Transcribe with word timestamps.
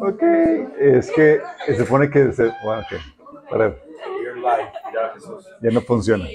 Ok, 0.00 0.22
es 0.78 1.10
que 1.12 1.40
se 1.66 1.76
supone 1.76 2.10
que 2.10 2.32
se, 2.32 2.44
bueno, 2.64 2.82
ok, 2.82 3.50
para, 3.50 3.74
ya 5.62 5.70
no 5.70 5.80
funciona. 5.82 6.26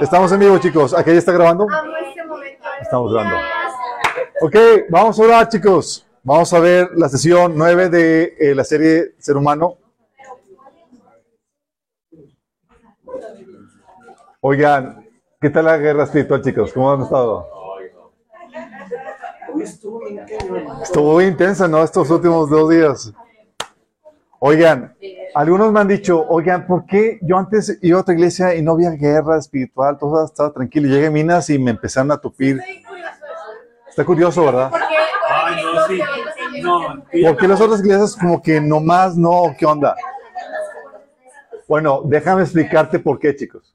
Estamos 0.00 0.32
en 0.32 0.40
vivo, 0.40 0.58
chicos. 0.58 0.94
¿Aquí 0.94 1.10
ya 1.10 1.18
está 1.18 1.32
grabando? 1.32 1.66
Estamos 2.80 3.12
grabando. 3.12 3.36
Ok, 4.40 4.56
vamos 4.88 5.18
a 5.18 5.22
orar, 5.22 5.48
chicos. 5.48 6.06
Vamos 6.22 6.52
a 6.52 6.60
ver 6.60 6.90
la 6.96 7.08
sesión 7.08 7.52
9 7.56 7.88
de 7.88 8.36
eh, 8.38 8.54
la 8.54 8.64
serie 8.64 9.14
Ser 9.18 9.36
Humano. 9.36 9.78
Oigan, 14.40 15.08
¿qué 15.40 15.50
tal 15.50 15.64
la 15.64 15.76
guerra 15.76 16.04
espiritual, 16.04 16.42
chicos? 16.42 16.72
¿Cómo 16.72 16.92
han 16.92 17.02
estado? 17.02 17.48
Estuvo 20.82 21.20
intensa, 21.20 21.68
¿no? 21.68 21.82
Estos 21.82 22.10
últimos 22.10 22.48
dos 22.50 22.70
días. 22.70 23.12
Oigan, 24.38 24.94
algunos 25.34 25.72
me 25.72 25.80
han 25.80 25.88
dicho, 25.88 26.24
oigan, 26.28 26.66
¿por 26.66 26.86
qué 26.86 27.18
yo 27.22 27.38
antes 27.38 27.78
iba 27.82 27.98
a 27.98 28.02
otra 28.02 28.14
iglesia 28.14 28.54
y 28.54 28.62
no 28.62 28.72
había 28.72 28.90
guerra 28.90 29.38
espiritual? 29.38 29.98
Todo 29.98 30.24
estaba 30.24 30.52
tranquilo. 30.52 30.88
Llegué 30.88 31.06
a 31.06 31.10
Minas 31.10 31.50
y 31.50 31.58
me 31.58 31.72
empezaron 31.72 32.12
a 32.12 32.18
tupir. 32.18 32.60
Está 33.88 34.04
curioso, 34.04 34.44
¿verdad? 34.44 34.70
Ay, 35.28 35.62
no, 35.62 35.86
sí. 35.86 36.00
No, 36.62 37.04
Porque 37.28 37.48
las 37.48 37.60
otras 37.60 37.80
iglesias 37.80 38.16
como 38.16 38.42
que 38.42 38.60
nomás 38.60 39.16
no, 39.16 39.54
¿qué 39.58 39.66
onda? 39.66 39.96
Bueno, 41.68 42.02
déjame 42.04 42.42
explicarte 42.42 42.98
por 42.98 43.18
qué, 43.18 43.34
chicos. 43.34 43.74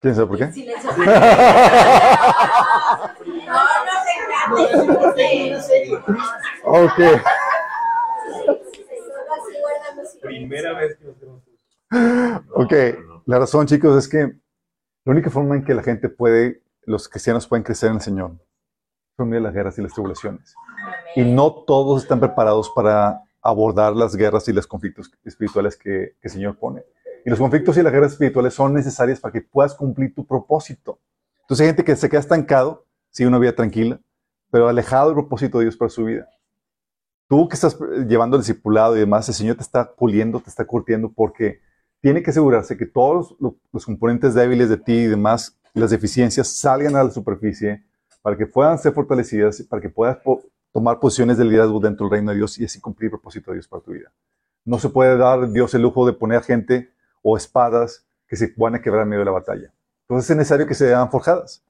¿Quién 0.00 0.14
sabe 0.14 0.26
por 0.26 0.38
qué? 0.38 0.44
Ok. 6.64 7.00
primera 10.20 10.74
vez 10.74 10.96
que 10.96 11.04
nos 11.04 11.20
vemos. 11.20 11.42
Ok, 12.54 12.72
la 13.26 13.38
razón, 13.38 13.66
chicos, 13.66 13.96
es 13.96 14.08
que 14.08 14.18
la 15.04 15.12
única 15.12 15.30
forma 15.30 15.56
en 15.56 15.64
que 15.64 15.74
la 15.74 15.82
gente 15.82 16.08
puede, 16.08 16.62
los 16.84 17.08
cristianos 17.08 17.46
pueden 17.46 17.62
crecer 17.62 17.90
en 17.90 17.96
el 17.96 18.02
Señor, 18.02 18.32
son 19.16 19.30
de 19.30 19.40
las 19.40 19.54
guerras 19.54 19.78
y 19.78 19.82
las 19.82 19.92
tribulaciones. 19.92 20.54
Y 21.16 21.24
no 21.24 21.64
todos 21.66 22.02
están 22.02 22.20
preparados 22.20 22.70
para 22.70 23.22
abordar 23.40 23.94
las 23.94 24.14
guerras 24.14 24.46
y 24.48 24.52
los 24.52 24.66
conflictos 24.66 25.10
espirituales 25.24 25.76
que, 25.76 26.16
que 26.20 26.28
el 26.28 26.30
Señor 26.30 26.58
pone. 26.58 26.84
Y 27.24 27.30
los 27.30 27.38
conflictos 27.38 27.76
y 27.76 27.82
las 27.82 27.92
guerras 27.92 28.12
espirituales 28.12 28.54
son 28.54 28.74
necesarias 28.74 29.20
para 29.20 29.32
que 29.32 29.40
puedas 29.40 29.74
cumplir 29.74 30.14
tu 30.14 30.26
propósito. 30.26 31.00
Entonces 31.40 31.64
hay 31.64 31.68
gente 31.68 31.84
que 31.84 31.96
se 31.96 32.08
queda 32.08 32.20
estancado, 32.20 32.86
sigue 33.10 33.28
una 33.28 33.38
vida 33.38 33.54
tranquila, 33.54 34.00
pero 34.50 34.68
alejado 34.68 35.08
del 35.08 35.14
propósito 35.14 35.58
de 35.58 35.64
Dios 35.64 35.76
para 35.76 35.90
su 35.90 36.04
vida. 36.04 36.28
Tú 37.28 37.46
que 37.48 37.54
estás 37.54 37.74
eh, 37.74 38.06
llevando 38.08 38.36
el 38.36 38.42
discipulado 38.42 38.96
y 38.96 39.00
demás, 39.00 39.28
el 39.28 39.34
Señor 39.34 39.56
te 39.56 39.62
está 39.62 39.94
puliendo, 39.94 40.40
te 40.40 40.50
está 40.50 40.64
curtiendo 40.64 41.12
porque 41.12 41.60
tiene 42.00 42.22
que 42.22 42.30
asegurarse 42.30 42.76
que 42.76 42.86
todos 42.86 43.36
los, 43.40 43.84
componentes 43.84 44.34
débiles 44.34 44.68
de 44.68 44.76
ti 44.76 44.92
y 44.92 45.06
demás, 45.06 45.58
las 45.74 45.90
deficiencias, 45.90 46.48
salgan 46.48 46.96
a 46.96 47.04
la 47.04 47.10
superficie 47.10 47.84
para 48.22 48.36
que 48.36 48.46
puedan 48.46 48.78
ser 48.78 48.92
fortalecidas, 48.92 49.62
para 49.62 49.82
que 49.82 49.88
puedas 49.88 50.18
tomar 50.72 51.00
posiciones 51.00 51.38
de 51.38 51.44
liderazgo 51.44 51.80
dentro 51.80 52.06
del 52.06 52.12
reino 52.12 52.30
de 52.30 52.38
Dios 52.38 52.58
y 52.58 52.64
así 52.64 52.80
cumplir 52.80 53.06
el 53.06 53.12
propósito 53.12 53.50
de 53.50 53.56
Dios 53.56 53.68
para 53.68 53.82
tu 53.82 53.92
vida. 53.92 54.12
No 54.64 54.78
se 54.78 54.88
puede 54.88 55.16
dar 55.16 55.50
Dios 55.50 55.74
el 55.74 55.82
lujo 55.82 56.06
de 56.06 56.12
poner 56.12 56.42
gente 56.42 56.92
o 57.22 57.36
espadas 57.36 58.06
que 58.26 58.36
se 58.36 58.52
van 58.56 58.74
a 58.74 58.82
quebrar 58.82 59.02
en 59.02 59.08
medio 59.08 59.20
de 59.20 59.24
la 59.26 59.32
batalla. 59.32 59.72
Entonces 60.02 60.30
es 60.30 60.36
necesario 60.36 60.66
que 60.66 60.74
sean 60.74 61.10
forjadas. 61.10 61.64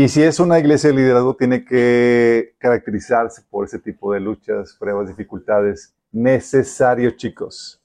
Y 0.00 0.06
si 0.06 0.22
es 0.22 0.38
una 0.38 0.60
iglesia 0.60 0.90
de 0.90 0.94
liderazgo, 0.94 1.34
tiene 1.34 1.64
que 1.64 2.54
caracterizarse 2.58 3.42
por 3.50 3.64
ese 3.64 3.80
tipo 3.80 4.12
de 4.12 4.20
luchas, 4.20 4.76
pruebas, 4.78 5.08
dificultades. 5.08 5.92
Necesario, 6.12 7.10
chicos. 7.16 7.82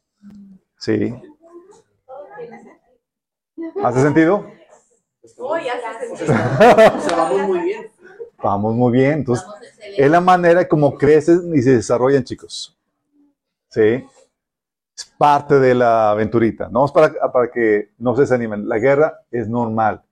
¿Sí? 0.77 1.11
¿Hace 3.83 4.01
sentido? 4.03 4.45
O 5.39 5.47
sea, 6.99 7.17
vamos 7.17 7.47
muy 7.47 7.59
bien. 7.61 7.91
Vamos 8.43 8.75
muy 8.75 8.91
bien. 8.91 9.13
Entonces, 9.13 9.47
es 9.97 10.11
la 10.11 10.21
manera 10.21 10.67
como 10.67 10.95
crecen 10.95 11.51
y 11.55 11.63
se 11.63 11.77
desarrollan, 11.77 12.23
chicos. 12.23 12.77
¿Sí? 13.69 14.05
Es 14.95 15.05
parte 15.17 15.59
de 15.59 15.73
la 15.73 16.11
aventurita. 16.11 16.69
No 16.69 16.85
es 16.85 16.91
para, 16.91 17.11
para 17.31 17.49
que 17.49 17.89
no 17.97 18.13
se 18.13 18.21
desanimen. 18.21 18.69
La 18.69 18.77
guerra 18.77 19.21
es 19.31 19.49
normal. 19.49 20.03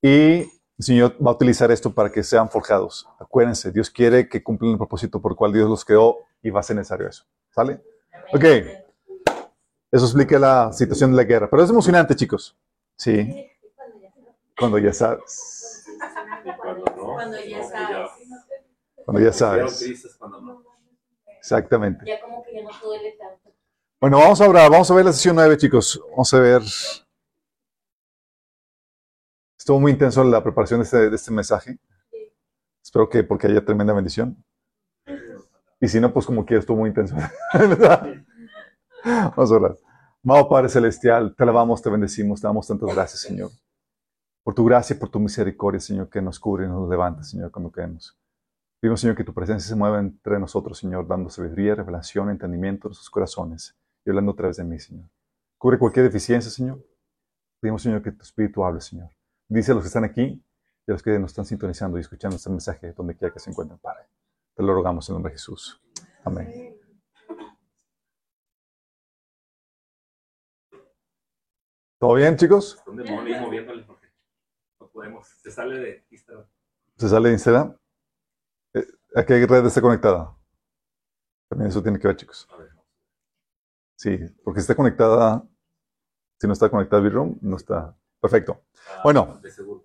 Y 0.00 0.52
el 0.78 0.84
Señor 0.84 1.16
va 1.24 1.30
a 1.30 1.34
utilizar 1.34 1.70
esto 1.70 1.94
para 1.94 2.10
que 2.10 2.22
sean 2.22 2.50
forjados. 2.50 3.08
Acuérdense, 3.18 3.72
Dios 3.72 3.90
quiere 3.90 4.28
que 4.28 4.42
cumplan 4.42 4.72
el 4.72 4.76
propósito 4.76 5.20
por 5.20 5.32
el 5.32 5.36
cual 5.36 5.52
Dios 5.52 5.68
los 5.68 5.84
creó 5.84 6.18
y 6.42 6.50
va 6.50 6.60
a 6.60 6.62
ser 6.62 6.76
necesario 6.76 7.08
eso. 7.08 7.24
¿Sale? 7.50 7.80
Ok. 8.32 8.44
Eso 9.90 10.04
explica 10.04 10.38
la 10.38 10.72
situación 10.72 11.12
de 11.12 11.16
la 11.16 11.24
guerra. 11.24 11.48
Pero 11.48 11.62
es 11.62 11.70
emocionante, 11.70 12.14
chicos. 12.14 12.56
Sí. 12.96 13.50
Cuando 14.58 14.78
ya 14.78 14.92
sabes. 14.92 15.86
Cuando 17.14 17.38
ya 17.40 17.62
sabes. 17.62 18.10
Cuando 19.04 19.22
ya 19.22 19.32
sabes. 19.32 19.82
Exactamente. 21.38 22.04
Ya 22.04 22.20
como 22.20 22.44
que 22.44 22.54
ya 22.54 22.62
no 22.62 22.70
te 22.70 22.84
duele 22.84 23.12
tanto. 23.12 23.54
Bueno, 23.98 24.18
vamos 24.18 24.40
a 24.40 24.44
hablar, 24.44 24.70
vamos 24.70 24.90
a 24.90 24.94
ver 24.94 25.06
la 25.06 25.12
sesión 25.12 25.36
9, 25.36 25.56
chicos. 25.56 26.02
Vamos 26.10 26.34
a 26.34 26.40
ver. 26.40 26.62
Estuvo 29.66 29.80
muy 29.80 29.90
intenso 29.90 30.22
la 30.22 30.44
preparación 30.44 30.78
de 30.78 30.84
este, 30.84 31.10
de 31.10 31.16
este 31.16 31.32
mensaje. 31.32 31.76
Espero 32.80 33.08
que 33.08 33.24
porque 33.24 33.48
haya 33.48 33.64
tremenda 33.64 33.92
bendición. 33.92 34.40
Y 35.80 35.88
si 35.88 35.98
no, 35.98 36.12
pues 36.12 36.24
como 36.24 36.46
quiera, 36.46 36.60
estuvo 36.60 36.76
muy 36.76 36.90
intenso. 36.90 37.16
vamos 39.04 39.50
a 39.50 39.54
orar. 39.56 39.76
Amado 40.22 40.48
Padre 40.48 40.68
Celestial, 40.68 41.34
te 41.34 41.42
alabamos, 41.42 41.82
te 41.82 41.90
bendecimos, 41.90 42.40
te 42.40 42.46
damos 42.46 42.68
tantas 42.68 42.94
gracias, 42.94 43.22
Señor. 43.22 43.50
Por 44.44 44.54
tu 44.54 44.64
gracia 44.64 44.94
y 44.94 45.00
por 45.00 45.08
tu 45.08 45.18
misericordia, 45.18 45.80
Señor, 45.80 46.10
que 46.10 46.22
nos 46.22 46.38
cubre 46.38 46.66
y 46.66 46.68
nos 46.68 46.88
levanta, 46.88 47.24
Señor, 47.24 47.50
cuando 47.50 47.72
caemos. 47.72 48.16
Pedimos, 48.80 49.00
Señor, 49.00 49.16
que 49.16 49.24
tu 49.24 49.34
presencia 49.34 49.68
se 49.68 49.74
mueva 49.74 49.98
entre 49.98 50.38
nosotros, 50.38 50.78
Señor, 50.78 51.08
dando 51.08 51.28
sabiduría, 51.28 51.74
revelación, 51.74 52.30
entendimiento 52.30 52.86
en 52.86 52.90
nuestros 52.90 53.10
corazones 53.10 53.76
y 54.04 54.10
hablando 54.10 54.30
a 54.30 54.36
través 54.36 54.58
de 54.58 54.62
mí, 54.62 54.78
Señor. 54.78 55.10
Cubre 55.58 55.76
cualquier 55.76 56.04
deficiencia, 56.04 56.52
Señor. 56.52 56.86
Pedimos, 57.60 57.82
Señor, 57.82 58.00
que 58.00 58.12
tu 58.12 58.22
Espíritu 58.22 58.64
hable, 58.64 58.80
Señor. 58.80 59.15
Dice 59.48 59.72
a 59.72 59.74
los 59.74 59.84
que 59.84 59.88
están 59.88 60.04
aquí 60.04 60.42
y 60.86 60.90
a 60.90 60.92
los 60.92 61.02
que 61.02 61.18
nos 61.18 61.30
están 61.30 61.44
sintonizando 61.44 61.98
y 61.98 62.00
escuchando 62.00 62.36
este 62.36 62.50
mensaje, 62.50 62.92
donde 62.92 63.16
quiera 63.16 63.32
que 63.32 63.40
se 63.40 63.50
encuentren, 63.50 63.78
Padre. 63.78 64.06
Te 64.54 64.62
lo 64.62 64.74
rogamos 64.74 65.08
en 65.08 65.12
el 65.12 65.16
nombre 65.16 65.32
de 65.32 65.38
Jesús. 65.38 65.80
Amén. 66.24 66.76
¿Todo 71.98 72.14
bien, 72.14 72.36
chicos? 72.36 72.82
No 72.86 73.04
podemos. 74.92 75.28
Se 75.28 75.50
sale 75.50 75.78
de 75.78 76.06
Instagram. 76.10 76.46
¿Se 76.96 77.08
sale 77.08 77.28
de 77.28 77.34
Instagram? 77.34 77.76
Eh, 78.74 78.86
¿A 79.14 79.24
qué 79.24 79.46
red 79.46 79.64
está 79.64 79.80
conectada? 79.80 80.36
También 81.48 81.70
eso 81.70 81.82
tiene 81.82 81.98
que 81.98 82.08
ver, 82.08 82.16
chicos. 82.16 82.46
A 82.50 82.56
ver. 82.56 82.70
Sí, 83.96 84.18
porque 84.44 84.60
está 84.60 84.74
conectada. 84.74 85.42
Si 86.38 86.46
no 86.46 86.52
está 86.52 86.68
conectada 86.68 87.06
a 87.06 87.10
no 87.40 87.56
está. 87.56 87.96
Perfecto. 88.20 88.62
Ah, 88.88 89.00
Bueno. 89.04 89.38
De 89.42 89.50
seguro. 89.50 89.84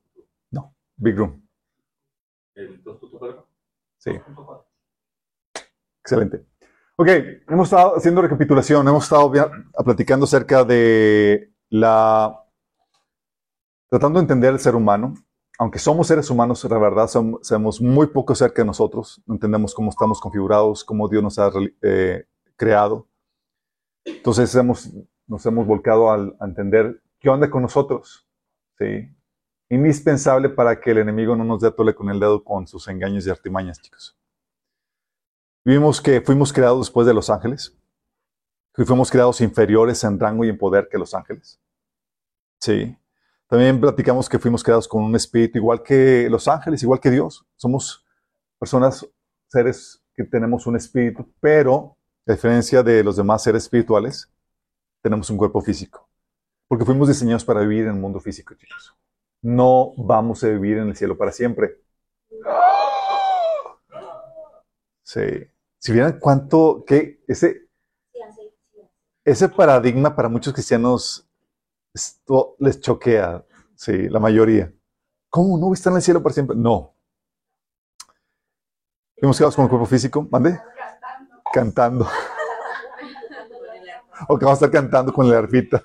Big 0.97 1.17
Room. 1.17 1.41
¿El 2.53 2.83
2.4? 2.83 3.43
Sí. 3.97 4.11
Excelente. 6.03 6.45
Ok, 6.95 7.07
hemos 7.47 7.67
estado 7.69 7.95
haciendo 7.97 8.21
recapitulación, 8.21 8.87
hemos 8.87 9.05
estado 9.05 9.31
platicando 9.83 10.25
acerca 10.25 10.63
de 10.63 11.51
la... 11.69 12.39
tratando 13.89 14.19
de 14.19 14.23
entender 14.23 14.53
el 14.53 14.59
ser 14.59 14.75
humano. 14.75 15.15
Aunque 15.57 15.79
somos 15.79 16.05
seres 16.07 16.29
humanos, 16.29 16.63
la 16.63 16.77
verdad 16.77 17.07
som- 17.07 17.39
sabemos 17.41 17.81
muy 17.81 18.07
poco 18.07 18.33
acerca 18.33 18.61
de 18.61 18.67
nosotros, 18.67 19.23
no 19.25 19.33
entendemos 19.35 19.73
cómo 19.73 19.89
estamos 19.89 20.19
configurados, 20.19 20.83
cómo 20.83 21.07
Dios 21.07 21.23
nos 21.23 21.39
ha 21.39 21.51
eh, 21.81 22.25
creado. 22.55 23.07
Entonces 24.05 24.53
hemos, 24.55 24.89
nos 25.27 25.43
hemos 25.47 25.65
volcado 25.65 26.11
al- 26.11 26.35
a 26.39 26.45
entender 26.45 27.01
qué 27.21 27.29
onda 27.29 27.49
con 27.49 27.61
nosotros. 27.61 28.27
¿sí? 28.77 29.09
Indispensable 29.69 30.49
para 30.49 30.81
que 30.81 30.91
el 30.91 30.97
enemigo 30.97 31.35
no 31.35 31.45
nos 31.45 31.61
dé 31.61 31.71
tole 31.71 31.95
con 31.95 32.09
el 32.09 32.19
dedo 32.19 32.43
con 32.43 32.67
sus 32.67 32.87
engaños 32.89 33.25
y 33.25 33.29
artimañas, 33.29 33.79
chicos. 33.79 34.17
Vimos 35.63 36.01
que 36.01 36.19
fuimos 36.19 36.51
creados 36.51 36.87
después 36.87 37.07
de 37.07 37.13
los 37.13 37.29
ángeles, 37.29 37.77
que 38.73 38.83
fuimos 38.83 39.09
creados 39.09 39.39
inferiores 39.39 40.03
en 40.03 40.19
rango 40.19 40.43
y 40.43 40.49
en 40.49 40.57
poder 40.57 40.89
que 40.89 40.97
los 40.97 41.13
ángeles. 41.13 41.61
Sí. 42.59 42.97
También 43.47 43.79
platicamos 43.79 44.27
que 44.27 44.39
fuimos 44.39 44.63
creados 44.63 44.87
con 44.87 45.03
un 45.03 45.15
espíritu 45.15 45.57
igual 45.57 45.83
que 45.83 46.27
los 46.29 46.47
ángeles, 46.47 46.81
igual 46.81 46.99
que 46.99 47.11
Dios. 47.11 47.45
Somos 47.55 48.05
personas, 48.57 49.07
seres 49.47 50.03
que 50.15 50.23
tenemos 50.23 50.65
un 50.65 50.75
espíritu, 50.75 51.31
pero 51.39 51.95
a 52.25 52.31
diferencia 52.31 52.81
de 52.81 53.03
los 53.03 53.17
demás 53.17 53.43
seres 53.43 53.63
espirituales, 53.63 54.31
tenemos 55.01 55.29
un 55.29 55.37
cuerpo 55.37 55.61
físico. 55.61 56.10
Porque 56.71 56.85
fuimos 56.85 57.09
diseñados 57.09 57.43
para 57.43 57.59
vivir 57.59 57.83
en 57.83 57.95
el 57.95 57.99
mundo 57.99 58.21
físico, 58.21 58.53
chicos. 58.53 58.95
No 59.41 59.91
vamos 59.97 60.41
a 60.45 60.47
vivir 60.47 60.77
en 60.77 60.87
el 60.87 60.95
cielo 60.95 61.17
para 61.17 61.33
siempre. 61.33 61.81
Sí. 65.03 65.51
Si 65.79 65.91
vieran 65.91 66.17
cuánto, 66.17 66.85
que 66.87 67.25
ese, 67.27 67.67
ese 69.25 69.49
paradigma 69.49 70.15
para 70.15 70.29
muchos 70.29 70.53
cristianos 70.53 71.29
esto 71.93 72.55
les 72.59 72.79
choquea, 72.79 73.43
sí, 73.75 74.07
la 74.07 74.21
mayoría. 74.21 74.73
¿Cómo 75.29 75.57
no 75.57 75.73
estar 75.73 75.91
en 75.91 75.97
el 75.97 76.03
cielo 76.03 76.23
para 76.23 76.31
siempre? 76.31 76.55
No. 76.55 76.95
¿Hemos 79.17 79.37
quedado 79.37 79.53
con 79.53 79.65
el 79.65 79.69
cuerpo 79.69 79.87
físico? 79.87 80.25
¿Mande? 80.31 80.57
Cantando. 81.51 82.07
o 84.29 84.39
que 84.39 84.45
vamos 84.45 84.61
a 84.61 84.65
estar 84.65 84.71
cantando 84.71 85.11
con 85.11 85.29
la 85.29 85.37
arpita. 85.37 85.83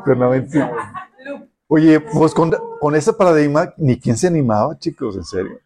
Eternamente. 0.00 0.58
Oye, 1.68 2.00
pues 2.00 2.32
con, 2.32 2.50
con, 2.80 2.94
ese 2.94 3.12
paradigma, 3.12 3.74
ni 3.76 4.00
quién 4.00 4.16
se 4.16 4.26
animaba, 4.26 4.78
chicos, 4.78 5.16
en 5.16 5.24
serio. 5.24 5.60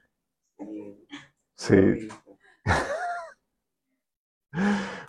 Sí. 1.54 2.08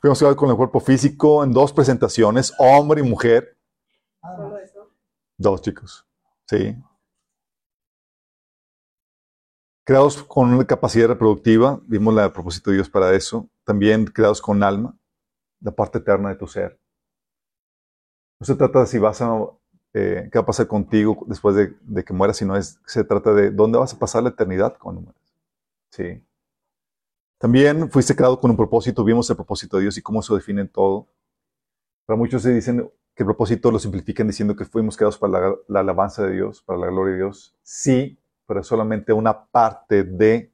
Fuimos 0.01 0.21
a 0.21 0.35
con 0.35 0.49
el 0.49 0.55
cuerpo 0.55 0.79
físico 0.79 1.43
en 1.43 1.51
dos 1.51 1.73
presentaciones, 1.73 2.53
hombre 2.59 3.01
y 3.01 3.09
mujer. 3.09 3.57
Dos 5.37 5.61
chicos, 5.61 6.05
sí. 6.45 6.75
Creados 9.85 10.23
con 10.23 10.53
una 10.53 10.65
capacidad 10.65 11.07
reproductiva, 11.07 11.81
vimos 11.87 12.13
la 12.13 12.31
propósito 12.31 12.69
de 12.69 12.77
Dios 12.77 12.89
para 12.89 13.13
eso. 13.13 13.49
También 13.63 14.05
creados 14.05 14.41
con 14.41 14.61
alma, 14.61 14.95
la 15.59 15.71
parte 15.71 15.97
eterna 15.97 16.29
de 16.29 16.35
tu 16.35 16.47
ser. 16.47 16.79
No 18.39 18.45
se 18.45 18.55
trata 18.55 18.81
de 18.81 18.85
si 18.87 18.99
vas 18.99 19.21
a, 19.21 19.31
eh, 19.93 20.29
qué 20.31 20.39
va 20.39 20.43
a 20.43 20.45
pasar 20.45 20.67
contigo 20.67 21.23
después 21.27 21.55
de, 21.55 21.75
de, 21.81 22.03
que 22.03 22.13
mueras, 22.13 22.37
sino 22.37 22.55
es, 22.55 22.79
se 22.85 23.03
trata 23.03 23.33
de 23.33 23.51
dónde 23.51 23.77
vas 23.77 23.93
a 23.93 23.99
pasar 23.99 24.23
la 24.23 24.29
eternidad 24.29 24.77
cuando 24.79 25.01
mueras. 25.01 25.21
Sí. 25.89 26.23
También 27.37 27.89
fuiste 27.91 28.15
creado 28.15 28.39
con 28.39 28.49
un 28.51 28.57
propósito, 28.57 29.03
vimos 29.03 29.29
el 29.29 29.35
propósito 29.35 29.77
de 29.77 29.83
Dios 29.83 29.97
y 29.97 30.01
cómo 30.01 30.21
eso 30.21 30.35
define 30.35 30.65
todo. 30.65 31.07
Para 32.05 32.17
muchos 32.17 32.41
se 32.41 32.53
dicen 32.53 32.89
que 33.15 33.23
el 33.23 33.27
propósito 33.27 33.69
lo 33.71 33.79
simplifican 33.79 34.27
diciendo 34.27 34.55
que 34.55 34.65
fuimos 34.65 34.97
creados 34.97 35.17
para 35.17 35.39
la, 35.39 35.55
la 35.67 35.79
alabanza 35.81 36.25
de 36.25 36.33
Dios, 36.33 36.61
para 36.63 36.79
la 36.79 36.87
gloria 36.87 37.13
de 37.13 37.19
Dios. 37.19 37.55
Sí, 37.61 38.17
pero 38.47 38.61
es 38.61 38.67
solamente 38.67 39.13
una 39.13 39.45
parte 39.45 40.03
de... 40.03 40.51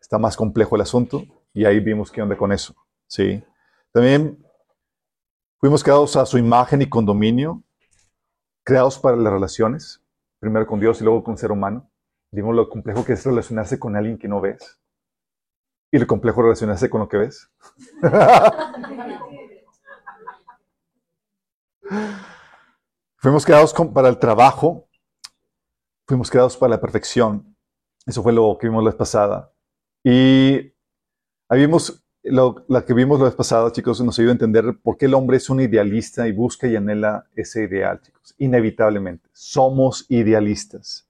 Está 0.00 0.18
más 0.18 0.36
complejo 0.36 0.76
el 0.76 0.82
asunto 0.82 1.24
y 1.52 1.64
ahí 1.64 1.80
vimos 1.80 2.10
qué 2.12 2.22
onda 2.22 2.36
con 2.36 2.52
eso. 2.52 2.74
Sí. 3.06 3.42
También 3.92 4.38
fuimos 5.62 5.82
creados 5.84 6.16
a 6.16 6.26
su 6.26 6.38
imagen 6.38 6.82
y 6.82 6.88
con 6.88 7.06
dominio, 7.06 7.62
creados 8.64 8.98
para 8.98 9.16
las 9.16 9.32
relaciones, 9.32 10.02
primero 10.40 10.66
con 10.66 10.80
Dios 10.80 11.00
y 11.00 11.04
luego 11.04 11.22
con 11.22 11.34
el 11.34 11.38
ser 11.38 11.52
humano. 11.52 11.88
Vimos 12.32 12.56
lo 12.56 12.68
complejo 12.68 13.04
que 13.04 13.12
es 13.12 13.24
relacionarse 13.24 13.78
con 13.78 13.94
alguien 13.94 14.18
que 14.18 14.26
no 14.26 14.40
ves. 14.40 14.80
Y 15.92 16.00
lo 16.00 16.06
complejo 16.08 16.42
relacionarse 16.42 16.90
con 16.90 17.02
lo 17.02 17.08
que 17.08 17.18
ves. 17.18 17.48
fuimos 23.18 23.46
creados 23.46 23.72
para 23.94 24.08
el 24.08 24.18
trabajo, 24.18 24.88
fuimos 26.08 26.28
creados 26.28 26.56
para 26.56 26.70
la 26.70 26.80
perfección. 26.80 27.56
Eso 28.04 28.20
fue 28.20 28.32
lo 28.32 28.58
que 28.58 28.66
vimos 28.66 28.82
la 28.82 28.90
vez 28.90 28.98
pasada. 28.98 29.52
Y 30.02 30.74
ahí 31.48 31.60
vimos, 31.60 32.01
lo, 32.24 32.64
la 32.68 32.84
que 32.84 32.94
vimos 32.94 33.18
la 33.18 33.26
vez 33.26 33.34
pasada, 33.34 33.72
chicos, 33.72 34.00
nos 34.00 34.18
ayuda 34.18 34.32
a 34.32 34.34
entender 34.34 34.78
por 34.82 34.96
qué 34.96 35.06
el 35.06 35.14
hombre 35.14 35.36
es 35.36 35.50
un 35.50 35.60
idealista 35.60 36.28
y 36.28 36.32
busca 36.32 36.66
y 36.66 36.76
anhela 36.76 37.26
ese 37.34 37.64
ideal, 37.64 38.00
chicos. 38.00 38.34
Inevitablemente. 38.38 39.28
Somos 39.32 40.06
idealistas. 40.08 41.08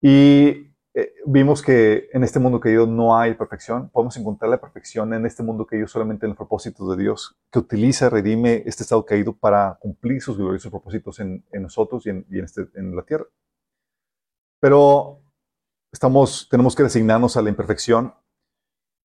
Y 0.00 0.66
eh, 0.98 1.12
vimos 1.26 1.60
que 1.60 2.08
en 2.14 2.24
este 2.24 2.38
mundo 2.38 2.58
caído 2.58 2.86
no 2.86 3.18
hay 3.18 3.34
perfección. 3.34 3.90
Podemos 3.90 4.16
encontrar 4.16 4.50
la 4.50 4.60
perfección 4.60 5.12
en 5.12 5.26
este 5.26 5.42
mundo 5.42 5.66
caído 5.66 5.86
solamente 5.86 6.24
en 6.24 6.30
los 6.30 6.38
propósitos 6.38 6.88
de 6.96 7.02
Dios, 7.02 7.36
que 7.52 7.58
utiliza, 7.58 8.08
redime 8.08 8.62
este 8.64 8.82
estado 8.82 9.04
caído 9.04 9.34
para 9.34 9.76
cumplir 9.78 10.22
sus 10.22 10.38
gloriosos 10.38 10.70
propósitos 10.70 11.20
en, 11.20 11.44
nosotros 11.52 12.06
y, 12.06 12.10
en, 12.10 12.26
y 12.30 12.40
este, 12.40 12.68
en, 12.74 12.96
la 12.96 13.02
tierra. 13.02 13.26
Pero 14.58 15.20
estamos, 15.92 16.48
tenemos 16.50 16.74
que 16.74 16.84
resignarnos 16.84 17.36
a 17.36 17.42
la 17.42 17.50
imperfección. 17.50 18.14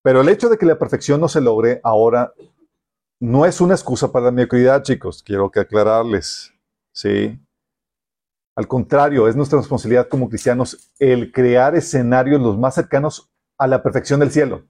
Pero 0.02 0.20
el 0.20 0.28
hecho 0.28 0.48
de 0.48 0.58
que 0.58 0.66
la 0.66 0.78
perfección 0.78 1.20
no 1.20 1.28
se 1.28 1.40
logre 1.40 1.80
ahora 1.84 2.34
no 3.20 3.46
es 3.46 3.60
una 3.60 3.74
excusa 3.74 4.10
para 4.10 4.26
la 4.26 4.30
mediocridad, 4.32 4.82
chicos. 4.82 5.22
Quiero 5.22 5.50
que 5.50 5.60
aclararles. 5.60 6.52
Sí. 6.92 7.40
Al 8.56 8.66
contrario, 8.66 9.28
es 9.28 9.36
nuestra 9.36 9.58
responsabilidad 9.58 10.08
como 10.08 10.28
cristianos 10.28 10.92
el 10.98 11.30
crear 11.30 11.76
escenarios 11.76 12.40
los 12.40 12.58
más 12.58 12.74
cercanos 12.74 13.32
a 13.58 13.68
la 13.68 13.82
perfección 13.82 14.18
del 14.18 14.32
cielo. 14.32 14.66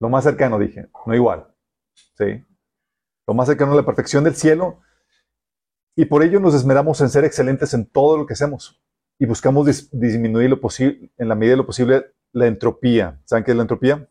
Lo 0.00 0.10
más 0.10 0.24
cercano, 0.24 0.58
dije, 0.58 0.90
no 1.06 1.14
igual. 1.14 1.52
¿Sí? 2.18 2.44
Lo 3.26 3.34
más 3.34 3.48
cercano 3.48 3.72
a 3.72 3.76
la 3.76 3.86
perfección 3.86 4.24
del 4.24 4.36
cielo. 4.36 4.80
Y 5.96 6.04
por 6.04 6.22
ello 6.22 6.40
nos 6.40 6.54
esmeramos 6.54 7.00
en 7.00 7.08
ser 7.08 7.24
excelentes 7.24 7.72
en 7.72 7.86
todo 7.86 8.18
lo 8.18 8.26
que 8.26 8.34
hacemos. 8.34 8.82
Y 9.18 9.24
buscamos 9.24 9.66
dis 9.66 9.88
disminuir 9.92 10.50
lo 10.50 10.60
posible, 10.60 11.10
en 11.16 11.28
la 11.28 11.34
medida 11.34 11.52
de 11.52 11.58
lo 11.58 11.66
posible, 11.66 12.12
la 12.32 12.46
entropía. 12.46 13.20
¿Saben 13.24 13.44
qué 13.44 13.50
es 13.50 13.56
la 13.56 13.62
entropía? 13.62 14.08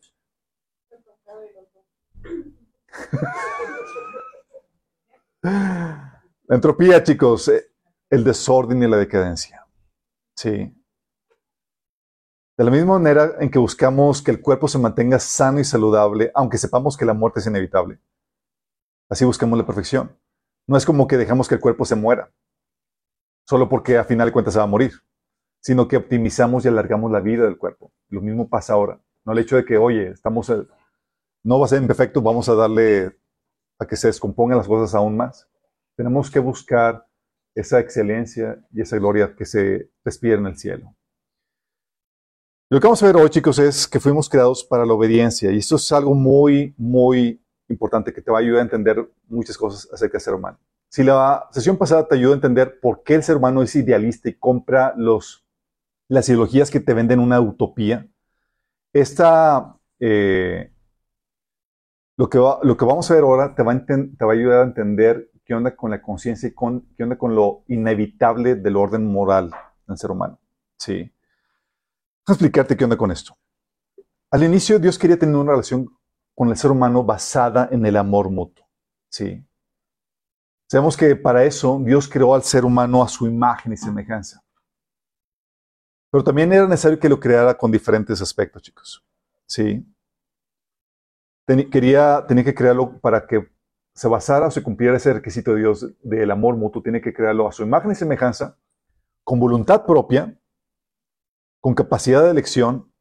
la 5.42 6.20
entropía, 6.48 7.02
chicos, 7.02 7.50
el 8.10 8.24
desorden 8.24 8.82
y 8.82 8.88
la 8.88 8.96
decadencia. 8.96 9.66
Sí. 10.36 10.74
De 12.56 12.64
la 12.64 12.70
misma 12.70 12.98
manera 12.98 13.36
en 13.40 13.50
que 13.50 13.58
buscamos 13.58 14.22
que 14.22 14.30
el 14.30 14.40
cuerpo 14.40 14.68
se 14.68 14.78
mantenga 14.78 15.18
sano 15.18 15.58
y 15.58 15.64
saludable, 15.64 16.30
aunque 16.34 16.58
sepamos 16.58 16.96
que 16.96 17.04
la 17.04 17.14
muerte 17.14 17.40
es 17.40 17.46
inevitable. 17.46 17.98
Así 19.08 19.24
buscamos 19.24 19.58
la 19.58 19.66
perfección. 19.66 20.16
No 20.66 20.76
es 20.76 20.86
como 20.86 21.06
que 21.06 21.16
dejamos 21.16 21.48
que 21.48 21.56
el 21.56 21.60
cuerpo 21.60 21.84
se 21.84 21.96
muera, 21.96 22.32
solo 23.48 23.68
porque 23.68 23.98
a 23.98 24.04
final 24.04 24.28
de 24.28 24.32
cuentas 24.32 24.54
se 24.54 24.58
va 24.58 24.64
a 24.64 24.68
morir, 24.68 24.92
sino 25.62 25.86
que 25.86 25.96
optimizamos 25.96 26.64
y 26.64 26.68
alargamos 26.68 27.10
la 27.10 27.20
vida 27.20 27.44
del 27.44 27.56
cuerpo. 27.56 27.92
Lo 28.08 28.20
mismo 28.20 28.48
pasa 28.48 28.74
ahora. 28.74 29.00
No 29.24 29.32
el 29.32 29.38
hecho 29.38 29.56
de 29.56 29.64
que, 29.64 29.78
oye, 29.78 30.08
estamos, 30.08 30.52
no 31.44 31.58
va 31.58 31.64
a 31.64 31.68
ser 31.68 31.80
imperfecto, 31.80 32.20
vamos 32.20 32.48
a 32.48 32.54
darle 32.54 33.16
a 33.78 33.86
que 33.86 33.96
se 33.96 34.08
descompongan 34.08 34.58
las 34.58 34.66
cosas 34.66 34.94
aún 34.94 35.16
más. 35.16 35.48
Tenemos 35.96 36.30
que 36.30 36.40
buscar 36.40 37.06
esa 37.54 37.78
excelencia 37.78 38.58
y 38.72 38.80
esa 38.80 38.98
gloria 38.98 39.36
que 39.36 39.46
se 39.46 39.90
respira 40.04 40.36
en 40.36 40.46
el 40.46 40.58
cielo. 40.58 40.94
Lo 42.68 42.80
que 42.80 42.86
vamos 42.86 43.02
a 43.02 43.06
ver 43.06 43.16
hoy, 43.16 43.30
chicos, 43.30 43.58
es 43.58 43.86
que 43.86 44.00
fuimos 44.00 44.28
creados 44.28 44.64
para 44.64 44.84
la 44.84 44.94
obediencia. 44.94 45.52
Y 45.52 45.58
esto 45.58 45.76
es 45.76 45.92
algo 45.92 46.14
muy, 46.14 46.74
muy 46.76 47.40
importante 47.68 48.12
que 48.12 48.22
te 48.22 48.32
va 48.32 48.38
a 48.38 48.40
ayudar 48.40 48.60
a 48.60 48.64
entender 48.64 49.08
muchas 49.28 49.56
cosas 49.56 49.88
acerca 49.92 50.14
del 50.14 50.22
ser 50.22 50.34
humano. 50.34 50.58
Si 50.88 51.04
la 51.04 51.48
sesión 51.52 51.76
pasada 51.76 52.08
te 52.08 52.16
ayudó 52.16 52.32
a 52.32 52.36
entender 52.36 52.80
por 52.80 53.02
qué 53.02 53.14
el 53.14 53.22
ser 53.22 53.36
humano 53.36 53.62
es 53.62 53.76
idealista 53.76 54.28
y 54.28 54.34
compra 54.34 54.92
los, 54.96 55.44
las 56.12 56.28
ideologías 56.28 56.70
que 56.70 56.80
te 56.80 56.92
venden 56.92 57.20
una 57.20 57.40
utopía, 57.40 58.06
esta, 58.92 59.78
eh, 59.98 60.70
lo, 62.18 62.28
que 62.28 62.38
lo 62.38 62.76
que 62.76 62.84
vamos 62.84 63.10
a 63.10 63.14
ver 63.14 63.22
ahora 63.22 63.54
te 63.54 63.62
va, 63.62 63.72
a 63.72 64.32
ayudar 64.32 64.58
a 64.58 64.64
entender 64.64 65.30
qué 65.42 65.54
onda 65.54 65.74
con 65.74 65.90
la 65.90 66.02
conciencia 66.02 66.50
y 66.50 66.52
qué 66.52 67.02
onda 67.02 67.16
con 67.16 67.34
lo 67.34 67.64
inevitable 67.68 68.56
del 68.56 68.76
orden 68.76 69.10
moral 69.10 69.52
del 69.88 69.96
ser 69.96 70.10
humano. 70.10 70.38
Sí. 70.76 70.98
Voy 70.98 71.08
a 72.28 72.32
explicarte 72.32 72.76
qué 72.76 72.84
onda 72.84 72.98
con 72.98 73.10
esto. 73.10 73.34
Al 74.30 74.42
inicio 74.42 74.78
Dios 74.78 74.98
quería 74.98 75.18
tener 75.18 75.34
una 75.34 75.52
relación 75.52 75.88
con 76.34 76.50
el 76.50 76.58
ser 76.58 76.72
humano 76.72 77.04
basada 77.04 77.70
en 77.72 77.86
el 77.86 77.96
amor 77.96 78.28
mutuo. 78.28 78.66
Sí. 79.08 79.42
Sabemos 80.66 80.94
que 80.94 81.16
para 81.16 81.44
eso 81.44 81.80
Dios 81.82 82.06
creó 82.06 82.34
al 82.34 82.42
ser 82.42 82.66
humano 82.66 83.02
a 83.02 83.08
su 83.08 83.26
imagen 83.26 83.72
y 83.72 83.78
semejanza. 83.78 84.41
Pero 86.12 86.22
también 86.22 86.52
era 86.52 86.68
necesario 86.68 87.00
que 87.00 87.08
lo 87.08 87.18
creara 87.18 87.56
con 87.56 87.72
diferentes 87.72 88.20
aspectos, 88.20 88.60
chicos. 88.60 89.02
Sí. 89.46 89.82
quería, 91.70 92.22
tenía 92.28 92.44
que 92.44 92.54
crearlo 92.54 93.00
para 93.00 93.26
que 93.26 93.50
se 93.94 94.08
basara 94.08 94.46
o 94.46 94.50
se 94.50 94.62
cumpliera 94.62 94.98
ese 94.98 95.14
requisito 95.14 95.54
de 95.54 95.60
Dios 95.60 95.86
del 96.02 96.30
amor 96.30 96.56
mutuo, 96.56 96.82
tiene 96.82 97.00
que 97.00 97.14
crearlo 97.14 97.48
a 97.48 97.52
su 97.52 97.62
imagen 97.62 97.92
y 97.92 97.94
semejanza, 97.94 98.58
con 99.24 99.40
voluntad 99.40 99.86
propia, 99.86 100.38
con 101.62 101.74
capacidad 101.74 102.22
de 102.22 102.30
elección 102.30 102.92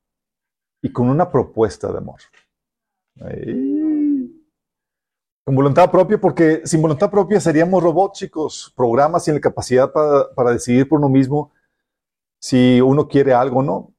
y 0.82 0.92
con 0.94 1.10
una 1.10 1.30
propuesta 1.30 1.92
de 1.92 1.98
amor. 1.98 2.22
Con 5.46 5.56
voluntad 5.56 5.92
propia, 5.92 6.18
porque 6.18 6.62
sin 6.64 6.82
voluntad 6.82 7.12
propia 7.12 7.42
seríamos 7.42 7.84
robots, 7.84 8.20
chicos, 8.20 8.74
programas 8.74 9.26
sin 9.26 9.34
la 9.34 9.42
capacidad 9.42 9.92
para, 9.92 10.34
para 10.34 10.52
decidir 10.52 10.88
por 10.88 11.00
uno 11.00 11.10
mismo 11.10 11.52
si 12.42 12.82
uno 12.82 13.08
quiere 13.08 13.34
algo 13.34 13.62
no. 13.62 13.94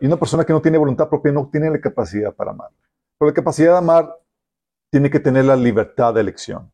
Y 0.00 0.06
una 0.06 0.16
persona 0.16 0.44
que 0.44 0.52
no 0.52 0.62
tiene 0.62 0.78
voluntad 0.78 1.08
propia 1.08 1.32
no 1.32 1.48
tiene 1.50 1.70
la 1.70 1.80
capacidad 1.80 2.34
para 2.34 2.52
amar. 2.52 2.70
Pero 3.18 3.28
la 3.28 3.34
capacidad 3.34 3.72
de 3.72 3.78
amar 3.78 4.16
tiene 4.90 5.10
que 5.10 5.20
tener 5.20 5.44
la 5.44 5.56
libertad 5.56 6.14
de 6.14 6.20
elección. 6.20 6.72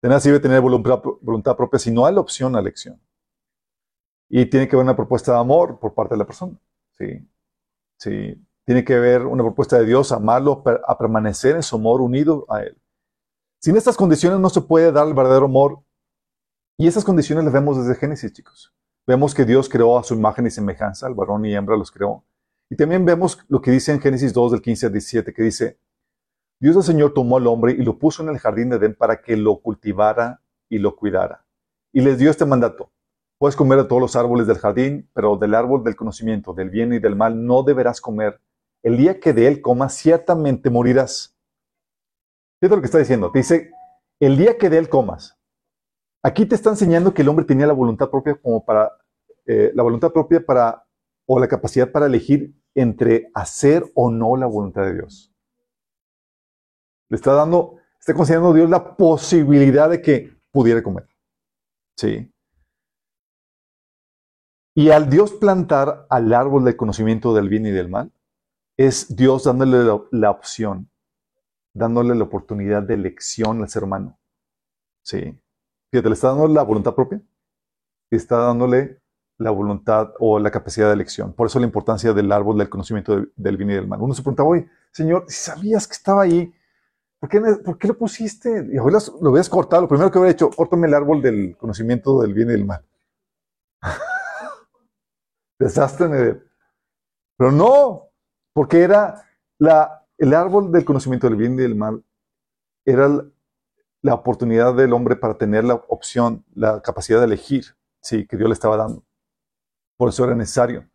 De 0.00 0.08
nada 0.08 0.20
sirve 0.20 0.40
tener 0.40 0.60
voluntad, 0.60 1.02
voluntad 1.20 1.56
propia 1.56 1.78
si 1.78 1.90
no 1.90 2.06
hay 2.06 2.14
la 2.14 2.20
opción 2.20 2.56
a 2.56 2.60
elección. 2.60 3.00
Y 4.30 4.46
tiene 4.46 4.68
que 4.68 4.76
haber 4.76 4.84
una 4.84 4.96
propuesta 4.96 5.32
de 5.32 5.38
amor 5.38 5.78
por 5.78 5.94
parte 5.94 6.14
de 6.14 6.18
la 6.18 6.26
persona. 6.26 6.56
Sí. 6.96 7.28
Sí. 7.98 8.46
Tiene 8.64 8.84
que 8.84 8.94
haber 8.94 9.26
una 9.26 9.42
propuesta 9.42 9.78
de 9.78 9.86
Dios, 9.86 10.12
amarlo, 10.12 10.62
a 10.86 10.98
permanecer 10.98 11.56
en 11.56 11.62
su 11.62 11.76
amor 11.76 12.00
unido 12.00 12.46
a 12.48 12.62
Él. 12.62 12.80
Sin 13.60 13.76
estas 13.76 13.96
condiciones 13.96 14.38
no 14.38 14.48
se 14.50 14.60
puede 14.60 14.92
dar 14.92 15.08
el 15.08 15.14
verdadero 15.14 15.46
amor. 15.46 15.82
Y 16.78 16.86
esas 16.86 17.04
condiciones 17.04 17.44
las 17.44 17.52
vemos 17.52 17.76
desde 17.76 17.98
Génesis, 17.98 18.32
chicos. 18.32 18.72
Vemos 19.08 19.34
que 19.34 19.46
Dios 19.46 19.70
creó 19.70 19.96
a 19.96 20.04
su 20.04 20.12
imagen 20.12 20.46
y 20.46 20.50
semejanza, 20.50 21.08
el 21.08 21.14
varón 21.14 21.42
y 21.46 21.54
hembra 21.54 21.78
los 21.78 21.90
creó. 21.90 22.26
Y 22.68 22.76
también 22.76 23.06
vemos 23.06 23.38
lo 23.48 23.62
que 23.62 23.70
dice 23.70 23.90
en 23.90 24.02
Génesis 24.02 24.34
2 24.34 24.52
del 24.52 24.60
15 24.60 24.84
al 24.84 24.92
17, 24.92 25.32
que 25.32 25.42
dice, 25.42 25.80
Dios 26.60 26.76
el 26.76 26.82
Señor 26.82 27.14
tomó 27.14 27.38
al 27.38 27.46
hombre 27.46 27.72
y 27.72 27.82
lo 27.82 27.98
puso 27.98 28.22
en 28.22 28.28
el 28.28 28.38
jardín 28.38 28.68
de 28.68 28.76
Edén 28.76 28.94
para 28.94 29.22
que 29.22 29.34
lo 29.34 29.62
cultivara 29.62 30.42
y 30.68 30.76
lo 30.76 30.94
cuidara. 30.94 31.46
Y 31.90 32.02
les 32.02 32.18
dio 32.18 32.30
este 32.30 32.44
mandato. 32.44 32.92
Puedes 33.38 33.56
comer 33.56 33.78
de 33.78 33.84
todos 33.84 34.02
los 34.02 34.14
árboles 34.14 34.46
del 34.46 34.58
jardín, 34.58 35.08
pero 35.14 35.38
del 35.38 35.54
árbol 35.54 35.82
del 35.84 35.96
conocimiento, 35.96 36.52
del 36.52 36.68
bien 36.68 36.92
y 36.92 36.98
del 36.98 37.16
mal, 37.16 37.46
no 37.46 37.62
deberás 37.62 38.02
comer. 38.02 38.42
El 38.82 38.98
día 38.98 39.20
que 39.20 39.32
de 39.32 39.48
él 39.48 39.62
comas, 39.62 39.94
ciertamente 39.94 40.68
morirás. 40.68 41.34
Fíjate 42.60 42.76
lo 42.76 42.82
que 42.82 42.86
está 42.86 42.98
diciendo. 42.98 43.30
Dice, 43.32 43.70
el 44.20 44.36
día 44.36 44.58
que 44.58 44.68
de 44.68 44.76
él 44.76 44.90
comas. 44.90 45.37
Aquí 46.22 46.46
te 46.46 46.54
está 46.54 46.70
enseñando 46.70 47.14
que 47.14 47.22
el 47.22 47.28
hombre 47.28 47.44
tenía 47.44 47.66
la 47.66 47.72
voluntad 47.72 48.10
propia 48.10 48.34
como 48.34 48.64
para, 48.64 48.92
eh, 49.46 49.70
la 49.74 49.82
voluntad 49.82 50.12
propia 50.12 50.44
para, 50.44 50.84
o 51.26 51.38
la 51.38 51.48
capacidad 51.48 51.90
para 51.90 52.06
elegir 52.06 52.54
entre 52.74 53.30
hacer 53.34 53.84
o 53.94 54.10
no 54.10 54.36
la 54.36 54.46
voluntad 54.46 54.82
de 54.82 54.94
Dios. 54.94 55.32
Le 57.08 57.16
está 57.16 57.32
dando, 57.32 57.76
está 57.98 58.14
considerando 58.14 58.52
Dios 58.52 58.68
la 58.68 58.96
posibilidad 58.96 59.88
de 59.88 60.02
que 60.02 60.36
pudiera 60.50 60.82
comer. 60.82 61.08
Sí. 61.96 62.32
Y 64.74 64.90
al 64.90 65.10
Dios 65.10 65.32
plantar 65.32 66.06
al 66.08 66.32
árbol 66.32 66.64
del 66.64 66.76
conocimiento 66.76 67.34
del 67.34 67.48
bien 67.48 67.66
y 67.66 67.70
del 67.70 67.88
mal, 67.88 68.12
es 68.76 69.16
Dios 69.16 69.44
dándole 69.44 69.78
la, 70.12 70.30
opción, 70.30 70.88
dándole 71.74 72.14
la 72.14 72.22
oportunidad 72.24 72.84
de 72.84 72.94
elección 72.94 73.60
al 73.60 73.68
ser 73.68 73.82
humano. 73.82 74.18
Sí. 75.02 75.36
Fíjate, 75.90 76.08
le 76.08 76.14
está 76.14 76.28
dando 76.28 76.48
la 76.48 76.62
voluntad 76.62 76.94
propia 76.94 77.20
y 78.10 78.16
está 78.16 78.36
dándole 78.38 79.00
la 79.38 79.50
voluntad 79.50 80.12
o 80.18 80.38
la 80.38 80.50
capacidad 80.50 80.88
de 80.88 80.94
elección. 80.94 81.32
Por 81.32 81.46
eso 81.46 81.58
la 81.60 81.66
importancia 81.66 82.12
del 82.12 82.30
árbol 82.32 82.58
del 82.58 82.68
conocimiento 82.68 83.26
del 83.36 83.56
bien 83.56 83.70
y 83.70 83.74
del 83.74 83.86
mal. 83.86 84.00
Uno 84.00 84.12
se 84.12 84.22
preguntaba, 84.22 84.48
oye, 84.48 84.68
Señor, 84.90 85.24
si 85.28 85.36
sabías 85.36 85.86
que 85.86 85.94
estaba 85.94 86.22
ahí, 86.22 86.52
¿por 87.20 87.30
qué, 87.30 87.40
¿por 87.40 87.78
qué 87.78 87.88
lo 87.88 87.96
pusiste? 87.96 88.66
Y 88.70 88.74
lo 88.74 88.84
hubieras 88.84 89.48
cortado. 89.48 89.82
Lo 89.82 89.88
primero 89.88 90.10
que 90.10 90.18
hubiera 90.18 90.32
hecho, 90.32 90.50
córtame 90.50 90.88
el 90.88 90.94
árbol 90.94 91.22
del 91.22 91.56
conocimiento 91.56 92.20
del 92.20 92.34
bien 92.34 92.48
y 92.48 92.52
del 92.52 92.64
mal. 92.64 92.84
Desastre. 95.58 96.42
Pero 97.36 97.52
no, 97.52 98.08
porque 98.52 98.82
era 98.82 99.24
el 100.18 100.34
árbol 100.34 100.72
del 100.72 100.84
conocimiento 100.84 101.28
del 101.28 101.36
bien 101.36 101.54
y 101.54 101.62
del 101.62 101.76
mal, 101.76 102.04
era 102.84 103.24
la 104.02 104.14
oportunidad 104.14 104.74
del 104.74 104.92
hombre 104.92 105.16
para 105.16 105.36
tener 105.36 105.64
la 105.64 105.74
opción, 105.74 106.44
la 106.54 106.80
capacidad 106.82 107.18
de 107.18 107.26
elegir, 107.26 107.64
sí, 108.00 108.26
que 108.26 108.36
Dios 108.36 108.48
le 108.48 108.54
estaba 108.54 108.76
dando. 108.76 109.04
Por 109.96 110.10
eso 110.10 110.24
era 110.24 110.34
necesario. 110.34 110.88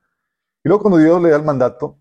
Y 0.64 0.70
luego 0.70 0.84
cuando 0.84 1.00
Dios 1.00 1.22
le 1.22 1.30
da 1.30 1.36
el 1.36 1.44
mandato, 1.44 2.00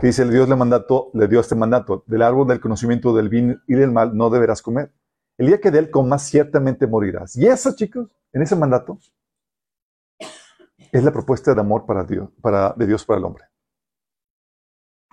que 0.00 0.08
dice, 0.08 0.28
Dios 0.28 0.48
le, 0.48 0.56
mandato, 0.56 1.10
le 1.14 1.26
dio 1.26 1.40
este 1.40 1.54
mandato, 1.54 2.04
del 2.06 2.22
árbol 2.22 2.46
del 2.46 2.60
conocimiento 2.60 3.14
del 3.14 3.28
bien 3.28 3.62
y 3.66 3.74
del 3.74 3.90
mal 3.90 4.16
no 4.16 4.30
deberás 4.30 4.62
comer. 4.62 4.92
El 5.38 5.48
día 5.48 5.60
que 5.60 5.70
de 5.70 5.80
él 5.80 5.90
comas, 5.90 6.22
ciertamente 6.22 6.86
morirás. 6.86 7.36
Y 7.36 7.46
eso, 7.46 7.74
chicos, 7.74 8.08
en 8.32 8.42
ese 8.42 8.56
mandato, 8.56 8.98
es 10.92 11.04
la 11.04 11.12
propuesta 11.12 11.54
de 11.54 11.60
amor 11.60 11.84
para 11.86 12.04
Dios, 12.04 12.30
para, 12.40 12.72
de 12.76 12.86
Dios 12.86 13.04
para 13.04 13.18
el 13.18 13.24
hombre. 13.24 13.44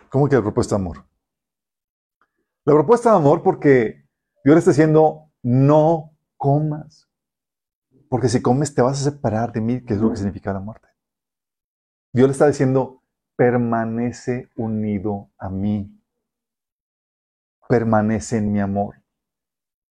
¿Cómo 0.10 0.30
que 0.30 0.36
la 0.36 0.42
propuesta 0.42 0.76
de 0.76 0.82
amor? 0.82 1.06
La 2.66 2.74
propuesta 2.74 3.12
de 3.12 3.18
amor 3.18 3.42
porque 3.42 4.03
Dios 4.44 4.56
le 4.56 4.60
está 4.60 4.72
diciendo, 4.72 5.32
no 5.42 6.16
comas. 6.38 7.10
Porque 8.10 8.30
si 8.30 8.42
comes 8.42 8.76
te 8.76 8.82
vas 8.82 9.02
a 9.02 9.12
separar 9.12 9.52
de 9.54 9.62
mí, 9.62 9.84
que 9.84 9.94
es 9.94 10.00
lo 10.00 10.10
que 10.10 10.18
significa 10.18 10.54
la 10.54 10.60
muerte. 10.60 10.88
Dios 12.12 12.28
le 12.28 12.34
está 12.34 12.48
diciendo, 12.48 13.02
permanece 13.36 14.50
unido 14.56 15.32
a 15.38 15.50
mí. 15.50 16.00
Permanece 17.68 18.38
en 18.38 18.52
mi 18.52 18.60
amor. 18.60 19.02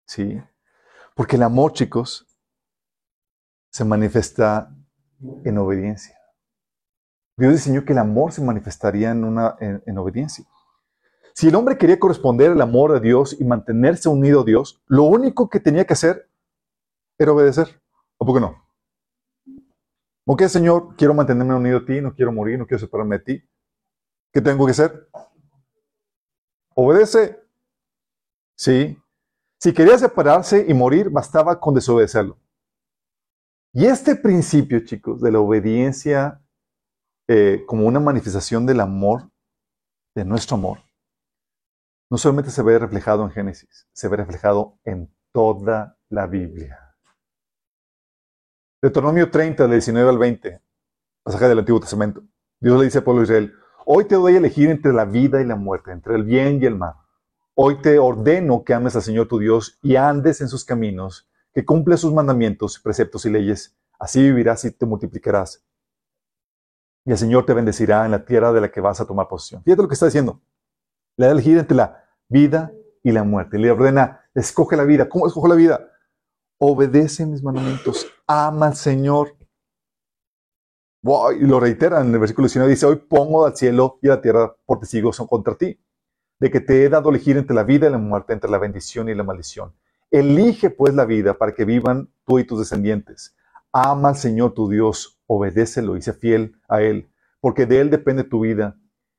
¿Sí? 0.07 0.43
Porque 1.15 1.37
el 1.37 1.43
amor, 1.43 1.73
chicos, 1.73 2.27
se 3.71 3.85
manifiesta 3.85 4.75
en 5.45 5.59
obediencia. 5.59 6.19
Dios 7.37 7.53
diseñó 7.53 7.85
que 7.85 7.93
el 7.93 7.99
amor 7.99 8.33
se 8.33 8.43
manifestaría 8.43 9.13
en, 9.13 9.23
una, 9.23 9.57
en, 9.61 9.99
obediencia. 9.99 10.45
Si 11.39 11.47
el 11.47 11.55
hombre 11.55 11.79
quería 11.79 12.01
corresponder 12.01 12.51
al 12.51 12.61
amor 12.61 12.93
de 12.93 12.99
Dios 12.99 13.37
y 13.39 13.45
mantenerse 13.45 14.09
unido 14.09 14.41
a 14.41 14.45
Dios, 14.45 14.83
lo 14.89 15.05
único 15.05 15.49
que 15.49 15.61
tenía 15.61 15.85
que 15.85 15.93
hacer 15.93 16.29
era 17.17 17.31
obedecer. 17.31 17.81
¿O 18.17 18.27
por 18.27 18.35
qué 18.35 18.41
no? 18.41 18.67
Ok, 20.27 20.43
Señor, 20.49 20.97
quiero 20.97 21.15
mantenerme 21.15 21.55
unido 21.55 21.79
a 21.79 21.85
ti, 21.85 22.01
no 22.01 22.13
quiero 22.13 22.33
morir, 22.33 22.59
no 22.59 22.67
quiero 22.67 22.81
separarme 22.81 23.19
de 23.19 23.25
ti. 23.25 23.49
¿Qué 24.33 24.41
tengo 24.41 24.67
que 24.67 24.73
hacer? 24.73 25.09
Obedece. 26.75 27.41
Sí. 28.57 29.01
Si 29.61 29.73
quería 29.73 29.97
separarse 29.97 30.67
y 30.69 30.75
morir, 30.75 31.09
bastaba 31.09 31.61
con 31.61 31.73
desobedecerlo. 31.73 32.37
Y 33.73 33.87
este 33.87 34.17
principio, 34.17 34.81
chicos, 34.85 35.21
de 35.21 35.31
la 35.31 35.39
obediencia 35.39 36.43
eh, 37.29 37.63
como 37.65 37.87
una 37.87 38.01
manifestación 38.01 38.67
del 38.67 38.81
amor, 38.81 39.31
de 40.17 40.25
nuestro 40.25 40.57
amor, 40.57 40.88
no 42.11 42.19
solamente 42.19 42.51
se 42.51 42.63
ve 42.63 42.79
reflejado 42.79 43.25
en 43.25 43.31
Génesis, 43.31 43.87
se 43.93 44.09
ve 44.09 44.17
reflejado 44.17 44.79
en 44.85 45.13
toda 45.33 45.99
la 46.09 46.27
Biblia. 46.27 46.95
Deuteronomio 48.81 49.31
30, 49.31 49.65
del 49.65 49.73
19 49.73 50.09
al 50.09 50.19
20, 50.19 50.63
pasaje 51.23 51.49
del 51.49 51.59
Antiguo 51.59 51.81
Testamento. 51.81 52.23
Dios 52.61 52.79
le 52.79 52.87
dice 52.87 52.99
al 52.99 53.05
pueblo 53.05 53.21
de 53.21 53.25
Israel, 53.25 53.55
hoy 53.85 54.05
te 54.05 54.15
doy 54.15 54.35
a 54.35 54.39
elegir 54.39 54.71
entre 54.71 54.93
la 54.93 55.05
vida 55.05 55.41
y 55.41 55.45
la 55.45 55.57
muerte, 55.57 55.91
entre 55.93 56.15
el 56.15 56.25
bien 56.25 56.63
y 56.63 56.67
el 56.67 56.77
mal. 56.77 56.95
Hoy 57.55 57.83
te 57.83 57.99
ordeno 57.99 58.63
que 58.65 58.73
ames 58.73 58.95
al 58.95 59.03
Señor 59.03 59.27
tu 59.27 59.39
Dios 59.39 59.79
y 59.83 59.97
andes 59.97 60.41
en 60.41 60.49
sus 60.49 60.65
caminos 60.65 61.29
que 61.53 61.65
cumple 61.65 61.97
sus 61.97 62.13
mandamientos, 62.13 62.79
preceptos 62.79 63.27
y 63.27 63.31
leyes. 63.31 63.77
Así 63.99 64.23
vivirás 64.23 64.65
y 64.65 64.71
te 64.71 64.87
multiplicarás. 64.87 65.65
Y 67.05 67.11
el 67.11 67.19
Señor 67.19 67.47
te 67.47 67.55
bendecirá 67.55 68.05
en 68.05 68.13
la 68.13 68.25
tierra 68.25 68.53
de 68.53 68.61
la 68.61 68.71
que 68.71 68.81
vas 68.81 69.01
a 69.01 69.07
tomar 69.07 69.27
posesión. 69.27 69.65
Fíjate 69.65 69.83
lo 69.83 69.89
que 69.89 69.95
está 69.95 70.07
diciendo. 70.07 70.41
Le 71.19 71.27
da 71.27 71.33
elegir 71.33 71.59
entre 71.59 71.77
la 71.77 72.05
vida 72.29 72.73
y 73.03 73.11
la 73.11 73.25
muerte. 73.25 73.59
Le 73.59 73.71
ordena, 73.71 74.25
escoge 74.35 74.77
la 74.77 74.85
vida. 74.85 75.09
¿Cómo 75.09 75.27
escoge 75.27 75.49
la 75.49 75.57
vida? 75.57 75.91
Obedece 76.59 77.27
mis 77.27 77.43
mandamientos. 77.43 78.07
Ama 78.27 78.69
al 78.69 78.77
Señor. 78.77 79.37
y 81.03 81.45
lo 81.45 81.61
reitera 81.61 82.01
en 82.01 82.13
el 82.15 82.21
versículo 82.21 82.47
19. 82.47 82.71
Dice, 82.71 82.87
hoy 82.87 82.97
pongo 82.97 83.45
al 83.45 83.57
cielo 83.57 83.99
y 84.01 84.07
a 84.09 84.15
la 84.15 84.21
tierra 84.21 84.57
por 84.65 84.79
testigos 84.79 85.19
contra 85.29 85.57
ti. 85.57 85.81
De 86.39 86.51
que 86.53 86.61
te 86.61 86.85
he 86.85 86.89
dado 86.89 87.11
elegir 87.11 87.37
entre 87.37 87.55
la 87.55 87.65
vida 87.65 87.89
y 87.89 87.91
la 87.91 87.99
muerte, 87.99 88.33
entre 88.33 88.49
la 88.49 88.59
bendición 88.59 89.09
y 89.09 89.15
la 89.15 89.25
maldición. 89.25 89.75
Elige 90.13 90.71
pues 90.71 90.95
la 90.95 91.05
vida 91.05 91.35
para 91.35 91.53
que 91.53 91.65
vivan 91.65 92.13
tú 92.25 92.39
y 92.39 92.45
tus 92.45 92.61
descendientes. 92.61 93.37
Ama 93.73 94.11
al 94.11 94.17
Señor 94.17 94.55
tu 94.55 94.69
Dios, 94.71 95.21
obedécelo 95.27 95.97
y 95.97 96.03
sé 96.03 96.13
fiel 96.13 96.57
a 96.69 96.81
Él, 96.81 97.11
porque 97.41 97.67
de 97.67 97.81
Él 97.81 97.91
depende 97.91 98.23
tu 98.25 98.41
vida, 98.41 98.79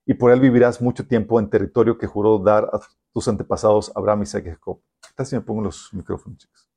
y 0.09 0.15
por 0.15 0.31
Él 0.31 0.39
vivirás 0.39 0.81
mucho 0.81 1.05
tiempo 1.05 1.39
en 1.39 1.51
territorio 1.51 1.95
que 1.95 2.07
juró 2.07 2.39
dar 2.39 2.67
a 2.73 2.79
tus 3.13 3.27
antepasados 3.27 3.91
Abraham, 3.95 4.23
Isaac 4.23 4.43
y 4.47 4.49
Jacob. 4.49 4.81
¿Qué 5.03 5.09
tal 5.13 5.27
si 5.27 5.35
me 5.35 5.41
pongo 5.41 5.61
los 5.61 5.93
micrófonos, 5.93 6.39
chicos? 6.39 6.67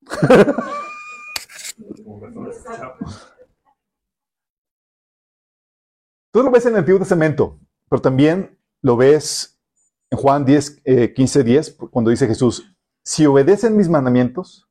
Tú 6.32 6.42
lo 6.42 6.50
ves 6.50 6.64
en 6.64 6.72
el 6.72 6.78
Antiguo 6.78 6.98
Testamento, 6.98 7.60
pero 7.90 8.00
también 8.00 8.58
lo 8.80 8.96
ves 8.96 9.60
en 10.08 10.16
Juan 10.16 10.46
10, 10.46 10.84
15, 11.14 11.44
10, 11.44 11.76
cuando 11.90 12.10
dice 12.10 12.26
Jesús, 12.26 12.74
si 13.04 13.26
obedecen 13.26 13.76
mis 13.76 13.90
mandamientos, 13.90 14.70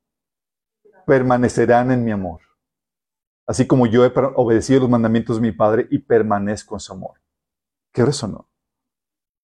permanecerán 1.06 1.92
en 1.92 2.04
mi 2.04 2.12
amor. 2.12 2.42
Así 3.48 3.68
como 3.68 3.86
yo 3.86 4.04
he 4.06 4.12
obedecido 4.36 4.82
los 4.82 4.90
mandamientos 4.90 5.38
de 5.38 5.42
mi 5.42 5.52
Padre 5.52 5.88
y 5.92 6.00
permanezco 6.00 6.76
en 6.76 6.80
su 6.80 6.94
amor. 6.94 7.22
¿Qué 7.92 8.02
eso 8.02 8.28
no? 8.28 8.50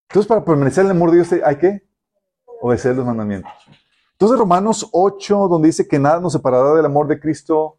Entonces, 0.08 0.28
para 0.28 0.44
permanecer 0.44 0.84
en 0.84 0.90
el 0.90 0.96
amor 0.96 1.10
de 1.10 1.16
Dios 1.16 1.32
hay 1.44 1.56
que 1.56 1.88
obedecer 2.60 2.96
los 2.96 3.06
mandamientos. 3.06 3.52
Entonces, 4.12 4.38
Romanos 4.38 4.88
8, 4.92 5.48
donde 5.48 5.68
dice 5.68 5.88
que 5.88 5.98
nada 5.98 6.20
nos 6.20 6.32
separará 6.32 6.74
del 6.74 6.84
amor 6.84 7.06
de 7.06 7.18
Cristo, 7.18 7.78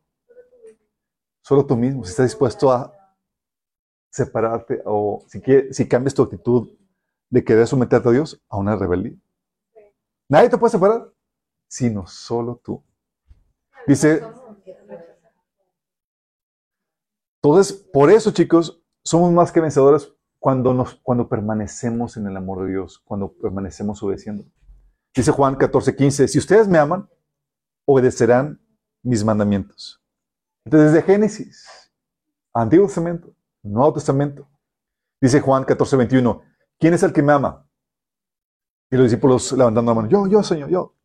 solo 1.42 1.66
tú 1.66 1.78
mismo, 1.78 2.04
si 2.04 2.12
estás 2.12 2.26
dispuesto 2.26 2.72
a 2.72 2.94
separarte 4.10 4.82
o 4.86 5.24
si, 5.28 5.42
si 5.72 5.88
cambias 5.88 6.14
tu 6.14 6.24
actitud 6.24 6.70
de 7.30 7.44
querer 7.44 7.68
someterte 7.68 8.10
a 8.10 8.12
Dios 8.12 8.44
a 8.50 8.58
una 8.58 8.76
rebeldía. 8.76 9.18
Nadie 10.30 10.50
te 10.50 10.58
puede 10.58 10.72
separar, 10.72 11.12
sino 11.68 12.08
solo 12.08 12.60
tú. 12.64 12.84
Dice, 13.88 14.22
entonces, 17.44 17.74
por 17.74 18.10
eso, 18.10 18.32
chicos, 18.32 18.82
somos 19.04 19.32
más 19.34 19.52
que 19.52 19.60
vencedores 19.60 20.14
cuando, 20.40 20.74
nos, 20.74 20.96
cuando 20.96 21.28
permanecemos 21.28 22.16
en 22.16 22.28
el 22.28 22.38
amor 22.38 22.64
de 22.64 22.72
Dios, 22.72 23.00
cuando 23.00 23.34
permanecemos 23.34 24.02
obedeciendo. 24.02 24.46
Dice 25.14 25.32
Juan 25.32 25.56
14, 25.56 25.94
15, 25.94 26.28
si 26.30 26.40
ustedes 26.40 26.70
me 26.70 26.78
aman, 26.78 27.10
obedecerán 27.86 28.66
mis 29.04 29.26
mandamientos. 29.26 30.02
Desde 30.66 31.02
Génesis, 31.02 31.92
Antiguo 32.54 32.88
Testamento, 32.88 33.36
Nuevo 33.62 33.94
Testamento. 33.94 34.50
Dice 35.22 35.42
Juan 35.42 35.66
14, 35.66 35.98
21, 35.98 36.42
¿quién 36.80 36.94
es 36.94 37.04
el 37.04 37.12
que 37.12 37.22
me 37.22 37.34
ama? 37.34 37.70
Y 38.90 38.96
los 38.96 39.06
discípulos 39.06 39.52
levantando 39.52 39.92
la 39.92 39.96
mano, 39.96 40.10
yo, 40.10 40.28
yo, 40.28 40.44
Señor, 40.44 40.70
yo. 40.70 40.96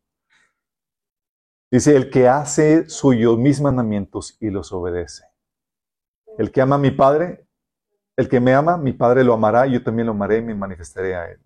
Dice, 1.69 1.97
el 1.97 2.09
que 2.09 2.29
hace 2.29 2.89
suyo 2.89 3.35
mis 3.35 3.59
mandamientos 3.59 4.37
y 4.39 4.49
los 4.49 4.71
obedece. 4.71 5.28
El 6.39 6.53
que 6.53 6.61
ama 6.61 6.75
a 6.75 6.79
mi 6.79 6.91
Padre, 6.91 7.45
el 8.15 8.29
que 8.29 8.39
me 8.39 8.53
ama, 8.53 8.77
mi 8.77 8.93
Padre 8.93 9.25
lo 9.25 9.33
amará, 9.33 9.67
y 9.67 9.73
yo 9.73 9.83
también 9.83 10.05
lo 10.05 10.13
amaré 10.13 10.37
y 10.37 10.41
me 10.41 10.55
manifestaré 10.55 11.13
a 11.13 11.29
él. 11.29 11.41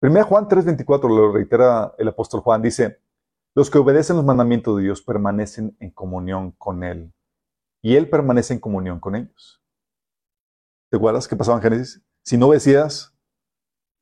Primera 0.00 0.24
Juan 0.24 0.48
3:24 0.48 1.14
lo 1.14 1.32
reitera 1.32 1.94
el 1.98 2.08
apóstol 2.08 2.40
Juan, 2.40 2.62
dice, 2.62 3.02
los 3.54 3.68
que 3.68 3.76
obedecen 3.76 4.16
los 4.16 4.24
mandamientos 4.24 4.74
de 4.78 4.84
Dios 4.84 5.02
permanecen 5.02 5.76
en 5.80 5.90
comunión 5.90 6.52
con 6.52 6.82
Él, 6.82 7.12
y 7.82 7.96
Él 7.96 8.08
permanece 8.08 8.54
en 8.54 8.60
comunión 8.60 9.00
con 9.00 9.16
ellos. 9.16 9.62
¿Te 10.90 10.96
acuerdas 10.96 11.28
qué 11.28 11.36
pasaba 11.36 11.58
en 11.58 11.62
Génesis? 11.62 12.02
Si 12.24 12.38
no 12.38 12.46
obedecías 12.46 13.14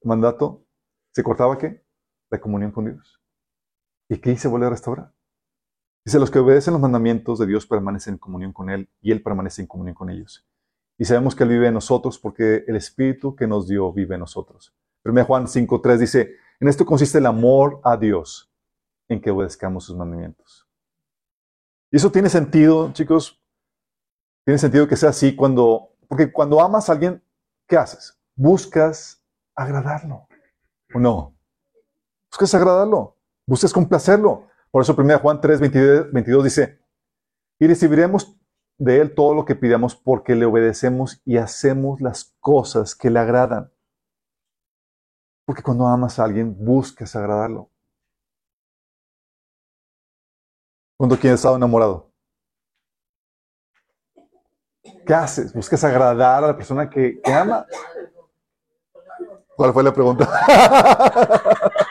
mandato, 0.04 0.64
¿se 1.12 1.24
cortaba 1.24 1.58
qué? 1.58 1.84
La 2.30 2.40
comunión 2.40 2.70
con 2.70 2.84
Dios. 2.84 3.20
¿Y 4.08 4.20
qué 4.20 4.36
se 4.36 4.46
vuelve 4.46 4.66
a 4.66 4.70
restaurar? 4.70 5.12
Dice, 6.04 6.18
los 6.18 6.30
que 6.30 6.38
obedecen 6.38 6.72
los 6.72 6.80
mandamientos 6.80 7.38
de 7.38 7.46
Dios 7.46 7.66
permanecen 7.66 8.14
en 8.14 8.18
comunión 8.18 8.52
con 8.52 8.70
Él 8.70 8.88
y 9.02 9.12
Él 9.12 9.22
permanece 9.22 9.62
en 9.62 9.68
comunión 9.68 9.94
con 9.94 10.10
ellos. 10.10 10.46
Y 10.96 11.04
sabemos 11.04 11.34
que 11.34 11.44
Él 11.44 11.50
vive 11.50 11.68
en 11.68 11.74
nosotros 11.74 12.18
porque 12.18 12.64
el 12.66 12.76
Espíritu 12.76 13.36
que 13.36 13.46
nos 13.46 13.68
dio 13.68 13.92
vive 13.92 14.14
en 14.14 14.20
nosotros. 14.20 14.74
1 15.04 15.24
Juan 15.24 15.46
5.3 15.46 15.96
dice, 15.98 16.36
en 16.60 16.68
esto 16.68 16.84
consiste 16.84 17.18
el 17.18 17.26
amor 17.26 17.80
a 17.84 17.96
Dios, 17.96 18.52
en 19.08 19.20
que 19.20 19.30
obedezcamos 19.30 19.84
sus 19.84 19.96
mandamientos. 19.96 20.68
Y 21.90 21.96
eso 21.96 22.10
tiene 22.10 22.28
sentido, 22.28 22.92
chicos, 22.92 23.40
tiene 24.44 24.58
sentido 24.58 24.88
que 24.88 24.96
sea 24.96 25.10
así 25.10 25.34
cuando, 25.34 25.94
porque 26.08 26.32
cuando 26.32 26.60
amas 26.60 26.88
a 26.88 26.92
alguien, 26.92 27.22
¿qué 27.66 27.76
haces? 27.76 28.18
Buscas 28.34 29.22
agradarlo, 29.54 30.26
¿o 30.94 30.98
no? 30.98 31.34
Buscas 32.30 32.54
agradarlo, 32.54 33.16
buscas 33.46 33.72
complacerlo. 33.72 34.46
Por 34.78 34.84
eso 34.84 34.94
1 34.96 35.18
Juan 35.18 35.40
3, 35.40 36.12
22, 36.12 36.44
dice, 36.44 36.78
y 37.58 37.66
recibiremos 37.66 38.38
de 38.76 39.00
Él 39.00 39.12
todo 39.12 39.34
lo 39.34 39.44
que 39.44 39.56
pidamos 39.56 39.96
porque 39.96 40.36
le 40.36 40.44
obedecemos 40.44 41.20
y 41.24 41.36
hacemos 41.36 42.00
las 42.00 42.36
cosas 42.38 42.94
que 42.94 43.10
le 43.10 43.18
agradan. 43.18 43.72
Porque 45.44 45.64
cuando 45.64 45.84
amas 45.84 46.20
a 46.20 46.24
alguien, 46.26 46.56
buscas 46.64 47.16
agradarlo. 47.16 47.72
Cuando 50.96 51.18
quien 51.18 51.32
ha 51.32 51.34
estado 51.34 51.56
enamorado. 51.56 52.12
¿Qué 55.04 55.12
haces? 55.12 55.52
¿Buscas 55.52 55.82
agradar 55.82 56.44
a 56.44 56.46
la 56.46 56.56
persona 56.56 56.88
que, 56.88 57.20
que 57.20 57.32
ama? 57.32 57.66
¿Cuál 59.56 59.72
fue 59.72 59.82
la 59.82 59.92
pregunta? 59.92 60.30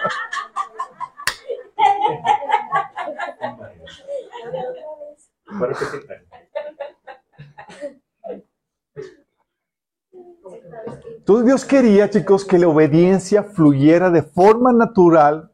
Entonces 11.18 11.46
Dios 11.46 11.66
quería, 11.66 12.10
chicos, 12.10 12.46
que 12.46 12.58
la 12.58 12.68
obediencia 12.68 13.44
fluyera 13.44 14.10
de 14.10 14.24
forma 14.24 14.72
natural 14.72 15.52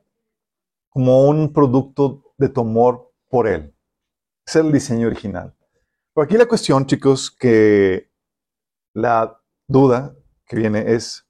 como 0.90 1.28
un 1.28 1.52
producto 1.52 2.34
de 2.38 2.50
tu 2.50 2.62
amor 2.62 3.12
por 3.30 3.48
Él. 3.48 3.76
Es 4.46 4.56
el 4.56 4.72
diseño 4.72 5.08
original. 5.08 5.56
Pero 6.14 6.26
aquí 6.26 6.38
la 6.38 6.46
cuestión, 6.46 6.86
chicos, 6.86 7.32
que 7.32 8.12
la 8.94 9.42
duda 9.68 10.16
que 10.46 10.56
viene 10.56 10.94
es, 10.94 11.28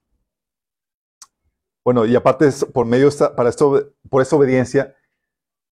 bueno, 1.86 2.06
y 2.06 2.16
aparte 2.16 2.50
por 2.74 2.86
medio 2.86 3.08
esta, 3.08 3.36
para 3.36 3.50
esto, 3.50 3.94
por 4.10 4.22
esta 4.22 4.36
obediencia, 4.36 4.96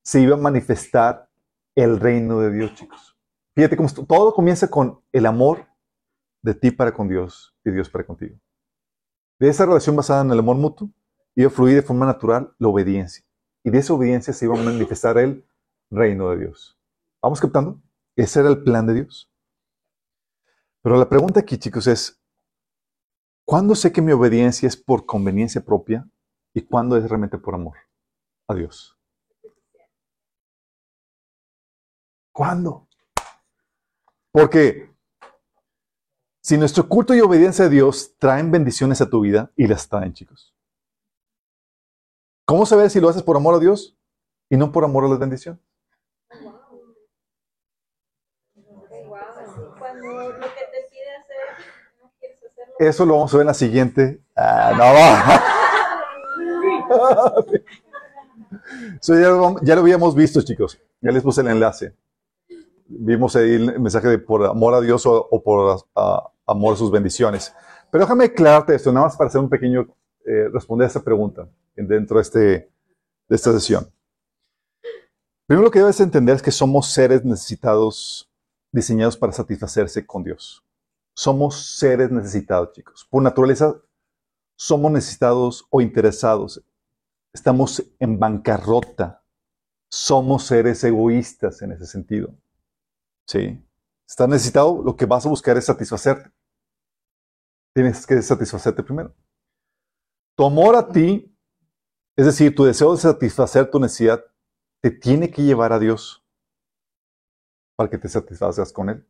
se 0.03 0.21
iba 0.21 0.35
a 0.35 0.39
manifestar 0.39 1.29
el 1.75 1.99
reino 1.99 2.39
de 2.39 2.51
Dios, 2.51 2.73
chicos. 2.75 3.17
Fíjate 3.55 3.77
cómo 3.77 3.89
todo 4.07 4.33
comienza 4.33 4.69
con 4.69 5.01
el 5.11 5.25
amor 5.25 5.67
de 6.41 6.53
ti 6.55 6.71
para 6.71 6.93
con 6.93 7.07
Dios 7.07 7.55
y 7.63 7.71
Dios 7.71 7.89
para 7.89 8.05
contigo. 8.05 8.37
De 9.39 9.49
esa 9.49 9.65
relación 9.65 9.95
basada 9.95 10.21
en 10.21 10.31
el 10.31 10.39
amor 10.39 10.57
mutuo, 10.57 10.89
iba 11.35 11.47
a 11.47 11.51
fluir 11.51 11.75
de 11.75 11.81
forma 11.81 12.05
natural 12.05 12.53
la 12.59 12.67
obediencia. 12.67 13.25
Y 13.63 13.69
de 13.69 13.79
esa 13.79 13.93
obediencia 13.93 14.33
se 14.33 14.45
iba 14.45 14.59
a 14.59 14.63
manifestar 14.63 15.17
el 15.17 15.45
reino 15.89 16.29
de 16.29 16.39
Dios. 16.39 16.79
¿Vamos 17.21 17.39
captando? 17.39 17.81
Ese 18.15 18.39
era 18.39 18.49
el 18.49 18.63
plan 18.63 18.85
de 18.87 18.93
Dios. 18.93 19.31
Pero 20.81 20.97
la 20.97 21.07
pregunta 21.07 21.39
aquí, 21.39 21.57
chicos, 21.57 21.87
es, 21.87 22.19
¿cuándo 23.45 23.75
sé 23.75 23.91
que 23.91 24.01
mi 24.01 24.11
obediencia 24.11 24.67
es 24.67 24.75
por 24.75 25.05
conveniencia 25.05 25.63
propia 25.63 26.07
y 26.53 26.61
cuándo 26.61 26.97
es 26.97 27.07
realmente 27.07 27.37
por 27.37 27.53
amor 27.53 27.77
a 28.47 28.55
Dios? 28.55 28.97
¿Cuándo? 32.31 32.87
Porque 34.31 34.89
si 36.41 36.57
nuestro 36.57 36.87
culto 36.87 37.13
y 37.13 37.21
obediencia 37.21 37.65
a 37.65 37.69
Dios 37.69 38.15
traen 38.17 38.51
bendiciones 38.51 39.01
a 39.01 39.09
tu 39.09 39.21
vida, 39.21 39.51
y 39.55 39.67
las 39.67 39.87
traen, 39.87 40.13
chicos. 40.13 40.55
¿Cómo 42.45 42.65
saber 42.65 42.89
si 42.89 42.99
lo 42.99 43.09
haces 43.09 43.23
por 43.23 43.37
amor 43.37 43.55
a 43.55 43.59
Dios 43.59 43.97
y 44.49 44.57
no 44.57 44.71
por 44.71 44.83
amor 44.83 45.05
a 45.05 45.09
la 45.09 45.17
bendición? 45.17 45.61
Eso 52.79 53.05
lo 53.05 53.13
vamos 53.13 53.33
a 53.33 53.37
ver 53.37 53.43
en 53.43 53.47
la 53.47 53.53
siguiente. 53.53 54.23
Ah, 54.35 54.73
no. 54.75 55.51
Eso 58.99 59.13
ya, 59.63 59.75
lo 59.75 59.81
habíamos 59.81 60.15
visto, 60.15 60.41
chicos. 60.41 60.79
Ya 61.01 61.11
les 61.11 61.23
puse 61.23 61.41
el 61.41 61.47
enlace 61.47 61.95
vimos 62.99 63.35
ahí 63.35 63.53
el 63.55 63.79
mensaje 63.79 64.07
de 64.07 64.19
por 64.19 64.45
amor 64.45 64.73
a 64.73 64.81
Dios 64.81 65.05
o, 65.05 65.41
por 65.43 65.85
amor 66.45 66.73
a 66.73 66.77
sus 66.77 66.91
bendiciones. 66.91 67.53
Pero 67.89 68.03
déjame 68.03 68.25
aclararte 68.25 68.75
esto, 68.75 68.91
nada 68.91 69.07
más 69.07 69.17
para 69.17 69.27
hacer 69.27 69.41
un 69.41 69.49
pequeño, 69.49 69.87
eh, 70.25 70.49
responder 70.51 70.85
a 70.85 70.87
esta 70.87 71.03
pregunta 71.03 71.47
dentro 71.75 72.17
de, 72.17 72.21
este, 72.21 72.39
de 72.39 73.35
esta 73.35 73.51
sesión. 73.53 73.91
Primero 75.45 75.65
lo 75.65 75.71
que 75.71 75.79
debes 75.79 75.99
entender 75.99 76.35
es 76.35 76.41
que 76.41 76.51
somos 76.51 76.91
seres 76.93 77.25
necesitados, 77.25 78.31
diseñados 78.71 79.17
para 79.17 79.33
satisfacerse 79.33 80.05
con 80.05 80.23
Dios. 80.23 80.63
Somos 81.13 81.77
seres 81.77 82.09
necesitados, 82.09 82.71
chicos. 82.71 83.05
Por 83.09 83.21
naturaleza, 83.21 83.75
somos 84.55 84.91
necesitados 84.91 85.65
o 85.69 85.81
interesados. 85.81 86.63
Estamos 87.33 87.83
en 87.99 88.17
bancarrota. 88.17 89.21
Somos 89.89 90.45
seres 90.45 90.83
egoístas 90.85 91.61
en 91.61 91.73
ese 91.73 91.85
sentido. 91.85 92.33
Sí. 93.27 93.63
Estás 94.07 94.27
necesitado, 94.27 94.83
lo 94.83 94.95
que 94.95 95.05
vas 95.05 95.25
a 95.25 95.29
buscar 95.29 95.57
es 95.57 95.65
satisfacerte. 95.65 96.31
Tienes 97.73 98.05
que 98.05 98.21
satisfacerte 98.21 98.83
primero. 98.83 99.15
Tu 100.35 100.45
amor 100.45 100.75
a 100.75 100.87
ti, 100.89 101.33
es 102.17 102.25
decir, 102.25 102.53
tu 102.53 102.65
deseo 102.65 102.91
de 102.91 102.97
satisfacer 102.97 103.71
tu 103.71 103.79
necesidad, 103.79 104.23
te 104.81 104.91
tiene 104.91 105.31
que 105.31 105.43
llevar 105.43 105.71
a 105.71 105.79
Dios 105.79 106.25
para 107.77 107.89
que 107.89 107.97
te 107.97 108.09
satisfagas 108.09 108.73
con 108.73 108.89
Él. 108.89 109.07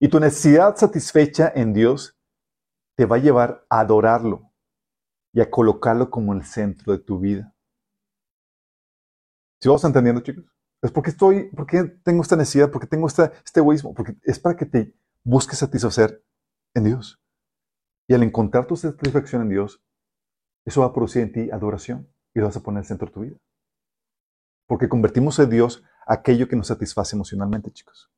Y 0.00 0.08
tu 0.08 0.20
necesidad 0.20 0.76
satisfecha 0.76 1.50
en 1.54 1.72
Dios 1.72 2.18
te 2.96 3.06
va 3.06 3.16
a 3.16 3.20
llevar 3.20 3.64
a 3.70 3.80
adorarlo 3.80 4.52
y 5.32 5.40
a 5.40 5.50
colocarlo 5.50 6.10
como 6.10 6.34
el 6.34 6.44
centro 6.44 6.92
de 6.92 6.98
tu 6.98 7.18
vida. 7.18 7.54
¿Sí 9.60 9.68
vamos 9.68 9.84
entendiendo, 9.84 10.20
chicos? 10.20 10.51
Es 10.82 10.90
porque 10.90 11.10
estoy, 11.10 11.48
porque 11.54 11.84
tengo 12.04 12.22
esta 12.22 12.36
necesidad, 12.36 12.70
porque 12.70 12.88
tengo 12.88 13.06
este 13.06 13.30
egoísmo, 13.54 13.94
porque 13.94 14.16
es 14.22 14.38
para 14.40 14.56
que 14.56 14.66
te 14.66 14.94
busques 15.22 15.58
satisfacer 15.58 16.24
en 16.74 16.84
Dios. 16.84 17.22
Y 18.08 18.14
al 18.14 18.24
encontrar 18.24 18.66
tu 18.66 18.76
satisfacción 18.76 19.42
en 19.42 19.48
Dios, 19.48 19.80
eso 20.66 20.80
va 20.80 20.88
a 20.88 20.92
producir 20.92 21.22
en 21.22 21.32
ti 21.32 21.50
adoración 21.50 22.12
y 22.34 22.40
lo 22.40 22.46
vas 22.46 22.56
a 22.56 22.60
poner 22.60 22.78
en 22.78 22.82
el 22.82 22.88
centro 22.88 23.06
de 23.06 23.12
tu 23.12 23.20
vida. 23.20 23.36
Porque 24.66 24.88
convertimos 24.88 25.38
en 25.38 25.50
Dios 25.50 25.84
aquello 26.06 26.48
que 26.48 26.56
nos 26.56 26.66
satisface 26.66 27.14
emocionalmente, 27.14 27.70
chicos. 27.70 28.10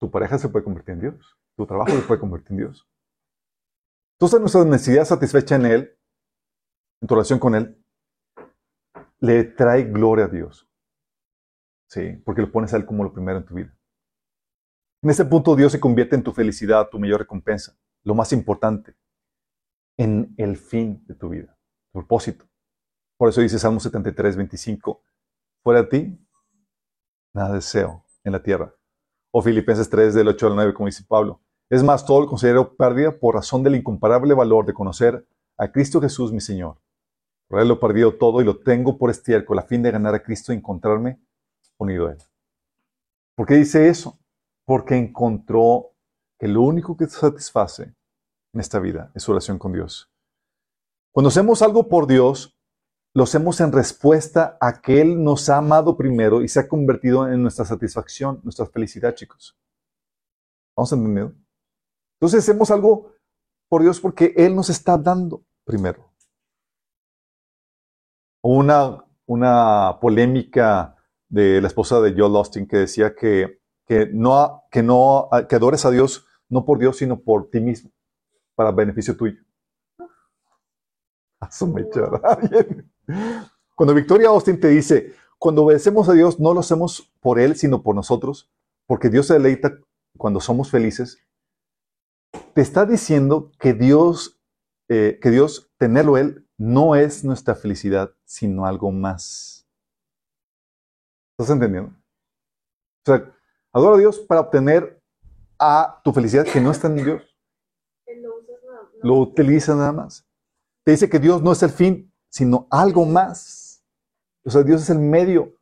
Tu 0.00 0.10
pareja 0.10 0.36
se 0.36 0.48
puede 0.48 0.64
convertir 0.64 0.94
en 0.94 1.00
Dios. 1.00 1.38
Tu 1.56 1.64
trabajo 1.64 1.92
se 1.92 2.02
puede 2.02 2.20
convertir 2.20 2.52
en 2.52 2.58
Dios. 2.58 2.88
Entonces 4.18 4.40
nuestra 4.40 4.64
necesidad 4.64 5.04
satisfecha 5.04 5.56
en 5.56 5.66
Él, 5.66 5.98
en 7.00 7.08
tu 7.08 7.14
relación 7.14 7.38
con 7.38 7.54
Él, 7.54 7.83
le 9.20 9.44
trae 9.44 9.84
gloria 9.84 10.26
a 10.26 10.28
Dios. 10.28 10.68
Sí, 11.88 12.12
porque 12.24 12.42
lo 12.42 12.50
pones 12.50 12.72
a 12.74 12.76
Él 12.76 12.86
como 12.86 13.04
lo 13.04 13.12
primero 13.12 13.38
en 13.38 13.44
tu 13.44 13.54
vida. 13.54 13.76
En 15.02 15.10
este 15.10 15.24
punto 15.24 15.54
Dios 15.54 15.72
se 15.72 15.80
convierte 15.80 16.16
en 16.16 16.22
tu 16.22 16.32
felicidad, 16.32 16.88
tu 16.88 16.98
mayor 16.98 17.20
recompensa, 17.20 17.76
lo 18.02 18.14
más 18.14 18.32
importante, 18.32 18.96
en 19.96 20.34
el 20.38 20.56
fin 20.56 21.04
de 21.06 21.14
tu 21.14 21.28
vida, 21.28 21.56
tu 21.92 21.98
propósito. 22.00 22.46
Por 23.16 23.28
eso 23.28 23.40
dice 23.40 23.58
Salmo 23.58 23.80
73, 23.80 24.36
25, 24.36 25.02
fuera 25.62 25.82
de 25.82 25.88
ti, 25.88 26.26
nada 27.32 27.54
deseo 27.54 28.04
en 28.24 28.32
la 28.32 28.42
tierra. 28.42 28.74
O 29.30 29.42
Filipenses 29.42 29.88
3, 29.90 30.14
del 30.14 30.28
8 30.28 30.46
al 30.48 30.54
9, 30.56 30.74
como 30.74 30.86
dice 30.86 31.04
Pablo. 31.06 31.40
Es 31.70 31.82
más, 31.82 32.04
todo 32.04 32.20
lo 32.20 32.26
considero 32.26 32.76
pérdida 32.76 33.18
por 33.18 33.34
razón 33.34 33.62
del 33.62 33.76
incomparable 33.76 34.34
valor 34.34 34.64
de 34.66 34.74
conocer 34.74 35.26
a 35.56 35.70
Cristo 35.70 36.00
Jesús, 36.00 36.32
mi 36.32 36.40
Señor. 36.40 36.78
Él 37.50 37.68
lo 37.68 37.74
he 37.74 37.78
perdido 37.78 38.14
todo 38.16 38.40
y 38.40 38.44
lo 38.44 38.58
tengo 38.58 38.98
por 38.98 39.10
estiércol 39.10 39.58
a 39.58 39.62
fin 39.62 39.82
de 39.82 39.90
ganar 39.90 40.14
a 40.14 40.22
Cristo 40.22 40.52
y 40.52 40.56
encontrarme 40.56 41.20
unido 41.78 42.08
a 42.08 42.12
Él. 42.12 42.18
¿Por 43.36 43.46
qué 43.46 43.54
dice 43.54 43.88
eso? 43.88 44.18
Porque 44.66 44.96
encontró 44.96 45.92
que 46.38 46.48
lo 46.48 46.62
único 46.62 46.96
que 46.96 47.06
satisface 47.06 47.94
en 48.52 48.60
esta 48.60 48.78
vida 48.78 49.10
es 49.14 49.22
su 49.22 49.32
oración 49.32 49.58
con 49.58 49.72
Dios. 49.72 50.10
Cuando 51.12 51.28
hacemos 51.28 51.62
algo 51.62 51.88
por 51.88 52.06
Dios, 52.06 52.58
lo 53.14 53.24
hacemos 53.24 53.60
en 53.60 53.70
respuesta 53.70 54.58
a 54.60 54.80
que 54.80 55.00
Él 55.00 55.22
nos 55.22 55.48
ha 55.48 55.58
amado 55.58 55.96
primero 55.96 56.42
y 56.42 56.48
se 56.48 56.60
ha 56.60 56.68
convertido 56.68 57.28
en 57.28 57.42
nuestra 57.42 57.64
satisfacción, 57.64 58.40
nuestra 58.42 58.66
felicidad, 58.66 59.14
chicos. 59.14 59.56
¿Vamos 60.76 60.92
entendiendo? 60.92 61.34
Entonces 62.18 62.40
hacemos 62.40 62.70
algo 62.72 63.12
por 63.68 63.82
Dios 63.82 64.00
porque 64.00 64.34
Él 64.36 64.56
nos 64.56 64.70
está 64.70 64.98
dando 64.98 65.44
primero. 65.64 66.13
Una, 68.46 69.02
una 69.24 69.98
polémica 70.02 70.96
de 71.30 71.62
la 71.62 71.68
esposa 71.68 72.00
de 72.02 72.12
Joel 72.12 72.36
Austin 72.36 72.66
que 72.66 72.76
decía 72.76 73.14
que, 73.14 73.60
que, 73.86 74.10
no, 74.12 74.64
que, 74.70 74.82
no, 74.82 75.30
que 75.48 75.56
adores 75.56 75.86
a 75.86 75.90
Dios 75.90 76.26
no 76.50 76.66
por 76.66 76.78
Dios, 76.78 76.98
sino 76.98 77.20
por 77.20 77.48
ti 77.48 77.60
mismo, 77.60 77.90
para 78.54 78.70
beneficio 78.70 79.16
tuyo. 79.16 79.40
Cuando 83.74 83.94
Victoria 83.94 84.28
Austin 84.28 84.60
te 84.60 84.68
dice, 84.68 85.14
cuando 85.38 85.64
obedecemos 85.64 86.08
a 86.08 86.12
Dios, 86.12 86.38
no 86.38 86.52
lo 86.52 86.60
hacemos 86.60 87.10
por 87.20 87.40
Él, 87.40 87.56
sino 87.56 87.82
por 87.82 87.94
nosotros, 87.94 88.52
porque 88.86 89.08
Dios 89.08 89.26
se 89.26 89.34
deleita 89.34 89.78
cuando 90.16 90.40
somos 90.40 90.70
felices, 90.70 91.18
te 92.52 92.60
está 92.60 92.86
diciendo 92.86 93.50
que 93.58 93.72
Dios, 93.72 94.40
eh, 94.88 95.18
que 95.20 95.30
Dios, 95.30 95.72
tenerlo 95.78 96.18
Él, 96.18 96.43
no 96.58 96.94
es 96.94 97.24
nuestra 97.24 97.54
felicidad, 97.54 98.12
sino 98.24 98.66
algo 98.66 98.90
más. 98.92 99.66
¿Estás 101.32 101.52
entendiendo? 101.54 101.90
O 101.90 103.06
sea, 103.06 103.34
adora 103.72 103.96
a 103.96 103.98
Dios 103.98 104.18
para 104.20 104.40
obtener 104.40 105.02
a 105.58 106.00
tu 106.04 106.12
felicidad 106.12 106.46
que 106.46 106.60
no 106.60 106.70
está 106.70 106.86
en 106.88 106.96
Dios. 106.96 107.22
Lo 109.02 109.16
utiliza 109.16 109.74
nada 109.74 109.92
más. 109.92 110.26
Te 110.84 110.92
dice 110.92 111.08
que 111.10 111.18
Dios 111.18 111.42
no 111.42 111.52
es 111.52 111.62
el 111.62 111.70
fin, 111.70 112.12
sino 112.28 112.66
algo 112.70 113.04
más. 113.04 113.84
O 114.44 114.50
sea, 114.50 114.62
Dios 114.62 114.82
es 114.82 114.90
el 114.90 114.98
medio 114.98 115.54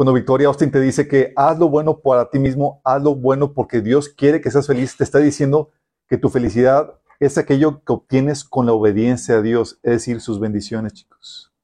cuando 0.00 0.14
Victoria 0.14 0.46
Austin 0.46 0.70
te 0.70 0.80
dice 0.80 1.06
que 1.06 1.34
haz 1.36 1.58
lo 1.58 1.68
bueno 1.68 2.00
para 2.00 2.30
ti 2.30 2.38
mismo, 2.38 2.80
haz 2.84 3.02
lo 3.02 3.14
bueno 3.14 3.52
porque 3.52 3.82
Dios 3.82 4.08
quiere 4.08 4.40
que 4.40 4.50
seas 4.50 4.66
feliz, 4.66 4.96
te 4.96 5.04
está 5.04 5.18
diciendo 5.18 5.72
que 6.08 6.16
tu 6.16 6.30
felicidad 6.30 6.98
es 7.20 7.38
aquello 7.38 7.84
que 7.84 7.92
obtienes 7.92 8.42
con 8.44 8.66
la 8.66 8.72
obediencia 8.72 9.36
a 9.36 9.42
Dios, 9.42 9.78
es 9.82 9.92
decir, 9.92 10.20
sus 10.20 10.40
bendiciones, 10.40 10.94
chicos. 10.94 11.54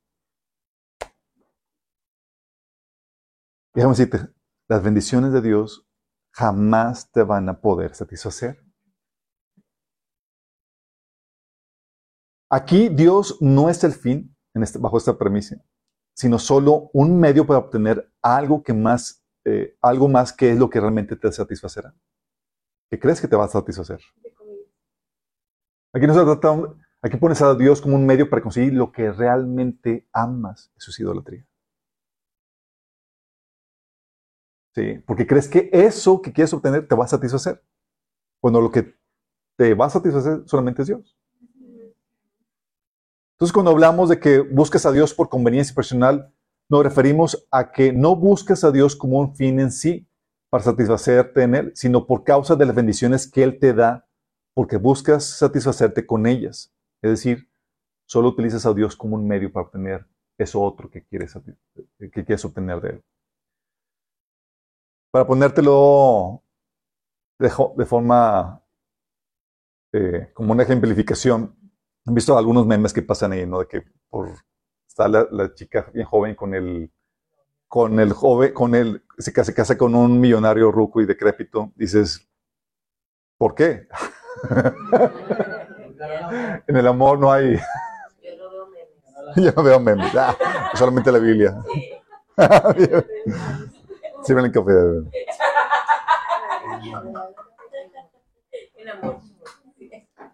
Déjame 3.75 3.93
decirte, 3.93 4.29
las 4.69 4.83
bendiciones 4.83 5.33
de 5.33 5.43
Dios 5.43 5.87
jamás 6.33 7.11
te 7.11 7.23
van 7.23 7.49
a 7.49 7.61
poder 7.61 7.95
satisfacer. 7.95 8.63
Aquí 12.49 12.89
Dios 12.89 13.39
no 13.41 13.69
es 13.69 13.83
el 13.83 13.93
fin 13.93 14.37
este, 14.55 14.79
bajo 14.79 14.97
esta 14.99 15.19
premisa 15.19 15.57
sino 16.17 16.39
solo 16.39 16.91
un 16.95 17.21
medio 17.21 17.47
para 17.47 17.59
obtener 17.59 18.11
algo 18.23 18.63
que 18.63 18.73
más, 18.73 19.23
eh, 19.45 19.77
algo 19.83 20.09
más 20.09 20.33
que 20.33 20.51
es 20.51 20.59
lo 20.59 20.71
que 20.71 20.81
realmente 20.81 21.15
te 21.15 21.31
satisfacerá. 21.31 21.95
¿Qué 22.91 22.99
crees 22.99 23.21
que 23.21 23.29
te 23.29 23.37
va 23.37 23.45
a 23.45 23.49
satisfacer? 23.49 24.01
Aquí, 25.97 26.07
no 26.07 26.13
se 26.13 26.25
trata, 26.25 26.75
aquí 27.01 27.17
pones 27.17 27.41
a 27.41 27.55
Dios 27.55 27.81
como 27.81 27.97
un 27.97 28.05
medio 28.05 28.29
para 28.29 28.43
conseguir 28.43 28.75
lo 28.75 28.93
que 28.93 29.11
realmente 29.11 30.07
amas. 30.13 30.71
Eso 30.77 30.91
es 30.91 31.01
idolatría. 31.01 31.47
Sí, 34.75 35.03
porque 35.07 35.27
crees 35.27 35.49
que 35.49 35.71
eso 35.73 36.21
que 36.21 36.35
quieres 36.35 36.53
obtener 36.53 36.87
te 36.87 36.95
va 36.95 37.07
a 37.07 37.09
satisfacer. 37.09 37.65
Cuando 38.43 38.61
lo 38.61 38.71
que 38.71 38.95
te 39.57 39.73
va 39.73 39.87
a 39.87 39.91
satisfacer 39.91 40.43
solamente 40.45 40.83
es 40.83 40.89
Dios. 40.89 41.17
Entonces, 43.37 43.55
cuando 43.55 43.71
hablamos 43.71 44.11
de 44.11 44.21
que 44.21 44.41
buscas 44.41 44.85
a 44.85 44.93
Dios 44.93 45.15
por 45.15 45.31
conveniencia 45.31 45.75
personal, 45.75 46.31
nos 46.69 46.83
referimos 46.83 47.49
a 47.51 47.73
que 47.73 47.91
no 47.91 48.17
buscas 48.17 48.65
a 48.65 48.71
Dios 48.71 48.95
como 48.97 49.19
un 49.19 49.35
fin 49.35 49.61
en 49.61 49.73
sí 49.73 50.07
para 50.51 50.63
satisfacerte 50.63 51.43
en 51.43 51.55
Él, 51.55 51.73
sino 51.75 52.07
por 52.07 52.23
causa 52.23 52.55
de 52.55 52.67
las 52.67 52.77
bendiciones 52.77 53.31
que 53.31 53.43
Él 53.43 53.59
te 53.59 53.73
da, 53.73 54.06
porque 54.57 54.79
buscas 54.79 55.23
satisfacerte 55.23 56.07
con 56.07 56.27
ellas. 56.27 56.75
Es 57.03 57.11
decir, 57.11 57.47
solo 58.07 58.29
utilizas 58.29 58.65
a 58.65 58.73
Dios 58.73 58.97
como 58.97 59.15
un 59.15 59.29
medio 59.29 59.53
para 59.53 59.67
obtener 59.67 60.07
eso 60.39 60.63
otro 60.63 60.91
que 60.91 61.05
quieres, 61.05 61.39
que 61.99 62.25
quieres 62.25 62.43
obtener 62.47 62.81
de 62.81 62.89
Él. 62.89 63.05
Para 65.11 65.27
ponértelo 65.27 66.43
de, 67.39 67.85
forma 67.85 68.65
eh, 69.93 70.31
como 70.33 70.53
una 70.53 70.63
ejemplificación, 70.63 71.55
han 72.07 72.15
visto 72.15 72.37
algunos 72.39 72.67
memes 72.67 72.95
que 72.95 73.03
pasan 73.03 73.33
ahí, 73.33 73.45
¿no? 73.45 73.59
De 73.59 73.69
que 73.69 73.85
por 74.09 74.31
está 74.89 75.07
la, 75.07 75.55
chica 75.55 75.91
bien 75.93 76.07
joven 76.07 76.35
con 76.35 76.55
el 76.55 76.91
con 77.69 78.01
el 78.01 78.15
joven, 78.15 78.55
con 78.55 78.75
el 78.75 79.05
se 79.19 79.35
casa, 79.35 79.51
se 79.51 79.55
casa 79.55 79.77
con 79.77 79.95
un 79.95 80.19
millonario 80.19 80.73
ruco 80.73 81.03
y 81.03 81.07
decrépito. 81.07 81.73
Dices, 81.77 82.27
¿por 83.37 83.55
qué? 83.55 83.87
en 86.67 86.77
el 86.77 86.87
amor 86.87 87.19
no 87.19 87.33
hay. 87.33 87.57
Yo 87.57 87.63
no 88.37 88.51
veo 88.51 88.67
memes. 88.67 88.89
Yo 89.37 89.53
no 89.53 89.63
veo 89.63 89.81
memes. 89.81 90.15
Ah, 90.15 90.37
solamente 90.75 91.11
la 91.13 91.19
Biblia. 91.19 91.63
Sirven 94.25 94.45
el 94.47 94.53
café. 94.53 94.73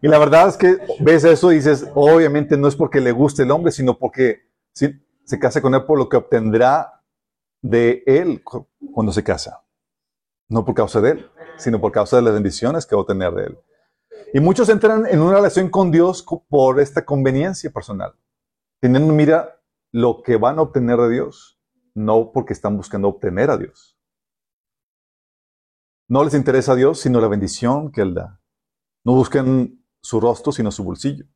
Y 0.00 0.08
la 0.08 0.18
verdad 0.18 0.48
es 0.48 0.56
que 0.56 0.78
ves 0.98 1.22
eso 1.24 1.52
y 1.52 1.56
dices, 1.56 1.86
obviamente 1.94 2.56
no 2.56 2.66
es 2.66 2.74
porque 2.74 3.00
le 3.00 3.12
guste 3.12 3.42
el 3.44 3.52
hombre, 3.52 3.70
sino 3.70 3.96
porque 3.98 4.48
se 4.72 4.98
casa 5.38 5.62
con 5.62 5.72
él 5.74 5.84
por 5.84 5.98
lo 5.98 6.08
que 6.08 6.16
obtendrá 6.16 7.02
de 7.62 8.02
él 8.06 8.42
cuando 8.92 9.12
se 9.12 9.22
casa. 9.22 9.62
No 10.48 10.64
por 10.64 10.74
causa 10.74 11.00
de 11.00 11.12
él, 11.12 11.30
sino 11.56 11.80
por 11.80 11.92
causa 11.92 12.16
de 12.16 12.22
las 12.22 12.34
bendiciones 12.34 12.84
que 12.84 12.96
va 12.96 13.00
a 13.00 13.02
obtener 13.02 13.32
de 13.32 13.44
él. 13.44 13.58
Y 14.32 14.40
muchos 14.40 14.68
entran 14.68 15.06
en 15.06 15.20
una 15.20 15.36
relación 15.36 15.68
con 15.68 15.90
Dios 15.90 16.24
por 16.48 16.80
esta 16.80 17.04
conveniencia 17.04 17.70
personal, 17.70 18.14
teniendo 18.80 19.12
mira 19.12 19.60
lo 19.92 20.22
que 20.22 20.36
van 20.36 20.58
a 20.58 20.62
obtener 20.62 20.98
de 20.98 21.10
Dios, 21.10 21.60
no 21.94 22.32
porque 22.32 22.52
están 22.52 22.76
buscando 22.76 23.08
obtener 23.08 23.50
a 23.50 23.58
Dios. 23.58 23.98
No 26.08 26.24
les 26.24 26.34
interesa 26.34 26.72
a 26.72 26.76
Dios, 26.76 27.00
sino 27.00 27.20
la 27.20 27.28
bendición 27.28 27.90
que 27.90 28.02
Él 28.02 28.14
da. 28.14 28.40
No 29.04 29.14
buscan 29.14 29.82
su 30.02 30.20
rostro, 30.20 30.52
sino 30.52 30.70
su 30.70 30.84
bolsillo. 30.84 31.26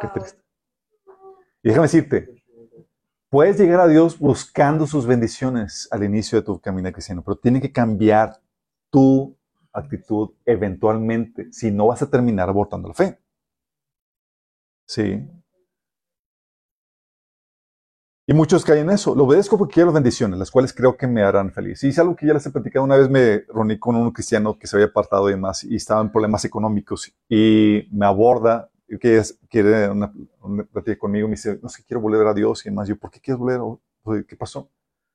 Qué 0.00 0.08
triste. 0.08 0.42
Y 1.62 1.68
déjame 1.68 1.86
decirte, 1.86 2.44
puedes 3.30 3.58
llegar 3.58 3.80
a 3.80 3.88
Dios 3.88 4.18
buscando 4.18 4.86
sus 4.86 5.06
bendiciones 5.06 5.88
al 5.90 6.04
inicio 6.04 6.38
de 6.38 6.44
tu 6.44 6.60
camino 6.60 6.90
cristiano, 6.92 7.22
pero 7.24 7.36
tiene 7.36 7.60
que 7.60 7.72
cambiar 7.72 8.40
tu 8.90 9.36
actitud 9.74 10.30
eventualmente, 10.46 11.52
si 11.52 11.70
no 11.70 11.88
vas 11.88 12.02
a 12.02 12.10
terminar 12.10 12.48
abortando 12.48 12.88
la 12.88 12.94
fe. 12.94 13.18
Sí. 14.86 15.28
Y 18.26 18.32
muchos 18.32 18.64
caen 18.64 18.88
en 18.88 18.94
eso. 18.94 19.14
Lo 19.14 19.24
obedezco 19.24 19.58
porque 19.58 19.74
quiero 19.74 19.92
bendiciones, 19.92 20.38
las 20.38 20.50
cuales 20.50 20.72
creo 20.72 20.96
que 20.96 21.06
me 21.06 21.22
harán 21.22 21.52
feliz. 21.52 21.84
Y 21.84 21.88
es 21.88 21.98
algo 21.98 22.16
que 22.16 22.26
ya 22.26 22.32
les 22.32 22.46
he 22.46 22.50
platicado. 22.50 22.84
Una 22.84 22.96
vez 22.96 23.10
me 23.10 23.44
reuní 23.48 23.78
con 23.78 23.96
un 23.96 24.12
cristiano 24.12 24.58
que 24.58 24.66
se 24.66 24.76
había 24.76 24.86
apartado 24.86 25.28
y 25.28 25.32
demás 25.32 25.62
y 25.64 25.76
estaba 25.76 26.00
en 26.00 26.10
problemas 26.10 26.44
económicos 26.46 27.12
y 27.28 27.86
me 27.92 28.06
aborda, 28.06 28.70
que 29.00 29.20
quiere 29.50 29.90
una, 29.90 30.12
una 30.40 30.66
conmigo, 30.98 31.28
me 31.28 31.32
dice, 31.32 31.58
no 31.62 31.68
sé, 31.68 31.84
quiero 31.84 32.00
volver 32.00 32.26
a 32.26 32.34
Dios 32.34 32.64
y 32.64 32.70
demás. 32.70 32.88
Yo, 32.88 32.96
¿por 32.96 33.10
qué 33.10 33.20
quieres 33.20 33.38
volver? 33.38 33.60
¿Qué 34.26 34.36
pasó? 34.36 34.70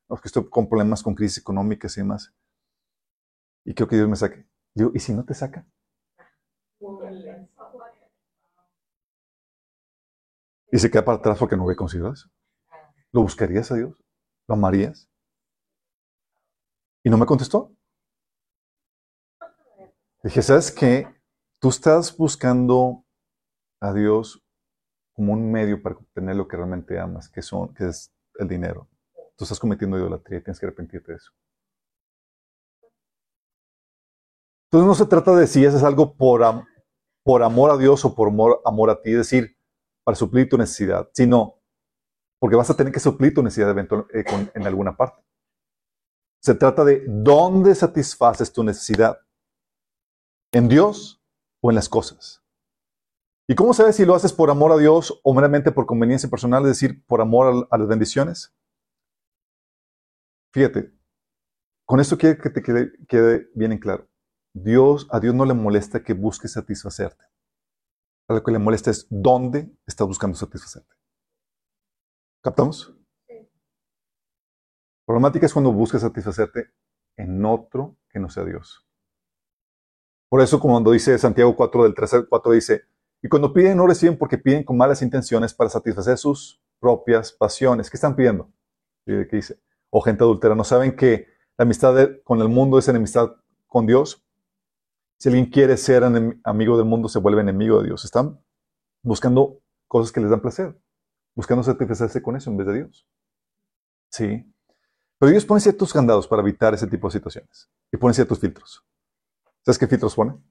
No, 0.07 0.15
es 0.15 0.21
que 0.21 0.27
estoy 0.27 0.49
con 0.49 0.67
problemas 0.67 1.01
con 1.01 1.15
crisis 1.15 1.39
económicas 1.39 1.97
y 1.97 2.01
demás. 2.01 2.33
Y 3.65 3.73
creo 3.73 3.87
que 3.87 3.95
Dios 3.95 4.09
me 4.09 4.15
saque. 4.15 4.45
Digo, 4.73 4.91
¿y 4.93 4.99
si 4.99 5.13
no 5.13 5.25
te 5.25 5.33
saca? 5.33 5.65
Y 10.71 10.77
se 10.77 10.91
queda 10.91 11.03
para 11.03 11.17
atrás 11.17 11.37
porque 11.39 11.57
no 11.57 11.65
hubiera 11.65 11.77
considerado 11.77 12.13
eso. 12.13 12.29
¿Lo 13.11 13.21
buscarías 13.21 13.71
a 13.71 13.75
Dios? 13.75 14.03
¿Lo 14.47 14.55
amarías? 14.55 15.09
Y 17.03 17.09
no 17.09 17.17
me 17.17 17.25
contestó. 17.25 17.75
Dije, 20.23 20.41
¿sabes 20.41 20.71
qué? 20.71 21.07
Tú 21.59 21.69
estás 21.69 22.15
buscando 22.15 23.05
a 23.81 23.93
Dios 23.93 24.43
como 25.13 25.33
un 25.33 25.51
medio 25.51 25.81
para 25.81 25.95
obtener 25.95 26.35
lo 26.35 26.47
que 26.47 26.57
realmente 26.57 26.99
amas, 26.99 27.29
que, 27.29 27.41
son, 27.41 27.73
que 27.73 27.87
es 27.87 28.13
el 28.35 28.47
dinero. 28.47 28.87
Tú 29.35 29.45
estás 29.45 29.59
cometiendo 29.59 29.97
idolatría 29.97 30.39
y 30.39 30.43
tienes 30.43 30.59
que 30.59 30.65
arrepentirte 30.65 31.11
de 31.11 31.17
eso. 31.17 31.31
Entonces 34.71 34.87
no 34.87 34.93
se 34.93 35.07
trata 35.07 35.35
de 35.35 35.47
si 35.47 35.65
haces 35.65 35.81
algo 35.81 36.15
por, 36.15 36.43
por 37.23 37.41
amor 37.41 37.71
a 37.71 37.77
Dios 37.77 38.05
o 38.05 38.13
por 38.13 38.27
amor, 38.27 38.89
a 38.91 39.01
ti, 39.01 39.11
es 39.11 39.17
decir, 39.17 39.57
para 40.03 40.15
suplir 40.15 40.47
tu 40.47 40.59
necesidad, 40.59 41.09
sino 41.11 41.55
porque 42.39 42.55
vas 42.55 42.69
a 42.69 42.75
tener 42.75 42.93
que 42.93 42.99
suplir 42.99 43.33
tu 43.33 43.41
necesidad 43.41 43.75
eh, 43.79 44.25
en 44.53 44.67
alguna 44.67 44.95
parte. 44.95 45.23
Se 46.39 46.53
trata 46.53 46.85
de 46.85 47.03
dónde 47.07 47.73
satisfaces 47.73 48.53
tu 48.53 48.63
necesidad. 48.63 49.19
¿En 50.51 50.69
Dios 50.69 51.19
o 51.61 51.71
en 51.71 51.75
las 51.75 51.89
cosas? 51.89 52.43
¿Y 53.47 53.55
cómo 53.55 53.73
sabes 53.73 53.95
si 53.95 54.05
lo 54.05 54.13
haces 54.13 54.31
por 54.31 54.51
amor 54.51 54.71
a 54.71 54.77
Dios 54.77 55.19
o 55.23 55.33
meramente 55.33 55.71
por 55.71 55.87
conveniencia 55.87 56.29
personal, 56.29 56.61
es 56.63 56.69
decir, 56.69 57.03
por 57.07 57.21
amor 57.21 57.67
a, 57.71 57.77
las 57.79 57.87
bendiciones? 57.87 58.55
Fíjate, 60.53 60.93
con 61.85 61.99
esto 61.99 62.19
quiero 62.19 62.39
que 62.39 62.51
te 62.51 62.61
quede, 62.61 62.91
quede 63.07 63.49
bien 63.55 63.71
en 63.71 63.79
claro. 63.79 64.08
Dios, 64.53 65.07
a 65.11 65.19
Dios 65.19 65.35
no 65.35 65.45
le 65.45 65.53
molesta 65.53 66.03
que 66.03 66.13
busques 66.13 66.53
satisfacerte. 66.53 67.23
A 68.27 68.33
lo 68.33 68.43
que 68.43 68.51
le 68.51 68.59
molesta 68.59 68.91
es 68.91 69.07
dónde 69.09 69.71
estás 69.85 70.07
buscando 70.07 70.37
satisfacerte. 70.37 70.93
¿Captamos? 72.41 72.95
Sí. 73.27 73.49
Problemática 75.05 75.45
es 75.45 75.53
cuando 75.53 75.71
buscas 75.71 76.01
satisfacerte 76.01 76.71
en 77.17 77.43
otro 77.45 77.97
que 78.09 78.19
no 78.19 78.29
sea 78.29 78.45
Dios. 78.45 78.85
Por 80.29 80.41
eso, 80.41 80.59
cuando 80.59 80.91
dice 80.91 81.17
Santiago 81.17 81.55
4, 81.55 81.83
del 81.83 81.95
3 81.95 82.13
al 82.13 82.27
4, 82.29 82.51
dice, 82.51 82.83
y 83.21 83.27
cuando 83.27 83.51
piden 83.51 83.77
no 83.77 83.87
reciben 83.87 84.17
porque 84.17 84.37
piden 84.37 84.63
con 84.63 84.77
malas 84.77 85.01
intenciones 85.01 85.53
para 85.53 85.69
satisfacer 85.69 86.17
sus 86.17 86.61
propias 86.79 87.31
pasiones. 87.31 87.89
¿Qué 87.89 87.97
están 87.97 88.15
pidiendo? 88.15 88.51
¿Qué 89.05 89.27
dice? 89.31 89.59
O 89.89 90.01
gente 90.01 90.23
adultera, 90.23 90.55
¿no 90.55 90.63
saben 90.63 90.95
que 90.95 91.27
la 91.57 91.63
amistad 91.63 92.09
con 92.23 92.39
el 92.41 92.47
mundo 92.47 92.77
es 92.77 92.87
enemistad 92.87 93.35
con 93.67 93.85
Dios? 93.85 94.23
Si 95.19 95.27
alguien 95.27 95.47
quiere 95.47 95.75
ser 95.75 96.03
amigo 96.45 96.77
del 96.77 96.85
mundo, 96.85 97.09
se 97.09 97.19
vuelve 97.19 97.41
enemigo 97.41 97.79
de 97.79 97.87
Dios. 97.87 98.05
Están 98.05 98.41
buscando 99.03 99.61
cosas 99.85 100.13
que 100.13 100.21
les 100.21 100.29
dan 100.29 100.41
placer, 100.41 100.81
buscando 101.35 101.61
satisfacerse 101.61 102.21
con 102.21 102.37
eso 102.37 102.49
en 102.49 102.57
vez 102.57 102.67
de 102.67 102.73
Dios. 102.75 103.07
Sí. 104.09 104.49
Pero 105.19 105.31
Dios 105.31 105.45
pone 105.45 105.59
ciertos 105.59 105.91
candados 105.91 106.25
para 106.25 106.41
evitar 106.41 106.73
ese 106.73 106.87
tipo 106.87 107.07
de 107.07 107.11
situaciones 107.11 107.69
y 107.91 107.97
pone 107.97 108.13
ciertos 108.13 108.39
filtros. 108.39 108.85
¿Sabes 109.65 109.77
qué 109.77 109.87
filtros 109.87 110.15
pone? 110.15 110.41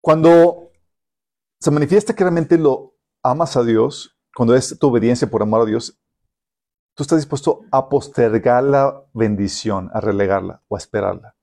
Cuando 0.00 0.70
se 1.60 1.70
manifiesta 1.72 2.14
que 2.14 2.22
realmente 2.22 2.56
lo 2.56 2.94
amas 3.22 3.56
a 3.56 3.64
Dios, 3.64 4.19
cuando 4.40 4.56
es 4.56 4.78
tu 4.78 4.86
obediencia 4.86 5.28
por 5.28 5.42
amar 5.42 5.60
a 5.60 5.64
Dios, 5.66 6.00
tú 6.94 7.02
estás 7.02 7.18
dispuesto 7.18 7.66
a 7.70 7.90
postergar 7.90 8.64
la 8.64 9.04
bendición, 9.12 9.90
a 9.92 10.00
relegarla 10.00 10.62
o 10.66 10.76
a 10.76 10.78
esperarla, 10.78 11.36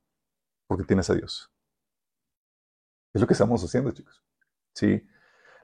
porque 0.66 0.84
tienes 0.84 1.08
a 1.12 1.14
Dios. 1.14 1.54
Es 3.14 3.22
lo 3.22 3.28
que 3.28 3.34
estamos 3.34 3.64
haciendo, 3.64 3.92
chicos. 3.92 4.24
Sí. 4.74 5.08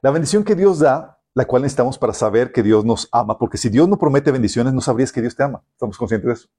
La 0.04 0.12
bendición 0.12 0.44
que 0.44 0.54
Dios 0.54 0.78
da, 0.78 1.24
la 1.34 1.46
cual 1.46 1.64
necesitamos 1.64 1.98
para 1.98 2.14
saber 2.14 2.52
que 2.52 2.62
Dios 2.62 2.86
nos 2.86 3.10
ama, 3.12 3.40
porque 3.40 3.58
si 3.58 3.70
Dios 3.70 3.90
no 3.90 3.98
promete 3.98 4.32
bendiciones, 4.32 4.72
no 4.72 4.82
sabrías 4.82 5.12
que 5.12 5.22
Dios 5.22 5.36
te 5.36 5.42
ama. 5.42 5.64
¿Estamos 5.72 5.98
conscientes 5.98 6.28
de 6.28 6.34
eso? 6.34 6.50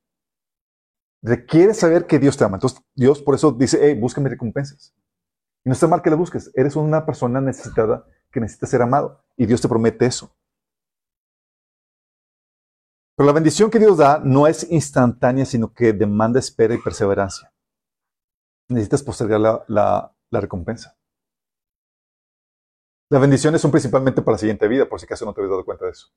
Requiere 1.22 1.72
saber 1.72 2.08
que 2.08 2.18
Dios 2.18 2.37
te 2.37 2.42
ama. 2.42 2.56
Entonces, 2.56 2.82
Dios 2.96 3.22
por 3.22 3.37
eso 3.37 3.52
dice, 3.52 3.78
hey, 3.80 3.96
búscame 3.96 4.28
recompensas. 4.28 4.92
Y 5.64 5.68
no 5.68 5.72
está 5.72 5.87
mal 5.87 6.02
que 6.02 6.10
la 6.10 6.16
busques. 6.16 6.50
Eres 6.52 6.74
una 6.74 7.06
persona 7.06 7.40
necesitada 7.40 8.04
que 8.32 8.40
necesita 8.40 8.66
ser 8.66 8.82
amado. 8.82 9.22
Y 9.37 9.46
Dios 9.46 9.60
te 9.60 9.68
promete 9.68 10.06
eso. 10.06 10.34
Pero 13.16 13.27
la 13.27 13.33
bendición 13.33 13.70
que 13.70 13.79
Dios 13.79 13.98
da 13.98 14.20
no 14.24 14.46
es 14.46 14.70
instantánea, 14.70 15.44
sino 15.44 15.72
que 15.72 15.92
demanda 15.92 16.40
espera 16.40 16.74
y 16.74 16.79
perseverancia. 16.79 17.53
Necesitas 18.68 19.03
postergar 19.03 19.40
la, 19.68 20.11
recompensa. 20.33 20.96
Las 23.09 23.20
bendiciones 23.20 23.61
son 23.61 23.70
principalmente 23.70 24.20
para 24.20 24.35
la 24.35 24.38
siguiente 24.38 24.66
vida, 24.66 24.88
por 24.88 24.98
si 24.98 25.07
acaso 25.07 25.24
no 25.24 25.33
te 25.33 25.40
habías 25.40 25.50
dado 25.50 25.64
cuenta 25.64 25.85
de 25.85 25.90
eso. 25.92 26.09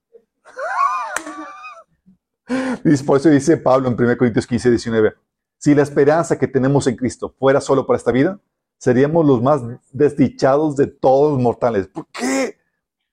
por 3.05 3.17
eso 3.17 3.29
dice 3.29 3.57
Pablo 3.57 3.89
en 3.89 3.93
1 3.93 4.17
Corintios 4.17 4.47
15, 4.47 4.71
19, 4.71 5.13
si 5.59 5.75
la 5.75 5.83
esperanza 5.83 6.39
que 6.39 6.47
tenemos 6.47 6.87
en 6.87 6.95
Cristo 6.95 7.35
fuera 7.37 7.61
solo 7.61 7.85
para 7.85 7.97
esta 7.97 8.11
vida, 8.11 8.39
seríamos 8.79 9.23
los 9.25 9.43
más 9.43 9.61
desdichados 9.91 10.75
de 10.75 10.87
todos 10.87 11.33
los 11.33 11.41
mortales. 11.41 11.87
¿Por 11.87 12.07
qué? 12.07 12.57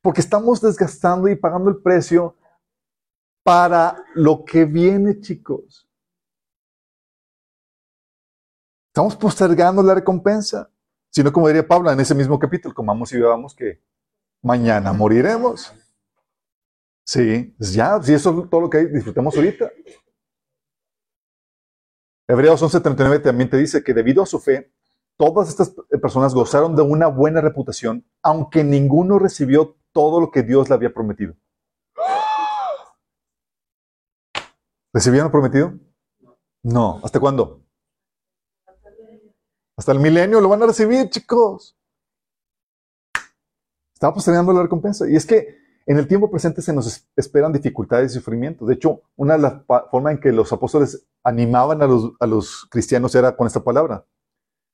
Porque 0.01 0.23
estamos 0.23 0.63
desgastando 0.63 1.29
y 1.29 1.37
pagando 1.37 1.69
el 1.69 1.79
precio 1.79 2.37
para 3.45 4.05
lo 4.15 4.45
que 4.45 4.65
viene, 4.65 5.21
chicos. 5.21 5.89
Estamos 8.89 9.15
postergando 9.15 9.83
la 9.83 9.95
recompensa. 9.95 10.71
Sino 11.11 11.33
como 11.33 11.47
diría 11.47 11.67
Pablo 11.67 11.93
en 11.93 12.01
ese 12.01 12.13
mismo 12.13 12.41
capítulo, 12.41 12.75
comamos 12.75 13.13
y 13.13 13.19
bebamos 13.19 13.55
que 13.55 13.81
mañana 14.43 14.93
moriremos. 14.93 15.73
Sí, 17.05 17.55
pues 17.57 17.73
ya, 17.73 18.03
si 18.03 18.15
eso 18.15 18.43
es 18.43 18.51
todo 18.51 18.63
lo 18.63 18.71
que 18.71 18.79
hay, 18.79 18.87
disfrutamos 18.87 19.37
ahorita. 19.37 19.71
Hebreos 22.27 22.61
11:39 22.61 23.23
también 23.23 23.49
te 23.49 23.59
dice 23.59 23.85
que 23.85 23.95
debido 23.95 24.25
a 24.25 24.27
su 24.27 24.41
fe, 24.41 24.73
todas 25.17 25.49
estas 25.51 25.73
personas 26.03 26.35
gozaron 26.35 26.75
de 26.75 26.83
una 26.83 27.07
buena 27.07 27.41
reputación, 27.41 28.05
aunque 28.23 28.65
ninguno 28.65 29.21
recibió 29.21 29.77
todo 29.93 30.21
lo 30.21 30.33
que 30.33 30.43
Dios 30.43 30.69
le 30.69 30.75
había 30.75 30.93
prometido. 30.93 31.37
¿Recibieron 34.95 35.33
prometido? 35.33 35.75
No. 36.63 37.01
¿Hasta 37.03 37.19
cuándo? 37.19 37.61
Hasta 39.77 39.91
el 39.91 39.99
milenio 39.99 40.41
lo 40.41 40.49
van 40.49 40.63
a 40.63 40.67
recibir, 40.67 41.11
chicos. 41.11 41.77
Estaba 43.93 44.15
postergando 44.15 44.53
la 44.53 44.63
recompensa. 44.63 45.11
Y 45.11 45.17
es 45.17 45.27
que 45.27 45.59
en 45.87 45.99
el 45.99 46.07
tiempo 46.07 46.31
presente 46.31 46.63
se 46.63 46.73
nos 46.73 47.09
esperan 47.17 47.53
dificultades 47.53 48.13
y 48.13 48.15
sufrimientos. 48.15 48.69
De 48.69 48.75
hecho, 48.75 49.03
una 49.17 49.35
de 49.35 49.43
las 49.43 49.65
formas 49.91 50.15
en 50.15 50.21
que 50.21 50.31
los 50.31 50.53
apóstoles 50.53 51.09
animaban 51.25 51.83
a 51.83 52.27
los, 52.27 52.67
cristianos 52.71 53.17
era 53.17 53.37
con 53.37 53.49
esta 53.49 53.65
palabra. 53.65 54.07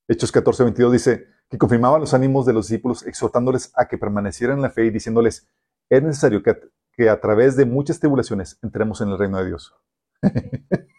Hechos 0.06 0.30
14, 0.30 0.64
22 0.64 0.92
dice 0.92 1.26
que 1.48 1.56
confirmaban 1.56 1.98
los 1.98 2.12
ánimos 2.12 2.44
de 2.44 2.52
los 2.52 2.68
discípulos, 2.68 3.06
exhortándoles 3.06 3.72
a 3.74 3.88
que 3.88 3.96
permanecieran 3.96 4.58
en 4.58 4.62
la 4.62 4.70
fe 4.70 4.84
y 4.84 4.90
diciéndoles, 4.90 5.48
es 5.88 6.02
necesario 6.02 6.42
que 6.42 7.08
a 7.08 7.20
través 7.20 7.56
de 7.56 7.64
muchas 7.64 7.98
tribulaciones 7.98 8.58
entremos 8.62 9.00
en 9.00 9.08
el 9.08 9.18
reino 9.18 9.38
de 9.38 9.46
Dios. 9.46 9.74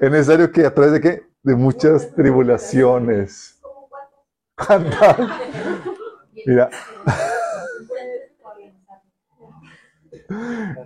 es 0.00 0.10
necesario 0.10 0.50
que 0.50 0.66
a 0.66 0.74
través 0.74 0.92
de 0.92 1.00
qué? 1.00 1.26
De 1.42 1.54
muchas 1.54 2.14
tribulaciones. 2.14 3.60
Mira. 6.46 6.70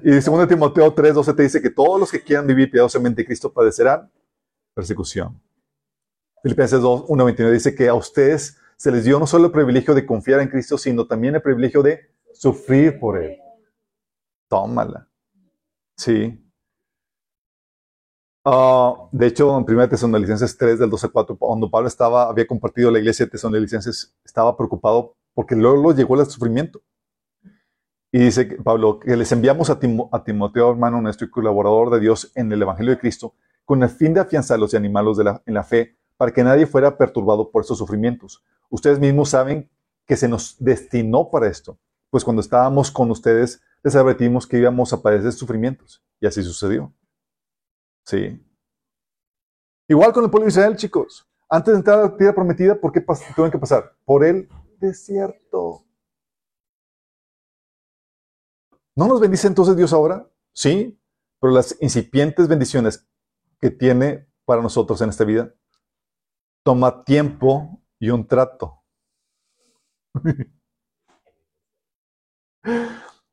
Y 0.02 0.11
2 0.11 0.48
Timoteo 0.48 0.92
3, 0.92 1.14
12 1.14 1.35
te 1.35 1.42
dice 1.42 1.62
que 1.62 1.70
todos 1.70 2.00
los 2.00 2.11
que 2.11 2.22
quieran 2.22 2.46
vivir 2.46 2.70
piadosamente 2.70 3.22
en 3.22 3.26
Cristo 3.26 3.52
padecerán 3.52 4.11
persecución. 4.74 5.40
Filipenses 6.42 6.81
2, 6.81 7.04
1, 7.09 7.24
29 7.24 7.54
dice 7.54 7.74
que 7.74 7.88
a 7.88 7.94
ustedes 7.94 8.59
se 8.76 8.92
les 8.92 9.04
dio 9.04 9.18
no 9.18 9.26
solo 9.26 9.46
el 9.46 9.52
privilegio 9.52 9.94
de 9.94 10.07
confiar 10.07 10.40
en 10.40 10.48
Cristo, 10.48 10.78
sino 10.78 11.07
también 11.07 11.35
el 11.35 11.42
privilegio 11.42 11.83
de 11.83 12.11
sufrir 12.33 12.98
por 13.00 13.20
Él. 13.20 13.38
Tómala. 14.49 15.09
Sí. 15.97 16.45
Uh, 18.45 19.09
de 19.13 19.27
hecho, 19.27 19.59
en 19.59 19.65
1 19.69 19.89
Tesalonicenses 19.89 20.57
3, 20.57 20.79
del 20.79 20.89
12 20.89 21.07
a 21.07 21.11
4, 21.11 21.37
cuando 21.37 21.71
Pablo 21.71 21.89
estaba, 21.89 22.29
había 22.29 22.47
compartido 22.47 22.91
la 22.91 22.99
iglesia 22.99 23.27
de 23.27 23.33
Tesalonicenses, 23.33 24.17
estaba 24.25 24.57
preocupado 24.57 25.17
porque 25.35 25.55
luego 25.55 25.93
llegó 25.93 26.19
el 26.19 26.27
sufrimiento. 26.27 26.81
Y 28.11 28.21
dice 28.21 28.47
Pablo 28.65 28.99
que 28.99 29.17
les 29.17 29.31
enviamos 29.33 29.69
a, 29.69 29.79
Timoteo, 29.79 30.71
hermano 30.71 31.03
nuestro 31.03 31.27
y 31.27 31.31
colaborador 31.31 31.91
de 31.91 32.01
Dios 32.01 32.33
en 32.35 32.51
el 32.51 32.63
Evangelio 32.63 32.93
de 32.93 32.99
Cristo, 32.99 33.35
con 33.67 33.83
el 33.83 33.91
fin 33.91 34.15
de 34.15 34.21
afianzarlos 34.21 34.73
y 34.73 34.79
animarlos 34.79 35.19
en 35.45 35.55
la 35.55 35.63
fe, 35.63 35.99
para 36.17 36.33
que 36.33 36.43
nadie 36.43 36.67
fuera 36.67 36.97
perturbado 36.97 37.51
por 37.51 37.63
estos 37.63 37.79
sufrimientos. 37.79 38.43
Ustedes 38.71 38.99
mismos 38.99 39.29
saben 39.29 39.69
que 40.07 40.17
se 40.17 40.27
nos 40.27 40.57
destinó 40.59 41.31
para 41.31 41.49
esto, 41.49 41.79
pues 42.09 42.25
cuando 42.25 42.41
estábamos 42.41 42.91
con 42.91 43.11
ustedes 43.11 43.61
les 43.83 43.97
advertimos 43.97 44.47
que 44.47 44.59
íbamos 44.59 44.93
a 44.93 45.03
padecer 45.03 45.33
sufrimientos, 45.33 46.05
y 46.21 46.27
así 46.27 46.43
sucedió. 46.43 46.93
Sí. 48.05 48.45
Igual 49.88 50.12
con 50.12 50.25
el 50.25 50.31
pueblo 50.31 50.47
de 50.47 50.51
Israel, 50.51 50.77
chicos. 50.77 51.27
Antes 51.49 51.73
de 51.73 51.79
entrar 51.79 51.99
a 51.99 52.03
la 52.03 52.17
tierra 52.17 52.35
prometida, 52.35 52.79
¿por 52.79 52.93
qué 52.93 53.01
tuvieron 53.01 53.51
que 53.51 53.59
pasar? 53.59 53.97
Por 54.05 54.25
el 54.25 54.49
desierto. 54.79 55.85
¿No 58.95 59.07
nos 59.07 59.21
bendice 59.21 59.47
entonces 59.47 59.77
Dios 59.77 59.93
ahora? 59.93 60.29
Sí, 60.53 61.01
pero 61.41 61.53
las 61.53 61.77
incipientes 61.81 62.49
bendiciones 62.49 63.09
que 63.61 63.71
tiene 63.71 64.29
para 64.45 64.61
nosotros 64.61 65.01
en 65.01 65.11
esta 65.11 65.25
vida 65.25 65.55
toma 66.64 67.05
tiempo 67.05 67.81
y 67.99 68.11
un 68.11 68.27
trato. 68.27 68.83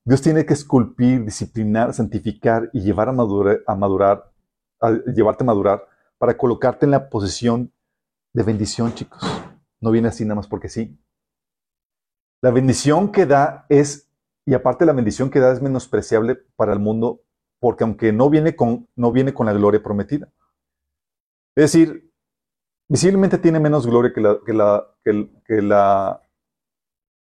Dios 0.06 0.22
tiene 0.22 0.46
que 0.46 0.54
esculpir, 0.54 1.26
disciplinar, 1.26 1.92
santificar 1.94 2.70
y 2.74 2.82
llevar 2.82 3.10
a 3.10 3.12
madurar, 3.12 3.64
a 4.80 4.92
llevarte 4.92 5.44
a 5.44 5.48
madurar 5.48 5.88
para 6.20 6.38
colocarte 6.38 6.86
en 6.86 6.92
la 6.92 7.10
posición 7.10 7.74
de 8.32 8.44
bendición, 8.44 8.94
chicos. 8.94 9.22
No 9.82 9.90
viene 9.90 10.10
así 10.10 10.24
nada 10.24 10.36
más 10.36 10.48
porque 10.48 10.70
sí. 10.70 11.00
La 12.42 12.52
bendición 12.52 13.12
que 13.12 13.26
da 13.26 13.66
es, 13.70 14.12
y 14.46 14.54
aparte 14.54 14.86
la 14.86 14.94
bendición 14.94 15.32
que 15.32 15.40
da 15.40 15.52
es 15.52 15.62
menospreciable 15.62 16.36
para 16.56 16.74
el 16.74 16.80
mundo, 16.80 17.24
porque 17.60 17.84
aunque 17.84 18.14
no 18.14 18.30
viene 18.30 18.56
con, 18.56 18.88
no 18.96 19.12
viene 19.12 19.34
con 19.34 19.48
la 19.48 19.54
gloria 19.54 19.82
prometida. 19.82 20.32
Es 21.56 21.72
decir, 21.72 22.14
visiblemente 22.88 23.40
tiene 23.40 23.60
menos 23.60 23.88
gloria 23.88 24.14
que, 24.14 24.22
la, 24.22 24.40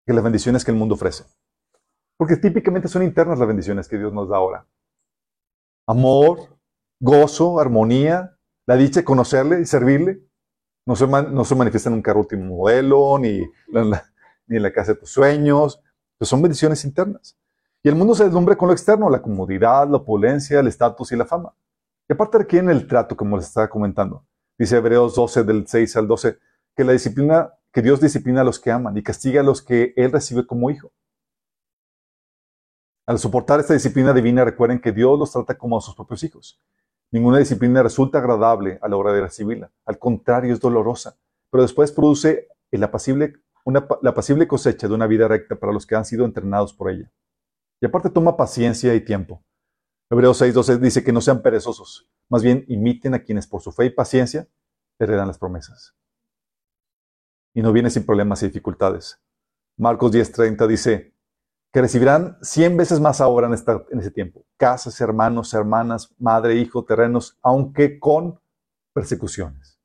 que 0.06 0.14
las 0.14 0.24
bendiciones 0.24 0.66
que 0.66 0.72
el 0.72 0.78
mundo 0.78 0.96
ofrece. 0.96 1.26
Porque 2.22 2.38
típicamente 2.38 2.88
son 2.88 3.02
internas 3.02 3.40
las 3.40 3.48
bendiciones 3.48 3.88
que 3.88 3.98
Dios 3.98 4.14
nos 4.14 4.30
da 4.30 4.38
ahora. 4.38 4.68
Amor, 5.88 6.56
gozo, 7.00 7.60
armonía, 7.60 8.38
la 8.68 8.76
dicha 8.76 9.00
de 9.00 9.04
conocerle 9.04 9.60
y 9.60 9.66
servirle. 9.66 10.22
No 10.86 10.96
se, 10.96 11.08
no 11.08 11.44
se 11.44 11.56
manifiesta 11.56 11.90
en 11.90 11.96
un 11.96 12.04
carro 12.04 12.20
último 12.20 12.58
modelo, 12.58 13.18
ni, 13.18 13.40
ni 13.40 14.56
en 14.56 14.62
la 14.62 14.72
casa 14.72 14.94
de 14.94 15.00
tus 15.00 15.10
sueños. 15.10 15.82
Pues 16.20 16.30
son 16.30 16.44
bendiciones 16.44 16.86
internas. 16.86 17.40
Y 17.82 17.90
el 17.90 17.96
mundo 17.96 18.14
se 18.14 18.26
deslumbra 18.26 18.56
con 18.56 18.68
lo 18.68 18.74
externo, 18.74 19.10
la 19.10 19.24
comodidad, 19.24 19.90
la 19.90 19.98
opulencia, 19.98 20.60
el 20.60 20.68
estatus 20.68 21.12
y 21.14 21.16
la 21.16 21.26
fama. 21.26 21.56
Y 22.08 22.14
aparte 22.14 22.38
requieren 22.38 22.70
el 22.70 22.86
trato, 22.86 23.18
como 23.18 23.36
les 23.36 23.48
estaba 23.48 23.68
comentando. 23.68 24.28
Dice 24.60 24.78
Hebreos 24.78 25.16
12, 25.16 25.44
del 25.44 25.66
6 25.66 25.98
al 25.98 26.08
12, 26.08 26.38
que 26.76 26.84
la 26.84 26.92
disciplina, 26.92 27.52
que 27.74 27.82
Dios 27.82 28.00
disciplina 28.00 28.42
a 28.42 28.44
los 28.44 28.60
que 28.60 28.70
aman 28.70 28.96
y 28.96 29.02
castiga 29.02 29.42
a 29.42 29.44
los 29.44 29.64
que 29.64 29.96
Él 29.98 30.12
recibe 30.12 30.46
como 30.46 30.70
hijo. 30.70 30.92
Al 33.12 33.20
soportar 33.20 33.60
esta 33.60 33.74
disciplina 33.74 34.14
divina, 34.14 34.46
recuerden 34.46 34.80
que 34.80 34.94
Dios 34.94 35.20
los 35.20 35.34
trata 35.34 35.58
como 35.58 35.78
a 35.78 35.82
sus 35.82 35.94
propios 35.96 36.24
hijos. 36.24 36.62
Ninguna 37.12 37.40
disciplina 37.40 37.84
resulta 37.84 38.20
agradable 38.20 38.80
a 38.82 38.88
la 38.88 38.96
hora 38.96 39.12
de 39.12 39.20
recibirla. 39.20 39.70
Al 39.84 40.00
contrario, 40.00 40.54
es 40.54 40.62
dolorosa, 40.62 41.18
pero 41.50 41.62
después 41.62 41.92
produce 41.92 42.48
el 42.72 42.82
apacible, 42.86 43.34
la 43.66 44.12
apacible 44.12 44.48
cosecha 44.48 44.88
de 44.88 44.94
una 44.94 45.08
vida 45.08 45.28
recta 45.28 45.58
para 45.58 45.74
los 45.74 45.86
que 45.86 45.96
han 45.96 46.06
sido 46.06 46.24
entrenados 46.24 46.74
por 46.74 46.90
ella. 46.90 47.12
Y 47.82 47.86
aparte 47.86 48.10
toma 48.10 48.38
paciencia 48.38 48.96
y 48.96 49.02
tiempo. 49.02 49.44
Hebreos 50.10 50.42
6:12 50.42 50.80
dice 50.80 51.04
que 51.04 51.12
no 51.12 51.20
sean 51.20 51.42
perezosos, 51.42 52.10
más 52.30 52.44
bien 52.44 52.64
imiten 52.70 53.14
a 53.14 53.20
quienes 53.20 53.46
por 53.46 53.62
su 53.62 53.74
fe 53.74 53.88
y 53.88 53.90
paciencia 53.90 54.48
heredan 55.00 55.28
las 55.28 55.38
promesas. 55.38 55.98
Y 57.54 57.62
no 57.62 57.74
viene 57.74 57.90
sin 57.90 58.06
problemas 58.06 58.42
y 58.42 58.46
dificultades. 58.46 59.22
Marcos 59.76 60.14
10:30 60.14 60.66
dice, 60.66 61.11
que 61.72 61.82
recibirán 61.82 62.38
cien 62.42 62.76
veces 62.76 63.00
más 63.00 63.22
ahora 63.22 63.48
en, 63.48 63.54
esta, 63.54 63.84
en 63.92 64.00
ese 64.00 64.12
tiempo. 64.12 64.46
Casas, 64.58 65.00
hermanos, 65.00 65.54
hermanas, 65.54 66.14
madre, 66.20 66.56
hijo, 66.56 66.84
terrenos, 66.84 67.38
aunque 67.42 68.00
con 68.00 68.40
persecuciones. 68.94 69.80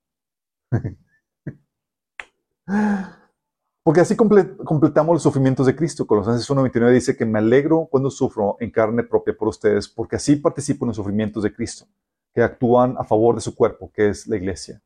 Porque 3.85 4.01
así 4.01 4.17
completamos 4.17 5.15
los 5.15 5.23
sufrimientos 5.23 5.67
de 5.67 5.77
Cristo. 5.77 6.09
Colosenses 6.09 6.51
1.29 6.51 6.91
dice 6.91 7.17
que 7.17 7.25
me 7.25 7.39
alegro 7.39 7.87
cuando 7.89 8.11
sufro 8.11 8.57
en 8.59 8.73
carne 8.73 9.05
propia 9.05 9.37
por 9.37 9.47
ustedes, 9.47 9.89
porque 9.89 10.17
así 10.17 10.35
participo 10.35 10.85
en 10.85 10.89
los 10.89 10.97
sufrimientos 10.97 11.45
de 11.45 11.55
Cristo, 11.55 11.87
que 12.35 12.43
actúan 12.43 12.97
a 12.99 13.05
favor 13.05 13.37
de 13.37 13.41
su 13.41 13.55
cuerpo, 13.55 13.93
que 13.95 14.09
es 14.09 14.27
la 14.27 14.37
iglesia. 14.37 14.83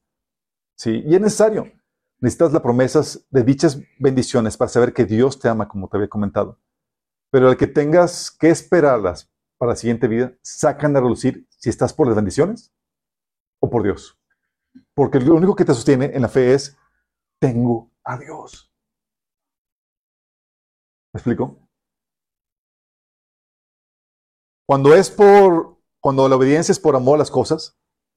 ¿Sí? 0.77 1.03
Y 1.07 1.15
es 1.15 1.21
necesario. 1.21 1.73
Necesitas 2.19 2.53
las 2.53 2.61
promesas 2.61 3.25
de 3.31 3.43
dichas 3.43 3.81
bendiciones 3.99 4.59
para 4.59 4.69
saber 4.69 4.93
que 4.93 5.07
Dios 5.07 5.39
te 5.39 5.49
ama, 5.49 5.67
como 5.67 5.89
te 5.89 5.97
había 5.97 6.09
comentado. 6.09 6.59
Pero 7.31 7.49
al 7.49 7.57
que 7.57 7.67
tengas 7.67 8.31
que 8.31 8.51
esperarlas 8.51 9.31
para 9.59 9.73
la 9.73 9.77
siguiente 9.77 10.09
vida, 10.09 10.33
sacan 10.43 10.97
a 10.97 11.01
relucir 11.01 11.47
si 11.51 11.71
estás 11.71 11.93
por 11.93 12.07
las 12.07 12.17
bendiciones 12.17 12.73
o 13.61 13.71
por 13.71 13.83
Dios. 13.83 14.19
Porque 14.95 15.21
lo 15.21 15.35
único 15.35 15.55
que 15.55 15.65
te 15.65 15.75
sostiene 15.75 16.07
en 16.15 16.23
la 16.23 16.29
fe 16.29 16.55
es, 16.55 16.77
tengo 17.39 17.91
a 18.05 18.19
Dios. 18.19 18.73
¿Me 21.13 21.19
explico? 21.19 21.69
Cuando 24.67 24.95
es 24.95 25.11
por, 25.11 25.79
cuando 26.01 26.29
la 26.29 26.37
obediencia 26.37 26.73
es 26.73 26.79
por 26.79 26.95
amor 26.95 27.17
a 27.17 27.19
las 27.19 27.31
cosas, 27.31 27.77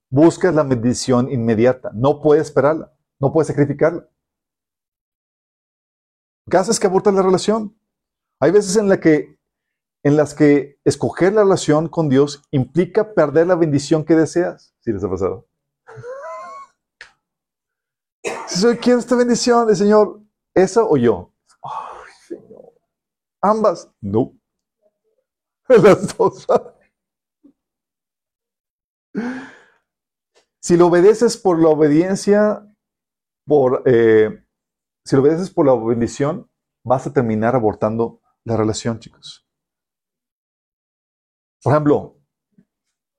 buscas 0.10 0.54
la 0.54 0.64
bendición 0.64 1.32
inmediata. 1.32 1.92
No 1.94 2.22
puedes 2.22 2.48
esperarla, 2.48 2.94
no 3.20 3.34
puedes 3.34 3.48
sacrificarla. 3.48 4.08
¿Qué 6.50 6.58
haces 6.58 6.80
que 6.80 6.88
abortas 6.88 7.14
la 7.14 7.24
relación? 7.24 7.76
Hay 8.44 8.52
veces 8.52 8.76
en, 8.76 8.90
la 8.90 9.00
que, 9.00 9.40
en 10.04 10.18
las 10.18 10.34
que 10.34 10.78
escoger 10.84 11.32
la 11.32 11.44
relación 11.44 11.88
con 11.88 12.10
Dios 12.10 12.44
implica 12.52 13.14
perder 13.14 13.48
la 13.48 13.56
bendición 13.56 14.04
que 14.04 14.16
deseas. 14.16 14.76
¿Sí 14.82 14.92
les 14.92 15.02
ha 15.02 15.10
pasado? 15.10 15.48
Si 18.48 18.60
soy 18.60 18.78
quiero 18.78 19.00
esta 19.00 19.16
bendición 19.16 19.68
del 19.68 19.78
Señor, 19.78 20.20
¿esa 20.54 20.84
o 20.84 20.98
yo? 20.98 21.32
Ambas. 23.42 23.90
No. 24.02 24.34
Las 25.70 26.18
dos. 26.18 26.46
Si 30.60 30.76
lo 30.76 30.88
obedeces 30.88 31.38
por 31.38 31.62
la 31.62 31.70
obediencia, 31.70 32.68
por, 33.46 33.84
eh, 33.86 34.46
si 35.06 35.16
lo 35.16 35.22
obedeces 35.22 35.50
por 35.50 35.66
la 35.66 35.76
bendición, 35.76 36.50
vas 36.86 37.08
a 37.08 37.14
terminar 37.14 37.56
abortando 37.56 38.20
la 38.46 38.58
relación, 38.58 39.00
chicos. 39.00 39.46
Por 41.62 41.74
ejemplo, 41.74 42.18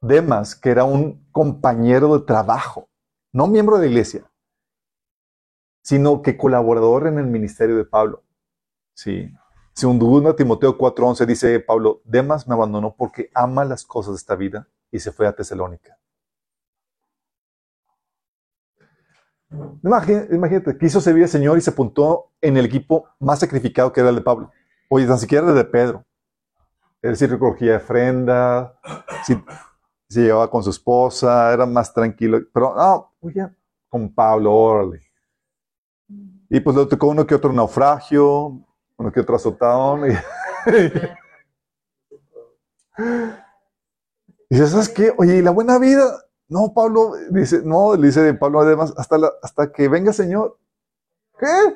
Demas, 0.01 0.55
que 0.55 0.71
era 0.71 0.85
un 0.85 1.27
compañero 1.31 2.19
de 2.19 2.27
trabajo, 2.27 2.91
no 3.33 3.47
miembro 3.47 3.77
de 3.77 3.87
la 3.87 3.91
iglesia, 3.91 4.31
sino 5.83 6.23
que 6.23 6.37
colaborador 6.37 7.07
en 7.07 7.19
el 7.19 7.27
ministerio 7.27 7.77
de 7.77 7.85
Pablo. 7.85 8.23
Sí. 8.95 9.31
Según 9.73 9.99
Timoteo 10.37 10.79
4:11 10.79 11.27
dice 11.27 11.59
Pablo, 11.61 12.01
Demas 12.05 12.47
me 12.47 12.55
abandonó 12.55 12.95
porque 12.95 13.31
ama 13.35 13.65
las 13.65 13.85
cosas 13.85 14.13
de 14.13 14.19
esta 14.19 14.37
vida 14.37 14.69
y 14.91 15.01
se 15.01 15.11
fue 15.11 15.27
a 15.27 15.35
Tesalónica. 15.35 15.99
Imagínate, 19.83 20.77
quiso 20.79 21.01
servir 21.01 21.25
al 21.25 21.29
Señor 21.29 21.59
y 21.59 21.61
se 21.61 21.71
apuntó 21.71 22.33
en 22.41 22.57
el 22.57 22.67
equipo 22.67 23.09
más 23.21 23.41
sacrificado 23.41 23.93
que 23.93 24.01
era 24.01 24.11
el 24.11 24.17
de 24.17 24.23
Pablo. 24.23 24.53
Oye, 24.95 25.09
tan 25.09 25.19
siquiera 25.19 25.53
de 25.53 25.65
Pedro. 25.65 26.05
Es 27.03 27.11
decir, 27.11 27.29
recogía 27.29 27.79
ofrenda, 27.79 28.79
si, 29.25 29.35
se 30.09 30.21
llevaba 30.21 30.49
con 30.49 30.63
su 30.63 30.71
esposa, 30.71 31.53
era 31.53 31.67
más 31.67 31.93
tranquilo. 31.93 32.39
Pero 32.53 32.77
no, 32.77 33.13
oye, 33.21 33.45
con 33.89 34.15
Pablo, 34.15 34.55
órale. 34.55 35.01
Y 36.49 36.61
pues 36.61 36.77
le 36.77 36.87
tocó 36.87 37.09
uno 37.09 37.27
que 37.27 37.35
otro 37.35 37.53
naufragio, 37.53 38.65
uno 38.97 39.11
que 39.13 39.19
otro 39.19 39.35
azotón. 39.35 40.13
Y, 40.13 40.13
y 40.15 40.93
dice, 44.51 44.69
¿sabes 44.69 44.91
qué? 44.91 45.13
Oye, 45.19 45.39
¿y 45.39 45.43
la 45.43 45.51
buena 45.51 45.81
vida? 45.81 46.05
No, 46.47 46.73
Pablo, 46.73 47.15
dice, 47.31 47.63
no, 47.65 47.97
le 47.97 48.07
dice 48.07 48.33
Pablo 48.35 48.61
además, 48.61 48.95
hasta, 48.97 49.17
hasta 49.43 49.73
que 49.73 49.89
venga 49.89 50.13
Señor. 50.13 50.57
¿Qué? 51.37 51.75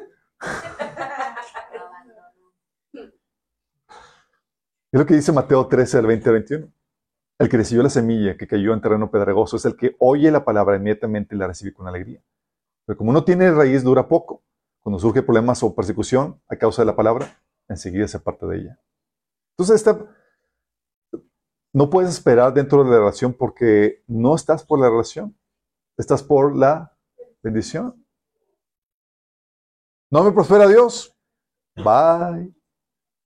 Es 4.91 4.99
lo 4.99 5.05
que 5.05 5.15
dice 5.15 5.33
Mateo 5.33 5.67
13, 5.67 5.99
al 5.99 6.07
20 6.07 6.29
al 6.29 6.35
21. 6.35 6.73
El 7.39 7.49
que 7.49 7.57
recibió 7.59 7.83
la 7.83 7.91
semilla 7.91 8.37
que 8.37 8.49
cayó 8.49 8.73
en 8.73 8.81
terreno 8.81 9.11
pedregoso 9.11 9.57
es 9.57 9.65
el 9.67 9.77
que 9.77 9.95
oye 9.99 10.31
la 10.31 10.45
palabra 10.45 10.77
inmediatamente 10.77 11.35
y 11.35 11.39
la 11.39 11.47
recibe 11.47 11.75
con 11.75 11.87
alegría. 11.87 12.23
Pero 12.87 12.97
como 12.97 13.13
no 13.13 13.23
tiene 13.23 13.53
raíz, 13.53 13.85
dura 13.85 14.09
poco. 14.09 14.43
Cuando 14.81 14.99
surge 14.99 15.23
problemas 15.23 15.63
o 15.63 15.75
persecución 15.75 16.41
a 16.49 16.57
causa 16.57 16.83
de 16.83 16.87
la 16.87 16.97
palabra, 16.97 17.39
enseguida 17.69 18.09
se 18.09 18.17
aparta 18.17 18.47
de 18.47 18.57
ella. 18.57 18.81
Entonces, 19.53 19.77
esta, 19.77 20.07
no 21.75 21.91
puedes 21.91 22.11
esperar 22.11 22.55
dentro 22.55 22.83
de 22.83 22.91
la 22.91 22.99
relación 22.99 23.35
porque 23.35 24.03
no 24.07 24.35
estás 24.35 24.65
por 24.65 24.81
la 24.81 24.89
relación, 24.89 25.37
estás 25.99 26.23
por 26.23 26.57
la 26.57 26.97
bendición. 27.43 28.05
No 30.11 30.25
me 30.25 30.33
prospera 30.33 30.67
Dios. 30.67 31.15
Bye. 31.77 32.55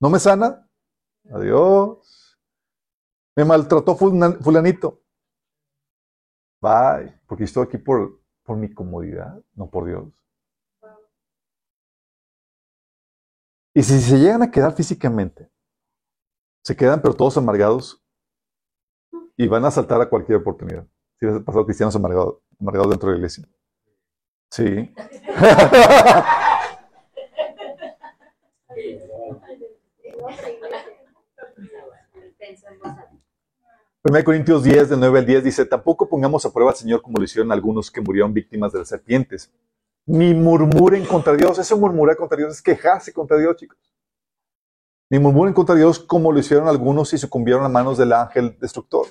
¿No 0.01 0.09
me 0.09 0.19
sana? 0.19 0.69
Adiós. 1.31 2.39
Me 3.35 3.45
maltrató 3.45 3.95
fulanito. 3.95 5.01
Bye. 6.61 7.19
Porque 7.27 7.45
estoy 7.45 7.65
aquí 7.65 7.77
por, 7.77 8.21
por 8.43 8.57
mi 8.57 8.73
comodidad, 8.73 9.41
no 9.55 9.69
por 9.69 9.85
Dios. 9.85 10.07
Y 13.75 13.81
si 13.81 13.99
se 13.99 14.19
llegan 14.19 14.43
a 14.43 14.51
quedar 14.51 14.73
físicamente, 14.73 15.51
se 16.63 16.75
quedan 16.75 17.01
pero 17.01 17.15
todos 17.15 17.37
amargados 17.37 18.03
y 19.35 19.47
van 19.47 19.65
a 19.65 19.71
saltar 19.71 19.99
a 19.99 20.09
cualquier 20.09 20.37
oportunidad. 20.37 20.87
Si 21.19 21.25
les 21.25 21.35
ha 21.35 21.43
pasado 21.43 21.65
cristianos 21.65 21.95
amargados, 21.95 22.37
amargados 22.59 22.91
dentro 22.91 23.09
de 23.09 23.13
la 23.13 23.17
iglesia. 23.17 23.47
Sí. 24.51 24.93
1 34.05 34.23
Corintios 34.25 34.63
10, 34.63 34.89
del 34.89 34.99
9 34.99 35.19
al 35.19 35.25
10 35.25 35.43
dice, 35.45 35.65
tampoco 35.65 36.09
pongamos 36.09 36.45
a 36.45 36.51
prueba 36.51 36.71
al 36.71 36.77
Señor 36.77 37.01
como 37.01 37.19
lo 37.19 37.23
hicieron 37.23 37.53
algunos 37.53 37.89
que 37.89 38.01
murieron 38.01 38.33
víctimas 38.33 38.73
de 38.73 38.79
las 38.79 38.89
serpientes. 38.89 39.49
Ni 40.05 40.33
murmuren 40.33 41.05
contra 41.05 41.33
Dios. 41.37 41.57
Eso 41.57 41.77
murmurar 41.77 42.17
contra 42.17 42.37
Dios 42.37 42.51
es 42.51 42.61
quejarse 42.61 43.13
contra 43.13 43.37
Dios, 43.37 43.55
chicos. 43.55 43.77
Ni 45.09 45.19
murmuren 45.19 45.53
contra 45.53 45.75
Dios 45.75 45.99
como 45.99 46.33
lo 46.33 46.39
hicieron 46.39 46.67
algunos 46.67 47.13
y 47.13 47.17
sucumbieron 47.17 47.63
a 47.63 47.69
manos 47.69 47.97
del 47.97 48.11
ángel 48.11 48.57
destructor. 48.59 49.07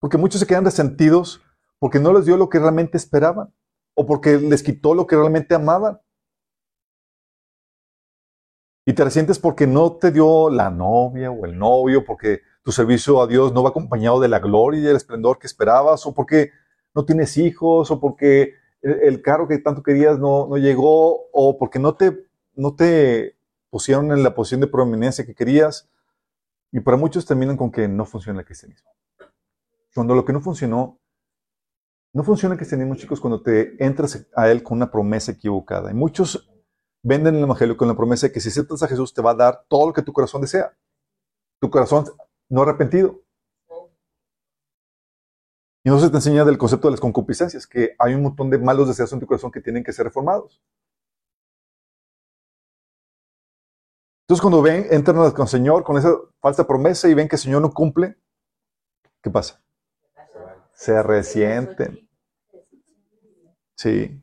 Porque 0.00 0.18
muchos 0.18 0.40
se 0.40 0.46
quedan 0.46 0.64
resentidos 0.64 1.40
porque 1.78 2.00
no 2.00 2.12
les 2.12 2.24
dio 2.24 2.36
lo 2.36 2.48
que 2.48 2.58
realmente 2.58 2.96
esperaban 2.96 3.54
o 3.94 4.06
porque 4.06 4.38
les 4.38 4.64
quitó 4.64 4.92
lo 4.92 5.06
que 5.06 5.14
realmente 5.14 5.54
amaban. 5.54 6.00
Y 8.84 8.92
te 8.92 9.04
resientes 9.04 9.38
porque 9.38 9.68
no 9.68 9.92
te 9.92 10.10
dio 10.10 10.50
la 10.50 10.68
novia 10.68 11.30
o 11.30 11.44
el 11.44 11.56
novio, 11.56 12.04
porque 12.04 12.40
tu 12.68 12.72
servicio 12.72 13.22
a 13.22 13.26
Dios 13.26 13.54
no 13.54 13.62
va 13.62 13.70
acompañado 13.70 14.20
de 14.20 14.28
la 14.28 14.40
gloria 14.40 14.78
y 14.78 14.86
el 14.88 14.96
esplendor 14.96 15.38
que 15.38 15.46
esperabas, 15.46 16.04
o 16.04 16.12
porque 16.12 16.50
no 16.94 17.06
tienes 17.06 17.38
hijos, 17.38 17.90
o 17.90 17.98
porque 17.98 18.56
el, 18.82 19.22
carro 19.22 19.48
que 19.48 19.56
tanto 19.56 19.82
querías 19.82 20.18
no, 20.18 20.46
no, 20.46 20.58
llegó, 20.58 21.30
o 21.32 21.56
porque 21.56 21.78
no 21.78 21.94
te, 21.94 22.26
no 22.56 22.74
te 22.74 23.38
pusieron 23.70 24.12
en 24.12 24.22
la 24.22 24.34
posición 24.34 24.60
de 24.60 24.66
prominencia 24.66 25.24
que 25.24 25.34
querías. 25.34 25.88
Y 26.70 26.80
para 26.80 26.98
muchos 26.98 27.24
terminan 27.24 27.56
con 27.56 27.72
que 27.72 27.88
no 27.88 28.04
funciona 28.04 28.40
el 28.40 28.44
cristianismo. 28.44 28.90
Cuando 29.94 30.14
lo 30.14 30.26
que 30.26 30.34
no 30.34 30.42
funcionó, 30.42 31.00
no 32.12 32.22
funciona 32.22 32.52
el 32.52 32.58
cristianismo, 32.58 32.96
chicos, 32.96 33.18
cuando 33.18 33.40
te 33.40 33.82
entras 33.82 34.26
a 34.36 34.50
él 34.50 34.62
con 34.62 34.76
una 34.76 34.90
promesa 34.90 35.32
equivocada. 35.32 35.90
Y 35.90 35.94
muchos 35.94 36.50
venden 37.02 37.36
el 37.36 37.44
evangelio 37.44 37.78
con 37.78 37.88
la 37.88 37.96
promesa 37.96 38.26
de 38.26 38.32
que 38.34 38.40
si 38.40 38.50
aceptas 38.50 38.82
a 38.82 38.88
Jesús 38.88 39.14
te 39.14 39.22
va 39.22 39.30
a 39.30 39.36
dar 39.36 39.64
todo 39.68 39.86
lo 39.86 39.92
que 39.94 40.02
tu 40.02 40.12
corazón 40.12 40.42
desea. 40.42 40.76
Tu 41.60 41.70
corazón 41.70 42.04
no 42.48 42.62
arrepentido. 42.62 43.22
Y 45.84 45.90
no 45.90 45.98
se 45.98 46.10
te 46.10 46.16
enseña 46.16 46.44
del 46.44 46.58
concepto 46.58 46.88
de 46.88 46.92
las 46.92 47.00
concupiscencias, 47.00 47.66
que 47.66 47.94
hay 47.98 48.14
un 48.14 48.22
montón 48.22 48.50
de 48.50 48.58
malos 48.58 48.88
deseos 48.88 49.12
en 49.12 49.20
tu 49.20 49.26
corazón 49.26 49.50
que 49.50 49.60
tienen 49.60 49.84
que 49.84 49.92
ser 49.92 50.04
reformados. 50.04 50.60
Entonces, 54.22 54.42
cuando 54.42 54.60
ven, 54.60 54.86
entran 54.90 55.16
con 55.32 55.42
el 55.42 55.48
Señor 55.48 55.84
con 55.84 55.96
esa 55.96 56.14
falsa 56.40 56.66
promesa 56.66 57.08
y 57.08 57.14
ven 57.14 57.28
que 57.28 57.36
el 57.36 57.40
Señor 57.40 57.62
no 57.62 57.72
cumple, 57.72 58.18
¿qué 59.22 59.30
pasa? 59.30 59.62
Se 60.74 61.02
resienten. 61.02 62.06
Sí. 63.74 64.22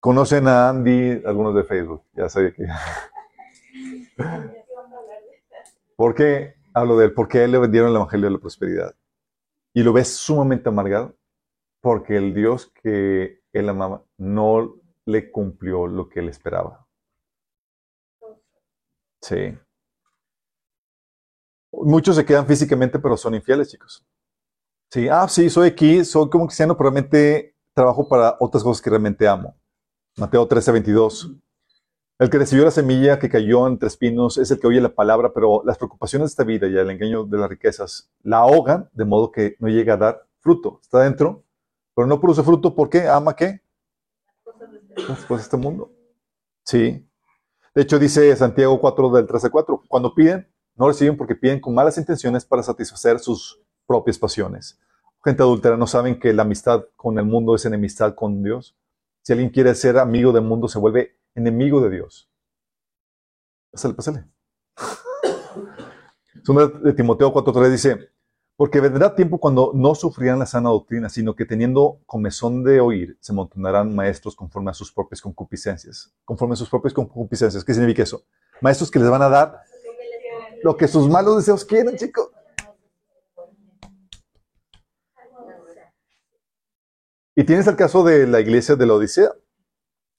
Conocen 0.00 0.48
a 0.48 0.70
Andy, 0.70 1.22
algunos 1.26 1.54
de 1.54 1.64
Facebook, 1.64 2.04
ya 2.14 2.28
sabía 2.30 2.54
que. 2.54 2.66
Porque 5.96 6.54
hablo 6.74 6.98
de 6.98 7.06
él, 7.06 7.14
porque 7.14 7.38
a 7.38 7.44
él 7.44 7.52
le 7.52 7.58
vendieron 7.58 7.90
el 7.90 7.96
Evangelio 7.96 8.26
de 8.26 8.32
la 8.32 8.40
Prosperidad. 8.40 8.94
Y 9.72 9.82
lo 9.82 9.92
ves 9.92 10.14
sumamente 10.14 10.68
amargado, 10.68 11.16
porque 11.80 12.16
el 12.16 12.34
Dios 12.34 12.70
que 12.82 13.42
él 13.52 13.68
amaba 13.68 14.04
no 14.18 14.74
le 15.06 15.30
cumplió 15.30 15.86
lo 15.86 16.08
que 16.08 16.20
él 16.20 16.28
esperaba. 16.28 16.86
Sí. 19.22 19.56
Muchos 21.72 22.16
se 22.16 22.24
quedan 22.24 22.46
físicamente, 22.46 22.98
pero 22.98 23.16
son 23.16 23.34
infieles, 23.34 23.70
chicos. 23.70 24.04
Sí, 24.92 25.08
ah, 25.08 25.26
sí, 25.28 25.50
soy 25.50 25.68
aquí, 25.68 26.04
soy 26.04 26.28
como 26.30 26.46
cristiano, 26.46 26.76
pero 26.76 26.90
realmente 26.90 27.56
trabajo 27.74 28.08
para 28.08 28.36
otras 28.38 28.62
cosas 28.62 28.80
que 28.80 28.90
realmente 28.90 29.26
amo. 29.26 29.56
Mateo 30.16 30.46
13, 30.46 30.70
22. 30.72 31.34
El 32.24 32.30
que 32.30 32.38
recibió 32.38 32.64
la 32.64 32.70
semilla 32.70 33.18
que 33.18 33.28
cayó 33.28 33.66
entre 33.66 33.86
espinos 33.86 34.38
es 34.38 34.50
el 34.50 34.58
que 34.58 34.66
oye 34.66 34.80
la 34.80 34.94
palabra, 34.94 35.34
pero 35.34 35.60
las 35.62 35.76
preocupaciones 35.76 36.30
de 36.30 36.32
esta 36.32 36.44
vida 36.44 36.66
y 36.66 36.74
el 36.74 36.88
engaño 36.88 37.24
de 37.24 37.36
las 37.36 37.50
riquezas 37.50 38.10
la 38.22 38.38
ahogan 38.38 38.88
de 38.94 39.04
modo 39.04 39.30
que 39.30 39.56
no 39.58 39.68
llega 39.68 39.92
a 39.92 39.96
dar 39.98 40.26
fruto. 40.40 40.78
Está 40.80 41.00
dentro, 41.00 41.44
pero 41.94 42.06
no 42.06 42.18
produce 42.22 42.42
fruto 42.42 42.74
porque 42.74 43.06
ama 43.08 43.36
qué? 43.36 43.60
Las 44.96 45.18
cosas 45.26 45.36
de 45.36 45.42
este 45.42 45.56
mundo. 45.58 45.92
Sí. 46.62 47.06
De 47.74 47.82
hecho, 47.82 47.98
dice 47.98 48.34
Santiago 48.36 48.80
4 48.80 49.10
del 49.10 49.26
13 49.26 49.50
4, 49.50 49.82
cuando 49.86 50.14
piden, 50.14 50.48
no 50.76 50.88
reciben 50.88 51.18
porque 51.18 51.34
piden 51.34 51.60
con 51.60 51.74
malas 51.74 51.98
intenciones 51.98 52.46
para 52.46 52.62
satisfacer 52.62 53.18
sus 53.18 53.60
propias 53.86 54.18
pasiones. 54.18 54.80
Gente 55.22 55.42
adúltera 55.42 55.76
no 55.76 55.86
saben 55.86 56.18
que 56.18 56.32
la 56.32 56.44
amistad 56.44 56.86
con 56.96 57.18
el 57.18 57.26
mundo 57.26 57.54
es 57.54 57.66
enemistad 57.66 58.14
con 58.14 58.42
Dios. 58.42 58.74
Si 59.20 59.34
alguien 59.34 59.50
quiere 59.50 59.74
ser 59.74 59.98
amigo 59.98 60.32
del 60.32 60.44
mundo, 60.44 60.68
se 60.68 60.78
vuelve 60.78 61.18
enemigo 61.34 61.80
de 61.80 61.90
Dios. 61.90 62.30
Pásale, 63.70 63.94
pásale. 63.94 64.24
de 66.82 66.92
Timoteo 66.92 67.32
4.3 67.32 67.70
dice, 67.70 68.10
porque 68.56 68.80
vendrá 68.80 69.14
tiempo 69.14 69.38
cuando 69.38 69.72
no 69.74 69.94
sufrirán 69.94 70.38
la 70.38 70.46
sana 70.46 70.68
doctrina, 70.68 71.08
sino 71.08 71.34
que 71.34 71.44
teniendo 71.44 72.00
comezón 72.06 72.62
de 72.62 72.80
oír, 72.80 73.18
se 73.20 73.32
montonarán 73.32 73.94
maestros 73.94 74.36
conforme 74.36 74.70
a 74.70 74.74
sus 74.74 74.92
propias 74.92 75.20
concupiscencias. 75.20 76.14
Conforme 76.24 76.52
a 76.52 76.56
sus 76.56 76.70
propias 76.70 76.94
concupiscencias. 76.94 77.64
¿Qué 77.64 77.74
significa 77.74 78.04
eso? 78.04 78.24
Maestros 78.60 78.90
que 78.90 79.00
les 79.00 79.10
van 79.10 79.22
a 79.22 79.28
dar 79.28 79.60
lo 80.62 80.76
que 80.76 80.86
sus 80.86 81.08
malos 81.08 81.36
deseos 81.36 81.64
quieren, 81.64 81.96
chicos. 81.96 82.30
Y 87.36 87.42
tienes 87.42 87.66
el 87.66 87.74
caso 87.74 88.04
de 88.04 88.26
la 88.28 88.40
iglesia 88.40 88.76
de 88.76 88.86
la 88.86 88.94
Odisea. 88.94 89.32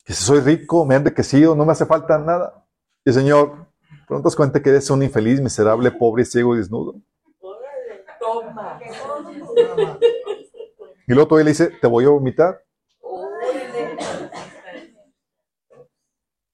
Que 0.05 0.13
si 0.13 0.23
soy 0.23 0.39
rico, 0.39 0.85
me 0.85 0.93
he 0.93 0.97
enriquecido, 0.97 1.55
no 1.55 1.65
me 1.65 1.71
hace 1.71 1.85
falta 1.85 2.17
nada. 2.19 2.65
Y 3.03 3.09
el 3.09 3.15
Señor, 3.15 3.67
pronto 4.07 4.29
te 4.29 4.35
cuenta 4.35 4.61
que 4.61 4.69
eres 4.69 4.89
un 4.91 5.01
infeliz, 5.01 5.41
miserable, 5.41 5.91
pobre, 5.91 6.23
ciego 6.23 6.55
y 6.55 6.59
desnudo. 6.59 6.95
Y 11.07 11.13
luego 11.13 11.27
todavía 11.27 11.45
le 11.45 11.51
dice, 11.51 11.71
te 11.81 11.87
voy 11.87 12.05
a 12.05 12.09
vomitar. 12.09 12.63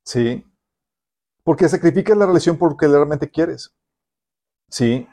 Sí. 0.05 0.45
Porque 1.43 1.69
sacrificas 1.69 2.17
la 2.17 2.25
relación 2.25 2.57
porque 2.57 2.87
realmente 2.87 3.29
quieres. 3.29 3.75
Sí. 4.69 5.07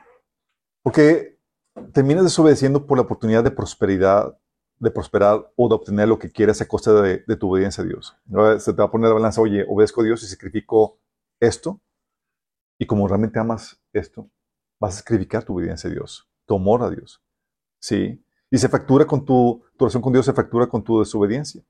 Porque 0.82 1.38
terminas 1.92 2.24
desobedeciendo 2.24 2.86
por 2.86 2.98
la 2.98 3.02
oportunidad 3.02 3.44
de 3.44 3.50
prosperidad, 3.50 4.38
de 4.78 4.90
prosperar 4.90 5.52
o 5.56 5.68
de 5.68 5.74
obtener 5.74 6.08
lo 6.08 6.18
que 6.18 6.30
quieres 6.30 6.60
a 6.60 6.68
costa 6.68 6.92
de, 7.02 7.18
tu 7.36 7.50
obediencia 7.50 7.82
a 7.82 7.86
Dios. 7.86 8.16
Se 8.62 8.72
te 8.72 8.78
va 8.78 8.84
a 8.84 8.90
poner 8.90 9.08
la 9.08 9.14
balanza, 9.14 9.40
oye, 9.40 9.64
obedezco 9.68 10.00
a 10.00 10.04
Dios 10.04 10.22
y 10.22 10.26
sacrifico 10.26 10.98
esto, 11.40 11.80
y 12.78 12.86
como 12.86 13.08
realmente 13.08 13.38
amas 13.38 13.80
esto, 13.92 14.30
vas 14.80 14.94
a 14.94 14.98
sacrificar 14.98 15.44
tu 15.44 15.54
obediencia 15.54 15.90
a 15.90 15.92
Dios, 15.92 16.28
tu 16.46 16.54
amor 16.54 16.82
a 16.82 16.90
Dios. 16.90 17.22
¿Sí? 17.80 18.24
Y 18.50 18.58
se 18.58 18.68
factura 18.68 19.04
con 19.04 19.24
tu, 19.24 19.64
tu 19.76 19.84
relación 19.84 20.02
con 20.02 20.12
Dios, 20.12 20.24
se 20.24 20.32
factura 20.32 20.68
con 20.68 20.82
tu 20.82 21.00
desobediencia. 21.00 21.62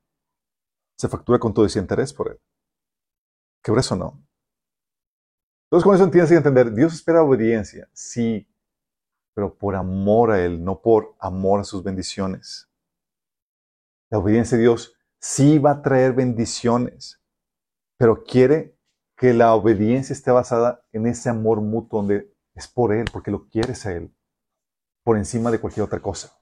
Se 0.96 1.08
factura 1.08 1.38
con 1.38 1.54
tu 1.54 1.62
desinterés 1.62 2.12
por 2.12 2.30
Él. 2.30 2.40
¿Qué 3.62 3.72
eso 3.72 3.96
no? 3.96 4.22
Entonces, 5.66 5.84
con 5.84 5.94
eso 5.94 6.10
tienes 6.10 6.30
que 6.30 6.36
entender, 6.36 6.72
Dios 6.72 6.94
espera 6.94 7.22
obediencia, 7.22 7.88
sí, 7.92 8.48
pero 9.34 9.54
por 9.54 9.76
amor 9.76 10.30
a 10.30 10.42
Él, 10.42 10.64
no 10.64 10.80
por 10.80 11.14
amor 11.18 11.60
a 11.60 11.64
sus 11.64 11.82
bendiciones. 11.82 12.67
La 14.10 14.18
obediencia 14.18 14.56
a 14.56 14.60
Dios 14.60 14.94
sí 15.20 15.58
va 15.58 15.72
a 15.72 15.82
traer 15.82 16.12
bendiciones, 16.14 17.20
pero 17.98 18.24
quiere 18.24 18.78
que 19.16 19.34
la 19.34 19.54
obediencia 19.54 20.12
esté 20.12 20.30
basada 20.30 20.84
en 20.92 21.06
ese 21.06 21.28
amor 21.28 21.60
mutuo 21.60 22.00
donde 22.00 22.32
es 22.54 22.68
por 22.68 22.92
Él, 22.92 23.06
porque 23.12 23.30
lo 23.30 23.48
quieres 23.48 23.84
a 23.86 23.92
Él, 23.92 24.14
por 25.04 25.16
encima 25.16 25.50
de 25.50 25.60
cualquier 25.60 25.84
otra 25.84 26.00
cosa. 26.00 26.32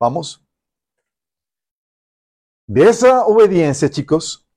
¿Vamos? 0.00 0.46
De 2.66 2.88
esa 2.88 3.26
obediencia, 3.26 3.90
chicos, 3.90 4.48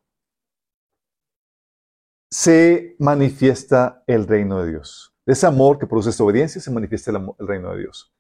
se 2.32 2.96
manifiesta 3.00 4.04
el 4.08 4.28
reino 4.28 4.64
de 4.64 4.72
Dios. 4.72 5.14
De 5.26 5.34
ese 5.34 5.46
amor 5.46 5.78
que 5.78 5.88
produce 5.88 6.10
esta 6.10 6.24
obediencia 6.24 6.62
se 6.62 6.72
manifiesta 6.72 7.12
el, 7.12 7.18
el 7.38 7.48
reino 7.48 7.72
de 7.72 7.80
Dios. 7.80 8.17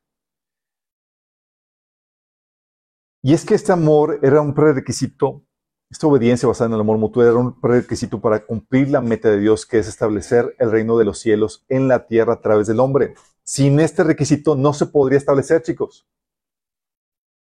Y 3.27 3.33
es 3.33 3.43
que 3.43 3.55
este 3.55 3.73
amor 3.73 4.21
era 4.23 4.39
un 4.39 4.53
prerequisito, 4.53 5.43
esta 5.91 6.07
obediencia 6.07 6.47
basada 6.47 6.69
en 6.69 6.75
el 6.75 6.79
amor 6.79 6.97
mutuo 6.97 7.21
era 7.23 7.35
un 7.35 7.59
prerequisito 7.59 8.21
para 8.21 8.45
cumplir 8.45 8.89
la 8.89 9.01
meta 9.01 9.29
de 9.29 9.37
Dios, 9.37 9.65
que 9.65 9.79
es 9.79 9.89
establecer 9.89 10.55
el 10.59 10.71
reino 10.71 10.97
de 10.97 11.03
los 11.03 11.19
cielos 11.19 11.65
en 11.67 11.89
la 11.89 12.07
tierra 12.07 12.35
a 12.35 12.39
través 12.39 12.67
del 12.67 12.79
hombre. 12.79 13.15
Sin 13.43 13.81
este 13.81 14.05
requisito 14.05 14.55
no 14.55 14.71
se 14.71 14.85
podría 14.85 15.17
establecer, 15.17 15.61
chicos. 15.61 16.07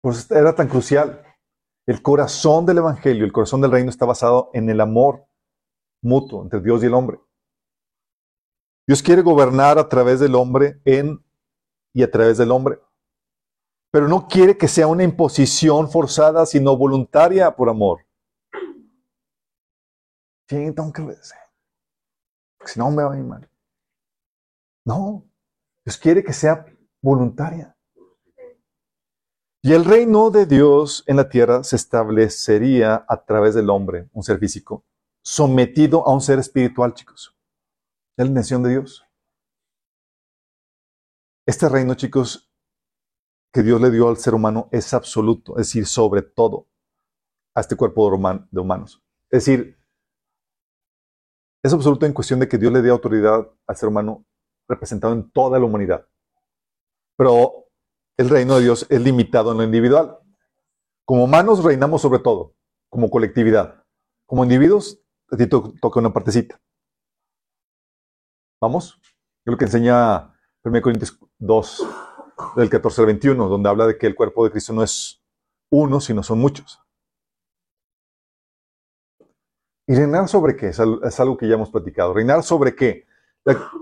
Por 0.02 0.12
eso 0.12 0.34
era 0.34 0.54
tan 0.54 0.68
crucial. 0.68 1.24
El 1.86 2.02
corazón 2.02 2.66
del 2.66 2.76
Evangelio, 2.76 3.24
el 3.24 3.32
corazón 3.32 3.62
del 3.62 3.70
reino 3.70 3.88
está 3.88 4.04
basado 4.04 4.50
en 4.52 4.68
el 4.68 4.78
amor 4.78 5.24
mutuo 6.02 6.42
entre 6.42 6.60
Dios 6.60 6.82
y 6.82 6.86
el 6.88 6.92
hombre. 6.92 7.18
Dios 8.86 9.02
quiere 9.02 9.22
gobernar 9.22 9.78
a 9.78 9.88
través 9.88 10.20
del 10.20 10.34
hombre 10.34 10.82
en 10.84 11.24
y 11.94 12.02
a 12.02 12.10
través 12.10 12.36
del 12.36 12.50
hombre. 12.50 12.78
Pero 13.92 14.08
no 14.08 14.26
quiere 14.26 14.56
que 14.56 14.68
sea 14.68 14.86
una 14.86 15.04
imposición 15.04 15.90
forzada, 15.90 16.46
sino 16.46 16.76
voluntaria 16.76 17.54
por 17.54 17.68
amor. 17.68 18.06
Sí, 20.48 20.74
que 20.74 22.68
si 22.68 22.78
no 22.78 22.90
me 22.90 23.04
va 23.04 23.12
a 23.12 23.18
ir 23.18 23.24
mal. 23.24 23.48
No. 24.86 25.24
Dios 25.84 25.98
quiere 25.98 26.24
que 26.24 26.32
sea 26.32 26.64
voluntaria. 27.02 27.76
Y 29.62 29.72
el 29.74 29.84
reino 29.84 30.30
de 30.30 30.46
Dios 30.46 31.04
en 31.06 31.16
la 31.16 31.28
tierra 31.28 31.62
se 31.62 31.76
establecería 31.76 33.04
a 33.06 33.24
través 33.24 33.54
del 33.54 33.70
hombre, 33.70 34.08
un 34.12 34.22
ser 34.22 34.38
físico, 34.38 34.84
sometido 35.22 36.06
a 36.06 36.14
un 36.14 36.20
ser 36.20 36.38
espiritual, 36.38 36.94
chicos. 36.94 37.36
Es 38.16 38.24
la 38.24 38.30
intención 38.30 38.62
de 38.62 38.70
Dios. 38.70 39.06
Este 41.46 41.68
reino, 41.68 41.94
chicos, 41.94 42.51
que 43.52 43.62
Dios 43.62 43.80
le 43.80 43.90
dio 43.90 44.08
al 44.08 44.16
ser 44.16 44.34
humano 44.34 44.68
es 44.72 44.94
absoluto, 44.94 45.52
es 45.52 45.66
decir, 45.68 45.86
sobre 45.86 46.22
todo 46.22 46.68
a 47.54 47.60
este 47.60 47.76
cuerpo 47.76 48.10
de 48.50 48.60
humanos. 48.60 49.02
Es 49.30 49.44
decir, 49.44 49.78
es 51.62 51.72
absoluto 51.72 52.06
en 52.06 52.12
cuestión 52.12 52.40
de 52.40 52.48
que 52.48 52.58
Dios 52.58 52.72
le 52.72 52.82
dio 52.82 52.92
autoridad 52.92 53.46
al 53.66 53.76
ser 53.76 53.88
humano 53.88 54.24
representado 54.68 55.12
en 55.12 55.30
toda 55.30 55.58
la 55.58 55.66
humanidad. 55.66 56.08
Pero 57.16 57.66
el 58.16 58.30
reino 58.30 58.56
de 58.56 58.62
Dios 58.62 58.86
es 58.88 59.00
limitado 59.00 59.52
en 59.52 59.58
lo 59.58 59.64
individual. 59.64 60.18
Como 61.04 61.24
humanos 61.24 61.62
reinamos 61.62 62.00
sobre 62.00 62.20
todo, 62.20 62.54
como 62.88 63.10
colectividad. 63.10 63.84
Como 64.26 64.44
individuos, 64.44 65.00
a 65.30 65.36
ti 65.36 65.46
toca 65.46 66.00
una 66.00 66.12
partecita. 66.12 66.60
¿Vamos? 68.60 68.98
Es 69.44 69.50
lo 69.50 69.56
que 69.56 69.64
enseña 69.64 70.32
1 70.64 70.82
Corintios 70.82 71.18
2, 71.38 71.86
del 72.56 72.70
14 72.70 73.02
al 73.02 73.06
21, 73.06 73.48
donde 73.48 73.68
habla 73.68 73.86
de 73.86 73.98
que 73.98 74.06
el 74.06 74.14
cuerpo 74.14 74.44
de 74.44 74.50
Cristo 74.50 74.72
no 74.72 74.82
es 74.82 75.22
uno, 75.70 76.00
sino 76.00 76.22
son 76.22 76.38
muchos. 76.38 76.80
¿Y 79.86 79.94
reinar 79.94 80.28
sobre 80.28 80.56
qué? 80.56 80.68
Es 80.68 81.20
algo 81.20 81.36
que 81.36 81.48
ya 81.48 81.54
hemos 81.54 81.70
platicado. 81.70 82.14
¿Reinar 82.14 82.42
sobre 82.42 82.74
qué? 82.74 83.06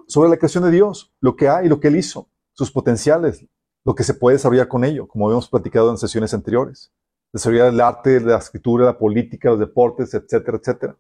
sobre 0.06 0.30
la 0.30 0.36
creación 0.38 0.64
de 0.64 0.70
Dios, 0.70 1.14
lo 1.20 1.36
que 1.36 1.48
hay, 1.48 1.68
lo 1.68 1.80
que 1.80 1.88
Él 1.88 1.96
hizo, 1.96 2.28
sus 2.52 2.70
potenciales, 2.70 3.46
lo 3.84 3.94
que 3.94 4.04
se 4.04 4.14
puede 4.14 4.36
desarrollar 4.36 4.68
con 4.68 4.84
ello, 4.84 5.06
como 5.06 5.30
hemos 5.30 5.48
platicado 5.48 5.90
en 5.90 5.98
sesiones 5.98 6.34
anteriores. 6.34 6.92
Desarrollar 7.32 7.68
el 7.68 7.80
arte, 7.80 8.20
la 8.20 8.38
escritura, 8.38 8.86
la 8.86 8.98
política, 8.98 9.50
los 9.50 9.58
deportes, 9.58 10.14
etcétera, 10.14 10.58
etcétera. 10.58 10.96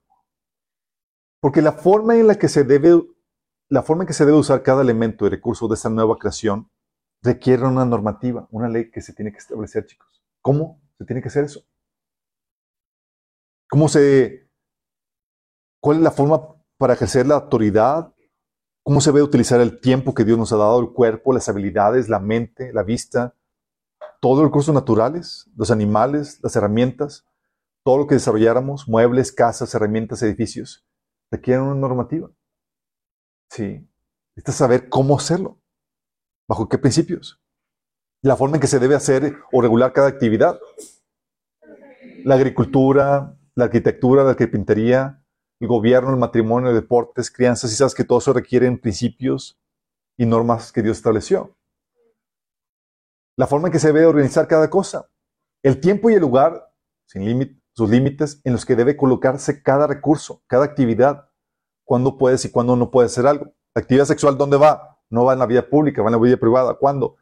Porque 1.40 1.62
la 1.62 1.72
forma 1.72 2.16
en 2.16 2.26
la 2.26 2.36
que 2.36 2.48
se 2.48 2.64
debe, 2.64 3.02
la 3.68 3.82
forma 3.82 4.04
en 4.04 4.06
que 4.06 4.12
se 4.12 4.24
debe 4.24 4.38
usar 4.38 4.62
cada 4.62 4.82
elemento 4.82 5.26
y 5.26 5.30
recurso 5.30 5.66
de 5.66 5.74
esta 5.74 5.88
nueva 5.88 6.18
creación 6.18 6.70
requiere 7.22 7.64
una 7.66 7.84
normativa, 7.84 8.48
una 8.50 8.68
ley 8.68 8.90
que 8.90 9.00
se 9.00 9.12
tiene 9.12 9.32
que 9.32 9.38
establecer, 9.38 9.86
chicos. 9.86 10.22
¿Cómo 10.40 10.80
se 10.98 11.04
tiene 11.04 11.22
que 11.22 11.28
hacer 11.28 11.44
eso? 11.44 11.64
¿Cómo 13.68 13.88
se, 13.88 14.48
cuál 15.80 15.98
es 15.98 16.02
la 16.02 16.10
forma 16.10 16.56
para 16.76 16.94
ejercer 16.94 17.26
la 17.26 17.36
autoridad? 17.36 18.14
¿Cómo 18.82 19.00
se 19.00 19.10
debe 19.10 19.22
utilizar 19.22 19.60
el 19.60 19.80
tiempo 19.80 20.14
que 20.14 20.24
Dios 20.24 20.38
nos 20.38 20.52
ha 20.52 20.56
dado, 20.56 20.80
el 20.80 20.92
cuerpo, 20.92 21.32
las 21.32 21.48
habilidades, 21.48 22.08
la 22.08 22.18
mente, 22.18 22.72
la 22.72 22.82
vista, 22.82 23.36
todos 24.20 24.38
los 24.38 24.46
recursos 24.46 24.74
naturales, 24.74 25.48
los 25.56 25.70
animales, 25.70 26.40
las 26.42 26.56
herramientas, 26.56 27.26
todo 27.84 27.98
lo 27.98 28.06
que 28.06 28.14
desarrolláramos, 28.14 28.88
muebles, 28.88 29.32
casas, 29.32 29.74
herramientas, 29.74 30.22
edificios, 30.22 30.86
requieren 31.30 31.64
una 31.64 31.74
normativa. 31.74 32.30
Sí. 33.50 33.86
Necesitas 34.36 34.56
saber 34.56 34.88
cómo 34.88 35.16
hacerlo. 35.16 35.59
¿Bajo 36.50 36.68
qué 36.68 36.78
principios? 36.78 37.40
La 38.22 38.34
forma 38.34 38.56
en 38.56 38.60
que 38.60 38.66
se 38.66 38.80
debe 38.80 38.96
hacer 38.96 39.36
o 39.52 39.62
regular 39.62 39.92
cada 39.92 40.08
actividad. 40.08 40.58
La 42.24 42.34
agricultura, 42.34 43.38
la 43.54 43.64
arquitectura, 43.66 44.24
la 44.24 44.34
carpintería, 44.34 45.24
el 45.60 45.68
gobierno, 45.68 46.10
el 46.10 46.16
matrimonio, 46.16 46.74
deportes, 46.74 47.30
crianzas, 47.30 47.70
y 47.70 47.76
sabes 47.76 47.94
que 47.94 48.02
todo 48.02 48.18
eso 48.18 48.32
requieren 48.32 48.80
principios 48.80 49.60
y 50.18 50.26
normas 50.26 50.72
que 50.72 50.82
Dios 50.82 50.96
estableció. 50.96 51.56
La 53.36 53.46
forma 53.46 53.68
en 53.68 53.72
que 53.72 53.78
se 53.78 53.92
debe 53.92 54.06
organizar 54.06 54.48
cada 54.48 54.68
cosa. 54.68 55.08
El 55.62 55.78
tiempo 55.80 56.10
y 56.10 56.14
el 56.14 56.20
lugar, 56.20 56.74
sin 57.06 57.62
sus 57.74 57.88
límites, 57.88 58.40
en 58.42 58.54
los 58.54 58.66
que 58.66 58.74
debe 58.74 58.96
colocarse 58.96 59.62
cada 59.62 59.86
recurso, 59.86 60.42
cada 60.48 60.64
actividad. 60.64 61.30
Cuándo 61.84 62.18
puedes 62.18 62.44
y 62.44 62.50
cuándo 62.50 62.74
no 62.74 62.90
puedes 62.90 63.12
hacer 63.12 63.28
algo. 63.28 63.54
La 63.72 63.82
actividad 63.82 64.06
sexual, 64.06 64.36
¿dónde 64.36 64.56
va? 64.56 64.89
No 65.10 65.24
va 65.24 65.32
en 65.32 65.38
la 65.40 65.46
vida 65.46 65.68
pública, 65.68 66.02
va 66.02 66.08
en 66.08 66.12
la 66.12 66.18
vida 66.18 66.36
privada. 66.36 66.74
¿Cuándo? 66.74 67.16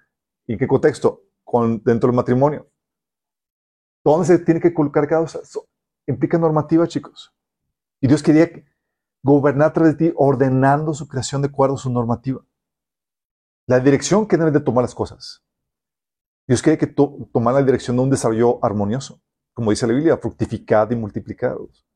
¿Y 0.47 0.53
en 0.53 0.59
qué 0.59 0.69
contexto? 0.69 1.23
Con, 1.43 1.83
dentro 1.83 2.09
del 2.09 2.17
matrimonio. 2.17 2.71
¿Dónde 4.05 4.27
se 4.27 4.39
tiene 4.39 4.61
que 4.61 4.73
colocar 4.73 5.09
cada 5.09 5.23
cosa? 5.23 5.41
Implica 6.07 6.39
normativa, 6.39 6.87
chicos. 6.87 7.35
Y 8.01 8.09
Dios 8.09 8.23
quería 8.23 8.51
gobernar 9.23 9.69
a 9.69 9.73
través 9.73 9.97
de 9.97 10.11
ti, 10.11 10.15
ordenando 10.17 10.95
su 10.95 11.09
creación 11.09 11.43
de 11.43 11.49
acuerdo 11.49 11.75
a 11.75 11.79
su 11.79 11.91
normativa. 11.91 12.45
La 13.67 13.81
dirección 13.81 14.27
que 14.27 14.37
deben 14.37 14.53
de 14.53 14.61
tomar 14.61 14.83
las 14.83 14.95
cosas. 14.95 15.43
Dios 16.47 16.63
quiere 16.63 16.79
que 16.79 16.87
tomar 16.87 17.55
la 17.55 17.63
dirección 17.63 17.97
de 17.97 18.03
un 18.03 18.11
desarrollo 18.11 18.65
armonioso. 18.65 19.21
Como 19.53 19.71
dice 19.71 19.87
la 19.87 19.95
Biblia, 19.95 20.17
fructificad 20.17 20.91
y 20.91 20.97
multiplicados 20.97 21.88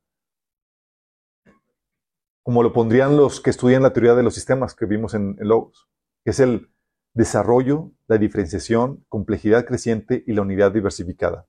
como 2.43 2.63
lo 2.63 2.73
pondrían 2.73 3.17
los 3.17 3.41
que 3.41 3.51
estudian 3.51 3.83
la 3.83 3.93
teoría 3.93 4.15
de 4.15 4.23
los 4.23 4.35
sistemas 4.35 4.75
que 4.75 4.87
vimos 4.87 5.15
en, 5.15 5.37
Logos, 5.41 5.89
que 6.25 6.31
es 6.31 6.41
el 6.41 6.71
desarrollo, 7.15 7.93
la 8.09 8.19
diferenciación, 8.19 9.05
complejidad 9.09 9.65
creciente 9.65 10.25
y 10.27 10.33
la 10.33 10.43
unidad 10.43 10.73
diversificada. 10.73 11.47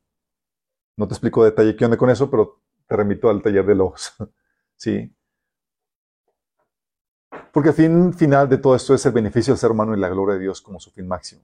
No 0.97 1.07
te 1.07 1.13
explico 1.13 1.43
detalle 1.43 1.75
qué 1.75 1.85
onda 1.85 1.97
con 1.97 2.09
eso, 2.09 2.29
pero 2.29 2.61
te 2.87 2.95
remito 2.95 3.29
al 3.29 3.41
taller 3.41 3.65
de 3.65 3.75
Logos. 3.75 4.13
sí. 4.75 5.15
Porque 7.51 7.69
el 7.69 7.75
fin 7.75 8.13
final 8.13 8.47
de 8.49 8.57
todo 8.57 8.75
esto 8.75 8.93
es 8.93 9.05
el 9.05 9.11
beneficio 9.11 9.53
del 9.53 9.59
ser 9.59 9.71
humano 9.71 9.95
y 9.95 9.99
la 9.99 10.09
gloria 10.09 10.35
de 10.35 10.41
Dios 10.41 10.61
como 10.61 10.79
su 10.79 10.91
fin 10.91 11.07
máximo. 11.07 11.43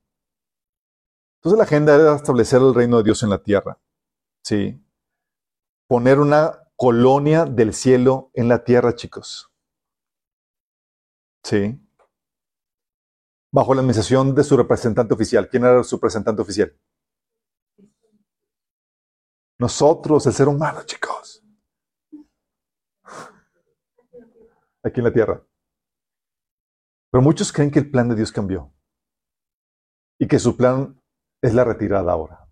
Entonces 1.37 1.57
la 1.57 1.63
agenda 1.63 1.95
era 1.95 2.15
establecer 2.15 2.61
el 2.61 2.75
reino 2.75 2.97
de 2.97 3.03
Dios 3.03 3.23
en 3.23 3.29
la 3.29 3.41
tierra. 3.41 3.79
Sí. 4.43 4.83
Poner 5.87 6.19
una 6.19 6.68
colonia 6.79 7.43
del 7.43 7.73
cielo 7.73 8.31
en 8.33 8.47
la 8.47 8.63
tierra, 8.63 8.95
chicos. 8.95 9.51
Sí. 11.43 11.77
Bajo 13.51 13.73
la 13.73 13.81
administración 13.81 14.33
de 14.33 14.45
su 14.45 14.55
representante 14.55 15.13
oficial. 15.13 15.49
¿Quién 15.49 15.65
era 15.65 15.83
su 15.83 15.97
representante 15.97 16.41
oficial? 16.41 16.73
Nosotros, 19.59 20.25
el 20.25 20.31
ser 20.31 20.47
humano, 20.47 20.83
chicos. 20.85 21.43
Aquí 24.81 25.01
en 25.01 25.03
la 25.03 25.11
tierra. 25.11 25.45
Pero 27.11 27.21
muchos 27.21 27.51
creen 27.51 27.71
que 27.71 27.79
el 27.79 27.91
plan 27.91 28.07
de 28.07 28.15
Dios 28.15 28.31
cambió. 28.31 28.73
Y 30.17 30.29
que 30.29 30.39
su 30.39 30.55
plan 30.55 30.97
es 31.41 31.53
la 31.53 31.65
retirada 31.65 32.13
ahora. 32.13 32.49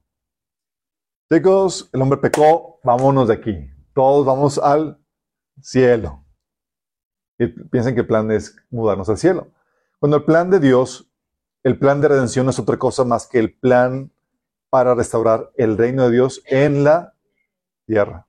Chicos, 1.31 1.89
el 1.93 2.01
hombre 2.01 2.19
pecó, 2.19 2.81
vámonos 2.83 3.29
de 3.29 3.33
aquí 3.35 3.76
todos 3.97 4.27
vamos 4.27 4.59
al 4.59 5.03
cielo. 5.59 6.23
Y 7.39 7.47
piensen 7.47 7.95
que 7.95 8.01
el 8.01 8.07
plan 8.07 8.29
es 8.29 8.55
mudarnos 8.69 9.09
al 9.09 9.17
cielo. 9.17 9.47
Cuando 9.97 10.17
el 10.17 10.23
plan 10.23 10.51
de 10.51 10.59
Dios, 10.59 11.11
el 11.63 11.79
plan 11.79 11.99
de 11.99 12.07
redención 12.07 12.45
no 12.45 12.51
es 12.51 12.59
otra 12.59 12.77
cosa 12.77 13.05
más 13.05 13.25
que 13.25 13.39
el 13.39 13.57
plan 13.57 14.11
para 14.69 14.93
restaurar 14.93 15.51
el 15.55 15.79
reino 15.79 16.03
de 16.03 16.11
Dios 16.11 16.43
en 16.45 16.83
la 16.83 17.15
tierra. 17.87 18.27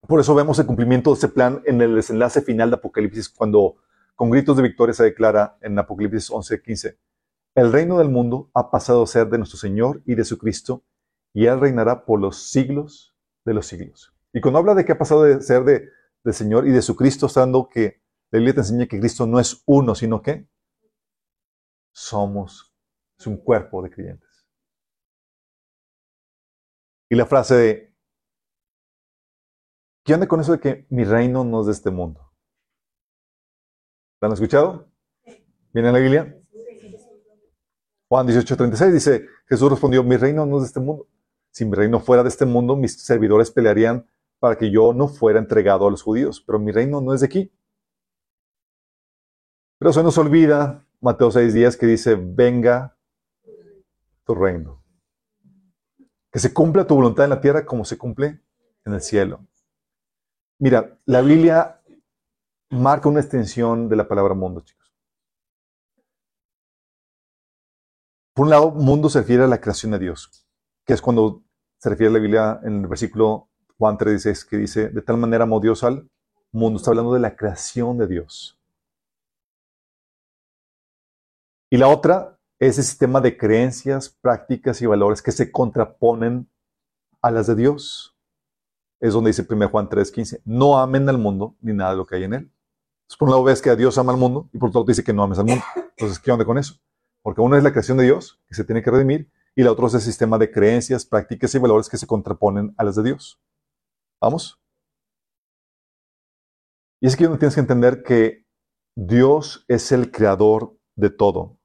Por 0.00 0.18
eso 0.18 0.34
vemos 0.34 0.58
el 0.58 0.66
cumplimiento 0.66 1.10
de 1.10 1.18
ese 1.18 1.28
plan 1.28 1.62
en 1.64 1.80
el 1.80 1.94
desenlace 1.94 2.42
final 2.42 2.70
de 2.70 2.76
Apocalipsis, 2.78 3.28
cuando 3.28 3.76
con 4.16 4.30
gritos 4.30 4.56
de 4.56 4.64
victoria 4.64 4.94
se 4.94 5.04
declara 5.04 5.58
en 5.60 5.78
Apocalipsis 5.78 6.28
11:15, 6.28 6.98
el 7.54 7.70
reino 7.70 7.98
del 7.98 8.08
mundo 8.08 8.50
ha 8.52 8.68
pasado 8.68 9.04
a 9.04 9.06
ser 9.06 9.28
de 9.28 9.38
nuestro 9.38 9.60
Señor 9.60 10.02
y 10.06 10.16
de 10.16 10.24
su 10.24 10.38
Cristo, 10.38 10.82
y 11.32 11.46
Él 11.46 11.60
reinará 11.60 12.04
por 12.04 12.20
los 12.20 12.50
siglos 12.50 13.11
de 13.44 13.54
los 13.54 13.66
siglos. 13.66 14.14
Y 14.32 14.40
cuando 14.40 14.58
habla 14.58 14.74
de 14.74 14.84
que 14.84 14.92
ha 14.92 14.98
pasado 14.98 15.24
de 15.24 15.40
ser 15.40 15.64
de, 15.64 15.90
del 16.24 16.34
Señor 16.34 16.66
y 16.66 16.70
de 16.70 16.82
su 16.82 16.96
Cristo, 16.96 17.26
está 17.26 17.46
que 17.70 18.02
la 18.30 18.38
Biblia 18.38 18.54
te 18.54 18.60
enseña 18.60 18.86
que 18.86 18.98
Cristo 18.98 19.26
no 19.26 19.38
es 19.38 19.62
uno, 19.66 19.94
sino 19.94 20.22
que 20.22 20.48
somos, 21.92 22.74
un 23.26 23.36
cuerpo 23.36 23.82
de 23.82 23.90
creyentes. 23.90 24.48
Y 27.08 27.14
la 27.14 27.26
frase 27.26 27.54
de, 27.54 27.94
¿qué 30.02 30.14
onda 30.14 30.26
con 30.26 30.40
eso 30.40 30.52
de 30.52 30.60
que 30.60 30.86
mi 30.88 31.04
reino 31.04 31.44
no 31.44 31.60
es 31.60 31.66
de 31.66 31.72
este 31.72 31.90
mundo? 31.90 32.32
¿La 34.20 34.26
han 34.26 34.32
escuchado? 34.32 34.90
¿Viene 35.72 35.88
en 35.88 35.94
la 35.94 36.00
Biblia? 36.00 36.42
Juan 38.08 38.26
18:36 38.26 38.92
dice, 38.92 39.26
Jesús 39.46 39.70
respondió, 39.70 40.02
mi 40.02 40.16
reino 40.16 40.46
no 40.46 40.56
es 40.56 40.62
de 40.62 40.66
este 40.68 40.80
mundo. 40.80 41.06
Si 41.52 41.64
mi 41.64 41.74
reino 41.74 42.00
fuera 42.00 42.22
de 42.22 42.30
este 42.30 42.46
mundo, 42.46 42.74
mis 42.74 43.00
servidores 43.00 43.50
pelearían 43.50 44.06
para 44.40 44.56
que 44.58 44.70
yo 44.70 44.92
no 44.92 45.06
fuera 45.06 45.38
entregado 45.38 45.86
a 45.86 45.90
los 45.90 46.02
judíos, 46.02 46.42
pero 46.44 46.58
mi 46.58 46.72
reino 46.72 47.00
no 47.00 47.14
es 47.14 47.20
de 47.20 47.26
aquí. 47.26 47.52
Pero 49.78 49.92
se 49.92 50.02
nos 50.02 50.18
olvida 50.18 50.84
Mateo 51.00 51.30
6:10 51.30 51.78
que 51.78 51.86
dice, 51.86 52.14
venga 52.16 52.96
tu 54.24 54.34
reino. 54.34 54.82
Que 56.30 56.38
se 56.38 56.54
cumpla 56.54 56.86
tu 56.86 56.94
voluntad 56.94 57.24
en 57.24 57.30
la 57.30 57.40
tierra 57.40 57.66
como 57.66 57.84
se 57.84 57.98
cumple 57.98 58.40
en 58.84 58.94
el 58.94 59.00
cielo. 59.00 59.46
Mira, 60.58 60.98
la 61.04 61.20
Biblia 61.20 61.82
marca 62.70 63.08
una 63.08 63.20
extensión 63.20 63.88
de 63.88 63.96
la 63.96 64.08
palabra 64.08 64.34
mundo, 64.34 64.60
chicos. 64.60 64.94
Por 68.34 68.44
un 68.44 68.50
lado, 68.50 68.70
mundo 68.70 69.10
se 69.10 69.20
refiere 69.20 69.44
a 69.44 69.48
la 69.48 69.60
creación 69.60 69.92
de 69.92 69.98
Dios, 69.98 70.41
que 70.84 70.94
es 70.94 71.02
cuando 71.02 71.42
se 71.78 71.90
refiere 71.90 72.10
a 72.10 72.12
la 72.14 72.18
Biblia 72.20 72.60
en 72.62 72.82
el 72.82 72.86
versículo 72.86 73.48
Juan 73.78 73.98
3.16, 73.98 74.48
que 74.48 74.56
dice, 74.56 74.88
de 74.88 75.02
tal 75.02 75.16
manera 75.16 75.44
amó 75.44 75.60
Dios 75.60 75.82
al 75.82 76.08
mundo. 76.52 76.78
Está 76.78 76.90
hablando 76.90 77.12
de 77.14 77.20
la 77.20 77.34
creación 77.34 77.98
de 77.98 78.06
Dios. 78.06 78.58
Y 81.70 81.78
la 81.78 81.88
otra 81.88 82.38
es 82.58 82.78
el 82.78 82.84
sistema 82.84 83.20
de 83.20 83.36
creencias, 83.36 84.08
prácticas 84.08 84.80
y 84.82 84.86
valores 84.86 85.22
que 85.22 85.32
se 85.32 85.50
contraponen 85.50 86.48
a 87.20 87.30
las 87.30 87.46
de 87.46 87.56
Dios. 87.56 88.16
Es 89.00 89.14
donde 89.14 89.30
dice 89.30 89.46
1 89.48 89.68
Juan 89.68 89.88
3.15, 89.88 90.42
no 90.44 90.78
amen 90.78 91.08
al 91.08 91.18
mundo 91.18 91.56
ni 91.60 91.72
nada 91.72 91.90
de 91.90 91.96
lo 91.96 92.06
que 92.06 92.16
hay 92.16 92.24
en 92.24 92.34
él. 92.34 92.52
Por 93.18 93.28
un 93.28 93.32
lado 93.32 93.44
ves 93.44 93.60
que 93.60 93.70
a 93.70 93.76
Dios 93.76 93.98
ama 93.98 94.12
al 94.12 94.18
mundo 94.18 94.48
y 94.52 94.58
por 94.58 94.68
otro 94.68 94.80
lado 94.80 94.88
dice 94.88 95.04
que 95.04 95.12
no 95.12 95.22
ames 95.22 95.38
al 95.38 95.46
mundo. 95.46 95.64
Entonces, 95.96 96.18
¿qué 96.18 96.30
onda 96.30 96.44
con 96.44 96.58
eso? 96.58 96.76
Porque 97.22 97.40
una 97.40 97.56
es 97.56 97.64
la 97.64 97.70
creación 97.70 97.98
de 97.98 98.04
Dios, 98.04 98.40
que 98.48 98.54
se 98.54 98.64
tiene 98.64 98.82
que 98.82 98.90
redimir, 98.90 99.30
y 99.54 99.62
la 99.62 99.72
otra 99.72 99.86
es 99.86 99.94
el 99.94 100.00
sistema 100.00 100.38
de 100.38 100.50
creencias, 100.50 101.04
prácticas 101.04 101.54
y 101.54 101.58
valores 101.58 101.88
que 101.88 101.98
se 101.98 102.06
contraponen 102.06 102.74
a 102.76 102.84
las 102.84 102.96
de 102.96 103.02
Dios. 103.02 103.40
¿Vamos? 104.20 104.58
Y 107.00 107.06
es 107.06 107.16
que 107.16 107.26
uno 107.26 107.38
tienes 107.38 107.54
que 107.54 107.60
entender 107.60 108.02
que 108.02 108.46
Dios 108.96 109.64
es 109.68 109.92
el 109.92 110.10
creador 110.10 110.78
de 110.96 111.10
todo. 111.10 111.58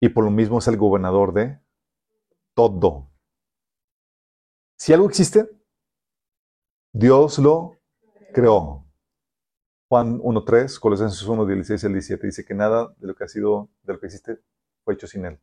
Y 0.00 0.08
por 0.08 0.24
lo 0.24 0.30
mismo 0.30 0.58
es 0.58 0.68
el 0.68 0.76
gobernador 0.76 1.34
de 1.34 1.60
todo. 2.54 3.10
Si 4.78 4.94
algo 4.94 5.06
existe, 5.06 5.48
Dios 6.92 7.38
lo 7.38 7.76
creó. 8.32 8.86
Juan 9.88 10.18
1.3, 10.20 10.78
Colosenses 10.78 11.22
1, 11.22 11.46
16 11.46 11.84
al 11.84 11.92
17, 11.92 12.26
dice 12.26 12.44
que 12.44 12.54
nada 12.54 12.94
de 12.96 13.08
lo 13.08 13.14
que 13.14 13.24
ha 13.24 13.28
sido, 13.28 13.68
de 13.82 13.92
lo 13.92 14.00
que 14.00 14.06
existe, 14.06 14.38
fue 14.84 14.94
hecho 14.94 15.06
sin 15.06 15.26
Él. 15.26 15.40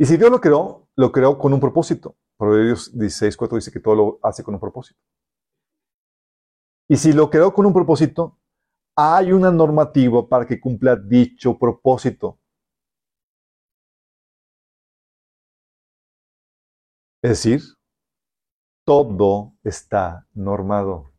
Y 0.00 0.06
si 0.06 0.16
Dios 0.16 0.30
lo 0.30 0.40
creó, 0.40 0.88
lo 0.96 1.12
creó 1.12 1.36
con 1.36 1.52
un 1.52 1.60
propósito. 1.60 2.16
Proverbios 2.38 2.90
16, 2.98 3.36
4 3.36 3.56
dice 3.56 3.70
que 3.70 3.80
todo 3.80 3.94
lo 3.94 4.18
hace 4.22 4.42
con 4.42 4.54
un 4.54 4.60
propósito. 4.60 4.98
Y 6.88 6.96
si 6.96 7.12
lo 7.12 7.28
creó 7.28 7.52
con 7.52 7.66
un 7.66 7.74
propósito, 7.74 8.38
hay 8.96 9.30
una 9.30 9.50
normativa 9.50 10.26
para 10.26 10.46
que 10.46 10.58
cumpla 10.58 10.96
dicho 10.96 11.58
propósito. 11.58 12.38
Es 17.22 17.30
decir, 17.44 17.60
todo 18.86 19.52
está 19.62 20.26
normado. 20.32 21.12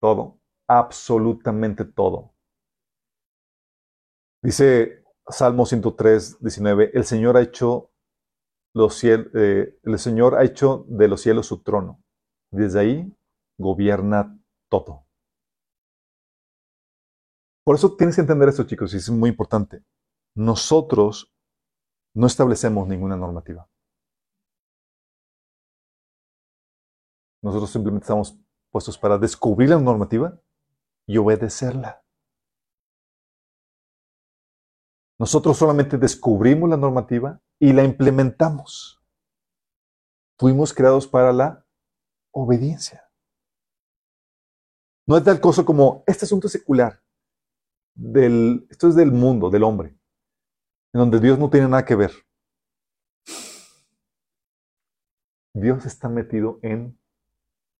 Todo, 0.00 0.40
absolutamente 0.66 1.84
todo. 1.84 2.34
Dice 4.42 5.04
Salmo 5.30 5.66
103, 5.66 6.38
19, 6.40 6.90
el 6.94 7.04
Señor 7.04 7.36
ha 7.36 7.42
hecho 7.42 7.90
los 8.74 9.02
eh, 9.04 9.78
el 9.82 9.98
Señor 9.98 10.36
ha 10.36 10.44
hecho 10.44 10.84
de 10.88 11.08
los 11.08 11.20
cielos 11.20 11.46
su 11.46 11.62
trono. 11.62 12.02
Desde 12.50 12.80
ahí 12.80 13.16
gobierna 13.58 14.38
todo. 14.70 15.04
Por 17.64 17.76
eso 17.76 17.96
tienes 17.96 18.14
que 18.14 18.22
entender 18.22 18.48
esto, 18.48 18.64
chicos, 18.64 18.94
y 18.94 18.96
es 18.96 19.10
muy 19.10 19.30
importante. 19.30 19.84
Nosotros 20.34 21.34
no 22.14 22.26
establecemos 22.26 22.88
ninguna 22.88 23.16
normativa. 23.16 23.68
Nosotros 27.42 27.70
simplemente 27.70 28.04
estamos 28.04 28.38
puestos 28.70 28.96
para 28.96 29.18
descubrir 29.18 29.70
la 29.70 29.78
normativa 29.78 30.40
y 31.06 31.18
obedecerla. 31.18 32.02
Nosotros 35.18 35.56
solamente 35.56 35.98
descubrimos 35.98 36.70
la 36.70 36.76
normativa 36.76 37.40
y 37.58 37.72
la 37.72 37.82
implementamos. 37.82 39.02
Fuimos 40.38 40.72
creados 40.72 41.08
para 41.08 41.32
la 41.32 41.66
obediencia. 42.32 43.04
No 45.06 45.16
es 45.16 45.24
tal 45.24 45.40
cosa 45.40 45.64
como 45.64 46.04
este 46.06 46.24
asunto 46.24 46.48
secular. 46.48 47.02
Del, 47.94 48.66
esto 48.70 48.88
es 48.88 48.94
del 48.94 49.10
mundo, 49.10 49.50
del 49.50 49.64
hombre, 49.64 49.88
en 50.92 51.00
donde 51.00 51.18
Dios 51.18 51.36
no 51.36 51.50
tiene 51.50 51.66
nada 51.66 51.84
que 51.84 51.96
ver. 51.96 52.12
Dios 55.52 55.84
está 55.84 56.08
metido 56.08 56.60
en 56.62 56.96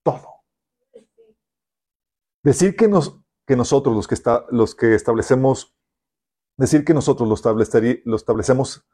todo. 0.03 0.43
Decir 2.43 2.75
que, 2.75 2.89
nos, 2.89 3.21
que 3.47 3.55
nosotros, 3.55 3.95
los 3.95 4.09
que, 4.09 4.15
está, 4.15 4.45
los 4.51 4.75
que 4.75 4.95
establecemos, 4.95 5.78
decir 6.59 6.85
que 6.85 6.93
nosotros 6.93 7.29
lo, 7.29 7.53
lo 8.05 8.17
establecemos 8.17 8.85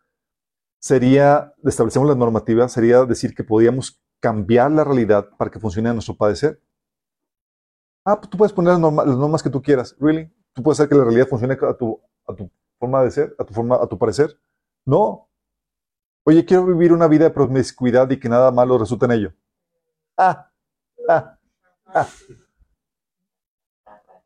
sería, 0.79 1.55
establecemos 1.65 2.09
la 2.09 2.15
normativa, 2.15 2.69
sería 2.69 3.05
decir 3.05 3.35
que 3.35 3.43
podíamos 3.43 4.01
cambiar 4.21 4.71
la 4.71 4.85
realidad 4.85 5.29
para 5.39 5.51
que 5.51 5.59
funcione 5.59 5.89
a 5.89 5.95
nuestro 5.95 6.15
padecer. 6.15 6.61
Ah, 8.05 8.21
pues 8.21 8.29
tú 8.29 8.37
puedes 8.37 8.53
poner 8.53 8.75
las, 8.75 8.81
normas, 8.81 9.31
las 9.33 9.43
que 9.43 9.51
tú 9.51 9.62
quieras. 9.62 9.97
¿Really? 9.99 10.31
¿Tú 10.53 10.62
puedes 10.62 10.79
hacer 10.79 10.91
que 10.91 10.95
la 10.95 11.05
realidad 11.05 11.27
funcione 11.27 11.55
a 11.55 11.75
tu, 11.75 12.01
a 12.27 12.35
tu 12.35 12.51
forma 12.79 13.03
de 13.03 13.11
ser, 13.11 13.35
a 13.39 13.45
tu, 13.45 13.55
forma, 13.55 13.77
a 13.77 13.87
tu 13.87 13.99
parecer? 13.99 14.39
No. 14.85 15.27
Oye, 16.25 16.45
quiero 16.45 16.67
vivir 16.67 16.93
una 16.93 17.09
vida 17.09 17.25
de 17.25 17.31
promiscuidad 17.31 18.11
y 18.11 18.21
que 18.21 18.29
nada 18.29 18.51
malo 18.51 18.77
resulte 18.77 19.07
en 19.07 19.12
ello. 19.12 19.33
Ah, 20.19 20.51
ah, 21.09 21.39
ah. 21.87 22.07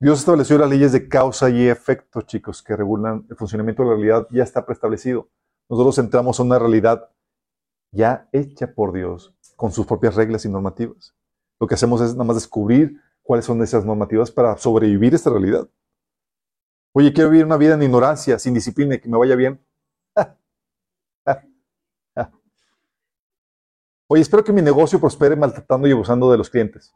Dios 0.00 0.20
estableció 0.20 0.56
las 0.58 0.70
leyes 0.70 0.92
de 0.92 1.08
causa 1.08 1.50
y 1.50 1.66
efecto, 1.66 2.22
chicos, 2.22 2.62
que 2.62 2.76
regulan 2.76 3.26
el 3.28 3.36
funcionamiento 3.36 3.82
de 3.82 3.88
la 3.88 3.94
realidad, 3.96 4.28
ya 4.30 4.44
está 4.44 4.64
preestablecido. 4.64 5.28
Nosotros 5.68 5.98
entramos 5.98 6.38
a 6.38 6.44
una 6.44 6.56
realidad 6.56 7.10
ya 7.90 8.28
hecha 8.32 8.72
por 8.72 8.92
Dios, 8.92 9.34
con 9.56 9.72
sus 9.72 9.86
propias 9.86 10.14
reglas 10.14 10.44
y 10.44 10.48
normativas. 10.48 11.16
Lo 11.58 11.66
que 11.66 11.74
hacemos 11.74 12.00
es 12.00 12.12
nada 12.12 12.22
más 12.24 12.36
descubrir 12.36 13.00
cuáles 13.22 13.44
son 13.44 13.60
esas 13.60 13.84
normativas 13.84 14.30
para 14.30 14.56
sobrevivir 14.56 15.14
a 15.14 15.16
esta 15.16 15.30
realidad. 15.30 15.68
Oye, 16.92 17.12
quiero 17.12 17.30
vivir 17.30 17.44
una 17.44 17.56
vida 17.56 17.74
en 17.74 17.82
ignorancia, 17.82 18.38
sin 18.38 18.54
disciplina 18.54 18.98
que 18.98 19.08
me 19.08 19.18
vaya 19.18 19.34
bien. 19.34 19.60
Oye, 24.06 24.22
espero 24.22 24.44
que 24.44 24.52
mi 24.52 24.62
negocio 24.62 25.00
prospere 25.00 25.34
maltratando 25.34 25.88
y 25.88 25.92
abusando 25.92 26.30
de 26.30 26.38
los 26.38 26.48
clientes. 26.48 26.94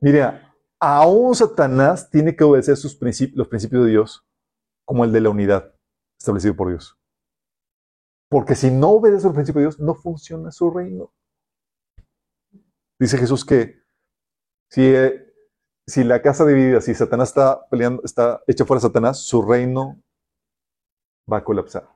Mira, 0.00 0.54
aún 0.80 1.34
Satanás 1.34 2.10
tiene 2.10 2.36
que 2.36 2.44
obedecer 2.44 2.76
los 2.82 2.94
principios 3.48 3.84
de 3.84 3.90
Dios, 3.90 4.24
como 4.86 5.04
el 5.04 5.12
de 5.12 5.20
la 5.20 5.30
unidad 5.30 5.74
establecido 6.18 6.54
por 6.54 6.68
Dios. 6.68 6.98
Porque 8.30 8.54
si 8.54 8.70
no 8.70 8.90
obedece 8.90 9.26
los 9.26 9.34
principios 9.34 9.62
de 9.62 9.68
Dios, 9.68 9.80
no 9.80 9.94
funciona 9.94 10.50
su 10.50 10.70
reino. 10.70 11.12
Dice 13.00 13.16
Jesús 13.16 13.44
que 13.44 13.82
si, 14.70 14.82
eh, 14.82 15.24
la 15.96 16.20
casa 16.20 16.44
dividida, 16.44 16.80
si 16.80 16.94
Satanás 16.94 17.28
está 17.28 17.66
peleando, 17.68 18.02
está 18.04 18.42
hecha 18.46 18.64
fuera 18.64 18.80
Satanás, 18.80 19.22
su 19.24 19.42
reino 19.42 20.02
va 21.30 21.38
a 21.38 21.44
colapsar. 21.44 21.88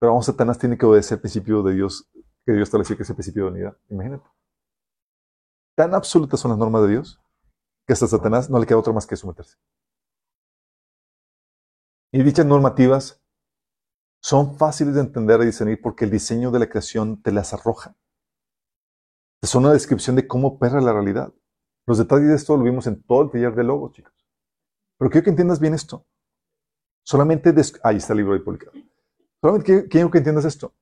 Pero 0.00 0.12
aún 0.12 0.22
Satanás 0.22 0.58
tiene 0.58 0.76
que 0.76 0.86
obedecer 0.86 1.16
el 1.16 1.22
principio 1.22 1.62
de 1.62 1.74
Dios, 1.74 2.08
que 2.44 2.52
Dios 2.52 2.68
estableció, 2.68 2.96
que 2.96 3.02
es 3.02 3.10
el 3.10 3.16
principio 3.16 3.44
de 3.44 3.50
unidad. 3.50 3.76
Imagínate. 3.88 4.28
Tan 5.78 5.94
absolutas 5.94 6.40
son 6.40 6.50
las 6.50 6.58
normas 6.58 6.82
de 6.82 6.88
Dios 6.88 7.20
que 7.86 7.92
hasta 7.92 8.08
Satanás 8.08 8.50
no 8.50 8.58
le 8.58 8.66
queda 8.66 8.78
otra 8.78 8.92
más 8.92 9.06
que 9.06 9.14
someterse. 9.14 9.58
Y 12.10 12.20
dichas 12.24 12.44
normativas 12.44 13.22
son 14.20 14.58
fáciles 14.58 14.96
de 14.96 15.02
entender 15.02 15.40
y 15.40 15.46
discernir 15.46 15.80
porque 15.80 16.04
el 16.04 16.10
diseño 16.10 16.50
de 16.50 16.58
la 16.58 16.68
creación 16.68 17.22
te 17.22 17.30
las 17.30 17.54
arroja. 17.54 17.96
Es 19.40 19.54
una 19.54 19.72
descripción 19.72 20.16
de 20.16 20.26
cómo 20.26 20.48
opera 20.48 20.80
la 20.80 20.92
realidad. 20.92 21.32
Los 21.86 21.98
detalles 21.98 22.26
de 22.26 22.34
esto 22.34 22.56
lo 22.56 22.64
vimos 22.64 22.88
en 22.88 23.00
todo 23.04 23.22
el 23.22 23.30
taller 23.30 23.54
de 23.54 23.62
Logos, 23.62 23.92
chicos. 23.92 24.12
Pero 24.98 25.12
quiero 25.12 25.22
que 25.26 25.30
entiendas 25.30 25.60
bien 25.60 25.74
esto. 25.74 26.04
Solamente... 27.04 27.54
Ahí 27.84 27.98
está 27.98 28.14
el 28.14 28.16
libro 28.16 28.32
de 28.32 28.40
publicado. 28.40 28.72
Solamente 29.40 29.86
quiero 29.86 30.10
que 30.10 30.18
entiendas 30.18 30.44
esto. 30.44 30.74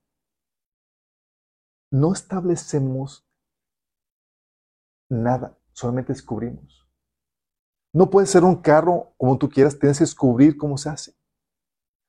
No 1.91 2.13
establecemos 2.13 3.26
nada, 5.09 5.57
solamente 5.71 6.13
descubrimos. 6.13 6.87
No 7.93 8.09
puedes 8.09 8.29
ser 8.29 8.43
un 8.43 8.61
carro 8.61 9.13
como 9.17 9.37
tú 9.37 9.49
quieras, 9.49 9.79
tienes 9.79 9.97
que 9.97 10.03
descubrir 10.03 10.57
cómo 10.57 10.77
se 10.77 10.89
hace. 10.89 11.15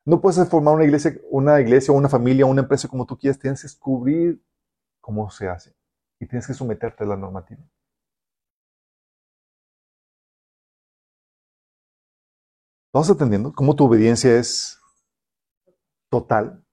No 0.05 0.21
puedes 0.21 0.49
formar 0.49 0.75
una 0.75 0.85
iglesia, 0.85 1.19
una 1.31 1.61
iglesia, 1.61 1.93
una 1.93 2.09
familia, 2.09 2.47
una 2.47 2.63
empresa 2.63 2.89
como 2.89 3.07
tú 3.07 3.19
quieras, 3.19 3.39
tienes 3.39 3.61
que 3.61 3.69
descubrir 3.69 4.43
cómo 5.01 5.31
se 5.31 5.49
hace 5.49 5.75
y 6.21 6.27
tienes 6.27 6.47
que 6.47 6.55
someterte 6.55 7.05
a 7.05 7.07
la 7.07 7.17
normativa. 7.17 7.63
¿Estás 12.93 13.11
entendiendo 13.11 13.53
cómo 13.53 13.77
tu 13.77 13.85
obediencia 13.85 14.35
es 14.39 14.81
total? 16.11 16.65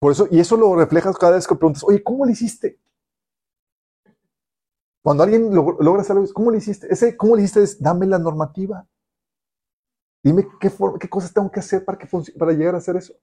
Por 0.00 0.12
eso, 0.12 0.28
y 0.30 0.40
eso 0.40 0.56
lo 0.56 0.76
reflejas 0.76 1.16
cada 1.16 1.36
vez 1.36 1.46
que 1.46 1.54
preguntas, 1.54 1.84
oye, 1.84 2.02
¿cómo 2.02 2.24
lo 2.24 2.30
hiciste? 2.30 2.78
Cuando 5.02 5.22
alguien 5.22 5.54
logra 5.54 6.02
hacer 6.02 6.16
algo, 6.16 6.32
¿cómo 6.34 6.50
lo 6.50 6.56
hiciste? 6.56 6.86
Ese 6.92 7.16
¿cómo 7.16 7.36
lo 7.36 7.42
hiciste? 7.42 7.82
Dame 7.82 8.06
la 8.06 8.18
normativa. 8.18 8.86
Dime 10.22 10.46
qué, 10.60 10.70
qué 11.00 11.08
cosas 11.08 11.32
tengo 11.32 11.50
que 11.50 11.60
hacer 11.60 11.84
para, 11.84 11.96
que 11.96 12.08
para 12.38 12.52
llegar 12.52 12.74
a 12.74 12.78
hacer 12.78 12.96
eso. 12.96 13.14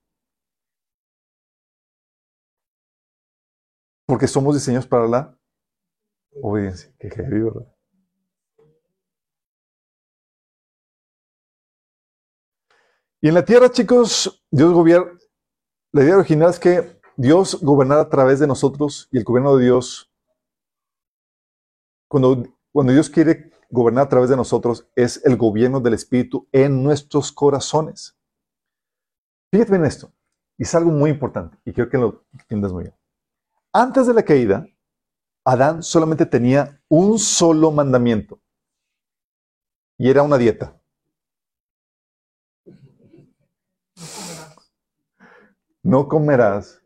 Porque 4.07 4.27
somos 4.27 4.55
diseñados 4.55 4.87
para 4.87 5.07
la 5.07 5.37
obediencia. 6.41 6.93
Qué 6.99 7.09
heavy, 7.09 7.41
¿verdad? 7.41 7.75
Y 13.21 13.27
en 13.27 13.33
la 13.33 13.43
tierra, 13.43 13.71
chicos, 13.71 14.45
Dios 14.51 14.71
gobierna. 14.71 15.11
La 15.91 16.03
idea 16.03 16.17
original 16.17 16.49
es 16.51 16.59
que 16.59 16.99
Dios 17.17 17.59
gobernara 17.61 18.01
a 18.01 18.09
través 18.09 18.39
de 18.39 18.47
nosotros 18.47 19.07
y 19.11 19.17
el 19.17 19.23
gobierno 19.23 19.55
de 19.55 19.63
Dios, 19.63 20.11
cuando, 22.07 22.43
cuando 22.71 22.93
Dios 22.93 23.09
quiere 23.09 23.51
gobernar 23.69 24.05
a 24.05 24.09
través 24.09 24.29
de 24.29 24.35
nosotros, 24.35 24.87
es 24.95 25.23
el 25.25 25.37
gobierno 25.37 25.79
del 25.79 25.93
Espíritu 25.93 26.47
en 26.51 26.83
nuestros 26.83 27.31
corazones. 27.31 28.17
Fíjate 29.51 29.71
bien 29.71 29.85
esto, 29.85 30.13
y 30.57 30.63
es 30.63 30.75
algo 30.75 30.91
muy 30.91 31.09
importante, 31.09 31.57
y 31.65 31.73
quiero 31.73 31.89
que 31.89 31.97
lo 31.97 32.25
entiendas 32.33 32.71
muy 32.71 32.83
bien. 32.83 32.95
Antes 33.73 34.07
de 34.07 34.13
la 34.13 34.23
caída, 34.23 34.65
Adán 35.43 35.83
solamente 35.83 36.25
tenía 36.25 36.81
un 36.87 37.19
solo 37.19 37.71
mandamiento, 37.71 38.39
y 39.97 40.09
era 40.09 40.23
una 40.23 40.37
dieta. 40.37 40.79
No 45.83 46.07
comerás. 46.07 46.81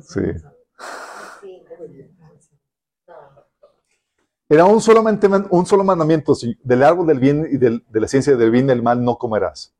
Sí. 0.00 0.20
Era 4.50 4.64
un 4.64 4.80
solo, 4.80 5.04
un 5.50 5.66
solo 5.66 5.84
mandamiento, 5.84 6.34
del 6.62 6.82
árbol 6.82 7.06
del 7.06 7.18
bien 7.18 7.46
y 7.50 7.58
de 7.58 7.80
la 7.92 8.08
ciencia 8.08 8.36
del 8.36 8.50
bien 8.50 8.64
y 8.66 8.68
del 8.68 8.82
mal 8.82 9.02
no 9.02 9.16
comerás. 9.16 9.74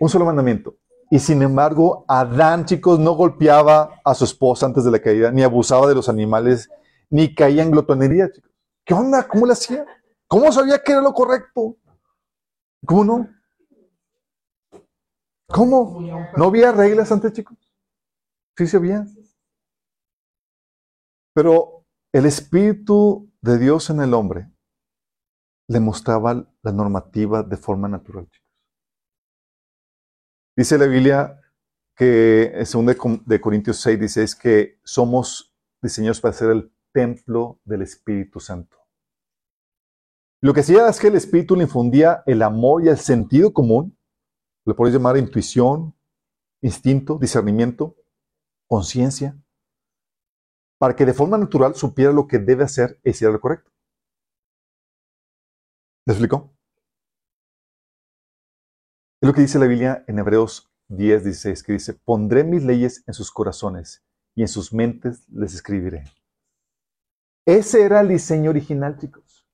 Un 0.00 0.08
solo 0.08 0.24
mandamiento. 0.24 0.76
Y 1.10 1.18
sin 1.18 1.42
embargo, 1.42 2.04
Adán, 2.06 2.64
chicos, 2.66 2.98
no 2.98 3.12
golpeaba 3.12 4.00
a 4.04 4.14
su 4.14 4.24
esposa 4.24 4.66
antes 4.66 4.84
de 4.84 4.90
la 4.90 5.00
caída, 5.00 5.30
ni 5.30 5.42
abusaba 5.42 5.88
de 5.88 5.94
los 5.94 6.08
animales, 6.08 6.68
ni 7.10 7.34
caía 7.34 7.62
en 7.62 7.70
glotonería, 7.70 8.30
chicos. 8.30 8.52
¿Qué 8.84 8.94
onda? 8.94 9.26
¿Cómo 9.26 9.46
le 9.46 9.52
hacía? 9.52 9.86
¿Cómo 10.26 10.52
sabía 10.52 10.82
que 10.82 10.92
era 10.92 11.00
lo 11.00 11.12
correcto? 11.12 11.76
¿Cómo 12.84 13.04
no? 13.04 13.28
¿Cómo? 15.48 16.00
¿No 16.36 16.44
había 16.44 16.72
reglas 16.72 17.10
antes, 17.10 17.32
chicos? 17.32 17.56
Sí 18.58 18.66
se 18.66 18.76
había. 18.76 19.06
Pero 21.32 21.86
el 22.12 22.26
Espíritu 22.26 23.32
de 23.40 23.56
Dios 23.56 23.88
en 23.88 24.00
el 24.00 24.12
hombre 24.14 24.50
le 25.68 25.78
mostraba 25.78 26.34
la 26.62 26.72
normativa 26.72 27.44
de 27.44 27.56
forma 27.56 27.86
natural, 27.86 28.28
chicos. 28.28 28.66
Dice 30.56 30.76
la 30.76 30.86
Biblia 30.86 31.40
que 31.96 32.46
en 32.52 32.96
2 32.96 33.26
de 33.26 33.40
Corintios 33.40 33.76
6 33.80 34.00
dice 34.00 34.24
es 34.24 34.34
que 34.34 34.80
somos 34.82 35.54
diseñados 35.80 36.20
para 36.20 36.34
ser 36.34 36.50
el 36.50 36.74
templo 36.92 37.60
del 37.64 37.82
Espíritu 37.82 38.40
Santo. 38.40 38.76
Lo 40.42 40.52
que 40.52 40.62
hacía 40.62 40.88
es 40.88 40.98
que 40.98 41.06
el 41.06 41.14
Espíritu 41.14 41.54
le 41.54 41.62
infundía 41.62 42.24
el 42.26 42.42
amor 42.42 42.82
y 42.82 42.88
el 42.88 42.98
sentido 42.98 43.52
común, 43.52 43.96
le 44.66 44.74
podéis 44.74 44.96
llamar 44.96 45.16
intuición, 45.16 45.94
instinto, 46.60 47.18
discernimiento, 47.18 47.94
conciencia, 48.68 49.36
para 50.78 50.94
que 50.94 51.04
de 51.04 51.14
forma 51.14 51.36
natural 51.38 51.74
supiera 51.74 52.12
lo 52.12 52.28
que 52.28 52.38
debe 52.38 52.64
hacer 52.64 53.00
y 53.02 53.10
hiciera 53.10 53.32
lo 53.32 53.40
correcto. 53.40 53.72
¿Me 56.06 56.12
explicó? 56.12 56.54
Es 59.20 59.26
lo 59.26 59.34
que 59.34 59.40
dice 59.40 59.58
la 59.58 59.66
Biblia 59.66 60.04
en 60.06 60.18
Hebreos 60.18 60.70
10, 60.88 61.24
16, 61.24 61.62
que 61.64 61.72
dice, 61.72 61.94
pondré 61.94 62.44
mis 62.44 62.62
leyes 62.62 63.02
en 63.06 63.14
sus 63.14 63.32
corazones 63.32 64.04
y 64.36 64.42
en 64.42 64.48
sus 64.48 64.72
mentes 64.72 65.28
les 65.28 65.54
escribiré. 65.54 66.04
Ese 67.44 67.82
era 67.82 68.00
el 68.00 68.08
diseño 68.08 68.50
original, 68.50 68.96
chicos. 68.98 69.46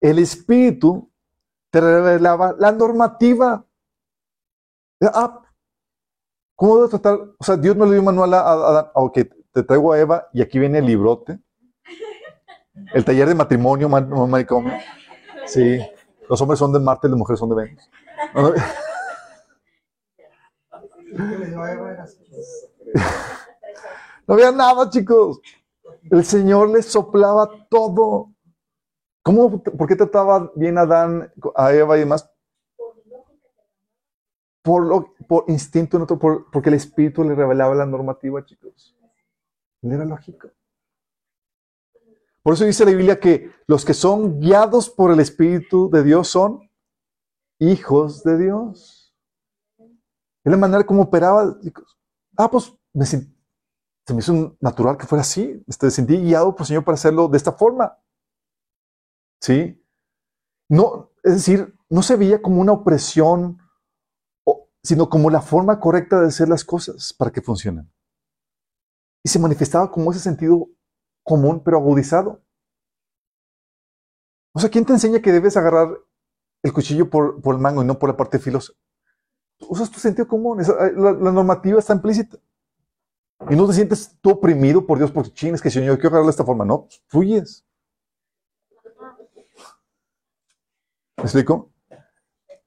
El 0.00 0.18
Espíritu 0.18 1.12
te 1.70 1.80
revelaba 1.80 2.54
la 2.58 2.72
normativa. 2.72 3.66
Ah, 5.02 5.39
¿Cómo 6.60 6.76
debo 6.76 6.88
tratar? 6.90 7.18
O 7.38 7.42
sea, 7.42 7.56
Dios 7.56 7.74
no 7.74 7.86
le 7.86 7.92
dio 7.92 8.02
manual 8.02 8.34
a 8.34 8.40
Adán. 8.40 8.86
ok, 8.92 9.18
te 9.50 9.62
traigo 9.62 9.94
a 9.94 9.98
Eva 9.98 10.28
y 10.34 10.42
aquí 10.42 10.58
viene 10.58 10.76
el 10.80 10.84
librote. 10.84 11.40
El 12.92 13.02
taller 13.02 13.28
de 13.28 13.34
matrimonio, 13.34 13.88
manicomio. 13.88 14.74
Sí. 15.46 15.80
Los 16.28 16.38
hombres 16.42 16.58
son 16.58 16.70
de 16.70 16.78
Marte 16.78 17.08
las 17.08 17.16
mujeres 17.16 17.40
son 17.40 17.48
de 17.48 17.54
Venus. 17.54 17.90
No 24.26 24.34
había 24.34 24.52
nada, 24.52 24.90
chicos. 24.90 25.40
El 26.10 26.26
Señor 26.26 26.68
les 26.68 26.84
soplaba 26.84 27.48
todo. 27.70 28.34
¿Cómo, 29.22 29.62
¿Por 29.62 29.88
qué 29.88 29.96
trataba 29.96 30.52
bien 30.54 30.76
a 30.76 30.82
Adán, 30.82 31.32
a 31.56 31.72
Eva 31.72 31.96
y 31.96 32.00
demás? 32.00 32.30
Por, 34.62 34.86
lo, 34.86 35.14
por 35.26 35.44
instinto, 35.48 36.06
por, 36.18 36.50
porque 36.50 36.68
el 36.68 36.74
Espíritu 36.74 37.24
le 37.24 37.34
revelaba 37.34 37.74
la 37.74 37.86
normativa, 37.86 38.44
chicos. 38.44 38.96
No 39.82 39.94
era 39.94 40.04
lógico. 40.04 40.50
Por 42.42 42.54
eso 42.54 42.64
dice 42.64 42.84
la 42.84 42.90
Biblia 42.90 43.20
que 43.20 43.50
los 43.66 43.84
que 43.84 43.94
son 43.94 44.40
guiados 44.40 44.88
por 44.90 45.12
el 45.12 45.20
Espíritu 45.20 45.90
de 45.90 46.02
Dios 46.02 46.28
son 46.28 46.70
hijos 47.58 48.22
de 48.22 48.38
Dios. 48.38 49.14
Es 49.78 50.50
la 50.50 50.56
manera 50.56 50.84
como 50.84 51.02
operaba. 51.02 51.58
Ah, 52.36 52.50
pues 52.50 52.72
se 52.94 54.14
me 54.14 54.20
hizo 54.20 54.56
natural 54.60 54.96
que 54.96 55.06
fuera 55.06 55.20
así. 55.20 55.62
Este, 55.66 55.90
sentí 55.90 56.16
guiado 56.16 56.54
por 56.54 56.62
el 56.62 56.66
Señor 56.66 56.84
para 56.84 56.94
hacerlo 56.94 57.28
de 57.28 57.36
esta 57.36 57.52
forma. 57.52 57.96
¿Sí? 59.40 59.80
No, 60.68 61.10
es 61.22 61.34
decir, 61.34 61.74
no 61.88 62.02
se 62.02 62.16
veía 62.16 62.40
como 62.40 62.60
una 62.60 62.72
opresión, 62.72 63.58
sino 64.82 65.08
como 65.08 65.30
la 65.30 65.42
forma 65.42 65.78
correcta 65.78 66.20
de 66.20 66.28
hacer 66.28 66.48
las 66.48 66.64
cosas 66.64 67.12
para 67.12 67.30
que 67.30 67.42
funcionen. 67.42 67.90
Y 69.22 69.28
se 69.28 69.38
manifestaba 69.38 69.90
como 69.90 70.10
ese 70.10 70.20
sentido 70.20 70.68
común, 71.22 71.62
pero 71.62 71.76
agudizado. 71.76 72.42
O 74.52 74.58
sea, 74.58 74.70
¿quién 74.70 74.84
te 74.84 74.92
enseña 74.92 75.20
que 75.20 75.32
debes 75.32 75.56
agarrar 75.56 75.88
el 76.62 76.72
cuchillo 76.72 77.08
por, 77.08 77.40
el 77.44 77.58
mango 77.58 77.82
y 77.82 77.86
no 77.86 77.98
por 77.98 78.08
la 78.08 78.16
parte 78.16 78.38
filosa? 78.38 78.72
Usas 79.60 79.90
tu 79.90 80.00
sentido 80.00 80.26
común, 80.26 80.60
eh, 80.60 80.92
la, 80.96 81.12
normativa 81.12 81.78
está 81.78 81.92
implícita. 81.92 82.38
Y 83.48 83.56
no 83.56 83.66
te 83.66 83.74
sientes 83.74 84.16
tú 84.20 84.30
oprimido 84.30 84.86
por 84.86 84.98
Dios 84.98 85.10
porque 85.12 85.32
chines 85.32 85.62
que 85.62 85.70
Señor, 85.70 85.94
yo 85.94 85.94
quiero 85.96 86.08
agarrarlo 86.08 86.26
de 86.26 86.32
esta 86.32 86.44
forma. 86.44 86.64
No, 86.64 86.88
fluyes. 87.06 87.64
¿Me 91.16 91.24
explico? 91.24 91.70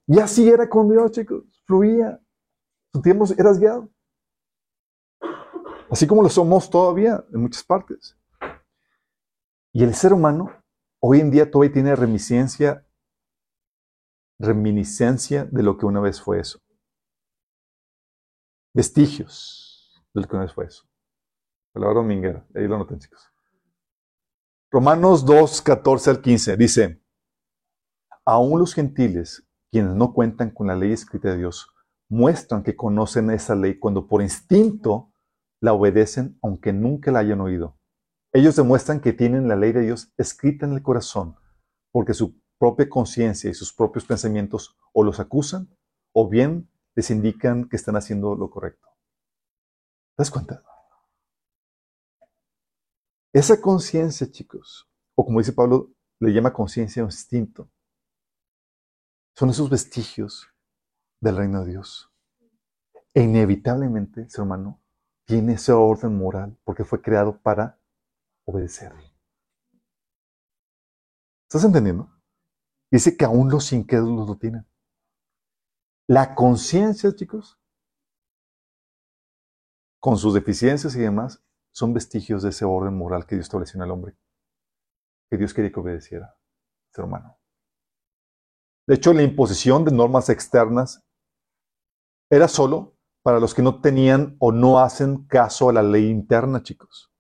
Y 0.07 0.19
así 0.19 0.47
era 0.47 0.69
con 0.69 0.89
Dios, 0.89 1.11
chicos. 1.11 1.52
Fluía. 1.65 2.19
tiempo 3.01 3.25
eras 3.37 3.59
guiado. 3.59 3.89
Así 5.89 6.07
como 6.07 6.23
lo 6.23 6.29
somos 6.29 6.69
todavía 6.69 7.23
en 7.33 7.41
muchas 7.41 7.63
partes. 7.63 8.17
Y 9.71 9.83
el 9.83 9.93
ser 9.93 10.13
humano 10.13 10.51
hoy 10.99 11.19
en 11.19 11.31
día 11.31 11.49
todavía 11.49 11.73
tiene 11.73 11.95
reminiscencia, 11.95 12.87
reminiscencia 14.39 15.45
de 15.45 15.63
lo 15.63 15.77
que 15.77 15.85
una 15.85 15.99
vez 15.99 16.21
fue 16.21 16.39
eso. 16.39 16.59
Vestigios 18.73 20.03
de 20.13 20.21
lo 20.21 20.27
que 20.27 20.35
una 20.35 20.45
vez 20.45 20.53
fue 20.53 20.65
eso. 20.65 20.87
Palabra 21.73 21.95
dominguera. 21.95 22.47
Ahí 22.55 22.67
lo 22.67 22.77
noten, 22.77 22.99
chicos. 22.99 23.31
Romanos 24.71 25.25
2, 25.25 25.61
14 25.61 26.09
al 26.09 26.21
15 26.21 26.57
dice 26.57 27.03
aún 28.25 28.59
los 28.59 28.73
gentiles, 28.73 29.45
quienes 29.73 29.95
no 29.95 30.13
cuentan 30.13 30.51
con 30.51 30.67
la 30.67 30.75
ley 30.75 30.91
escrita 30.91 31.31
de 31.31 31.37
Dios, 31.37 31.67
muestran 32.07 32.61
que 32.61 32.75
conocen 32.75 33.31
esa 33.31 33.55
ley 33.55 33.79
cuando 33.79 34.07
por 34.07 34.21
instinto 34.21 35.11
la 35.59 35.73
obedecen 35.73 36.37
aunque 36.43 36.71
nunca 36.71 37.11
la 37.11 37.19
hayan 37.19 37.41
oído. 37.41 37.79
Ellos 38.33 38.55
demuestran 38.55 39.01
que 39.01 39.13
tienen 39.13 39.47
la 39.47 39.55
ley 39.55 39.71
de 39.71 39.81
Dios 39.81 40.13
escrita 40.15 40.67
en 40.67 40.73
el 40.73 40.83
corazón, 40.83 41.37
porque 41.91 42.13
su 42.13 42.39
propia 42.59 42.87
conciencia 42.87 43.49
y 43.49 43.55
sus 43.55 43.73
propios 43.73 44.05
pensamientos 44.05 44.77
o 44.93 45.03
los 45.03 45.19
acusan 45.19 45.75
o 46.13 46.29
bien 46.29 46.69
les 46.93 47.09
indican 47.09 47.67
que 47.67 47.75
están 47.75 47.95
haciendo 47.95 48.35
lo 48.35 48.51
correcto. 48.51 48.87
¿Te 50.15 50.21
das 50.21 50.29
cuenta? 50.29 50.63
Esa 53.33 53.59
conciencia, 53.59 54.29
chicos, 54.29 54.87
o 55.15 55.25
como 55.25 55.39
dice 55.39 55.53
Pablo, 55.53 55.91
le 56.19 56.31
llama 56.31 56.53
conciencia 56.53 57.01
o 57.01 57.07
instinto, 57.07 57.71
son 59.35 59.49
esos 59.49 59.69
vestigios 59.69 60.47
del 61.19 61.37
reino 61.37 61.63
de 61.63 61.71
Dios. 61.71 62.11
E 63.13 63.21
inevitablemente, 63.21 64.29
ser 64.29 64.43
humano, 64.43 64.81
tiene 65.25 65.53
ese 65.53 65.71
orden 65.71 66.17
moral 66.17 66.57
porque 66.63 66.83
fue 66.83 67.01
creado 67.01 67.39
para 67.41 67.79
obedecer. 68.45 68.93
¿Estás 71.47 71.63
entendiendo? 71.63 72.11
Dice 72.91 73.15
que 73.15 73.25
aún 73.25 73.49
los 73.49 73.71
incrédulos 73.71 74.27
lo 74.27 74.37
tienen. 74.37 74.67
La 76.07 76.35
conciencia, 76.35 77.15
chicos, 77.15 77.59
con 79.99 80.17
sus 80.17 80.33
deficiencias 80.33 80.95
y 80.95 80.99
demás, 80.99 81.43
son 81.71 81.93
vestigios 81.93 82.43
de 82.43 82.49
ese 82.49 82.65
orden 82.65 82.95
moral 82.97 83.25
que 83.25 83.35
Dios 83.35 83.45
estableció 83.45 83.77
en 83.77 83.85
el 83.85 83.91
hombre, 83.91 84.17
que 85.29 85.37
Dios 85.37 85.53
quería 85.53 85.71
que 85.71 85.79
obedeciera, 85.79 86.35
ser 86.91 87.05
humano. 87.05 87.39
De 88.87 88.95
hecho, 88.95 89.13
la 89.13 89.23
imposición 89.23 89.85
de 89.85 89.91
normas 89.91 90.29
externas 90.29 91.01
era 92.29 92.47
solo 92.47 92.97
para 93.23 93.39
los 93.39 93.53
que 93.53 93.61
no 93.61 93.79
tenían 93.79 94.35
o 94.39 94.51
no 94.51 94.79
hacen 94.79 95.25
caso 95.27 95.69
a 95.69 95.73
la 95.73 95.81
ley 95.83 96.09
interna, 96.09 96.61
chicos. 96.61 97.11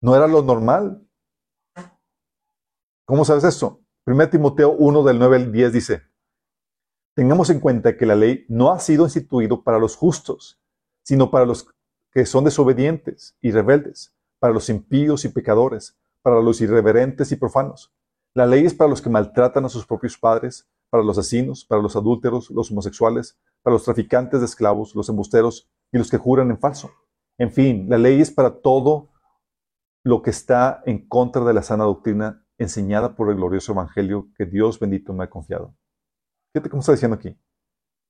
No 0.00 0.16
era 0.16 0.26
lo 0.26 0.42
normal. 0.42 1.06
¿Cómo 3.06 3.24
sabes 3.24 3.44
eso? 3.44 3.84
1 4.06 4.30
Timoteo 4.30 4.72
1 4.72 5.04
del 5.04 5.18
9 5.20 5.36
al 5.36 5.52
10 5.52 5.72
dice, 5.72 6.02
tengamos 7.14 7.50
en 7.50 7.60
cuenta 7.60 7.96
que 7.96 8.06
la 8.06 8.16
ley 8.16 8.44
no 8.48 8.72
ha 8.72 8.80
sido 8.80 9.04
instituido 9.04 9.62
para 9.62 9.78
los 9.78 9.94
justos, 9.94 10.60
sino 11.04 11.30
para 11.30 11.46
los 11.46 11.68
que 12.10 12.26
son 12.26 12.44
desobedientes 12.44 13.36
y 13.40 13.52
rebeldes, 13.52 14.16
para 14.40 14.52
los 14.52 14.68
impíos 14.68 15.24
y 15.24 15.28
pecadores, 15.28 15.96
para 16.22 16.40
los 16.40 16.60
irreverentes 16.60 17.30
y 17.30 17.36
profanos. 17.36 17.94
La 18.34 18.46
ley 18.46 18.64
es 18.64 18.74
para 18.74 18.88
los 18.88 19.02
que 19.02 19.10
maltratan 19.10 19.64
a 19.64 19.68
sus 19.68 19.86
propios 19.86 20.16
padres, 20.16 20.68
para 20.90 21.04
los 21.04 21.18
asesinos, 21.18 21.64
para 21.64 21.82
los 21.82 21.96
adúlteros, 21.96 22.50
los 22.50 22.70
homosexuales, 22.70 23.38
para 23.62 23.74
los 23.74 23.84
traficantes 23.84 24.40
de 24.40 24.46
esclavos, 24.46 24.94
los 24.94 25.08
embusteros 25.08 25.70
y 25.92 25.98
los 25.98 26.10
que 26.10 26.18
juran 26.18 26.50
en 26.50 26.58
falso. 26.58 26.90
En 27.38 27.52
fin, 27.52 27.86
la 27.88 27.98
ley 27.98 28.20
es 28.20 28.30
para 28.30 28.60
todo 28.60 29.10
lo 30.04 30.22
que 30.22 30.30
está 30.30 30.82
en 30.86 31.06
contra 31.06 31.44
de 31.44 31.54
la 31.54 31.62
sana 31.62 31.84
doctrina 31.84 32.46
enseñada 32.58 33.16
por 33.16 33.30
el 33.30 33.36
glorioso 33.36 33.72
evangelio 33.72 34.28
que 34.36 34.46
Dios 34.46 34.78
bendito 34.78 35.12
me 35.12 35.24
ha 35.24 35.30
confiado. 35.30 35.76
Fíjate 36.52 36.70
cómo 36.70 36.80
está 36.80 36.92
diciendo 36.92 37.16
aquí. 37.16 37.38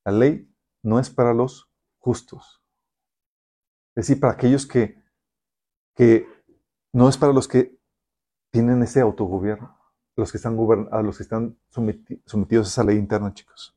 La 0.05 0.13
ley 0.13 0.53
no 0.83 0.99
es 0.99 1.11
para 1.11 1.35
los 1.35 1.71
justos. 1.99 2.63
Es 3.95 4.07
decir, 4.07 4.21
para 4.21 4.33
aquellos 4.33 4.67
que, 4.67 5.03
que 5.95 6.27
no 6.93 7.09
es 7.09 7.17
para 7.17 7.33
los 7.33 7.47
que 7.47 7.79
tienen 8.51 8.83
ese 8.83 9.01
autogobierno, 9.01 9.82
los 10.17 10.31
que 10.31 10.39
están, 10.39 10.59
a 10.91 11.03
los 11.03 11.17
que 11.17 11.23
están 11.23 11.59
sometidos 11.71 12.67
a 12.67 12.71
esa 12.71 12.85
ley 12.85 12.99
interna, 12.99 13.33
chicos. 13.33 13.77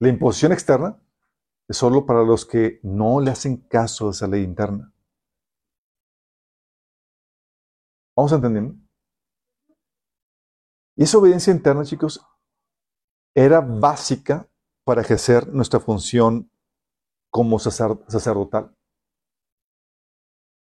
La 0.00 0.08
imposición 0.08 0.52
externa 0.52 1.00
es 1.68 1.76
solo 1.76 2.06
para 2.06 2.22
los 2.22 2.46
que 2.46 2.80
no 2.82 3.20
le 3.20 3.30
hacen 3.30 3.56
caso 3.56 4.08
a 4.08 4.10
esa 4.10 4.26
ley 4.26 4.42
interna. 4.42 4.92
¿Vamos 8.16 8.32
entendiendo? 8.32 8.74
Y 10.96 11.04
esa 11.04 11.18
obediencia 11.18 11.52
interna, 11.52 11.84
chicos, 11.84 12.24
era 13.34 13.60
básica 13.60 14.48
para 14.84 15.02
ejercer 15.02 15.46
nuestra 15.52 15.78
función 15.78 16.50
como 17.30 17.58
sacerdotal. 17.58 18.74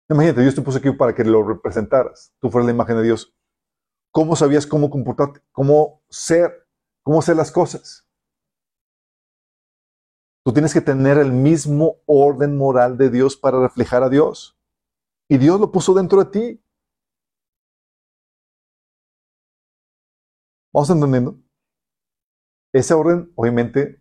Imagínate, 0.09 0.43
Dios 0.43 0.55
te 0.55 0.63
puso 0.63 0.79
aquí 0.79 0.91
para 0.93 1.15
que 1.15 1.25
lo 1.25 1.43
representaras. 1.43 2.33
Tú 2.39 2.51
fueras 2.51 2.67
la 2.67 2.73
imagen 2.73 2.97
de 2.97 3.03
Dios. 3.03 3.34
¿Cómo 4.15 4.37
sabías 4.37 4.65
cómo 4.65 4.91
comportarte? 4.91 5.41
¿Cómo 5.51 6.01
ser? 6.09 6.69
¿Cómo 7.03 7.19
hacer 7.19 7.35
las 7.35 7.51
cosas? 7.51 8.09
Tú 10.45 10.53
tienes 10.53 10.73
que 10.73 10.81
tener 10.81 11.19
el 11.19 11.33
mismo 11.33 11.97
orden 12.07 12.57
moral 12.57 12.97
de 12.97 13.11
Dios 13.11 13.37
para 13.37 13.61
reflejar 13.61 14.05
a 14.05 14.09
Dios. 14.09 14.57
Y 15.29 15.39
Dios 15.39 15.59
lo 15.59 15.73
puso 15.73 15.95
dentro 15.95 16.23
de 16.23 16.31
ti. 16.31 16.65
¿Vamos 20.73 20.91
entendiendo? 20.91 21.41
Ese 22.73 22.95
orden, 22.95 23.33
obviamente, 23.35 24.01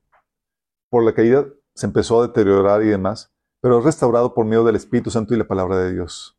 por 0.92 1.04
la 1.04 1.16
caída 1.16 1.48
se 1.74 1.88
empezó 1.88 2.22
a 2.22 2.28
deteriorar 2.28 2.84
y 2.84 2.88
demás, 2.90 3.34
pero 3.62 3.80
es 3.80 3.86
restaurado 3.86 4.36
por 4.36 4.46
medio 4.46 4.64
del 4.64 4.76
Espíritu 4.76 5.10
Santo 5.10 5.34
y 5.34 5.38
la 5.38 5.48
palabra 5.48 5.78
de 5.78 5.92
Dios, 5.92 6.38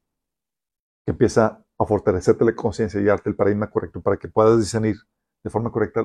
que 1.05 1.11
empieza 1.11 1.64
a 1.85 1.89
fortalecerte 1.89 2.45
la 2.45 2.55
conciencia 2.55 3.01
y 3.01 3.05
darte 3.05 3.30
el 3.30 3.37
paradigma 3.37 3.70
correcto 3.70 4.01
para 4.01 4.16
que 4.16 4.28
puedas 4.28 4.59
discernir 4.59 4.97
de 5.43 5.51
forma 5.51 5.70
correcta 5.70 6.05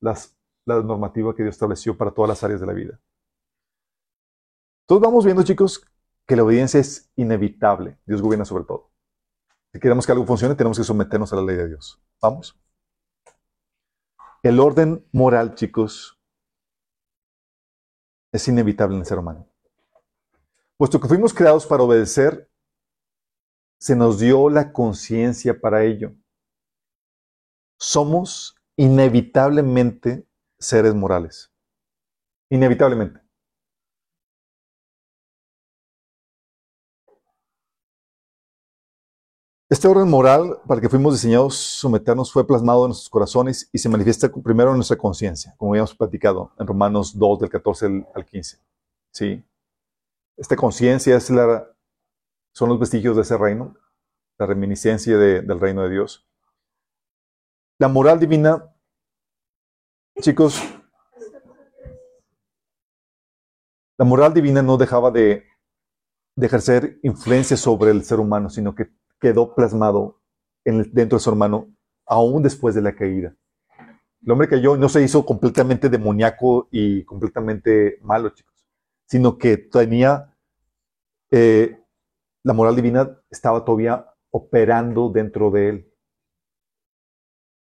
las, 0.00 0.36
la 0.66 0.82
normativa 0.82 1.34
que 1.34 1.42
Dios 1.42 1.54
estableció 1.54 1.96
para 1.96 2.10
todas 2.10 2.28
las 2.28 2.44
áreas 2.44 2.60
de 2.60 2.66
la 2.66 2.72
vida. 2.72 3.00
Todos 4.86 5.02
vamos 5.02 5.24
viendo, 5.24 5.42
chicos, 5.42 5.86
que 6.26 6.36
la 6.36 6.42
obediencia 6.42 6.80
es 6.80 7.10
inevitable. 7.16 7.96
Dios 8.06 8.20
gobierna 8.20 8.44
sobre 8.44 8.64
todo. 8.64 8.90
Si 9.72 9.78
queremos 9.78 10.04
que 10.04 10.12
algo 10.12 10.26
funcione, 10.26 10.56
tenemos 10.56 10.76
que 10.76 10.84
someternos 10.84 11.32
a 11.32 11.36
la 11.36 11.42
ley 11.42 11.56
de 11.56 11.68
Dios. 11.68 12.02
¿Vamos? 12.20 12.60
El 14.42 14.58
orden 14.58 15.06
moral, 15.12 15.54
chicos, 15.54 16.18
es 18.32 18.48
inevitable 18.48 18.96
en 18.96 19.02
el 19.02 19.06
ser 19.06 19.18
humano. 19.18 19.46
Puesto 20.76 21.00
que 21.00 21.06
fuimos 21.06 21.32
creados 21.32 21.66
para 21.66 21.84
obedecer, 21.84 22.49
se 23.80 23.96
nos 23.96 24.18
dio 24.20 24.50
la 24.50 24.72
conciencia 24.72 25.58
para 25.58 25.84
ello. 25.84 26.14
Somos 27.78 28.54
inevitablemente 28.76 30.26
seres 30.58 30.94
morales. 30.94 31.50
Inevitablemente. 32.50 33.20
Este 39.70 39.86
orden 39.86 40.10
moral 40.10 40.58
para 40.66 40.80
que 40.80 40.88
fuimos 40.88 41.14
diseñados 41.14 41.54
someternos 41.54 42.32
fue 42.32 42.46
plasmado 42.46 42.84
en 42.84 42.88
nuestros 42.88 43.08
corazones 43.08 43.70
y 43.72 43.78
se 43.78 43.88
manifiesta 43.88 44.28
primero 44.28 44.70
en 44.70 44.76
nuestra 44.76 44.98
conciencia, 44.98 45.54
como 45.56 45.72
habíamos 45.72 45.94
platicado 45.94 46.52
en 46.58 46.66
Romanos 46.66 47.16
2 47.16 47.38
del 47.38 47.50
14 47.50 48.06
al 48.14 48.24
15. 48.26 48.58
¿Sí? 49.12 49.44
Esta 50.36 50.56
conciencia 50.56 51.16
es 51.16 51.30
la, 51.30 51.70
son 52.52 52.68
los 52.68 52.78
vestigios 52.78 53.16
de 53.16 53.22
ese 53.22 53.36
reino, 53.36 53.76
la 54.38 54.46
reminiscencia 54.46 55.16
del 55.16 55.60
reino 55.60 55.82
de 55.82 55.90
Dios. 55.90 56.26
La 57.78 57.88
moral 57.88 58.18
divina, 58.18 58.74
chicos, 60.20 60.62
la 63.96 64.04
moral 64.04 64.32
divina 64.32 64.62
no 64.62 64.76
dejaba 64.76 65.10
de, 65.10 65.44
ejercer 66.36 66.98
influencia 67.02 67.54
sobre 67.54 67.90
el 67.90 68.02
ser 68.02 68.18
humano, 68.18 68.48
sino 68.48 68.74
que 68.74 68.90
quedó 69.20 69.54
plasmado 69.54 70.22
en 70.64 70.90
dentro 70.94 71.18
de 71.18 71.22
su 71.22 71.28
hermano 71.28 71.68
aún 72.06 72.42
después 72.42 72.74
de 72.74 72.80
la 72.80 72.94
caída. 72.94 73.34
El 74.22 74.30
hombre 74.30 74.48
cayó 74.48 74.76
no 74.76 74.88
se 74.88 75.02
hizo 75.02 75.26
completamente 75.26 75.90
demoníaco 75.90 76.68
y 76.70 77.04
completamente 77.04 77.98
malo, 78.02 78.30
chicos, 78.30 78.66
sino 79.06 79.36
que 79.36 79.58
tenía 79.58 80.34
eh, 81.30 81.79
la 82.42 82.52
moral 82.52 82.76
divina 82.76 83.18
estaba 83.30 83.64
todavía 83.64 84.06
operando 84.30 85.10
dentro 85.10 85.50
de 85.50 85.68
él. 85.68 85.94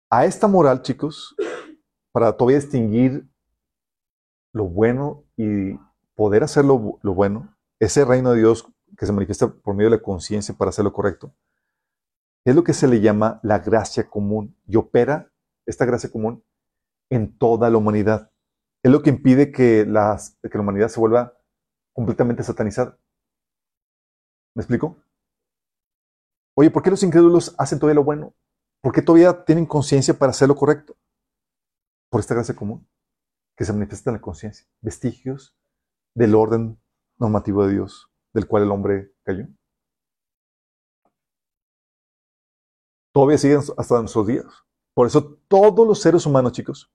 A 0.10 0.26
esta 0.26 0.48
moral, 0.48 0.82
chicos, 0.82 1.36
para 2.12 2.34
todavía 2.34 2.60
distinguir 2.60 3.28
lo 4.54 4.66
bueno 4.66 5.26
y 5.36 5.78
poder 6.16 6.44
hacer 6.44 6.64
lo, 6.64 6.78
bueno, 6.78 7.56
ese 7.80 8.06
reino 8.06 8.32
de 8.32 8.40
Dios 8.40 8.66
que 8.98 9.06
se 9.06 9.12
manifiesta 9.12 9.50
por 9.50 9.76
medio 9.76 9.90
de 9.90 9.98
la 9.98 10.02
conciencia 10.02 10.56
para 10.56 10.70
hacer 10.70 10.86
lo 10.86 10.94
correcto, 10.94 11.36
es 12.46 12.56
lo 12.56 12.64
que 12.64 12.74
se 12.74 12.88
le 12.88 13.02
llama 13.02 13.40
la 13.44 13.60
gracia 13.60 14.10
común 14.10 14.56
y 14.66 14.78
opera 14.78 15.32
esta 15.66 15.84
gracia 15.84 16.10
común 16.10 16.44
en 17.10 17.38
toda 17.38 17.70
la 17.70 17.78
humanidad. 17.78 18.32
Es 18.84 18.92
lo 18.92 19.02
que 19.02 19.10
impide 19.10 19.52
que, 19.52 19.86
las, 19.86 20.38
que 20.42 20.58
la 20.58 20.62
humanidad 20.62 20.90
se 20.90 21.00
vuelva 21.00 21.34
completamente 21.92 22.44
satanizada. 22.44 22.98
¿Me 24.56 24.62
explico? 24.62 24.96
Oye, 26.56 26.72
¿por 26.72 26.82
qué 26.82 26.90
los 26.90 27.04
incrédulos 27.04 27.54
hacen 27.58 27.78
todavía 27.78 27.96
lo 27.96 28.06
bueno? 28.06 28.34
¿Por 28.82 28.94
qué 28.94 29.02
todavía 29.02 29.44
tienen 29.44 29.66
conciencia 29.66 30.14
para 30.14 30.30
hacer 30.30 30.48
lo 30.48 30.56
correcto? 30.56 30.96
Por 32.10 32.22
esta 32.22 32.34
gracia 32.34 32.56
común 32.56 32.88
que 33.58 33.66
se 33.66 33.74
manifiesta 33.74 34.10
en 34.10 34.16
la 34.16 34.22
conciencia. 34.22 34.66
Vestigios 34.82 35.56
del 36.14 36.36
orden 36.36 36.80
normativo 37.18 37.66
de 37.66 37.74
Dios, 37.74 38.10
del 38.34 38.48
cual 38.48 38.64
el 38.64 38.72
hombre 38.72 39.14
cayó. 39.24 39.48
Todavía 43.14 43.38
siguen 43.38 43.60
hasta 43.78 44.00
nuestros 44.00 44.28
días. 44.28 44.46
Por 44.94 45.08
eso 45.08 45.40
todos 45.48 45.86
los 45.86 46.02
seres 46.02 46.26
humanos, 46.26 46.54
chicos, 46.54 46.92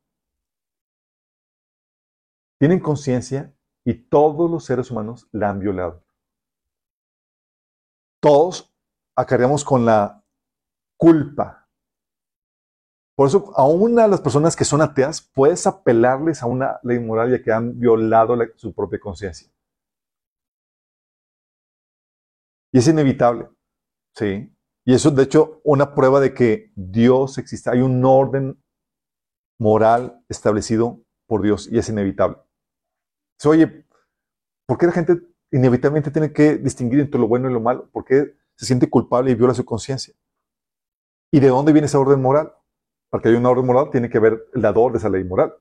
tienen 2.58 2.80
conciencia 2.80 3.54
y 3.84 3.94
todos 3.94 4.50
los 4.50 4.64
seres 4.64 4.90
humanos 4.90 5.28
la 5.32 5.50
han 5.50 5.60
violado. 5.60 6.04
Todos 8.20 8.72
acarreamos 9.16 9.64
con 9.64 9.84
la 9.84 10.22
culpa. 10.98 11.68
Por 13.16 13.26
eso, 13.26 13.52
a 13.56 14.06
las 14.06 14.20
personas 14.20 14.56
que 14.56 14.64
son 14.64 14.80
ateas, 14.80 15.20
puedes 15.20 15.66
apelarles 15.66 16.42
a 16.42 16.46
una 16.46 16.80
ley 16.82 16.98
moral 16.98 17.30
ya 17.30 17.42
que 17.42 17.52
han 17.52 17.78
violado 17.78 18.36
su 18.56 18.74
propia 18.74 18.98
conciencia. 18.98 19.50
Y 22.72 22.78
es 22.78 22.88
inevitable, 22.88 23.48
¿sí? 24.14 24.54
Y 24.86 24.94
eso, 24.94 25.10
de 25.10 25.24
hecho, 25.24 25.60
una 25.64 25.94
prueba 25.94 26.20
de 26.20 26.32
que 26.32 26.72
Dios 26.74 27.36
existe. 27.38 27.70
Hay 27.70 27.80
un 27.80 28.02
orden 28.04 28.62
moral 29.58 30.24
establecido 30.28 31.02
por 31.26 31.42
Dios 31.42 31.68
y 31.70 31.78
es 31.78 31.88
inevitable. 31.88 32.38
Oye, 33.44 33.86
¿por 34.66 34.78
qué 34.78 34.86
la 34.86 34.92
gente 34.92 35.20
inevitablemente 35.50 36.10
tiene 36.10 36.32
que 36.32 36.56
distinguir 36.56 37.00
entre 37.00 37.20
lo 37.20 37.28
bueno 37.28 37.50
y 37.50 37.52
lo 37.52 37.60
malo? 37.60 37.88
¿Por 37.90 38.04
qué 38.04 38.36
se 38.56 38.66
siente 38.66 38.88
culpable 38.88 39.30
y 39.30 39.34
viola 39.34 39.54
su 39.54 39.64
conciencia? 39.64 40.14
¿Y 41.32 41.40
de 41.40 41.48
dónde 41.48 41.72
viene 41.72 41.86
esa 41.86 41.98
orden 41.98 42.20
moral? 42.20 42.52
Para 43.08 43.22
que 43.22 43.28
haya 43.28 43.38
una 43.38 43.50
orden 43.50 43.66
moral 43.66 43.90
tiene 43.90 44.08
que 44.08 44.18
haber 44.18 44.46
el 44.54 44.62
dador 44.62 44.92
de 44.92 44.98
esa 44.98 45.08
ley 45.08 45.24
moral. 45.24 45.54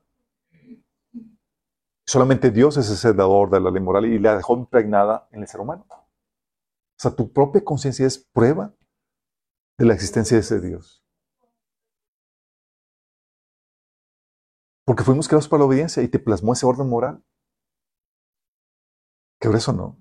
Solamente 2.06 2.50
Dios 2.50 2.76
es 2.76 2.90
ese 2.90 3.12
dador 3.12 3.50
de 3.50 3.60
la 3.60 3.70
ley 3.70 3.82
moral 3.82 4.06
y 4.06 4.18
la 4.18 4.36
dejó 4.36 4.56
impregnada 4.56 5.28
en 5.30 5.42
el 5.42 5.48
ser 5.48 5.60
humano. 5.60 5.86
O 5.88 7.02
sea, 7.02 7.14
tu 7.14 7.32
propia 7.32 7.64
conciencia 7.64 8.06
es 8.06 8.18
prueba 8.18 8.74
de 9.78 9.86
la 9.86 9.94
existencia 9.94 10.36
de 10.36 10.42
ese 10.42 10.60
Dios. 10.60 11.04
Porque 14.84 15.04
fuimos 15.04 15.28
creados 15.28 15.48
para 15.48 15.60
la 15.60 15.66
obediencia 15.66 16.02
y 16.02 16.08
te 16.08 16.18
plasmó 16.18 16.52
ese 16.52 16.66
orden 16.66 16.88
moral. 16.88 17.22
¿Qué 19.40 19.48
eso 19.48 19.72
no? 19.72 19.96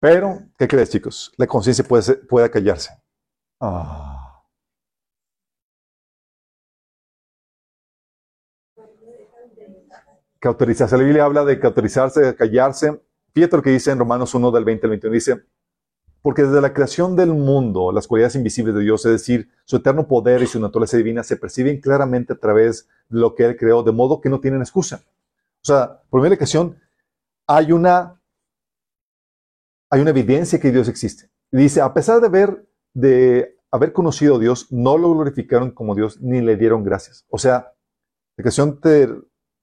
Pero, 0.00 0.40
¿qué 0.58 0.66
crees, 0.66 0.90
chicos? 0.90 1.32
La 1.36 1.46
conciencia 1.46 1.84
puede, 1.84 2.16
puede 2.16 2.50
callarse. 2.50 2.90
Ah. 3.60 4.44
Cauterizarse. 10.40 10.96
La 10.96 11.04
Biblia 11.04 11.24
habla 11.24 11.44
de 11.44 11.58
cauterizarse, 11.58 12.20
de 12.20 12.36
callarse. 12.36 13.00
Fíjate 13.32 13.56
lo 13.56 13.62
que 13.62 13.70
dice 13.70 13.90
en 13.92 13.98
Romanos 13.98 14.34
1 14.34 14.50
del 14.50 14.64
20 14.64 14.86
al 14.86 14.90
21. 14.90 15.14
Dice, 15.14 15.44
porque 16.22 16.42
desde 16.42 16.60
la 16.60 16.72
creación 16.72 17.16
del 17.16 17.30
mundo, 17.32 17.92
las 17.92 18.06
cualidades 18.08 18.34
invisibles 18.36 18.74
de 18.74 18.82
Dios, 18.82 19.04
es 19.06 19.12
decir, 19.12 19.50
su 19.64 19.76
eterno 19.76 20.08
poder 20.08 20.42
y 20.42 20.46
su 20.46 20.60
naturaleza 20.60 20.96
divina, 20.96 21.22
se 21.22 21.36
perciben 21.36 21.80
claramente 21.80 22.32
a 22.32 22.38
través 22.38 22.88
de 23.08 23.20
lo 23.20 23.34
que 23.34 23.44
Él 23.44 23.56
creó, 23.56 23.82
de 23.82 23.92
modo 23.92 24.20
que 24.20 24.28
no 24.30 24.40
tienen 24.40 24.60
excusa. 24.60 25.04
O 25.62 25.66
sea, 25.66 26.02
por 26.08 26.20
primera 26.20 26.36
ocasión, 26.36 26.78
hay 27.46 27.72
una, 27.72 28.20
hay 29.90 30.00
una 30.00 30.10
evidencia 30.10 30.60
que 30.60 30.70
Dios 30.70 30.88
existe. 30.88 31.30
dice, 31.50 31.80
a 31.80 31.92
pesar 31.92 32.20
de 32.20 32.26
haber, 32.26 32.68
de 32.94 33.58
haber 33.70 33.92
conocido 33.92 34.36
a 34.36 34.38
Dios, 34.38 34.70
no 34.70 34.98
lo 34.98 35.12
glorificaron 35.14 35.70
como 35.70 35.94
Dios 35.94 36.20
ni 36.20 36.40
le 36.40 36.56
dieron 36.56 36.84
gracias. 36.84 37.24
O 37.28 37.38
sea, 37.38 37.74
la 38.36 38.42
creación 38.42 38.80
te 38.80 39.08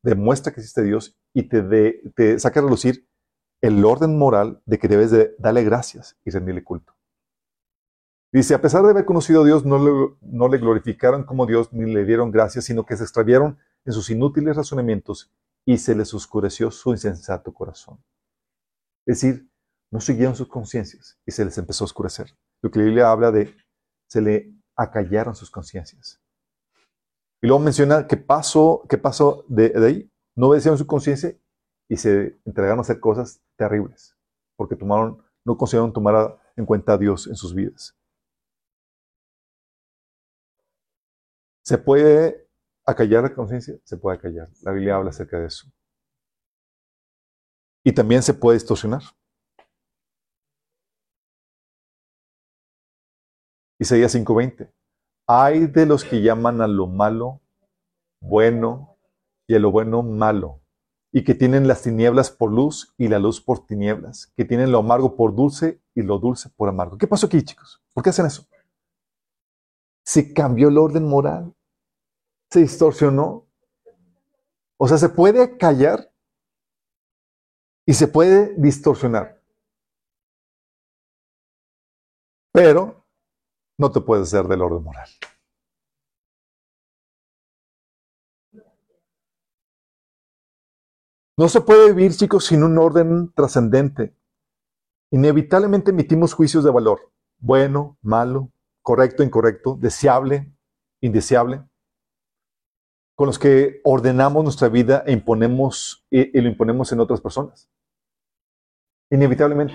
demuestra 0.04 0.54
que 0.54 0.60
existe 0.60 0.84
Dios 0.84 1.18
y 1.34 1.43
te, 1.43 2.02
te 2.16 2.39
saca 2.39 2.60
a 2.60 2.64
relucir 2.64 3.08
el 3.62 3.84
orden 3.84 4.18
moral 4.18 4.62
de 4.66 4.78
que 4.78 4.88
debes 4.88 5.12
de 5.12 5.36
darle 5.39 5.64
gracias 5.64 6.18
y 6.26 6.32
rendirle 6.32 6.64
culto. 6.64 6.93
Dice, 8.32 8.54
a 8.54 8.62
pesar 8.62 8.84
de 8.84 8.91
haber 8.91 9.06
conocido 9.06 9.43
a 9.43 9.46
Dios, 9.46 9.66
no 9.66 9.78
le, 9.78 10.16
no 10.22 10.50
le 10.50 10.58
glorificaron 10.58 11.24
como 11.24 11.46
Dios 11.46 11.72
ni 11.72 11.91
le 11.91 12.04
dieron 12.04 12.32
gracias, 12.32 12.66
sino 12.66 12.86
que 12.86 12.98
se 12.98 13.04
extraviaron 13.04 13.58
en 13.86 13.93
sus 13.93 14.10
inútiles 14.10 14.58
razonamientos 14.58 15.32
y 15.66 15.78
se 15.78 15.95
les 15.95 16.13
oscureció 16.13 16.70
su 16.70 16.91
insensato 16.91 17.53
corazón. 17.53 18.03
Es 19.05 19.22
decir, 19.22 19.49
no 19.91 19.99
siguieron 19.99 20.36
sus 20.36 20.47
conciencias 20.47 21.20
y 21.26 21.32
se 21.32 21.43
les 21.43 21.57
empezó 21.57 21.84
a 21.84 21.86
oscurecer. 21.86 22.36
Lo 22.61 22.70
que 22.70 22.80
la 22.80 22.86
Biblia 22.86 23.11
habla 23.11 23.32
de, 23.32 23.55
se 24.07 24.22
le 24.22 24.53
acallaron 24.76 25.36
sus 25.36 25.49
conciencias. 25.49 26.22
Y 27.41 27.47
luego 27.47 27.63
menciona 27.63 28.07
que 28.07 28.18
pasó, 28.18 28.86
que 28.89 28.97
pasó 28.97 29.45
de, 29.47 29.70
de 29.70 29.86
ahí, 29.86 30.11
no 30.36 30.47
obedecieron 30.47 30.78
su 30.78 30.86
conciencia 30.86 31.36
y 31.88 31.97
se 31.97 32.39
entregaron 32.45 32.80
a 32.80 32.82
hacer 32.82 32.99
cosas 32.99 33.41
terribles, 33.55 34.16
porque 34.55 34.76
tomaron, 34.76 35.24
no 35.45 35.57
consideraron 35.57 35.93
tomar 35.93 36.39
en 36.55 36.66
cuenta 36.66 36.93
a 36.93 36.97
Dios 36.97 37.28
en 37.28 37.36
sus 37.36 37.53
vidas. 37.53 37.95
¿Se 41.63 41.78
puede 41.78 42.45
acallar 42.86 43.24
la 43.24 43.34
conciencia? 43.34 43.76
Se 43.84 43.98
puede 43.98 44.18
acallar. 44.18 44.48
La 44.62 44.72
Biblia 44.72 44.96
habla 44.96 45.10
acerca 45.10 45.40
de 45.40 45.48
eso. 45.48 45.68
Y 47.84 47.92
también 47.94 48.24
se 48.24 48.34
puede 48.34 48.58
distorsionar. 48.58 49.02
Isaías 53.80 54.14
5:20. 54.14 54.72
Hay 55.28 55.68
de 55.68 55.86
los 55.86 56.04
que 56.04 56.22
llaman 56.22 56.62
a 56.62 56.68
lo 56.68 56.88
malo 56.88 57.42
bueno 58.22 58.98
y 59.48 59.56
a 59.56 59.60
lo 59.60 59.72
bueno 59.72 60.02
malo 60.02 60.62
y 61.12 61.24
que 61.24 61.34
tienen 61.34 61.66
las 61.66 61.82
tinieblas 61.82 62.30
por 62.30 62.52
luz 62.52 62.94
y 62.98 63.08
la 63.08 63.20
luz 63.20 63.40
por 63.40 63.66
tinieblas, 63.66 64.34
que 64.36 64.44
tienen 64.44 64.72
lo 64.72 64.80
amargo 64.80 65.16
por 65.16 65.34
dulce 65.34 65.82
y 65.94 66.02
lo 66.02 66.20
dulce 66.20 66.50
por 66.50 66.68
amargo. 66.68 66.98
¿Qué 66.98 67.08
pasó 67.08 67.28
aquí, 67.28 67.42
chicos? 67.42 67.82
¿Por 67.94 68.04
qué 68.04 68.10
hacen 68.10 68.26
eso? 68.26 68.46
Se 70.04 70.34
cambió 70.34 70.68
el 70.68 70.78
orden 70.78 71.08
moral, 71.08 71.56
se 72.56 72.62
distorsionó. 72.62 73.45
O 74.78 74.88
sea, 74.88 74.97
se 74.97 75.10
puede 75.10 75.58
callar 75.58 76.10
y 77.86 77.93
se 77.93 78.08
puede 78.08 78.56
distorsionar. 78.56 79.41
Pero 82.53 83.06
no 83.78 83.91
te 83.91 83.99
puedes 83.99 84.28
hacer 84.28 84.47
del 84.47 84.62
orden 84.62 84.84
moral. 84.84 85.10
No 91.38 91.49
se 91.49 91.60
puede 91.60 91.91
vivir, 91.91 92.16
chicos, 92.16 92.45
sin 92.45 92.64
un 92.64 92.78
orden 92.78 93.34
trascendente. 93.34 94.16
Inevitablemente 95.12 95.91
emitimos 95.91 96.34
juicios 96.34 96.64
de 96.64 96.72
valor. 96.72 97.12
Bueno, 97.38 97.97
malo, 98.01 98.53
correcto, 98.82 99.24
incorrecto, 99.24 99.76
deseable, 99.76 100.56
indeseable, 101.01 101.68
con 103.16 103.28
los 103.28 103.39
que 103.39 103.80
ordenamos 103.84 104.43
nuestra 104.43 104.68
vida 104.68 105.03
e 105.07 105.13
imponemos 105.13 106.05
y, 106.09 106.39
lo 106.39 106.49
imponemos 106.49 106.91
en 106.91 106.99
otras 106.99 107.22
personas. 107.22 107.70
Inevitablemente. 109.09 109.74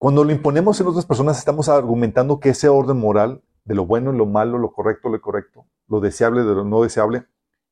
Cuando 0.00 0.24
lo 0.24 0.32
imponemos 0.32 0.80
en 0.80 0.88
otras 0.88 1.06
personas, 1.06 1.38
estamos 1.38 1.68
argumentando 1.68 2.40
que 2.40 2.50
ese 2.50 2.68
orden 2.68 2.98
moral 2.98 3.42
de 3.64 3.74
lo 3.74 3.86
bueno, 3.86 4.12
lo 4.12 4.26
malo, 4.26 4.58
lo 4.58 4.72
correcto, 4.72 5.08
lo 5.08 5.16
incorrecto, 5.16 5.66
lo 5.88 6.00
deseable 6.00 6.42
de 6.42 6.54
lo 6.54 6.64
no 6.64 6.82
deseable, 6.82 7.26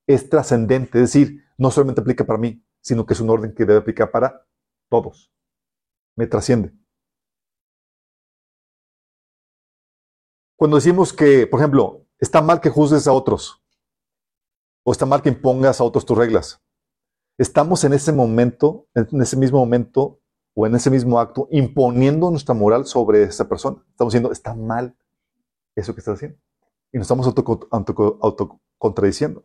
es 0.06 0.28
trascendente. 0.28 1.02
Es 1.02 1.12
decir, 1.12 1.44
no 1.58 1.70
solamente 1.70 2.00
aplica 2.00 2.24
para 2.24 2.38
mí, 2.38 2.64
sino 2.80 3.06
que 3.06 3.14
es 3.14 3.20
un 3.20 3.30
orden 3.30 3.54
que 3.54 3.64
debe 3.64 3.80
aplicar 3.80 4.10
para 4.10 4.46
todos. 4.88 5.32
Me 6.16 6.26
trasciende. 6.26 6.72
Cuando 10.56 10.76
decimos 10.76 11.12
que, 11.12 11.46
por 11.46 11.60
ejemplo, 11.60 12.05
está 12.18 12.42
mal 12.42 12.60
que 12.60 12.70
juzgues 12.70 13.06
a 13.06 13.12
otros, 13.12 13.62
o 14.84 14.92
está 14.92 15.06
mal 15.06 15.22
que 15.22 15.28
impongas 15.28 15.80
a 15.80 15.84
otros 15.84 16.06
tus 16.06 16.16
reglas, 16.16 16.62
estamos 17.38 17.84
en 17.84 17.92
ese 17.92 18.12
momento, 18.12 18.88
en 18.94 19.20
ese 19.20 19.36
mismo 19.36 19.58
momento, 19.58 20.20
o 20.58 20.66
en 20.66 20.74
ese 20.74 20.90
mismo 20.90 21.20
acto, 21.20 21.48
imponiendo 21.50 22.30
nuestra 22.30 22.54
moral 22.54 22.86
sobre 22.86 23.24
esa 23.24 23.46
persona. 23.46 23.84
Estamos 23.90 24.12
diciendo, 24.12 24.32
está 24.32 24.54
mal 24.54 24.96
eso 25.74 25.94
que 25.94 26.00
estás 26.00 26.14
haciendo. 26.14 26.38
Y 26.92 26.96
nos 26.96 27.04
estamos 27.04 27.26
autocontradiciendo. 27.26 29.44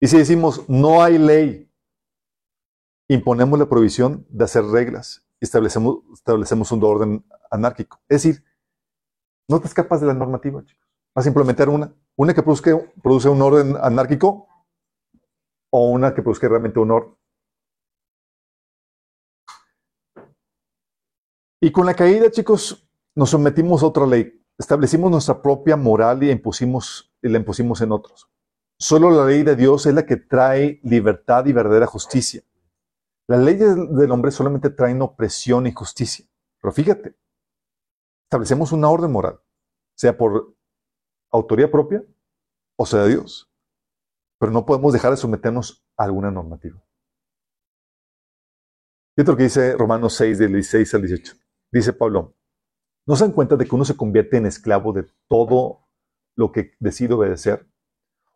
Y 0.00 0.06
si 0.06 0.16
decimos, 0.16 0.68
no 0.68 1.02
hay 1.02 1.18
ley, 1.18 1.72
imponemos 3.08 3.58
la 3.58 3.68
prohibición 3.68 4.24
de 4.28 4.44
hacer 4.44 4.64
reglas 4.64 5.26
y 5.40 5.46
establecemos, 5.46 6.04
establecemos 6.12 6.70
un 6.70 6.84
orden 6.84 7.26
anárquico. 7.50 8.00
Es 8.08 8.22
decir, 8.22 8.44
no 9.48 9.60
te 9.60 9.66
escapas 9.66 10.00
de 10.00 10.06
la 10.06 10.14
normativa, 10.14 10.64
chicos. 10.64 10.87
Vas 11.18 11.26
a 11.26 11.30
implementar 11.30 11.68
una. 11.68 11.92
Una 12.14 12.32
que 12.32 12.44
produzca, 12.44 12.70
produce 13.02 13.28
un 13.28 13.42
orden 13.42 13.76
anárquico 13.82 14.46
o 15.68 15.90
una 15.90 16.14
que 16.14 16.22
produzca 16.22 16.46
realmente 16.46 16.78
un 16.78 16.92
orden. 16.92 17.16
Y 21.60 21.72
con 21.72 21.86
la 21.86 21.94
caída, 21.94 22.30
chicos, 22.30 22.88
nos 23.16 23.30
sometimos 23.30 23.82
a 23.82 23.86
otra 23.86 24.06
ley. 24.06 24.46
Establecimos 24.56 25.10
nuestra 25.10 25.42
propia 25.42 25.76
moral 25.76 26.22
y, 26.22 26.30
impusimos, 26.30 27.12
y 27.20 27.28
la 27.28 27.38
impusimos 27.38 27.80
en 27.80 27.90
otros. 27.90 28.30
Solo 28.78 29.10
la 29.10 29.24
ley 29.24 29.42
de 29.42 29.56
Dios 29.56 29.86
es 29.86 29.94
la 29.94 30.06
que 30.06 30.18
trae 30.18 30.78
libertad 30.84 31.46
y 31.46 31.52
verdadera 31.52 31.86
justicia. 31.86 32.44
Las 33.26 33.40
leyes 33.40 33.74
del 33.74 34.12
hombre 34.12 34.30
solamente 34.30 34.70
traen 34.70 35.02
opresión 35.02 35.66
y 35.66 35.72
justicia. 35.72 36.24
Pero 36.60 36.70
fíjate, 36.70 37.16
establecemos 38.26 38.70
una 38.70 38.88
orden 38.88 39.10
moral, 39.10 39.40
sea 39.96 40.16
por 40.16 40.57
autoría 41.30 41.70
propia 41.70 42.04
o 42.78 42.86
sea 42.86 43.02
de 43.02 43.10
Dios. 43.10 43.50
Pero 44.38 44.52
no 44.52 44.64
podemos 44.64 44.92
dejar 44.92 45.10
de 45.10 45.16
someternos 45.16 45.84
a 45.96 46.04
alguna 46.04 46.30
normativa. 46.30 46.80
Fíjate 49.16 49.32
lo 49.32 49.36
que 49.36 49.42
dice 49.44 49.76
Romanos 49.76 50.14
6, 50.14 50.38
del 50.38 50.52
16 50.52 50.94
al 50.94 51.02
18. 51.02 51.34
Dice 51.72 51.92
Pablo, 51.92 52.36
¿no 53.04 53.16
se 53.16 53.24
dan 53.24 53.32
cuenta 53.32 53.56
de 53.56 53.66
que 53.66 53.74
uno 53.74 53.84
se 53.84 53.96
convierte 53.96 54.36
en 54.36 54.46
esclavo 54.46 54.92
de 54.92 55.06
todo 55.28 55.88
lo 56.36 56.52
que 56.52 56.76
decide 56.78 57.14
obedecer? 57.14 57.68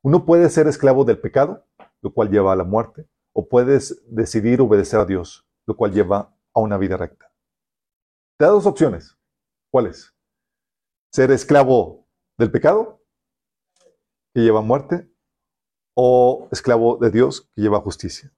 Uno 0.02 0.26
puede 0.26 0.50
ser 0.50 0.66
esclavo 0.66 1.04
del 1.04 1.20
pecado, 1.20 1.64
lo 2.02 2.12
cual 2.12 2.30
lleva 2.30 2.52
a 2.52 2.56
la 2.56 2.64
muerte, 2.64 3.08
o 3.32 3.48
puedes 3.48 4.02
decidir 4.12 4.60
obedecer 4.60 4.98
a 4.98 5.04
Dios, 5.04 5.48
lo 5.66 5.76
cual 5.76 5.92
lleva 5.92 6.36
a 6.52 6.60
una 6.60 6.78
vida 6.78 6.96
recta. 6.96 7.32
Te 8.36 8.46
da 8.46 8.50
dos 8.50 8.66
opciones. 8.66 9.16
¿Cuáles? 9.70 10.12
Ser 11.12 11.30
esclavo 11.30 12.01
del 12.38 12.50
pecado, 12.50 13.02
que 14.34 14.40
lleva 14.40 14.62
muerte, 14.62 15.10
o 15.94 16.48
esclavo 16.50 16.96
de 16.96 17.10
Dios, 17.10 17.50
que 17.54 17.62
lleva 17.62 17.80
justicia. 17.80 18.32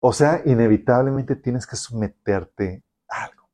O 0.00 0.12
sea, 0.12 0.42
inevitablemente 0.44 1.36
tienes 1.36 1.66
que 1.66 1.76
someterte 1.76 2.84
a 3.08 3.24
algo. 3.24 3.48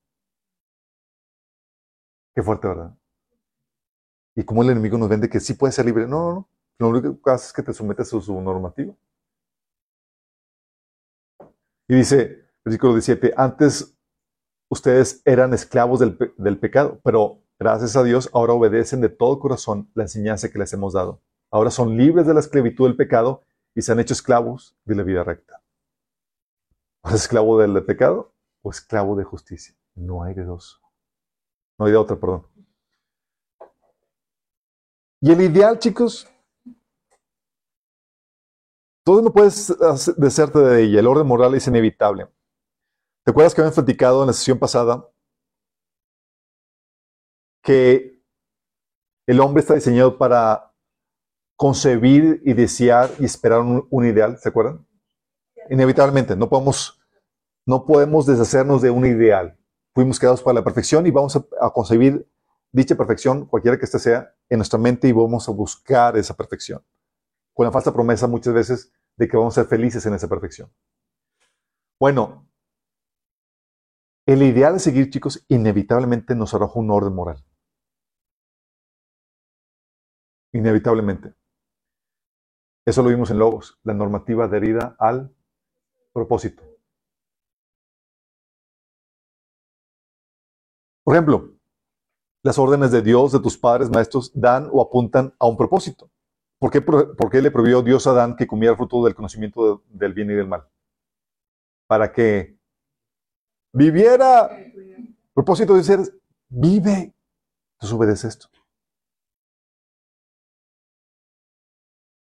Qué 2.35 2.43
fuerte, 2.43 2.69
¿verdad? 2.69 2.97
Y 4.37 4.45
como 4.45 4.63
el 4.63 4.71
enemigo 4.71 4.99
nos 4.99 5.09
vende 5.09 5.29
que 5.29 5.41
sí 5.41 5.55
puede 5.55 5.73
ser 5.73 5.85
libre. 5.85 6.07
No, 6.07 6.19
no, 6.19 6.35
no. 6.35 6.49
Lo 6.79 6.89
único 6.89 7.23
que 7.23 7.31
hace 7.31 7.47
es 7.47 7.53
que 7.53 7.63
te 7.63 7.75
sometes 7.75 8.13
a 8.13 8.21
su 8.21 8.41
normativa. 8.41 8.95
Y 11.89 11.95
dice, 11.97 12.49
versículo 12.65 12.95
17, 12.95 13.35
antes 13.37 13.97
ustedes 14.71 15.23
eran 15.25 15.53
esclavos 15.53 15.99
del, 15.99 16.59
pecado, 16.59 17.01
pero 17.03 17.40
gracias 17.61 17.95
a 17.95 18.03
Dios 18.03 18.31
ahora 18.33 18.55
obedecen 18.55 19.03
de 19.03 19.11
todo 19.11 19.39
corazón 19.39 19.91
la 19.95 20.05
enseñanza 20.05 20.51
que 20.51 20.59
les 20.59 20.73
hemos 20.73 20.95
dado. 20.95 21.21
Ahora 21.51 21.71
son 21.71 21.97
libres 21.97 22.27
de 22.27 22.35
la 22.35 22.41
esclavitud 22.41 22.87
del 22.87 22.97
pecado 22.97 23.43
y 23.75 23.83
se 23.83 23.93
han 23.93 24.01
hecho 24.01 24.15
esclavos 24.15 24.77
de 24.85 24.95
la 24.95 25.03
vida 25.03 25.23
recta. 25.23 25.63
¿O 27.03 27.11
esclavo 27.11 27.59
del 27.59 27.85
pecado 27.85 28.33
o 28.63 28.71
esclavo 28.71 29.15
de 29.15 29.25
justicia? 29.25 29.75
No 29.95 30.23
hay 30.23 30.35
de 30.35 30.45
dos. 30.45 30.81
No 31.79 31.87
hay 31.87 31.93
de 31.93 31.99
otra, 31.99 32.17
perdón. 32.19 32.47
Y 35.21 35.31
el 35.31 35.41
ideal, 35.43 35.79
chicos, 35.79 36.27
todo 39.05 39.21
no 39.21 39.33
puedes 39.33 39.75
deshacerte 40.17 40.61
de 40.61 40.83
ella. 40.83 41.01
El 41.01 41.07
orden 41.07 41.27
moral 41.27 41.55
es 41.55 41.67
inevitable. 41.67 42.27
¿Te 43.25 43.33
acuerdas 43.33 43.55
que 43.55 43.61
habíamos 43.61 43.75
platicado 43.75 44.23
en 44.23 44.29
la 44.29 44.33
sesión 44.33 44.59
pasada 44.59 45.07
que 47.71 48.21
el 49.29 49.39
hombre 49.39 49.61
está 49.61 49.75
diseñado 49.75 50.19
para 50.19 50.75
concebir 51.55 52.43
y 52.45 52.53
desear 52.53 53.11
y 53.21 53.27
esperar 53.27 53.61
un, 53.61 54.05
ideal? 54.05 54.39
¿Se 54.39 54.49
acuerdan? 54.49 54.85
Inevitablemente, 55.69 56.35
no 56.35 56.49
podemos, 56.49 57.01
no 57.65 57.87
podemos 57.87 58.27
deshacernos 58.27 58.83
de 58.83 58.91
un 58.91 59.07
ideal. 59.07 59.57
Fuimos 59.95 60.19
creados 60.19 60.43
para 60.43 60.55
la 60.55 60.65
perfección 60.65 61.07
y 61.07 61.13
vamos 61.13 61.37
a, 61.37 61.47
a 61.61 61.71
concebir 61.71 62.29
dicha 62.73 62.97
perfección, 62.97 63.47
cualquiera 63.47 63.79
que 63.79 63.85
ésta 63.85 64.01
sea, 64.01 64.35
en 64.49 64.59
nuestra 64.59 64.81
mente 64.81 65.07
y 65.07 65.13
vamos 65.13 65.49
a 65.49 65.53
buscar 65.53 66.17
esa 66.17 66.37
perfección. 66.37 66.85
Con 67.55 67.67
la 67.67 67.71
falsa 67.71 67.93
promesa 67.93 68.27
muchas 68.27 68.53
veces 68.53 68.93
de 69.17 69.29
que 69.29 69.37
vamos 69.37 69.57
a 69.57 69.63
ser 69.63 69.69
felices 69.69 70.05
en 70.07 70.15
esa 70.15 70.27
perfección. 70.27 70.73
Bueno, 72.01 72.49
el 74.27 74.43
ideal 74.43 74.73
de 74.73 74.81
seguir, 74.81 75.09
chicos, 75.09 75.45
inevitablemente 75.47 76.35
nos 76.35 76.53
arroja 76.53 76.81
un 76.81 76.91
orden 76.91 77.15
moral. 77.15 77.45
Inevitablemente. 80.53 81.35
Eso 82.87 83.03
lo 83.03 83.11
vimos 83.11 83.31
en 83.31 83.39
Logos, 83.39 83.79
la 83.85 83.95
normativa 83.95 84.47
adherida 84.47 84.97
al 84.99 85.35
propósito. 86.13 86.63
Por 91.05 91.15
ejemplo, 91.15 91.55
las 92.43 92.59
órdenes 92.59 92.91
de 92.91 93.03
Dios, 93.03 93.33
de 93.33 93.41
tus 93.41 93.59
padres, 93.59 93.91
maestros, 93.91 94.33
dan 94.35 94.69
o 94.73 94.83
apuntan 94.83 95.35
a 95.39 95.47
un 95.47 95.57
propósito. 95.57 96.11
¿Por 96.59 96.71
qué, 96.71 96.81
por 96.83 97.31
qué 97.31 97.41
le 97.41 97.51
prohibió 97.51 97.83
Dios 97.83 98.07
a 98.07 98.11
Adán 98.11 98.37
que 98.37 98.47
comiera 98.47 98.73
el 98.73 98.77
fruto 98.77 99.05
del 99.05 99.15
conocimiento 99.15 99.83
de, 99.89 99.99
del 99.99 100.15
bien 100.15 100.31
y 100.31 100.35
del 100.35 100.49
mal? 100.49 100.67
Para 101.87 102.13
que 102.13 102.59
viviera. 103.73 104.51
Propósito 105.33 105.75
de 105.75 105.85
ser, 105.85 106.01
vive. 106.49 107.15
Entonces 107.75 107.97
obedece 107.97 108.29
esto. 108.29 108.49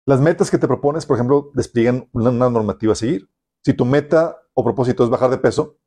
Las 0.09 0.21
metas 0.21 0.49
que 0.49 0.57
te 0.57 0.67
propones, 0.67 1.05
por 1.05 1.17
ejemplo, 1.17 1.51
despliegan 1.53 2.09
una, 2.13 2.31
normativa 2.31 2.93
a 2.93 2.95
seguir. 2.95 3.29
Si 3.63 3.75
tu 3.75 3.85
meta 3.85 4.41
o 4.55 4.63
propósito 4.63 5.03
es 5.03 5.09
bajar 5.11 5.29
de 5.29 5.37
peso, 5.37 5.77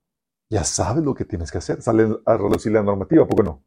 ya 0.48 0.62
sabes 0.62 1.02
lo 1.02 1.12
que 1.12 1.24
tienes 1.24 1.50
que 1.50 1.58
hacer. 1.58 1.82
Sale 1.82 2.20
a 2.24 2.36
reducir 2.36 2.70
la 2.70 2.84
normativa, 2.84 3.26
¿por 3.26 3.36
qué 3.36 3.42
no? 3.42 3.64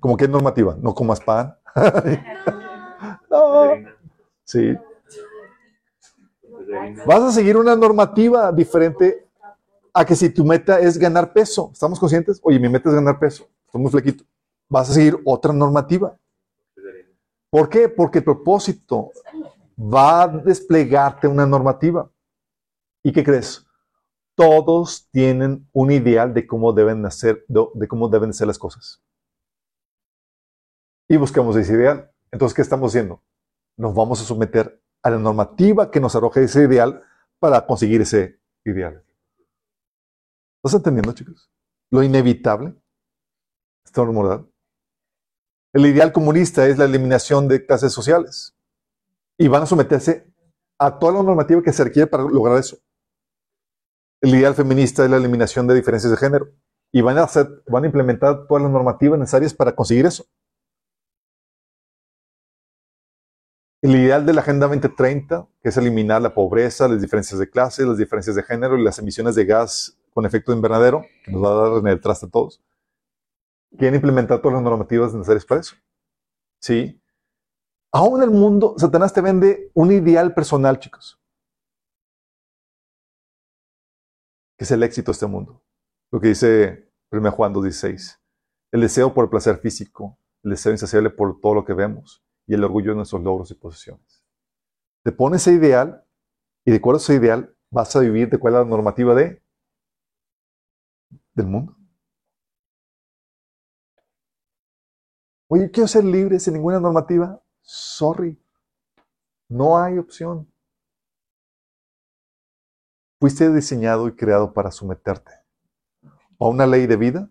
¿Cómo 0.00 0.16
que 0.16 0.26
normativa? 0.26 0.78
No 0.80 0.94
comas 0.94 1.20
pan. 1.20 1.54
no. 3.30 3.72
Sí. 4.44 4.74
Vas 7.06 7.20
a 7.20 7.30
seguir 7.30 7.58
una 7.58 7.76
normativa 7.76 8.50
diferente 8.52 9.28
a 9.92 10.06
que 10.06 10.16
si 10.16 10.30
tu 10.30 10.46
meta 10.46 10.80
es 10.80 10.96
ganar 10.96 11.34
peso. 11.34 11.68
¿Estamos 11.74 12.00
conscientes? 12.00 12.40
Oye, 12.42 12.58
mi 12.58 12.70
meta 12.70 12.88
es 12.88 12.94
ganar 12.94 13.18
peso. 13.18 13.46
Estoy 13.66 13.82
muy 13.82 13.90
flequito. 13.90 14.24
Vas 14.70 14.88
a 14.88 14.94
seguir 14.94 15.20
otra 15.26 15.52
normativa. 15.52 16.16
¿Por 17.56 17.70
qué? 17.70 17.88
Porque 17.88 18.18
el 18.18 18.24
propósito 18.24 19.12
va 19.78 20.24
a 20.24 20.28
desplegarte 20.28 21.26
una 21.26 21.46
normativa. 21.46 22.10
¿Y 23.02 23.12
qué 23.12 23.24
crees? 23.24 23.66
Todos 24.34 25.08
tienen 25.10 25.66
un 25.72 25.90
ideal 25.90 26.34
de 26.34 26.46
cómo 26.46 26.74
deben 26.74 27.06
hacer, 27.06 27.46
de 27.48 27.88
cómo 27.88 28.10
deben 28.10 28.34
ser 28.34 28.48
las 28.48 28.58
cosas 28.58 29.02
y 31.08 31.16
buscamos 31.16 31.56
ese 31.56 31.72
ideal. 31.72 32.12
Entonces, 32.30 32.54
¿qué 32.54 32.60
estamos 32.60 32.90
haciendo? 32.90 33.22
Nos 33.78 33.94
vamos 33.94 34.20
a 34.20 34.24
someter 34.24 34.78
a 35.02 35.08
la 35.08 35.18
normativa 35.18 35.90
que 35.90 35.98
nos 35.98 36.14
arroje 36.14 36.44
ese 36.44 36.64
ideal 36.64 37.02
para 37.38 37.66
conseguir 37.66 38.02
ese 38.02 38.38
ideal. 38.66 39.02
¿Estás 40.58 40.74
entendiendo, 40.74 41.12
chicos? 41.12 41.50
Lo 41.90 42.02
inevitable. 42.02 42.74
Está 43.82 44.04
moral. 44.04 44.46
El 45.76 45.84
ideal 45.84 46.10
comunista 46.10 46.66
es 46.66 46.78
la 46.78 46.86
eliminación 46.86 47.48
de 47.48 47.66
clases 47.66 47.92
sociales. 47.92 48.56
Y 49.36 49.46
van 49.48 49.64
a 49.64 49.66
someterse 49.66 50.32
a 50.78 50.98
toda 50.98 51.12
la 51.12 51.22
normativa 51.22 51.62
que 51.62 51.70
se 51.70 51.84
requiere 51.84 52.06
para 52.06 52.22
lograr 52.22 52.58
eso. 52.58 52.78
El 54.22 54.34
ideal 54.34 54.54
feminista 54.54 55.04
es 55.04 55.10
la 55.10 55.18
eliminación 55.18 55.66
de 55.66 55.74
diferencias 55.74 56.10
de 56.10 56.16
género. 56.16 56.48
Y 56.92 57.02
van 57.02 57.18
a, 57.18 57.28
implementar 57.84 58.46
todas 58.46 58.62
las 58.62 58.72
normativas 58.72 59.18
necesarias 59.18 59.52
para 59.52 59.76
conseguir 59.76 60.06
eso. 60.06 60.24
El 63.82 63.96
ideal 63.96 64.24
de 64.24 64.32
la 64.32 64.40
Agenda 64.40 64.68
2030, 64.68 65.46
que 65.62 65.68
es 65.68 65.76
eliminar 65.76 66.22
la 66.22 66.32
pobreza, 66.32 66.88
las 66.88 67.02
diferencias 67.02 67.38
de 67.38 67.50
clase, 67.50 67.84
las 67.84 67.98
diferencias 67.98 68.34
de 68.34 68.42
género 68.42 68.78
y 68.78 68.82
las 68.82 68.98
emisiones 68.98 69.34
de 69.34 69.44
gas 69.44 69.98
con 70.14 70.24
efecto 70.24 70.54
invernadero, 70.54 71.04
que 71.22 71.32
nos 71.32 71.44
va 71.44 71.50
a 71.50 71.68
dar 71.68 71.78
en 71.80 71.86
el 71.88 72.00
traste 72.00 72.24
a 72.24 72.30
todos. 72.30 72.62
Quieren 73.70 73.96
implementar 73.96 74.40
todas 74.40 74.54
las 74.54 74.62
normativas 74.62 75.12
necesarias 75.14 75.44
para 75.44 75.60
eso. 75.60 75.76
¿Sí? 76.60 77.00
Aún 77.92 78.22
en 78.22 78.28
el 78.28 78.30
mundo, 78.30 78.74
Satanás 78.78 79.12
te 79.12 79.20
vende 79.20 79.70
un 79.74 79.92
ideal 79.92 80.34
personal, 80.34 80.78
chicos. 80.78 81.20
Que 84.58 84.64
es 84.64 84.70
el 84.70 84.82
éxito 84.82 85.10
de 85.10 85.14
este 85.14 85.26
mundo. 85.26 85.62
Lo 86.10 86.20
que 86.20 86.28
dice 86.28 86.90
1 87.10 87.32
Juan 87.32 87.54
2.16. 87.54 88.18
El 88.72 88.80
deseo 88.80 89.14
por 89.14 89.24
el 89.24 89.30
placer 89.30 89.58
físico, 89.58 90.18
el 90.42 90.52
deseo 90.52 90.72
insaciable 90.72 91.10
por 91.10 91.40
todo 91.40 91.54
lo 91.54 91.64
que 91.64 91.74
vemos, 91.74 92.24
y 92.46 92.54
el 92.54 92.64
orgullo 92.64 92.90
de 92.90 92.96
nuestros 92.96 93.22
logros 93.22 93.50
y 93.50 93.54
posesiones. 93.54 94.24
Te 95.04 95.12
pones 95.12 95.42
ese 95.42 95.56
ideal 95.56 96.04
y 96.64 96.70
de 96.70 96.78
acuerdo 96.78 96.98
a 96.98 97.02
ese 97.02 97.14
ideal 97.14 97.56
vas 97.70 97.94
a 97.94 98.00
vivir 98.00 98.28
de 98.28 98.38
cuál 98.38 98.54
es 98.54 98.60
la 98.60 98.64
normativa 98.66 99.14
de 99.14 99.42
del 101.34 101.46
mundo. 101.46 101.76
Oye, 105.48 105.70
quiero 105.70 105.86
ser 105.86 106.04
libre 106.04 106.40
sin 106.40 106.54
ninguna 106.54 106.80
normativa. 106.80 107.40
Sorry. 107.62 108.40
No 109.48 109.78
hay 109.78 109.98
opción. 109.98 110.50
Fuiste 113.20 113.52
diseñado 113.52 114.08
y 114.08 114.16
creado 114.16 114.52
para 114.52 114.70
someterte 114.70 115.32
a 116.38 116.48
una 116.48 116.66
ley 116.66 116.86
de 116.86 116.96
vida, 116.96 117.30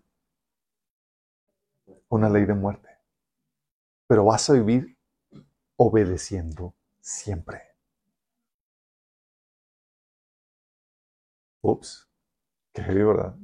a 1.88 1.92
una 2.08 2.28
ley 2.28 2.44
de 2.44 2.54
muerte. 2.54 2.88
Pero 4.08 4.24
vas 4.24 4.48
a 4.50 4.54
vivir 4.54 4.96
obedeciendo 5.76 6.74
siempre. 7.00 7.62
Ups, 11.62 12.08
qué 12.72 12.82
heavy, 12.82 13.02
¿verdad? 13.02 13.36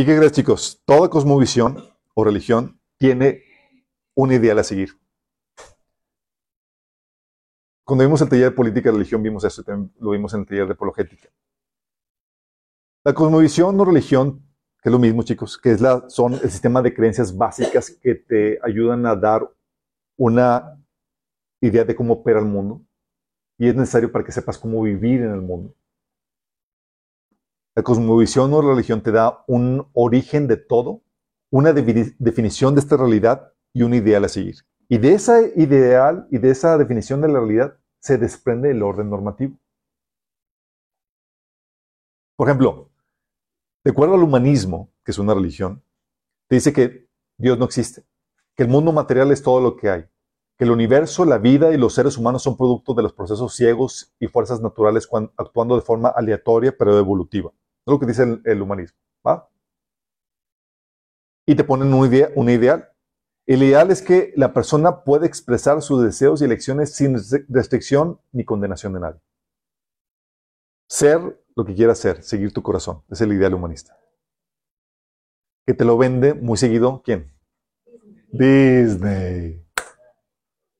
¿Y 0.00 0.06
qué 0.06 0.16
crees, 0.16 0.32
chicos? 0.32 0.82
Toda 0.86 1.10
cosmovisión 1.10 1.76
o 2.14 2.24
religión 2.24 2.80
tiene 2.96 3.42
un 4.14 4.32
ideal 4.32 4.58
a 4.58 4.64
seguir. 4.64 4.98
Cuando 7.84 8.06
vimos 8.06 8.22
el 8.22 8.30
taller 8.30 8.48
de 8.48 8.56
política 8.56 8.88
y 8.88 8.92
religión, 8.92 9.22
vimos 9.22 9.44
eso, 9.44 9.62
también 9.62 9.92
lo 10.00 10.12
vimos 10.12 10.32
en 10.32 10.40
el 10.40 10.46
taller 10.46 10.66
de 10.68 10.72
apologética. 10.72 11.28
La 13.04 13.12
cosmovisión 13.12 13.78
o 13.78 13.84
religión, 13.84 14.42
que 14.82 14.88
es 14.88 14.90
lo 14.90 14.98
mismo, 14.98 15.22
chicos, 15.22 15.58
que 15.58 15.72
es 15.72 15.82
la, 15.82 16.08
son 16.08 16.32
el 16.32 16.50
sistema 16.50 16.80
de 16.80 16.94
creencias 16.94 17.36
básicas 17.36 17.90
que 17.90 18.14
te 18.14 18.58
ayudan 18.62 19.04
a 19.04 19.14
dar 19.14 19.46
una 20.16 20.82
idea 21.60 21.84
de 21.84 21.94
cómo 21.94 22.14
opera 22.14 22.38
el 22.38 22.46
mundo 22.46 22.80
y 23.58 23.68
es 23.68 23.74
necesario 23.74 24.10
para 24.10 24.24
que 24.24 24.32
sepas 24.32 24.56
cómo 24.56 24.80
vivir 24.80 25.20
en 25.20 25.34
el 25.34 25.42
mundo. 25.42 25.74
La 27.80 27.84
cosmovisión 27.84 28.52
o 28.52 28.60
religión 28.60 29.02
te 29.02 29.10
da 29.10 29.42
un 29.46 29.88
origen 29.94 30.46
de 30.46 30.58
todo, 30.58 31.00
una 31.50 31.72
definición 31.72 32.74
de 32.74 32.80
esta 32.82 32.98
realidad 32.98 33.54
y 33.72 33.84
un 33.84 33.94
ideal 33.94 34.22
a 34.22 34.28
seguir. 34.28 34.56
Y 34.86 34.98
de 34.98 35.14
ese 35.14 35.54
ideal 35.56 36.28
y 36.30 36.36
de 36.36 36.50
esa 36.50 36.76
definición 36.76 37.22
de 37.22 37.28
la 37.28 37.38
realidad 37.38 37.78
se 37.98 38.18
desprende 38.18 38.70
el 38.70 38.82
orden 38.82 39.08
normativo. 39.08 39.56
Por 42.36 42.48
ejemplo, 42.48 42.90
de 43.82 43.92
acuerdo 43.92 44.16
al 44.16 44.24
humanismo, 44.24 44.92
que 45.02 45.12
es 45.12 45.18
una 45.18 45.32
religión, 45.32 45.82
te 46.48 46.56
dice 46.56 46.74
que 46.74 47.08
Dios 47.38 47.58
no 47.58 47.64
existe, 47.64 48.04
que 48.54 48.64
el 48.64 48.68
mundo 48.68 48.92
material 48.92 49.32
es 49.32 49.42
todo 49.42 49.58
lo 49.58 49.78
que 49.78 49.88
hay, 49.88 50.04
que 50.58 50.64
el 50.64 50.70
universo, 50.70 51.24
la 51.24 51.38
vida 51.38 51.72
y 51.72 51.78
los 51.78 51.94
seres 51.94 52.18
humanos 52.18 52.42
son 52.42 52.58
producto 52.58 52.92
de 52.92 53.04
los 53.04 53.14
procesos 53.14 53.54
ciegos 53.54 54.12
y 54.20 54.26
fuerzas 54.26 54.60
naturales 54.60 55.08
actuando 55.38 55.76
de 55.76 55.80
forma 55.80 56.10
aleatoria 56.10 56.76
pero 56.78 56.98
evolutiva. 56.98 57.50
Es 57.86 57.92
lo 57.92 57.98
que 57.98 58.06
dice 58.06 58.40
el, 58.44 58.62
humanismo. 58.62 58.98
¿va? 59.26 59.48
Y 61.46 61.54
te 61.54 61.64
ponen 61.64 61.92
un, 61.92 62.06
idea, 62.06 62.30
un 62.34 62.48
ideal. 62.48 62.88
El 63.46 63.62
ideal 63.62 63.90
es 63.90 64.02
que 64.02 64.32
la 64.36 64.52
persona 64.52 65.02
puede 65.02 65.26
expresar 65.26 65.82
sus 65.82 66.02
deseos 66.02 66.40
y 66.40 66.44
elecciones 66.44 66.94
sin 66.94 67.16
restricción 67.48 68.20
ni 68.32 68.44
condenación 68.44 68.92
de 68.92 69.00
nadie. 69.00 69.20
Ser 70.88 71.42
lo 71.56 71.64
que 71.64 71.74
quieras 71.74 71.98
ser, 71.98 72.22
seguir 72.22 72.52
tu 72.52 72.62
corazón. 72.62 73.02
Es 73.10 73.20
el 73.20 73.32
ideal 73.32 73.54
humanista. 73.54 73.96
Que 75.66 75.74
te 75.74 75.84
lo 75.84 75.98
vende 75.98 76.34
muy 76.34 76.56
seguido, 76.56 77.02
¿quién? 77.04 77.32
Disney. 78.32 79.66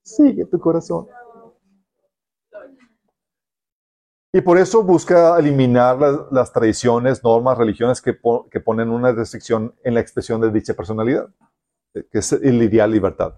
Sigue 0.02 0.46
tu 0.46 0.58
corazón. 0.58 1.08
Y 4.32 4.40
por 4.42 4.58
eso 4.58 4.84
busca 4.84 5.36
eliminar 5.38 5.98
las, 6.30 6.52
tradiciones, 6.52 7.24
normas, 7.24 7.58
religiones 7.58 8.00
que, 8.00 8.14
ponen 8.14 8.90
una 8.90 9.10
restricción 9.10 9.74
en 9.82 9.94
la 9.94 10.00
expresión 10.00 10.40
de 10.40 10.52
dicha 10.52 10.74
personalidad, 10.74 11.28
eh, 11.94 12.06
que 12.10 12.18
es 12.18 12.32
el 12.32 12.62
ideal 12.62 12.92
libertad. 12.92 13.34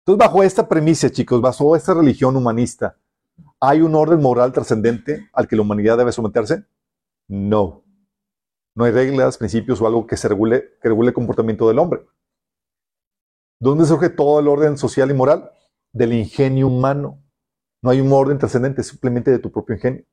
Entonces, 0.00 0.26
bajo 0.26 0.42
esta 0.42 0.66
premisa, 0.66 1.10
chicos, 1.10 1.40
bajo 1.42 1.76
esta 1.76 1.92
religión 1.92 2.34
humanista, 2.34 2.96
¿hay 3.60 3.82
un 3.82 3.94
orden 3.94 4.22
moral 4.22 4.52
trascendente 4.52 5.28
al 5.34 5.46
que 5.46 5.56
la 5.56 5.62
humanidad 5.62 5.98
debe 5.98 6.12
someterse? 6.12 6.64
No. 7.28 7.84
No 8.74 8.84
hay 8.84 8.92
reglas, 8.92 9.36
principios 9.36 9.80
o 9.82 9.86
algo 9.86 10.06
que, 10.06 10.16
regule, 10.16 10.78
que 10.80 10.88
regule 10.88 11.08
el 11.08 11.14
comportamiento 11.14 11.68
del 11.68 11.78
hombre. 11.78 12.06
¿Dónde 13.60 13.84
surge 13.84 14.08
todo 14.08 14.40
el 14.40 14.48
orden 14.48 14.78
social 14.78 15.10
y 15.10 15.14
moral? 15.14 15.50
Del 15.92 16.12
ingenio 16.14 16.68
humano. 16.68 17.25
No 17.86 17.92
hay 17.92 18.00
un 18.00 18.12
orden 18.12 18.36
trascendente, 18.36 18.82
simplemente 18.82 19.30
de 19.30 19.38
tu 19.38 19.52
propio 19.52 19.76
ingenio. 19.76 20.04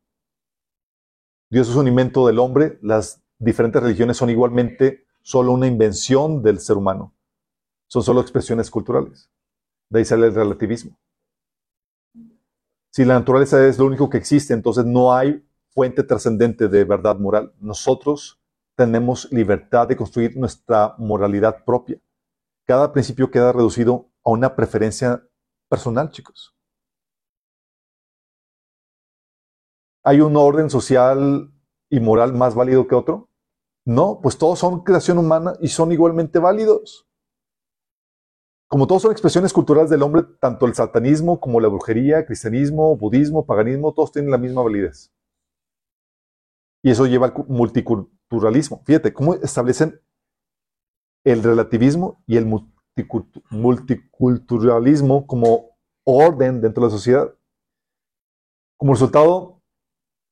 Dios 1.49 1.67
es 1.67 1.75
un 1.75 1.87
invento 1.87 2.27
del 2.27 2.37
hombre, 2.37 2.77
las 2.83 3.23
diferentes 3.39 3.81
religiones 3.81 4.15
son 4.15 4.29
igualmente 4.29 5.07
solo 5.23 5.53
una 5.53 5.65
invención 5.65 6.43
del 6.43 6.59
ser 6.59 6.77
humano. 6.77 7.15
Son 7.87 8.03
solo 8.03 8.21
expresiones 8.21 8.69
culturales. 8.69 9.31
De 9.89 9.97
ahí 9.97 10.05
sale 10.05 10.27
el 10.27 10.35
relativismo. 10.35 10.99
Si 12.91 13.05
la 13.05 13.15
naturaleza 13.15 13.67
es 13.67 13.79
lo 13.79 13.87
único 13.87 14.07
que 14.07 14.19
existe, 14.19 14.53
entonces 14.53 14.85
no 14.85 15.11
hay 15.11 15.43
fuente 15.71 16.03
trascendente 16.03 16.67
de 16.67 16.83
verdad 16.83 17.17
moral. 17.17 17.55
Nosotros 17.59 18.39
tenemos 18.75 19.31
libertad 19.31 19.87
de 19.87 19.97
construir 19.97 20.37
nuestra 20.37 20.93
moralidad 20.99 21.65
propia. 21.65 21.99
Cada 22.67 22.93
principio 22.93 23.31
queda 23.31 23.51
reducido 23.51 24.11
a 24.23 24.29
una 24.29 24.55
preferencia 24.55 25.27
personal, 25.67 26.11
chicos. 26.11 26.52
¿Hay 30.03 30.19
un 30.19 30.35
orden 30.35 30.69
social 30.69 31.51
y 31.89 31.99
moral 31.99 32.34
más 32.34 32.55
válido 32.55 32.88
que 32.88 32.95
otro? 32.95 33.30
No, 33.85 34.19
pues 34.21 34.38
todos 34.38 34.59
son 34.59 34.84
creación 34.84 35.17
humana 35.17 35.53
y 35.61 35.69
son 35.69 35.91
igualmente 35.91 36.39
válidos. 36.39 37.07
Como 38.67 38.88
todos 38.88 39.03
son 39.03 39.11
expresiones 39.11 39.53
culturales 39.53 39.89
del 39.89 40.01
hombre, 40.01 40.23
tanto 40.41 40.65
el 40.65 40.73
satanismo 40.73 41.39
como 41.39 41.59
la 41.59 41.67
brujería, 41.67 42.25
cristianismo, 42.25 42.97
budismo, 42.97 43.45
paganismo, 43.45 43.93
todos 43.93 44.11
tienen 44.11 44.31
la 44.31 44.38
misma 44.38 44.63
validez. 44.63 45.13
Y 46.81 46.91
eso 46.91 47.05
lleva 47.05 47.27
al 47.27 47.34
multiculturalismo. 47.47 48.81
Fíjate, 48.85 49.13
cómo 49.13 49.35
establecen 49.35 50.01
el 51.23 51.43
relativismo 51.43 52.21
y 52.27 52.35
el 52.38 52.45
multiculturalismo 53.51 55.27
como 55.27 55.77
orden 56.03 56.59
dentro 56.59 56.81
de 56.81 56.88
la 56.88 56.91
sociedad. 56.97 57.34
Como 58.77 58.93
resultado, 58.93 59.62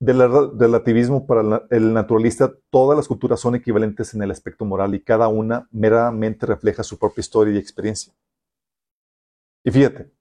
del 0.02 0.58
relativismo 0.58 1.28
para 1.28 1.68
el 1.70 1.94
naturalista, 1.94 2.52
todas 2.72 2.98
las 2.98 3.08
culturas 3.08 3.40
son 3.40 3.54
equivalentes 3.54 4.16
en 4.16 4.24
el 4.24 4.32
aspecto 4.32 4.66
moral 4.66 4.96
y 4.96 5.04
cada 5.04 5.28
una 5.28 5.70
meramente 5.72 6.48
refleja 6.48 6.82
su 6.82 6.98
propia 6.98 7.22
historia 7.22 7.54
y 7.54 7.60
experiencia. 7.60 8.12
Y 9.64 9.70
fíjate, 9.70 10.12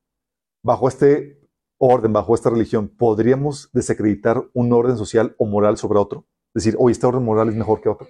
bajo 0.63 0.87
este 0.87 1.49
orden, 1.79 2.13
bajo 2.13 2.35
esta 2.35 2.51
religión, 2.51 2.89
¿podríamos 2.89 3.71
desacreditar 3.73 4.45
un 4.53 4.71
orden 4.71 4.99
social 4.99 5.35
o 5.39 5.47
moral 5.47 5.79
sobre 5.79 5.99
otro? 5.99 6.27
Decir, 6.53 6.77
oye, 6.79 6.93
este 6.93 7.07
orden 7.07 7.25
moral 7.25 7.49
es 7.49 7.55
mejor 7.55 7.81
que 7.81 7.89
otro. 7.89 8.07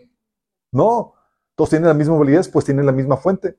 No, 0.73 1.15
todos 1.55 1.71
tienen 1.71 1.87
la 1.87 1.95
misma 1.95 2.19
validez, 2.19 2.49
pues 2.49 2.65
tienen 2.65 2.85
la 2.85 2.91
misma 2.91 3.17
fuente. 3.17 3.57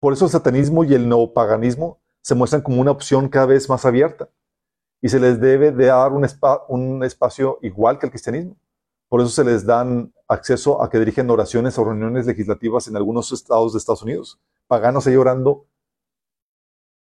Por 0.00 0.12
eso 0.12 0.26
el 0.26 0.30
satanismo 0.30 0.84
y 0.84 0.92
el 0.92 1.08
neopaganismo 1.08 1.98
se 2.20 2.34
muestran 2.34 2.60
como 2.60 2.82
una 2.82 2.90
opción 2.90 3.30
cada 3.30 3.46
vez 3.46 3.70
más 3.70 3.86
abierta 3.86 4.28
y 5.00 5.08
se 5.08 5.20
les 5.20 5.40
debe 5.40 5.72
de 5.72 5.86
dar 5.86 6.12
un, 6.12 7.04
espacio 7.04 7.58
igual 7.62 7.98
que 7.98 8.06
el 8.06 8.12
cristianismo. 8.12 8.56
Por 9.08 9.20
eso 9.20 9.30
se 9.30 9.44
les 9.44 9.64
dan 9.64 10.12
acceso 10.26 10.82
a 10.82 10.90
que 10.90 10.98
dirigen 10.98 11.30
oraciones 11.30 11.78
o 11.78 11.84
reuniones 11.84 12.26
legislativas 12.26 12.88
en 12.88 12.96
algunos 12.96 13.32
estados 13.32 13.72
de 13.72 13.78
Estados 13.78 14.02
Unidos. 14.02 14.40
Paganos 14.66 15.06
ahí 15.06 15.16
orando 15.16 15.66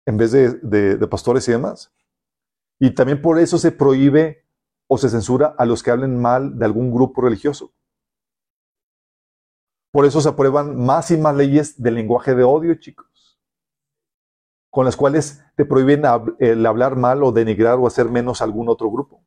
en 0.06 0.16
vez 0.16 0.32
de, 0.32 0.54
de, 0.54 1.08
pastores 1.08 1.48
y 1.48 1.52
demás. 1.52 1.92
Y 2.78 2.94
también 2.94 3.20
por 3.20 3.38
eso 3.38 3.58
se 3.58 3.72
prohíbe 3.72 4.44
o 4.86 4.96
se 4.96 5.08
censura 5.08 5.54
a 5.58 5.66
los 5.66 5.82
que 5.82 5.90
hablen 5.90 6.20
mal 6.20 6.58
de 6.58 6.64
algún 6.64 6.92
grupo 6.92 7.22
religioso. 7.22 7.72
Por 9.90 10.04
eso 10.04 10.20
se 10.20 10.28
aprueban 10.28 10.76
más 10.76 11.10
y 11.10 11.16
más 11.16 11.34
leyes 11.34 11.82
del 11.82 11.94
lenguaje 11.94 12.34
de 12.34 12.44
odio, 12.44 12.74
chicos 12.76 13.07
con 14.70 14.84
las 14.84 14.96
cuales 14.96 15.42
te 15.56 15.64
prohíben 15.64 16.02
el 16.38 16.64
hablar 16.66 16.96
mal 16.96 17.22
o 17.22 17.32
denigrar 17.32 17.78
o 17.78 17.86
hacer 17.86 18.08
menos 18.08 18.40
a 18.40 18.44
algún 18.44 18.68
otro 18.68 18.90
grupo. 18.90 19.24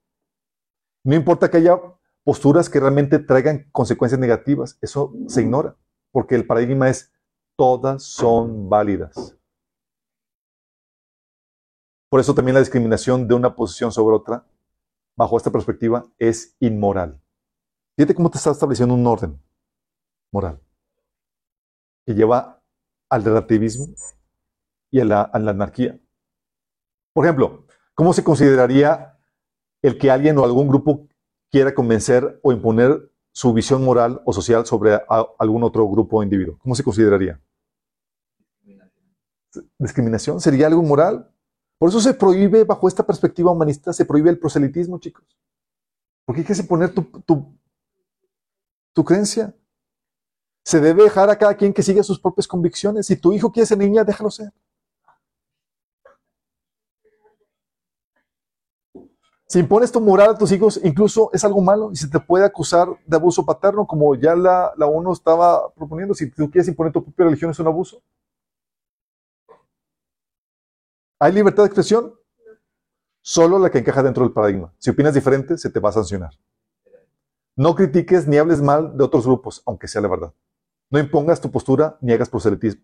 No 1.03 1.15
importa 1.15 1.49
que 1.49 1.57
haya 1.57 1.79
posturas 2.23 2.69
que 2.69 2.79
realmente 2.79 3.19
traigan 3.19 3.69
consecuencias 3.71 4.19
negativas, 4.19 4.77
eso 4.81 5.13
se 5.27 5.41
ignora, 5.41 5.75
porque 6.11 6.35
el 6.35 6.45
paradigma 6.45 6.89
es 6.89 7.11
todas 7.57 8.03
son 8.03 8.69
válidas. 8.69 9.35
Por 12.09 12.19
eso 12.19 12.35
también 12.35 12.55
la 12.55 12.59
discriminación 12.59 13.27
de 13.27 13.33
una 13.33 13.55
posición 13.55 13.91
sobre 13.91 14.15
otra, 14.15 14.45
bajo 15.15 15.37
esta 15.37 15.51
perspectiva, 15.51 16.05
es 16.19 16.55
inmoral. 16.59 17.21
Fíjate 17.95 18.15
cómo 18.15 18.29
te 18.29 18.37
está 18.37 18.51
estableciendo 18.51 18.93
un 18.93 19.07
orden 19.07 19.41
moral 20.31 20.61
que 22.05 22.13
lleva 22.13 22.61
al 23.09 23.23
relativismo 23.23 23.87
y 24.91 24.99
a 24.99 25.05
la, 25.05 25.31
anarquía. 25.33 25.99
Por 27.13 27.25
ejemplo, 27.25 27.65
¿cómo 27.95 28.13
se 28.13 28.23
consideraría 28.23 29.17
el 29.81 29.97
que 29.97 30.11
alguien 30.11 30.37
o 30.37 30.43
algún 30.43 30.67
grupo 30.67 31.07
quiera 31.49 31.73
convencer 31.73 32.39
o 32.43 32.51
imponer 32.51 33.11
su 33.31 33.53
visión 33.53 33.83
moral 33.83 34.21
o 34.25 34.33
social 34.33 34.65
sobre 34.65 34.99
algún 35.39 35.63
otro 35.63 35.87
grupo 35.87 36.17
o 36.17 36.23
individuo? 36.23 36.57
¿Cómo 36.59 36.75
se 36.75 36.83
consideraría? 36.83 37.39
Discriminación. 39.79 40.39
¿Sería 40.39 40.67
algo 40.67 40.83
moral? 40.83 41.29
Por 41.77 41.89
eso 41.89 41.99
se 41.99 42.13
prohíbe, 42.13 42.63
bajo 42.63 42.87
esta 42.87 43.05
perspectiva 43.05 43.51
humanista, 43.51 43.91
se 43.91 44.05
prohíbe 44.05 44.29
el 44.29 44.39
proselitismo, 44.39 44.99
chicos. 44.99 45.25
Porque 46.25 46.41
hay 46.41 46.47
que 46.47 46.53
imponer 46.53 46.93
tu, 46.93 47.01
tu, 47.25 47.57
tu 48.93 49.03
creencia. 49.03 49.55
Se 50.63 50.79
debe 50.79 51.03
dejar 51.03 51.29
a 51.29 51.37
cada 51.37 51.55
quien 51.55 51.73
que 51.73 51.81
siga 51.81 52.03
sus 52.03 52.19
propias 52.19 52.47
convicciones. 52.47 53.07
Si 53.07 53.15
tu 53.15 53.33
hijo 53.33 53.51
quiere 53.51 53.65
ser 53.65 53.79
niña, 53.79 54.03
déjalo 54.03 54.29
ser. 54.29 54.53
Si 59.51 59.59
impones 59.59 59.91
tu 59.91 59.99
moral 59.99 60.29
a 60.29 60.37
tus 60.37 60.49
hijos, 60.53 60.79
incluso 60.81 61.29
es 61.33 61.43
algo 61.43 61.59
malo 61.59 61.91
y 61.91 61.97
se 61.97 62.07
te 62.07 62.21
puede 62.21 62.45
acusar 62.45 62.87
de 63.05 63.17
abuso 63.17 63.45
paterno, 63.45 63.85
como 63.85 64.15
ya 64.15 64.33
la, 64.33 64.71
la 64.77 64.85
ONU 64.85 65.11
estaba 65.11 65.73
proponiendo. 65.73 66.13
Si 66.13 66.31
tú 66.31 66.49
quieres 66.49 66.69
imponer 66.69 66.93
tu 66.93 67.03
propia 67.03 67.25
religión, 67.25 67.51
es 67.51 67.59
un 67.59 67.67
abuso. 67.67 68.01
¿Hay 71.19 71.33
libertad 71.33 71.63
de 71.63 71.67
expresión? 71.67 72.13
Solo 73.21 73.59
la 73.59 73.69
que 73.69 73.79
encaja 73.79 74.01
dentro 74.01 74.23
del 74.23 74.31
paradigma. 74.31 74.73
Si 74.77 74.89
opinas 74.89 75.13
diferente, 75.13 75.57
se 75.57 75.69
te 75.69 75.81
va 75.81 75.89
a 75.89 75.91
sancionar. 75.91 76.31
No 77.57 77.75
critiques 77.75 78.29
ni 78.29 78.37
hables 78.37 78.61
mal 78.61 78.95
de 78.97 79.03
otros 79.03 79.25
grupos, 79.25 79.63
aunque 79.65 79.89
sea 79.89 80.01
la 80.01 80.07
verdad. 80.07 80.33
No 80.89 80.97
impongas 80.97 81.41
tu 81.41 81.51
postura 81.51 81.97
ni 81.99 82.13
hagas 82.13 82.29
proselitismo. 82.29 82.83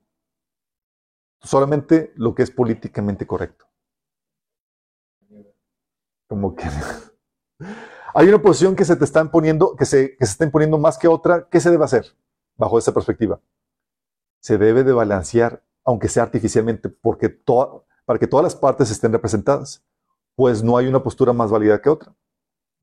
Solamente 1.40 2.12
lo 2.18 2.36
que 2.36 2.44
es 2.44 2.52
políticamente 2.52 3.26
correcto. 3.26 3.68
Como 6.28 6.56
que 6.56 6.66
hay 8.14 8.28
una 8.28 8.42
posición 8.42 8.76
que 8.76 8.86
se 8.86 8.96
te 8.96 9.06
está 9.06 9.22
imponiendo, 9.22 9.76
que 9.76 9.86
se, 9.86 10.16
que 10.18 10.26
se 10.26 10.32
está 10.32 10.46
imponiendo 10.46 10.78
más 10.78 10.98
que 10.98 11.08
otra. 11.08 11.48
¿Qué 11.50 11.60
se 11.60 11.72
debe 11.72 11.86
hacer 11.86 12.06
bajo 12.56 12.78
esa 12.78 12.94
perspectiva? 12.94 13.40
Se 14.40 14.58
debe 14.58 14.84
de 14.84 14.94
balancear, 14.94 15.64
aunque 15.84 16.10
sea 16.10 16.24
artificialmente, 16.24 16.90
porque 16.90 17.30
para 17.30 18.20
que 18.20 18.28
todas 18.28 18.44
las 18.44 18.56
partes 18.56 18.92
estén 18.92 19.12
representadas 19.12 19.84
pues 20.38 20.64
no 20.64 20.78
hay 20.78 20.86
una 20.86 21.02
postura 21.02 21.34
más 21.34 21.50
válida 21.50 21.82
que 21.82 21.90
otra. 21.90 22.16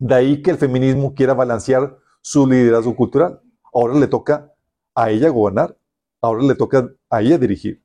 De 0.00 0.12
ahí 0.12 0.42
que 0.42 0.50
el 0.50 0.58
feminismo 0.58 1.14
quiera 1.14 1.34
balancear 1.34 1.96
su 2.20 2.48
liderazgo 2.48 2.96
cultural. 2.96 3.40
Ahora 3.72 3.94
le 3.94 4.08
toca 4.08 4.52
a 4.92 5.10
ella 5.10 5.28
gobernar, 5.28 5.78
ahora 6.20 6.42
le 6.42 6.56
toca 6.56 6.90
a 7.08 7.22
ella 7.22 7.38
dirigir. 7.38 7.80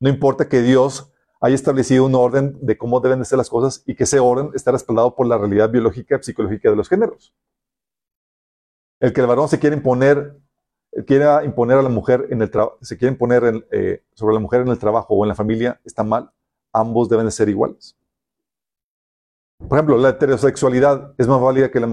No 0.00 0.08
importa 0.08 0.48
que 0.48 0.62
Dios 0.62 1.11
haya 1.42 1.56
establecido 1.56 2.06
un 2.06 2.14
orden 2.14 2.56
de 2.60 2.78
cómo 2.78 3.00
deben 3.00 3.18
de 3.18 3.24
ser 3.24 3.36
las 3.36 3.50
cosas 3.50 3.82
y 3.84 3.96
que 3.96 4.04
ese 4.04 4.20
orden 4.20 4.50
esté 4.54 4.70
respaldado 4.70 5.16
por 5.16 5.26
la 5.26 5.36
realidad 5.36 5.68
biológica 5.68 6.16
y 6.16 6.22
psicológica 6.22 6.70
de 6.70 6.76
los 6.76 6.88
géneros. 6.88 7.34
El 9.00 9.12
que 9.12 9.20
el 9.20 9.26
varón 9.26 9.48
se 9.48 9.58
quiera 9.58 9.74
imponer, 9.74 10.38
quiera 11.04 11.44
imponer 11.44 11.78
a 11.78 11.82
la 11.82 11.88
mujer 11.88 12.28
en 12.30 12.42
el 12.42 12.50
se 12.80 12.96
quiere 12.96 13.12
imponer 13.12 13.66
eh, 13.72 14.04
sobre 14.14 14.34
la 14.34 14.40
mujer 14.40 14.60
en 14.60 14.68
el 14.68 14.78
trabajo 14.78 15.14
o 15.14 15.24
en 15.24 15.30
la 15.30 15.34
familia 15.34 15.80
está 15.84 16.04
mal. 16.04 16.30
Ambos 16.72 17.08
deben 17.08 17.26
de 17.26 17.32
ser 17.32 17.48
iguales. 17.48 17.98
Por 19.58 19.78
ejemplo, 19.78 19.98
la 19.98 20.10
heterosexualidad 20.10 21.12
es 21.18 21.26
más 21.26 21.40
válida 21.40 21.72
que 21.72 21.80
la 21.80 21.88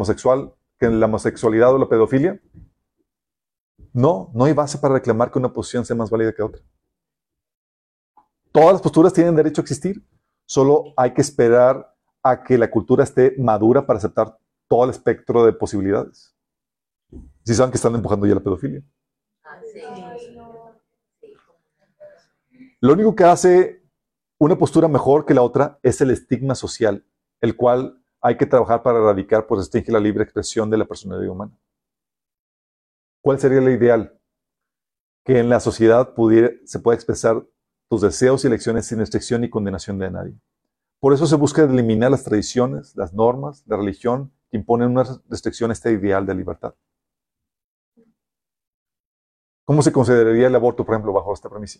que 0.77 0.89
la 0.89 1.05
homosexualidad 1.07 1.73
o 1.73 1.79
la 1.79 1.89
pedofilia. 1.89 2.39
No, 3.93 4.29
no 4.35 4.45
hay 4.45 4.53
base 4.53 4.77
para 4.77 4.93
reclamar 4.93 5.31
que 5.31 5.39
una 5.39 5.51
posición 5.51 5.83
sea 5.85 5.95
más 5.95 6.11
válida 6.11 6.33
que 6.33 6.43
otra. 6.43 6.61
Todas 8.51 8.73
las 8.73 8.81
posturas 8.81 9.13
tienen 9.13 9.35
derecho 9.35 9.61
a 9.61 9.63
existir, 9.63 10.03
solo 10.45 10.93
hay 10.97 11.13
que 11.13 11.21
esperar 11.21 11.95
a 12.23 12.43
que 12.43 12.57
la 12.57 12.69
cultura 12.69 13.03
esté 13.03 13.35
madura 13.37 13.85
para 13.85 13.97
aceptar 13.97 14.37
todo 14.67 14.83
el 14.83 14.89
espectro 14.89 15.45
de 15.45 15.53
posibilidades. 15.53 16.35
Si 17.43 17.53
saben 17.53 17.71
que 17.71 17.77
están 17.77 17.95
empujando 17.95 18.25
ya 18.27 18.35
la 18.35 18.41
pedofilia. 18.41 18.83
Lo 22.81 22.93
único 22.93 23.15
que 23.15 23.23
hace 23.23 23.83
una 24.37 24.57
postura 24.57 24.87
mejor 24.87 25.25
que 25.25 25.33
la 25.33 25.41
otra 25.41 25.79
es 25.83 25.99
el 26.01 26.11
estigma 26.11 26.55
social 26.55 27.05
el 27.41 27.55
cual 27.55 28.01
hay 28.21 28.37
que 28.37 28.45
trabajar 28.45 28.83
para 28.83 28.99
erradicar, 28.99 29.47
pues 29.47 29.59
restringe 29.59 29.91
la 29.91 29.99
libre 29.99 30.23
expresión 30.23 30.69
de 30.69 30.77
la 30.77 30.85
personalidad 30.85 31.31
humana. 31.31 31.57
¿Cuál 33.21 33.39
sería 33.39 33.59
el 33.59 33.69
ideal? 33.69 34.19
Que 35.23 35.39
en 35.39 35.49
la 35.49 35.59
sociedad 35.59 36.13
se 36.65 36.79
pueda 36.79 36.95
expresar 36.95 37.45
tus 37.89 38.01
deseos 38.01 38.43
y 38.43 38.47
elecciones 38.47 38.85
sin 38.85 38.99
restricción 38.99 39.41
ni 39.41 39.49
condenación 39.49 39.97
de 39.97 40.11
nadie. 40.11 40.39
Por 41.01 41.13
eso 41.13 41.25
se 41.25 41.35
busca 41.35 41.63
eliminar 41.63 42.11
las 42.11 42.23
tradiciones, 42.23 42.95
las 42.95 43.13
normas, 43.13 43.63
la 43.65 43.77
religión 43.77 44.31
que 44.51 44.57
imponen 44.57 44.91
una 44.91 45.03
restricción 45.27 45.69
a 45.71 45.73
este 45.73 45.91
ideal 45.91 46.25
de 46.25 46.35
libertad. 46.35 46.75
¿Cómo 49.65 49.81
se 49.81 49.91
consideraría 49.91 50.47
el 50.47 50.55
aborto, 50.55 50.85
por 50.85 50.95
ejemplo, 50.95 51.13
bajo 51.13 51.33
esta 51.33 51.49
premisa? 51.49 51.79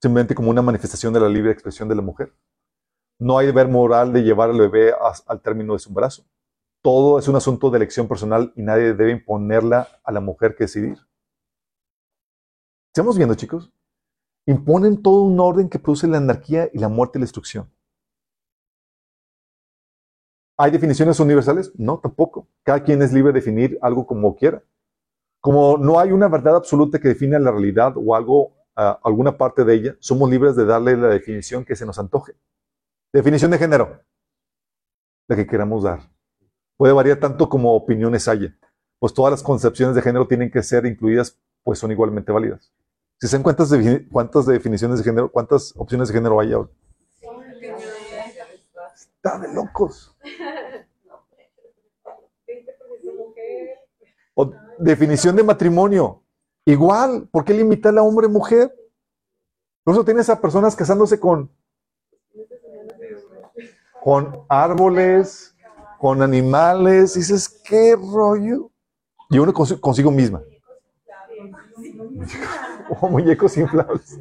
Simplemente 0.00 0.34
como 0.34 0.50
una 0.50 0.62
manifestación 0.62 1.12
de 1.12 1.20
la 1.20 1.28
libre 1.28 1.52
expresión 1.52 1.88
de 1.88 1.94
la 1.94 2.02
mujer. 2.02 2.34
No 3.18 3.38
hay 3.38 3.46
deber 3.46 3.68
moral 3.68 4.12
de 4.12 4.22
llevar 4.22 4.50
al 4.50 4.58
bebé 4.58 4.92
al 5.26 5.40
término 5.40 5.74
de 5.74 5.78
su 5.78 5.90
embarazo. 5.90 6.24
Todo 6.82 7.18
es 7.18 7.28
un 7.28 7.36
asunto 7.36 7.70
de 7.70 7.76
elección 7.76 8.08
personal 8.08 8.52
y 8.56 8.62
nadie 8.62 8.94
debe 8.94 9.12
imponerla 9.12 10.00
a 10.02 10.12
la 10.12 10.20
mujer 10.20 10.54
que 10.54 10.64
decidir. 10.64 10.98
¿Estamos 12.92 13.16
viendo, 13.16 13.34
chicos? 13.34 13.72
Imponen 14.46 15.02
todo 15.02 15.22
un 15.22 15.40
orden 15.40 15.68
que 15.68 15.78
produce 15.78 16.06
la 16.06 16.18
anarquía 16.18 16.68
y 16.72 16.78
la 16.78 16.88
muerte 16.88 17.18
y 17.18 17.20
la 17.20 17.24
destrucción. 17.24 17.70
¿Hay 20.56 20.70
definiciones 20.70 21.18
universales? 21.18 21.72
No, 21.76 21.98
tampoco. 21.98 22.46
Cada 22.62 22.84
quien 22.84 23.02
es 23.02 23.12
libre 23.12 23.32
de 23.32 23.40
definir 23.40 23.78
algo 23.82 24.06
como 24.06 24.36
quiera. 24.36 24.62
Como 25.40 25.78
no 25.78 25.98
hay 25.98 26.12
una 26.12 26.28
verdad 26.28 26.56
absoluta 26.56 26.98
que 26.98 27.08
define 27.08 27.38
la 27.40 27.50
realidad 27.50 27.94
o 27.96 28.14
algo, 28.14 28.54
ah, 28.76 29.00
alguna 29.02 29.36
parte 29.36 29.64
de 29.64 29.74
ella, 29.74 29.96
somos 29.98 30.30
libres 30.30 30.54
de 30.56 30.64
darle 30.64 30.96
la 30.96 31.08
definición 31.08 31.64
que 31.64 31.74
se 31.74 31.84
nos 31.84 31.98
antoje. 31.98 32.34
Definición 33.12 33.50
de 33.50 33.58
género. 33.58 34.00
La 35.28 35.36
que 35.36 35.46
queramos 35.46 35.82
dar. 35.82 36.00
Puede 36.76 36.92
variar 36.92 37.18
tanto 37.18 37.48
como 37.48 37.74
opiniones 37.74 38.28
haya. 38.28 38.56
Pues 38.98 39.12
todas 39.12 39.32
las 39.32 39.42
concepciones 39.42 39.96
de 39.96 40.02
género 40.02 40.26
tienen 40.26 40.50
que 40.50 40.62
ser 40.62 40.86
incluidas, 40.86 41.38
pues 41.62 41.78
son 41.78 41.90
igualmente 41.90 42.30
válidas. 42.30 42.72
Si 43.24 43.28
se 43.28 43.42
cuántas, 43.42 43.72
cuántas 44.12 44.44
definiciones 44.44 44.98
de 44.98 45.04
género, 45.04 45.32
cuántas 45.32 45.72
opciones 45.78 46.08
de 46.08 46.14
género 46.14 46.38
hay 46.38 46.52
ahora. 46.52 46.68
Está 48.94 49.38
de 49.38 49.50
locos. 49.50 50.14
O 54.34 54.52
definición 54.78 55.36
de 55.36 55.42
matrimonio. 55.42 56.22
Igual, 56.66 57.26
¿por 57.32 57.46
qué 57.46 57.54
limitar 57.54 57.96
a 57.96 58.02
hombre 58.02 58.26
y 58.26 58.30
mujer? 58.30 58.70
Por 59.84 59.94
eso 59.94 60.04
tienes 60.04 60.28
a 60.28 60.38
personas 60.38 60.76
casándose 60.76 61.18
con 61.18 61.50
con 64.02 64.44
árboles, 64.50 65.56
con 65.98 66.20
animales. 66.20 67.14
dices, 67.14 67.48
¿qué 67.48 67.96
rollo? 67.96 68.70
Y 69.30 69.38
uno 69.38 69.54
consigo 69.54 70.10
misma. 70.10 70.42
O 73.00 73.08
muñecos 73.08 73.56
inflables. 73.56 74.18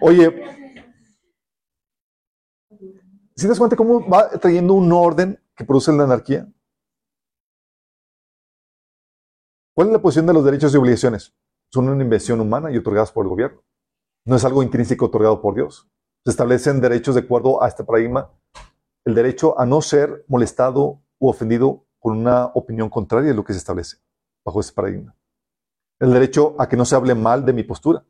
Oye, 0.00 0.44
si 3.36 3.42
te 3.42 3.48
das 3.48 3.58
cuenta 3.58 3.76
cómo 3.76 4.08
va 4.08 4.30
trayendo 4.30 4.74
un 4.74 4.90
orden 4.92 5.40
que 5.54 5.64
produce 5.64 5.92
la 5.92 6.04
anarquía? 6.04 6.48
¿Cuál 9.74 9.88
es 9.88 9.92
la 9.92 10.02
posición 10.02 10.26
de 10.26 10.34
los 10.34 10.44
derechos 10.44 10.74
y 10.74 10.76
obligaciones? 10.76 11.34
son 11.74 11.88
una 11.88 12.04
invención 12.04 12.40
humana 12.40 12.70
y 12.70 12.76
otorgadas 12.76 13.10
por 13.10 13.24
el 13.24 13.30
gobierno. 13.30 13.60
No 14.24 14.36
es 14.36 14.44
algo 14.44 14.62
intrínseco 14.62 15.06
otorgado 15.06 15.42
por 15.42 15.56
Dios. 15.56 15.90
Se 16.24 16.30
establecen 16.30 16.80
derechos 16.80 17.16
de 17.16 17.22
acuerdo 17.22 17.60
a 17.64 17.66
este 17.66 17.82
paradigma. 17.82 18.30
El 19.04 19.16
derecho 19.16 19.58
a 19.58 19.66
no 19.66 19.82
ser 19.82 20.24
molestado 20.28 21.02
ofendido 21.30 21.86
con 21.98 22.18
una 22.18 22.46
opinión 22.46 22.88
contraria 22.88 23.30
de 23.30 23.36
lo 23.36 23.44
que 23.44 23.52
se 23.52 23.58
establece 23.58 23.98
bajo 24.44 24.60
ese 24.60 24.72
paradigma. 24.72 25.16
El 25.98 26.12
derecho 26.12 26.54
a 26.58 26.68
que 26.68 26.76
no 26.76 26.84
se 26.84 26.94
hable 26.96 27.14
mal 27.14 27.44
de 27.44 27.52
mi 27.52 27.62
postura. 27.62 28.04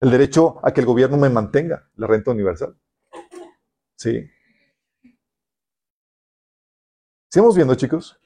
El 0.00 0.10
derecho 0.10 0.60
a 0.62 0.72
que 0.72 0.80
el 0.80 0.86
gobierno 0.86 1.16
me 1.16 1.30
mantenga 1.30 1.88
la 1.94 2.06
renta 2.06 2.30
universal. 2.30 2.76
Sí. 3.96 4.28
¿Sigamos 7.30 7.56
viendo, 7.56 7.74
chicos? 7.74 8.20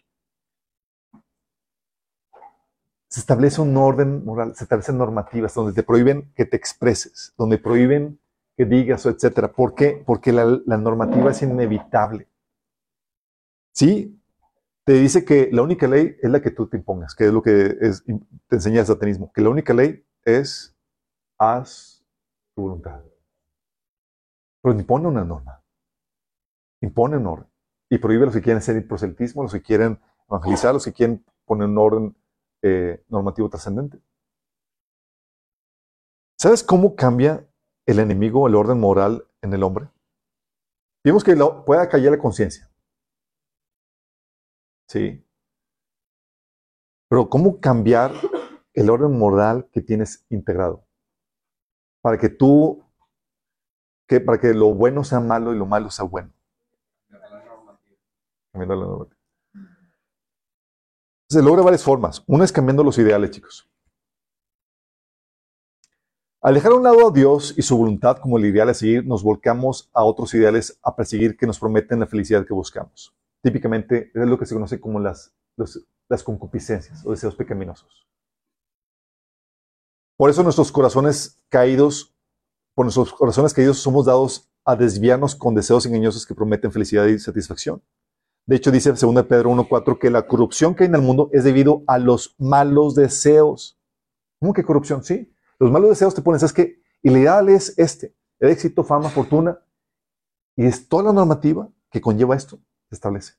se 3.11 3.19
establece 3.19 3.61
un 3.61 3.77
orden 3.77 4.25
moral, 4.25 4.55
se 4.55 4.63
establecen 4.63 4.97
normativas 4.97 5.53
donde 5.53 5.73
te 5.73 5.83
prohíben 5.83 6.33
que 6.37 6.45
te 6.45 6.57
expreses, 6.57 7.35
donde 7.37 7.59
prohíben 7.59 8.21
que 8.57 8.65
digas 8.65 9.05
etcétera. 9.05 9.51
¿Por 9.51 9.75
qué? 9.75 10.01
Porque 10.07 10.33
la, 10.33 10.45
normativa 10.77 11.33
es 11.33 11.43
inevitable. 11.43 12.29
¿Sí? 13.73 14.21
Te 14.85 14.95
dice 14.95 15.25
que 15.25 15.51
la 15.53 15.63
única 15.63 15.87
ley 15.87 16.17
es 16.21 16.31
la 16.31 16.41
que 16.41 16.51
tú 16.51 16.69
te 16.69 16.77
impongas, 16.77 17.15
que 17.15 17.27
es 17.27 17.33
lo 17.33 17.43
que 17.43 17.77
te 18.49 18.57
enseña 18.57 18.81
el 18.81 18.87
satanismo, 18.87 19.33
que 19.33 19.43
la 19.43 19.51
única 19.51 19.73
ley 19.73 20.05
es 20.25 20.77
haz 21.39 22.05
tu 22.55 22.63
voluntad. 22.63 23.03
Pero 24.63 24.75
impone 24.75 25.07
una 25.07 25.25
norma, 25.25 25.63
impone 26.81 27.17
un 27.17 27.27
orden 27.27 27.51
y 27.89 27.99
prohíbe 27.99 28.23
a 28.23 28.27
los 28.27 28.35
que 28.35 28.43
quieren 28.43 28.59
hacer 28.59 28.87
proselitismo, 28.87 29.43
los 29.43 29.53
que 29.53 29.63
quieren 29.63 30.01
evangelizar, 30.29 30.75
los 30.75 30.85
que 30.85 30.93
quieren 30.93 31.25
poner 31.45 31.69
un 31.69 31.79
orden 31.79 32.17
eh, 32.63 33.05
normativo 33.09 33.49
trascendente. 33.49 34.01
¿Sabes 36.39 36.65
cómo 36.65 36.97
cambia 36.97 37.47
el 37.87 37.99
enemigo 37.99 38.47
el 38.47 38.55
orden 38.55 38.81
moral 38.81 39.27
en 39.43 39.53
el 39.53 39.63
hombre? 39.63 39.89
Vimos 41.05 41.25
que 41.25 41.37
lo, 41.37 41.65
pueda 41.65 41.89
callar 41.89 42.13
la 42.13 42.19
conciencia. 42.19 42.70
Sí. 44.91 45.25
Pero 47.09 47.29
¿cómo 47.29 47.61
cambiar 47.61 48.11
el 48.75 48.91
orden 48.91 49.17
moral 49.17 49.69
que 49.71 49.81
tienes 49.81 50.27
integrado? 50.31 50.85
Para 52.03 52.19
que 52.19 52.29
tú, 52.29 52.83
que, 54.09 54.19
para 54.19 54.41
que 54.41 54.53
lo 54.53 54.75
bueno 54.75 55.05
sea 55.05 55.21
malo 55.21 55.55
y 55.55 55.59
lo 55.59 55.65
malo 55.65 55.91
sea 55.91 56.07
bueno. 56.07 56.33
Cambiando 58.53 58.75
la 58.75 58.87
normativa. 58.87 59.21
Se 61.29 61.41
logra 61.41 61.63
varias 61.63 61.85
formas. 61.85 62.25
Una 62.27 62.43
es 62.43 62.51
cambiando 62.51 62.83
los 62.83 62.99
ideales, 62.99 63.31
chicos. 63.31 63.71
Al 66.41 66.55
dejar 66.55 66.73
a 66.73 66.75
un 66.75 66.83
lado 66.83 67.07
a 67.07 67.13
Dios 67.13 67.55
y 67.57 67.63
su 67.63 67.79
voluntad 67.79 68.19
como 68.19 68.39
el 68.39 68.47
ideal 68.47 68.69
a 68.69 68.75
seguir, 68.75 69.07
nos 69.07 69.23
volcamos 69.23 69.89
a 69.93 70.03
otros 70.03 70.35
ideales 70.35 70.81
a 70.83 70.97
perseguir 70.97 71.37
que 71.37 71.47
nos 71.47 71.61
prometen 71.61 72.01
la 72.01 72.09
felicidad 72.09 72.45
que 72.45 72.55
buscamos. 72.55 73.15
Típicamente 73.43 74.11
es 74.15 74.27
lo 74.27 74.39
que 74.39 74.47
se 74.47 74.55
conoce 74.55 74.81
como 74.81 75.01
las, 75.01 75.33
las 76.09 76.23
concupiscencias 76.23 77.05
o 77.07 77.11
deseos 77.11 77.35
pecaminosos. 77.37 78.07
Por 80.17 80.29
eso 80.29 80.43
nuestros 80.43 80.71
corazones 80.71 81.43
caídos, 81.49 82.15
por 82.75 82.85
nuestros 82.85 83.13
corazones 83.13 83.55
caídos 83.55 83.79
somos 83.79 84.05
dados 84.05 84.51
a 84.65 84.77
desviarnos 84.77 85.35
con 85.35 85.55
deseos 85.55 85.87
engañosos 85.87 86.27
que 86.27 86.35
prometen 86.35 86.71
felicidad 86.71 87.07
y 87.07 87.19
satisfacción. 87.19 87.83
De 88.47 88.57
hecho, 88.57 88.71
dice 88.71 88.93
2 88.93 89.25
Pedro 89.27 89.51
1.4 89.53 89.99
que 89.99 90.11
la 90.11 90.27
corrupción 90.27 90.75
que 90.75 90.85
hay 90.85 90.89
en 90.89 90.97
el 90.97 91.03
mundo 91.03 91.31
es 91.33 91.45
debido 91.45 91.85
a 91.87 91.99
los 91.99 92.35
malos 92.39 92.95
deseos. 92.95 93.79
¿Cómo 94.41 94.53
que 94.53 94.65
corrupción? 94.65 95.05
Sí. 95.05 95.33
Los 95.59 95.71
malos 95.71 95.91
deseos 95.91 96.15
te 96.15 96.23
ponen, 96.23 96.41
¿sabes 96.41 96.53
qué? 96.53 96.83
Ideal 97.03 97.49
es 97.49 97.79
este, 97.79 98.15
el 98.41 98.51
éxito, 98.51 98.85
fama, 98.85 99.09
fortuna. 99.09 99.61
Y 100.57 100.67
es 100.67 100.89
toda 100.89 101.05
la 101.05 101.13
normativa 101.13 101.69
que 101.91 102.01
conlleva 102.01 102.37
esto, 102.37 102.59
establece. 102.95 103.35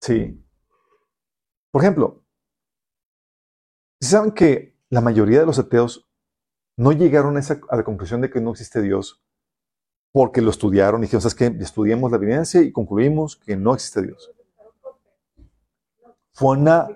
Sí. 0.00 0.44
Por 1.70 1.82
ejemplo, 1.82 2.24
si 4.00 4.10
saben 4.10 4.32
que 4.32 4.76
la 4.90 5.00
mayoría 5.00 5.40
de 5.40 5.46
los 5.46 5.58
ateos 5.58 6.08
no 6.76 6.92
llegaron 6.92 7.36
a, 7.36 7.76
la 7.76 7.84
conclusión 7.84 8.20
de 8.20 8.30
que 8.30 8.40
no 8.40 8.50
existe 8.50 8.82
Dios 8.82 9.24
porque 10.12 10.40
lo 10.40 10.50
estudiaron 10.50 11.00
y 11.00 11.06
dijeron, 11.06 11.22
¿sabes 11.22 11.34
qué? 11.34 11.46
Estudiemos 11.60 12.10
la 12.10 12.18
evidencia 12.18 12.60
y 12.60 12.70
concluimos 12.70 13.36
que 13.36 13.56
no 13.56 13.74
existe 13.74 14.02
Dios. 14.02 14.30
Fue 16.32 16.56
una 16.56 16.86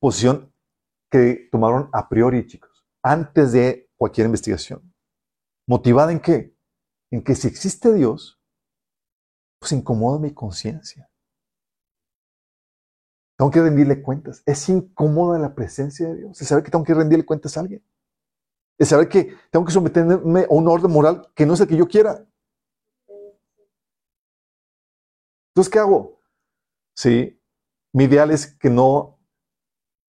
posición 0.00 0.52
que 1.10 1.48
tomaron 1.52 1.90
a 1.92 2.08
priori, 2.08 2.46
chicos, 2.46 2.84
antes 3.02 3.52
de 3.52 3.88
cualquier 3.96 4.26
investigación. 4.26 4.92
¿Motivada 5.68 6.10
en 6.10 6.20
qué? 6.20 6.56
En 7.10 7.22
que 7.22 7.34
si 7.34 7.46
existe 7.46 7.92
Dios, 7.92 8.40
pues 9.58 9.72
incomoda 9.72 10.18
mi 10.18 10.32
conciencia. 10.32 11.08
Tengo 13.36 13.50
que 13.50 13.60
rendirle 13.60 14.02
cuentas. 14.02 14.42
Es 14.46 14.68
incómoda 14.68 15.38
la 15.38 15.54
presencia 15.54 16.08
de 16.08 16.16
Dios. 16.16 16.40
Es 16.40 16.48
saber 16.48 16.64
que 16.64 16.70
tengo 16.70 16.84
que 16.84 16.94
rendirle 16.94 17.26
cuentas 17.26 17.56
a 17.56 17.60
alguien. 17.60 17.84
Es 18.78 18.88
saber 18.88 19.08
que 19.08 19.34
tengo 19.50 19.64
que 19.64 19.72
someterme 19.72 20.42
a 20.42 20.46
un 20.48 20.68
orden 20.68 20.90
moral 20.90 21.30
que 21.34 21.44
no 21.44 21.54
es 21.54 21.60
el 21.60 21.68
que 21.68 21.76
yo 21.76 21.86
quiera. 21.86 22.26
Entonces, 25.50 25.72
¿qué 25.72 25.78
hago? 25.78 26.20
Sí, 26.94 27.40
mi 27.92 28.04
ideal 28.04 28.30
es 28.30 28.46
que 28.46 28.68
no 28.68 29.18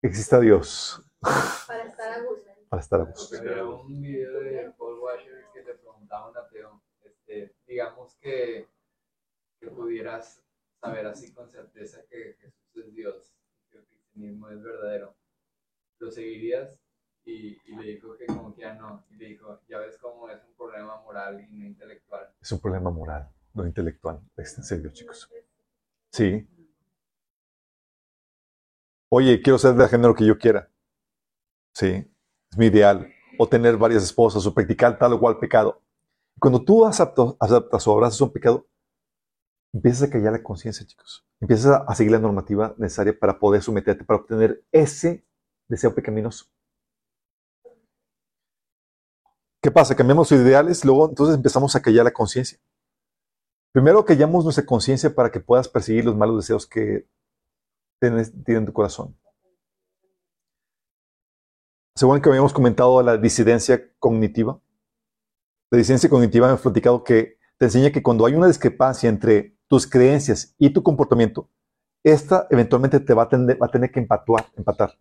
exista 0.02 0.40
Dios. 0.40 1.04
Para 1.22 1.84
estar 1.86 2.12
a 2.12 2.22
gusto. 2.24 2.52
Para 2.70 2.82
estar 2.82 3.02
a 3.02 3.04
gusto. 3.06 3.38
Pero 3.42 3.82
un 3.82 4.02
video 4.02 4.40
de 4.42 4.72
Paul 4.78 5.00
Washer 5.00 5.46
que 5.54 5.64
le 5.64 5.76
preguntaba 5.76 6.26
a 6.26 6.30
un 6.30 6.38
ateo, 6.38 6.82
este, 7.02 7.56
digamos 7.66 8.16
que, 8.16 8.68
que 9.68 9.76
pudieras 9.76 10.42
saber 10.80 11.06
así 11.08 11.34
con 11.34 11.50
certeza 11.50 12.00
que 12.10 12.36
Jesús 12.40 12.86
es 12.86 12.94
Dios, 12.94 13.34
que 13.70 13.78
el 13.78 13.86
cristianismo 13.86 14.50
es 14.50 14.62
verdadero, 14.62 15.16
¿lo 16.00 16.12
seguirías? 16.12 16.80
Y, 17.26 17.58
y, 17.66 17.76
le 17.76 17.92
dijo 17.92 18.16
que 18.16 18.26
como 18.26 18.56
que 18.56 18.62
ya 18.62 18.74
no, 18.76 19.06
y 19.10 19.16
le 19.18 19.26
dijo, 19.28 19.60
ya 19.68 19.80
ves 19.80 19.98
cómo 19.98 20.30
es 20.30 20.42
un 20.46 20.56
problema 20.56 21.02
moral 21.02 21.42
y 21.42 21.58
no 21.58 21.66
intelectual. 21.66 22.34
Es 22.42 22.52
un 22.54 22.62
problema 22.62 22.90
moral, 22.90 23.30
no 23.54 23.66
intelectual, 23.66 24.22
es 24.38 24.58
en 24.58 24.64
serio, 24.64 24.92
chicos. 24.94 25.30
Sí, 26.10 26.48
Oye, 29.10 29.42
quiero 29.42 29.58
ser 29.58 29.74
del 29.76 29.88
género 29.88 30.14
que 30.14 30.26
yo 30.26 30.38
quiera. 30.38 30.70
Sí, 31.74 32.06
es 32.52 32.58
mi 32.58 32.66
ideal. 32.66 33.08
O 33.40 33.48
tener 33.48 33.78
varias 33.78 34.04
esposas 34.04 34.46
o 34.46 34.54
practicar 34.54 34.98
tal 34.98 35.14
o 35.14 35.20
cual 35.20 35.40
pecado. 35.40 35.82
Cuando 36.40 36.62
tú 36.62 36.86
aceptas, 36.86 37.36
aceptas 37.40 37.88
o 37.88 37.94
abrazas 37.94 38.20
un 38.20 38.34
pecado, 38.34 38.68
empiezas 39.78 40.10
a 40.10 40.12
callar 40.12 40.34
la 40.34 40.44
conciencia, 40.44 40.86
chicos. 40.86 41.26
Empiezas 41.40 41.84
a 41.88 41.96
seguir 41.96 42.12
la 42.12 42.20
normativa 42.20 42.74
necesaria 42.78 43.18
para 43.18 43.40
poder 43.40 43.62
someterte, 43.62 44.04
para 44.04 44.20
obtener 44.20 44.64
ese 44.72 45.24
deseo 45.68 45.94
pecaminoso. 45.94 46.46
¿Qué 49.62 49.72
pasa? 49.72 49.96
Cambiamos 49.96 50.32
los 50.32 50.42
ideales, 50.42 50.84
luego 50.84 51.10
entonces 51.10 51.36
empezamos 51.36 51.76
a 51.76 51.82
callar 51.82 52.06
la 52.06 52.12
conciencia. 52.12 52.60
Primero 53.72 54.04
callamos 54.04 54.44
nuestra 54.44 54.66
conciencia 54.66 55.14
para 55.14 55.30
que 55.30 55.40
puedas 55.40 55.68
perseguir 55.68 56.06
los 56.06 56.16
malos 56.16 56.38
deseos 56.38 56.66
que 56.66 57.08
tienes, 58.00 58.34
en 58.48 58.66
tu 58.66 58.74
corazón. 58.74 59.16
Según 61.96 62.22
que 62.22 62.30
habíamos 62.30 62.54
comentado 62.54 63.02
la 63.04 63.18
disidencia 63.18 63.92
cognitiva, 64.00 64.60
la 65.70 65.78
disidencia 65.78 66.10
cognitiva 66.10 66.52
ha 66.52 66.58
platicado 66.58 67.04
que 67.04 67.38
te 67.58 67.66
enseña 67.66 67.92
que 67.92 68.02
cuando 68.02 68.26
hay 68.26 68.34
una 68.34 68.48
discrepancia 68.48 69.10
entre 69.10 69.57
tus 69.68 69.88
creencias 69.88 70.56
y 70.58 70.70
tu 70.70 70.84
comportamiento, 70.84 71.50
esta 72.04 72.48
eventualmente 72.50 73.00
te 73.00 73.14
va 73.14 73.24
a, 73.24 73.30
tener, 73.30 73.58
a 73.62 73.68
que 73.70 74.00
empatar, 74.00 74.46
empatar. 74.56 74.98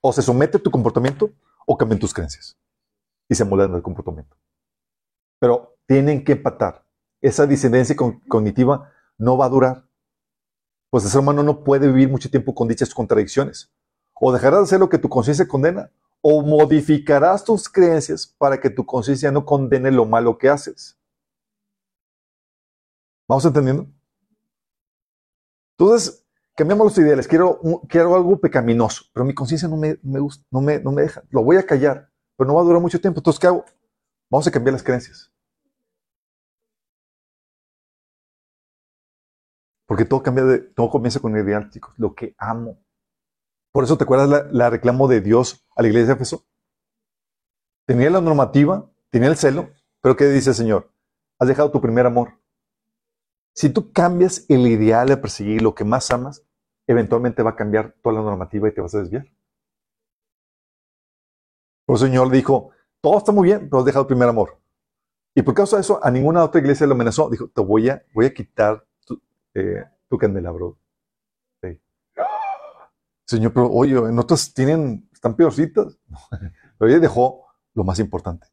O 0.00 0.12
se 0.12 0.22
somete 0.22 0.58
tu 0.58 0.70
comportamiento 0.70 1.30
o 1.66 1.76
cambian 1.76 1.98
tus 1.98 2.14
creencias 2.14 2.58
y 3.28 3.34
se 3.34 3.44
moldean 3.44 3.74
el 3.74 3.82
comportamiento. 3.82 4.36
Pero 5.40 5.76
tienen 5.86 6.24
que 6.24 6.32
empatar. 6.32 6.84
Esa 7.20 7.46
disidencia 7.46 7.96
cognitiva 7.96 8.92
no 9.18 9.36
va 9.36 9.46
a 9.46 9.48
durar 9.48 9.88
pues 10.90 11.04
el 11.04 11.10
ser 11.10 11.20
humano 11.20 11.42
no 11.42 11.64
puede 11.64 11.86
vivir 11.86 12.08
mucho 12.08 12.30
tiempo 12.30 12.54
con 12.54 12.68
dichas 12.68 12.94
contradicciones. 12.94 13.70
O 14.14 14.32
dejarás 14.32 14.60
de 14.60 14.64
hacer 14.64 14.80
lo 14.80 14.88
que 14.88 14.98
tu 14.98 15.08
conciencia 15.08 15.46
condena, 15.46 15.90
o 16.20 16.42
modificarás 16.42 17.44
tus 17.44 17.68
creencias 17.68 18.26
para 18.26 18.58
que 18.58 18.70
tu 18.70 18.84
conciencia 18.84 19.30
no 19.30 19.44
condene 19.44 19.92
lo 19.92 20.04
malo 20.04 20.36
que 20.38 20.48
haces. 20.48 20.98
¿Vamos 23.28 23.44
entendiendo? 23.44 23.86
Entonces, 25.78 26.26
cambiamos 26.56 26.86
los 26.86 26.98
ideales. 26.98 27.28
Quiero, 27.28 27.60
quiero 27.88 28.16
algo 28.16 28.40
pecaminoso, 28.40 29.04
pero 29.12 29.24
mi 29.24 29.32
conciencia 29.32 29.68
no 29.68 29.76
me, 29.76 29.94
gusta, 30.02 30.44
no 30.50 30.60
me, 30.60 30.80
no 30.80 30.90
me 30.90 31.02
deja. 31.02 31.22
Lo 31.30 31.44
voy 31.44 31.56
a 31.56 31.64
callar, 31.64 32.10
pero 32.36 32.48
no 32.48 32.54
va 32.54 32.62
a 32.62 32.64
durar 32.64 32.82
mucho 32.82 33.00
tiempo. 33.00 33.20
Entonces, 33.20 33.38
¿qué 33.38 33.46
hago? 33.46 33.64
Vamos 34.28 34.46
a 34.46 34.50
cambiar 34.50 34.72
las 34.72 34.82
creencias. 34.82 35.32
Porque 39.86 40.04
todo 40.04 40.22
cambia 40.22 40.44
de, 40.44 40.58
todo 40.58 40.90
comienza 40.90 41.20
con 41.20 41.34
el 41.34 41.44
ideal, 41.44 41.70
chicos, 41.70 41.94
lo 41.96 42.14
que 42.14 42.34
amo. 42.38 42.78
Por 43.72 43.84
eso 43.84 43.96
te 43.96 44.04
acuerdas 44.04 44.48
la, 44.50 44.70
reclamo 44.70 45.06
de 45.06 45.20
Dios 45.20 45.64
a 45.76 45.82
la 45.82 45.88
iglesia 45.88 46.08
de 46.08 46.14
Efeso. 46.14 46.44
Tenía 47.86 48.10
la 48.10 48.20
normativa, 48.20 48.90
tenía 49.10 49.28
el 49.28 49.36
celo, 49.36 49.70
pero 50.02 50.16
¿qué 50.16 50.26
dice 50.26 50.50
el 50.50 50.56
Señor? 50.56 50.92
Has 51.38 51.48
dejado 51.48 51.70
tu 51.70 51.80
primer 51.80 52.04
amor. 52.04 52.37
Si 53.58 53.70
tú 53.70 53.92
cambias 53.92 54.46
el 54.48 54.68
ideal 54.68 55.08
de 55.08 55.16
perseguir 55.16 55.62
lo 55.62 55.74
que 55.74 55.82
más 55.82 56.12
amas, 56.12 56.44
eventualmente 56.86 57.42
va 57.42 57.50
a 57.50 57.56
cambiar 57.56 57.92
toda 58.00 58.14
la 58.14 58.22
normativa 58.22 58.68
y 58.68 58.72
te 58.72 58.80
vas 58.80 58.94
a 58.94 59.00
desviar. 59.00 59.26
Por 61.84 61.96
el 61.96 62.00
Señor 62.06 62.30
dijo, 62.30 62.70
todo 63.00 63.18
está 63.18 63.32
muy 63.32 63.48
bien, 63.48 63.68
pero 63.68 63.80
has 63.80 63.84
dejado 63.84 64.02
el 64.02 64.06
primer 64.06 64.28
amor. 64.28 64.60
Y 65.34 65.42
por 65.42 65.54
causa 65.54 65.74
de 65.74 65.80
eso, 65.80 65.98
a 66.00 66.08
ninguna 66.08 66.44
otra 66.44 66.60
iglesia 66.60 66.86
lo 66.86 66.94
amenazó. 66.94 67.28
Dijo, 67.30 67.48
te 67.48 67.60
voy 67.60 67.88
a, 67.88 68.00
quitar 68.32 68.86
eh, 69.54 69.84
tu 70.08 70.16
candelabro. 70.16 70.78
Señor, 73.24 73.52
pero 73.52 73.72
oye, 73.72 73.96
en 73.96 74.20
otras 74.20 74.54
tienen, 74.54 75.10
están 75.12 75.34
peorcitas. 75.34 75.98
pero 76.78 76.88
ella 76.92 77.00
dejó 77.00 77.44
lo 77.74 77.82
más 77.82 77.98
importante. 77.98 78.46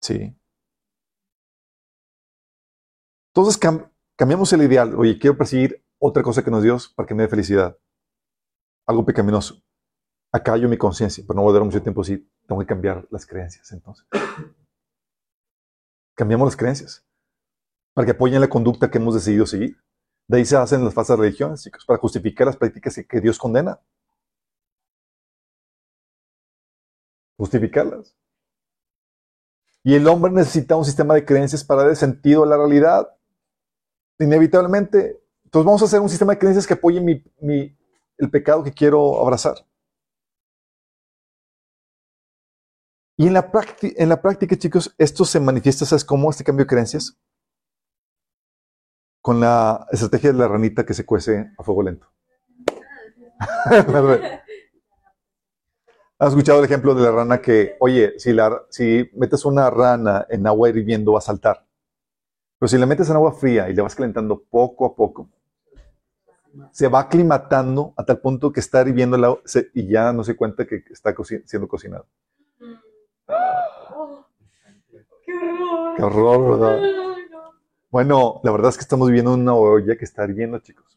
Sí. 0.00 0.32
Entonces 3.34 3.58
cambiamos 4.16 4.52
el 4.52 4.62
ideal. 4.62 4.94
Oye, 4.94 5.18
quiero 5.18 5.36
perseguir 5.36 5.82
otra 5.98 6.22
cosa 6.22 6.44
que 6.44 6.50
nos 6.50 6.62
dio 6.62 6.76
para 6.94 7.06
que 7.06 7.14
me 7.14 7.22
dé 7.22 7.28
felicidad. 7.28 7.78
Algo 8.86 9.06
pecaminoso. 9.06 9.62
Acá 10.30 10.56
yo 10.56 10.68
mi 10.68 10.76
conciencia, 10.76 11.24
pero 11.26 11.36
no 11.36 11.42
voy 11.42 11.50
a 11.50 11.52
durar 11.52 11.66
mucho 11.66 11.82
tiempo 11.82 12.04
si 12.04 12.18
tengo 12.46 12.60
que 12.60 12.66
cambiar 12.66 13.06
las 13.10 13.24
creencias 13.26 13.72
entonces. 13.72 14.06
Cambiamos 16.14 16.46
las 16.46 16.56
creencias 16.56 17.06
para 17.94 18.04
que 18.04 18.12
apoyen 18.12 18.40
la 18.40 18.48
conducta 18.48 18.90
que 18.90 18.98
hemos 18.98 19.14
decidido 19.14 19.46
seguir. 19.46 19.76
De 20.28 20.38
ahí 20.38 20.44
se 20.44 20.56
hacen 20.56 20.84
las 20.84 20.94
falsas 20.94 21.18
religiones, 21.18 21.62
chicos, 21.62 21.84
para 21.86 21.98
justificar 21.98 22.46
las 22.46 22.56
prácticas 22.56 23.00
que 23.08 23.20
Dios 23.20 23.38
condena. 23.38 23.80
Justificarlas. 27.38 28.14
Y 29.84 29.94
el 29.94 30.06
hombre 30.06 30.30
necesita 30.32 30.76
un 30.76 30.84
sistema 30.84 31.14
de 31.14 31.24
creencias 31.24 31.64
para 31.64 31.84
dar 31.84 31.96
sentido 31.96 32.44
a 32.44 32.46
la 32.46 32.56
realidad. 32.56 33.16
Inevitablemente. 34.18 35.22
Entonces 35.44 35.66
vamos 35.66 35.82
a 35.82 35.84
hacer 35.84 36.00
un 36.00 36.08
sistema 36.08 36.32
de 36.32 36.38
creencias 36.38 36.66
que 36.66 36.74
apoye 36.74 37.00
mi, 37.00 37.76
el 38.18 38.30
pecado 38.30 38.62
que 38.62 38.72
quiero 38.72 39.20
abrazar. 39.20 39.56
Y 43.16 43.26
en 43.26 43.34
la, 43.34 43.50
en 43.82 44.08
la 44.08 44.22
práctica, 44.22 44.56
chicos, 44.56 44.94
esto 44.96 45.24
se 45.24 45.38
manifiesta, 45.38 45.84
¿sabes 45.84 46.04
cómo? 46.04 46.30
Este 46.30 46.42
cambio 46.44 46.64
de 46.64 46.68
creencias. 46.68 47.18
Con 49.20 49.40
la 49.40 49.86
estrategia 49.92 50.32
de 50.32 50.38
la 50.38 50.48
ranita 50.48 50.86
que 50.86 50.94
se 50.94 51.04
cuece 51.04 51.52
a 51.58 51.62
fuego 51.62 51.82
lento. 51.82 52.10
¿Has 56.18 56.28
escuchado 56.28 56.60
el 56.60 56.64
ejemplo 56.64 56.94
de 56.94 57.02
la 57.02 57.10
rana 57.10 57.42
que, 57.42 57.76
oye, 57.80 58.14
si, 58.16 58.34
si 58.70 59.10
metes 59.14 59.44
una 59.44 59.68
rana 59.70 60.24
en 60.30 60.46
agua 60.46 60.68
hirviendo 60.68 61.12
va 61.12 61.18
a 61.18 61.22
saltar? 61.22 61.66
Pero 62.62 62.68
si 62.68 62.78
la 62.78 62.86
metes 62.86 63.10
en 63.10 63.16
agua 63.16 63.32
fría 63.32 63.68
y 63.68 63.74
le 63.74 63.82
vas 63.82 63.96
calentando 63.96 64.40
poco 64.40 64.86
a 64.86 64.94
poco, 64.94 65.28
se 66.70 66.86
va 66.86 67.00
aclimatando 67.00 67.92
a 67.96 68.04
tal 68.04 68.20
punto 68.20 68.52
que 68.52 68.60
está 68.60 68.82
hirviendo 68.82 69.16
el 69.16 69.24
agua 69.24 69.40
y 69.74 69.88
ya 69.88 70.12
no 70.12 70.22
se 70.22 70.36
cuenta 70.36 70.64
que 70.64 70.84
está 70.88 71.12
siendo 71.44 71.66
cocinado. 71.66 72.06
Qué 75.26 76.02
horror, 76.04 76.60
¿verdad? 76.60 76.80
Bueno, 77.90 78.40
la 78.44 78.52
verdad 78.52 78.68
es 78.68 78.76
que 78.76 78.82
estamos 78.82 79.08
viviendo 79.08 79.34
una 79.34 79.54
olla 79.54 79.96
que 79.96 80.04
está 80.04 80.24
hirviendo, 80.24 80.60
chicos. 80.60 80.96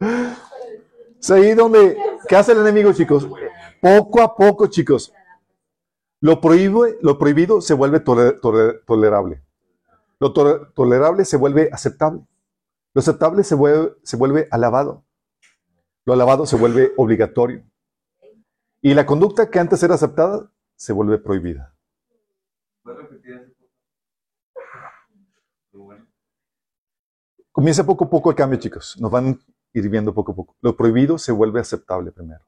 Es 0.00 1.30
ahí 1.30 1.54
donde, 1.54 1.96
¿qué 2.28 2.36
hace 2.36 2.52
el 2.52 2.58
enemigo, 2.58 2.92
chicos? 2.92 3.28
Poco 3.80 4.22
a 4.22 4.36
poco, 4.36 4.68
chicos. 4.68 5.12
Lo, 6.20 6.40
lo 7.00 7.18
prohibido 7.18 7.60
se 7.60 7.74
vuelve 7.74 8.00
tolerable. 8.00 9.42
Lo 10.20 10.32
tolerable 10.32 11.24
se 11.24 11.36
vuelve 11.36 11.70
aceptable. 11.72 12.26
Lo 12.94 13.00
aceptable 13.00 13.44
se 13.44 13.54
vuelve, 13.54 13.94
se 14.02 14.16
vuelve 14.16 14.48
alabado. 14.50 15.04
Lo 16.04 16.12
alabado 16.12 16.46
se 16.46 16.56
vuelve 16.56 16.92
obligatorio. 16.96 17.64
Y 18.80 18.94
la 18.94 19.06
conducta 19.06 19.50
que 19.50 19.58
antes 19.58 19.82
era 19.82 19.94
aceptada 19.94 20.50
se 20.76 20.92
vuelve 20.92 21.18
prohibida. 21.18 21.74
Comienza 27.52 27.84
poco 27.84 28.04
a 28.04 28.10
poco 28.10 28.30
el 28.30 28.36
cambio, 28.36 28.58
chicos. 28.58 28.96
Nos 29.00 29.10
van 29.10 29.40
ir 29.72 29.88
viendo 29.88 30.14
poco 30.14 30.32
a 30.32 30.36
poco. 30.36 30.56
Lo 30.60 30.76
prohibido 30.76 31.18
se 31.18 31.32
vuelve 31.32 31.60
aceptable 31.60 32.12
primero. 32.12 32.44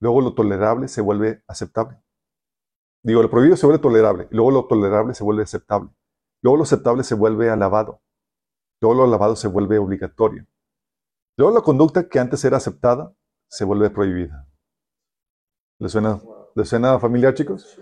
Luego 0.00 0.20
lo 0.20 0.34
tolerable 0.34 0.88
se 0.88 1.00
vuelve 1.00 1.42
aceptable. 1.46 2.02
Digo, 3.02 3.22
lo 3.22 3.30
prohibido 3.30 3.56
se 3.56 3.66
vuelve 3.66 3.82
tolerable. 3.82 4.28
Luego 4.30 4.50
lo 4.50 4.66
tolerable 4.66 5.14
se 5.14 5.24
vuelve 5.24 5.44
aceptable. 5.44 5.90
Luego 6.42 6.58
lo 6.58 6.62
aceptable 6.64 7.04
se 7.04 7.14
vuelve 7.14 7.50
alabado. 7.50 8.02
Luego 8.80 8.98
lo 8.98 9.04
alabado 9.04 9.36
se 9.36 9.48
vuelve 9.48 9.78
obligatorio. 9.78 10.46
Luego 11.36 11.54
la 11.54 11.60
conducta 11.60 12.08
que 12.08 12.18
antes 12.18 12.44
era 12.44 12.56
aceptada 12.56 13.14
se 13.48 13.64
vuelve 13.64 13.90
prohibida. 13.90 14.48
¿Le 15.78 15.88
suena, 15.88 16.20
¿le 16.54 16.64
suena 16.64 16.98
familiar, 16.98 17.34
chicos? 17.34 17.78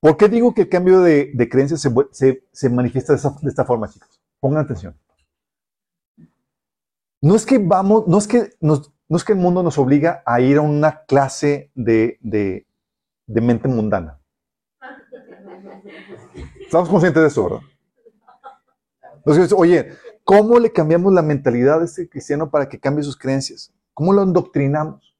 ¿Por 0.00 0.16
qué 0.16 0.28
digo 0.28 0.54
que 0.54 0.62
el 0.62 0.68
cambio 0.68 1.00
de, 1.00 1.32
de 1.34 1.48
creencias 1.48 1.82
se, 1.82 2.42
se, 2.52 2.70
manifiesta 2.70 3.14
de, 3.14 3.48
esta 3.48 3.64
forma, 3.64 3.88
chicos? 3.88 4.20
Pongan 4.40 4.64
atención. 4.64 4.96
No 7.22 7.34
es 7.34 7.44
que 7.44 7.58
vamos, 7.58 8.06
no 8.06 8.18
es 8.18 8.26
que, 8.26 8.50
no 8.60 8.80
es 9.10 9.24
que 9.24 9.32
el 9.32 9.38
mundo 9.38 9.62
nos 9.62 9.78
obliga 9.78 10.22
a 10.24 10.40
ir 10.40 10.56
a 10.56 10.62
una 10.62 11.04
clase 11.04 11.70
de, 11.74 12.18
de, 12.20 12.66
de 13.26 13.40
mente 13.40 13.68
mundana. 13.68 14.18
Estamos 16.60 16.88
conscientes 16.88 17.22
de 17.22 17.28
eso, 17.28 17.44
¿verdad? 17.44 17.60
Entonces, 19.16 19.52
oye, 19.52 19.92
¿cómo 20.24 20.58
le 20.58 20.72
cambiamos 20.72 21.12
la 21.12 21.20
mentalidad 21.20 21.82
a 21.82 21.84
este 21.84 22.08
cristiano 22.08 22.50
para 22.50 22.68
que 22.68 22.80
cambie 22.80 23.04
sus 23.04 23.18
creencias? 23.18 23.72
¿Cómo 23.92 24.12
lo 24.12 24.22
endoctrinamos? 24.22 25.14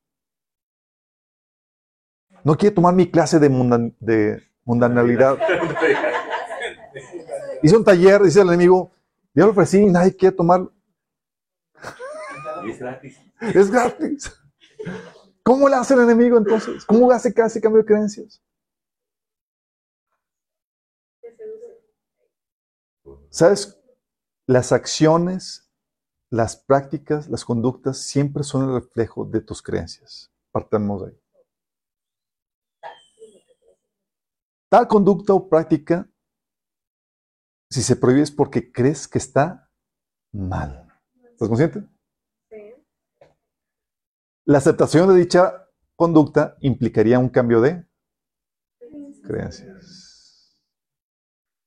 No 2.42 2.56
quiere 2.56 2.74
tomar 2.74 2.94
mi 2.94 3.10
clase 3.10 3.38
de, 3.38 3.50
mundanalidad. 4.64 5.38
Hice 7.62 7.76
un 7.76 7.84
taller, 7.84 8.22
dice 8.22 8.40
el 8.40 8.48
enemigo, 8.48 8.90
yo 9.34 9.44
lo 9.44 9.52
ofrecí 9.52 9.78
y 9.78 9.90
nadie 9.90 10.16
quiere 10.16 10.34
tomarlo. 10.34 10.72
Es 12.68 12.78
gratis. 12.78 13.20
Es 13.40 13.70
gratis. 13.70 14.32
¿Cómo 15.42 15.68
le 15.68 15.76
hace 15.76 15.94
el 15.94 16.00
enemigo 16.00 16.38
entonces? 16.38 16.84
¿Cómo 16.84 17.10
hace 17.10 17.32
que 17.32 17.42
hace 17.42 17.60
cambio 17.60 17.82
de 17.82 17.86
creencias? 17.86 18.42
¿Sabes? 23.30 23.80
Las 24.46 24.72
acciones, 24.72 25.72
las 26.30 26.56
prácticas, 26.56 27.28
las 27.28 27.44
conductas 27.44 27.98
siempre 27.98 28.42
son 28.42 28.68
el 28.68 28.74
reflejo 28.74 29.24
de 29.24 29.40
tus 29.40 29.62
creencias. 29.62 30.32
Partamos 30.50 31.02
de 31.02 31.10
ahí. 31.10 31.20
Tal 34.68 34.86
conducta 34.86 35.34
o 35.34 35.48
práctica, 35.48 36.08
si 37.70 37.82
se 37.82 37.96
prohíbe 37.96 38.22
es 38.22 38.30
porque 38.30 38.70
crees 38.70 39.08
que 39.08 39.18
está 39.18 39.68
mal. 40.32 40.86
¿Estás 41.24 41.48
consciente? 41.48 41.88
La 44.50 44.58
aceptación 44.58 45.08
de 45.08 45.14
dicha 45.14 45.68
conducta 45.94 46.56
implicaría 46.58 47.20
un 47.20 47.28
cambio 47.28 47.60
de 47.60 47.86
creencias. 49.22 50.60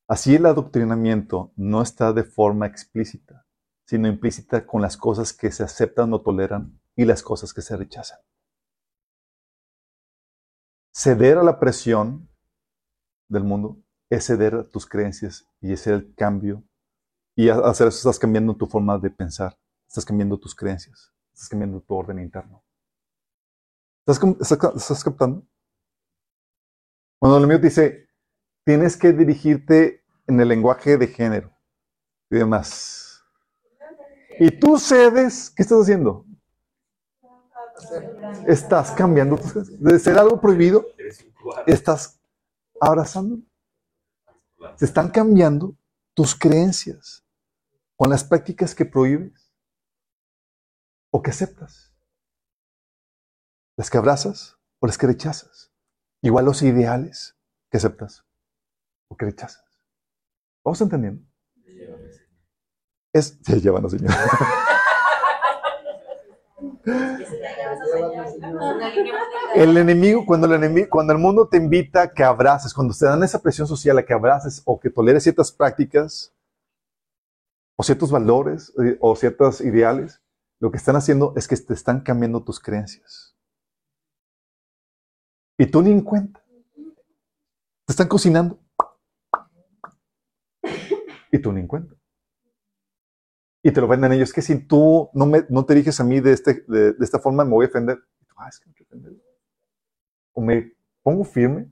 Así 0.05 0.35
el 0.35 0.45
adoctrinamiento 0.45 1.53
no 1.55 1.81
está 1.81 2.11
de 2.11 2.26
forma 2.26 2.68
explícita, 2.68 3.47
sino 3.85 4.10
implícita 4.10 4.68
con 4.68 4.81
las 4.81 4.97
cosas 4.97 5.31
que 5.31 5.49
se 5.53 5.64
aceptan 5.64 6.11
o 6.11 6.22
toleran 6.22 6.77
y 6.97 7.05
las 7.05 7.23
cosas 7.23 7.53
que 7.53 7.61
se 7.61 7.77
rechazan. 7.77 8.19
Ceder 10.93 11.38
a 11.38 11.43
la 11.43 11.57
presión 11.57 12.27
del 13.30 13.45
mundo 13.45 13.81
es 14.10 14.26
ceder 14.26 14.55
a 14.55 14.68
tus 14.68 14.85
creencias 14.85 15.47
y 15.61 15.72
es 15.72 15.88
el 15.88 16.14
cambio. 16.15 16.65
Y 17.34 17.47
hacer 17.47 17.88
eso 17.88 17.97
estás 17.99 18.19
cambiando 18.19 18.57
tu 18.57 18.65
forma 18.65 18.97
de 18.97 19.10
pensar, 19.10 19.57
estás 19.88 20.03
cambiando 20.03 20.38
tus 20.38 20.53
creencias, 20.53 21.14
estás 21.31 21.47
cambiando 21.47 21.80
tu 21.80 21.95
orden 21.95 22.19
interno. 22.19 22.61
¿Estás, 24.05 25.03
captando? 25.03 25.47
Cuando 27.19 27.38
el 27.38 27.47
mío 27.47 27.57
dice, 27.57 28.09
tienes 28.65 28.97
que 28.97 29.13
dirigirte 29.13 30.03
en 30.27 30.39
el 30.41 30.49
lenguaje 30.49 30.97
de 30.97 31.07
género 31.07 31.57
y 32.30 32.38
demás. 32.38 33.23
Y 34.39 34.51
tú 34.51 34.77
cedes, 34.77 35.49
¿qué 35.51 35.63
estás 35.63 35.84
haciendo? 35.84 36.25
Estás 38.45 38.91
cambiando 38.91 39.39
De 39.80 39.99
ser 39.99 40.17
algo 40.17 40.41
prohibido, 40.41 40.85
estás 41.65 42.19
abrazando. 42.81 43.38
Se 44.75 44.85
están 44.85 45.09
cambiando 45.11 45.77
tus 46.13 46.35
creencias 46.35 47.25
con 47.95 48.09
las 48.09 48.23
prácticas 48.23 48.75
que 48.75 48.85
prohíbes 48.85 49.53
o 51.09 51.21
que 51.21 51.31
aceptas. 51.31 51.93
Las 53.76 53.90
que 53.90 53.98
abrazas 53.98 54.58
o 54.80 54.88
las 54.88 54.98
que 54.98 55.08
rechazas. 55.08 55.72
Igual 56.22 56.45
los 56.45 56.62
ideales 56.62 57.36
que 57.70 57.78
aceptas 57.78 58.26
o 59.08 59.18
que 59.18 59.26
rechazas. 59.26 59.64
¿Vamos 60.64 60.80
entendiendo? 60.82 61.24
Es, 63.12 63.38
se 63.44 63.62
llevan 63.62 63.90
Señor. 63.90 64.12
El 69.56 69.78
enemigo, 69.78 70.26
cuando 70.26 70.48
el 70.48 70.54
enemigo, 70.54 70.88
cuando 70.90 71.14
el 71.14 71.20
mundo 71.20 71.48
te 71.48 71.58
invita 71.58 72.02
a 72.02 72.14
que 72.14 72.24
abraces, 72.24 72.74
cuando 72.74 72.94
te 72.94 73.06
dan 73.06 73.24
esa 73.24 73.41
presión 73.41 73.68
social 73.68 73.98
a 73.98 74.04
que 74.04 74.14
abraces 74.14 74.62
o 74.66 74.80
que 74.80 74.90
toleres 74.90 75.24
ciertas 75.24 75.52
prácticas 75.52 76.34
o 77.76 77.84
ciertos 77.84 78.12
valores 78.12 78.74
eh, 78.84 78.98
o 79.00 79.16
ciertos 79.16 79.62
ideales, 79.62 80.22
lo 80.60 80.72
que 80.72 80.78
están 80.78 80.95
haciendo 80.95 81.34
es 81.36 81.48
que 81.48 81.56
te 81.56 81.74
están 81.74 82.02
cambiando 82.02 82.44
tus 82.44 82.60
creencias. 82.60 83.32
Y 85.57 85.65
tú 85.67 85.81
ni 85.81 85.91
en 85.91 86.01
cuenta. 86.01 86.43
Te 87.85 87.91
están 87.91 88.07
cocinando 88.07 88.59
y 91.31 91.39
tú 91.39 91.51
ni 91.51 91.61
en 91.61 91.67
cuenta. 91.67 91.95
Y 93.63 93.71
te 93.71 93.81
lo 93.81 93.88
venden 93.88 94.13
ellos. 94.13 94.30
Es 94.30 94.34
que 94.34 94.41
si 94.41 94.67
tú 94.67 95.09
no, 95.13 95.25
me, 95.25 95.45
no 95.49 95.65
te 95.65 95.73
diriges 95.73 95.99
a 95.99 96.03
mí 96.03 96.19
de, 96.19 96.31
este, 96.34 96.65
esta 96.99 97.19
forma, 97.19 97.43
me 97.43 97.51
voy 97.51 97.65
a 97.65 97.69
ofender. 97.69 97.99
Ah, 98.35 98.49
es 98.49 98.59
que 98.59 98.69
me 98.95 99.09
O 100.34 100.41
me 100.41 100.73
pongo 101.01 101.23
firme 101.23 101.71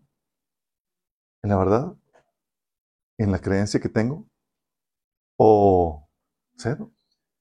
en 1.43 1.49
la 1.49 1.57
verdad 1.57 1.95
en 3.17 3.31
la 3.31 3.39
creencia 3.39 3.79
que 3.79 3.89
tengo? 3.89 4.27
¿O 5.37 6.09
cedo 6.57 6.91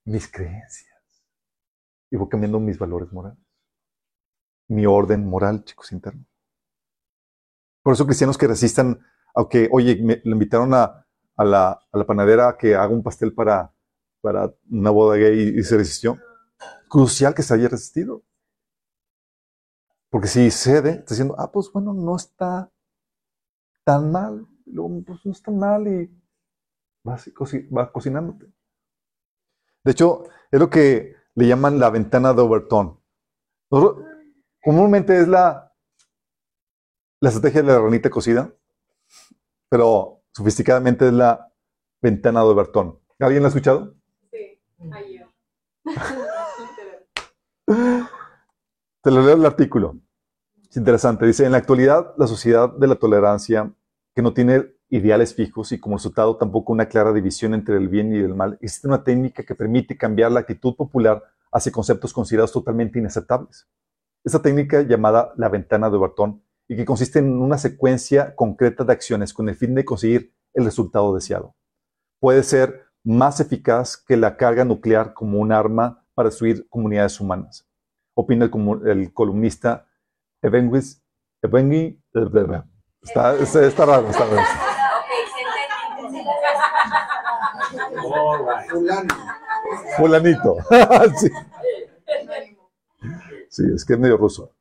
mis 0.05 0.31
creencias? 0.31 0.89
Y 2.11 2.17
voy 2.17 2.29
cambiando 2.29 2.59
mis 2.59 2.77
valores 2.77 3.11
morales. 3.11 3.39
Mi 4.67 4.85
orden 4.85 5.27
moral, 5.27 5.63
chicos, 5.63 5.91
interno. 5.91 6.25
Por 7.83 7.93
eso 7.93 8.05
cristianos 8.05 8.37
que 8.37 8.47
resistan, 8.47 8.99
aunque, 9.33 9.69
oye, 9.71 10.01
me, 10.01 10.21
le 10.23 10.31
invitaron 10.31 10.73
a, 10.73 11.05
a, 11.35 11.45
la, 11.45 11.79
a 11.91 12.03
panadera 12.05 12.57
que 12.57 12.75
haga 12.75 12.93
un 12.93 13.03
pastel 13.03 13.33
para, 13.33 13.73
para 14.21 14.53
una 14.69 14.89
boda 14.91 15.17
gay 15.17 15.55
y, 15.57 15.63
se 15.63 15.77
resistió. 15.77 16.17
Crucial 16.89 17.33
que 17.33 17.43
se 17.43 17.53
haya 17.53 17.69
resistido. 17.69 18.23
Porque 20.09 20.27
si 20.27 20.51
cede, 20.51 20.91
está 20.91 21.15
diciendo, 21.15 21.35
ah, 21.37 21.51
pues 21.51 21.71
bueno, 21.71 21.93
no 21.93 22.15
está 22.15 22.71
tan 23.83 24.11
mal. 24.11 24.45
Luego, 24.65 25.01
pues 25.05 25.25
no 25.25 25.31
está 25.31 25.51
mal 25.51 25.87
y 25.87 26.11
vas, 27.03 27.29
va 27.75 27.91
cocinándote. 27.91 28.51
De 29.83 29.91
hecho, 29.91 30.23
es 30.51 30.59
lo 30.59 30.69
que 30.69 31.15
le 31.33 31.47
llaman 31.47 31.79
la 31.79 31.89
ventana 31.89 32.33
de 32.33 32.41
Overton. 32.41 32.99
Comúnmente 34.61 35.19
es 35.19 35.27
la, 35.27 35.70
la 37.21 37.29
estrategia 37.29 37.61
de 37.61 37.71
la 37.71 37.79
ranita 37.79 38.09
cocida, 38.09 38.53
pero 39.69 40.23
sofisticadamente 40.33 41.07
es 41.07 41.13
la 41.13 41.49
ventana 42.01 42.41
de 42.41 42.47
Overton. 42.47 42.99
¿Alguien 43.19 43.43
la 43.43 43.47
ha 43.47 43.49
escuchado? 43.49 43.93
Sí, 44.31 44.59
ayer. 44.91 45.27
Te 49.03 49.11
lo 49.11 49.21
leo 49.21 49.35
el 49.35 49.45
artículo. 49.45 49.99
Es 50.67 50.77
interesante. 50.77 51.27
Dice, 51.27 51.45
en 51.45 51.51
la 51.51 51.59
actualidad, 51.59 52.15
la 52.17 52.25
sociedad 52.25 52.75
de 52.75 52.87
la 52.87 52.95
tolerancia, 52.95 53.71
que 54.15 54.23
no 54.23 54.33
tiene 54.33 54.73
ideales 54.89 55.35
fijos 55.35 55.71
y 55.71 55.79
como 55.79 55.97
resultado 55.97 56.37
tampoco 56.37 56.73
una 56.73 56.87
clara 56.87 57.13
división 57.13 57.53
entre 57.53 57.77
el 57.77 57.87
bien 57.87 58.15
y 58.15 58.17
el 58.17 58.33
mal, 58.33 58.57
existe 58.61 58.87
una 58.87 59.03
técnica 59.03 59.43
que 59.43 59.53
permite 59.53 59.95
cambiar 59.95 60.31
la 60.31 60.39
actitud 60.39 60.75
popular 60.75 61.23
hacia 61.51 61.71
conceptos 61.71 62.13
considerados 62.13 62.51
totalmente 62.51 62.97
inaceptables. 62.97 63.67
Esta 64.23 64.41
técnica 64.41 64.81
llamada 64.81 65.33
la 65.37 65.49
ventana 65.49 65.87
de 65.89 65.97
Overton 65.97 66.41
y 66.71 66.75
que 66.77 66.85
consiste 66.85 67.19
en 67.19 67.41
una 67.41 67.57
secuencia 67.57 68.33
concreta 68.33 68.85
de 68.85 68.93
acciones 68.93 69.33
con 69.33 69.49
el 69.49 69.55
fin 69.55 69.75
de 69.75 69.83
conseguir 69.83 70.33
el 70.53 70.63
resultado 70.63 71.13
deseado. 71.13 71.53
Puede 72.17 72.43
ser 72.43 72.85
más 73.03 73.41
eficaz 73.41 73.97
que 73.97 74.15
la 74.15 74.37
carga 74.37 74.63
nuclear 74.63 75.13
como 75.13 75.39
un 75.39 75.51
arma 75.51 76.07
para 76.13 76.29
destruir 76.29 76.65
comunidades 76.69 77.19
humanas. 77.19 77.67
Opina 78.15 78.45
el, 78.85 79.13
columnista 79.13 79.85
Evenwis, 80.41 81.03
está, 83.01 83.35
está, 83.35 83.65
está 83.65 83.85
raro, 83.85 84.09
está 84.09 84.25
raro. 84.25 84.41
Fulanito. 89.97 90.55
sí, 93.49 93.63
es 93.75 93.83
que 93.83 93.91
es 93.91 93.99
medio 93.99 94.15
ruso. 94.15 94.53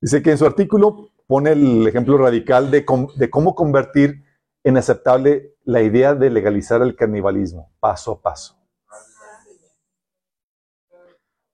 Dice 0.00 0.22
que 0.22 0.30
en 0.30 0.38
su 0.38 0.46
artículo 0.46 1.11
pone 1.32 1.52
el 1.52 1.86
ejemplo 1.86 2.18
radical 2.18 2.70
de, 2.70 2.84
de 3.16 3.30
cómo 3.30 3.54
convertir 3.54 4.22
en 4.64 4.76
aceptable 4.76 5.56
la 5.64 5.80
idea 5.80 6.14
de 6.14 6.28
legalizar 6.28 6.82
el 6.82 6.94
canibalismo, 6.94 7.72
paso 7.80 8.12
a 8.12 8.20
paso. 8.20 8.62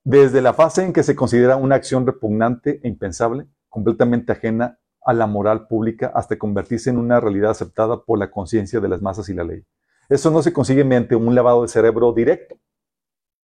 Desde 0.03 0.43
la 0.43 0.53
fase 0.53 0.83
en 0.83 0.93
que 0.93 1.05
se 1.05 1.15
considera 1.15 1.55
una 1.55 1.77
acción 1.77 2.05
repugnante 2.05 2.81
e 2.83 2.89
impensable, 2.89 3.47
completamente 3.69 4.33
ajena 4.33 4.81
a 5.01 5.13
la 5.13 5.29
moral 5.29 5.69
pública, 5.69 6.11
hasta 6.13 6.37
convertirse 6.37 6.91
en 6.91 6.99
una 6.99 7.21
realidad 7.21 7.53
aceptada 7.53 8.03
por 8.03 8.19
la 8.19 8.33
conciencia 8.33 8.81
de 8.81 8.89
las 8.89 9.01
masas 9.01 9.29
y 9.29 9.35
la 9.35 9.45
ley. 9.45 9.65
Eso 10.09 10.33
no 10.33 10.43
se 10.43 10.53
consigue 10.53 10.83
mediante 10.83 11.15
un 11.15 11.37
lavado 11.37 11.63
de 11.63 11.69
cerebro 11.69 12.13
directo, 12.13 12.59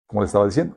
como 0.06 0.20
le 0.20 0.26
estaba 0.26 0.44
diciendo, 0.44 0.76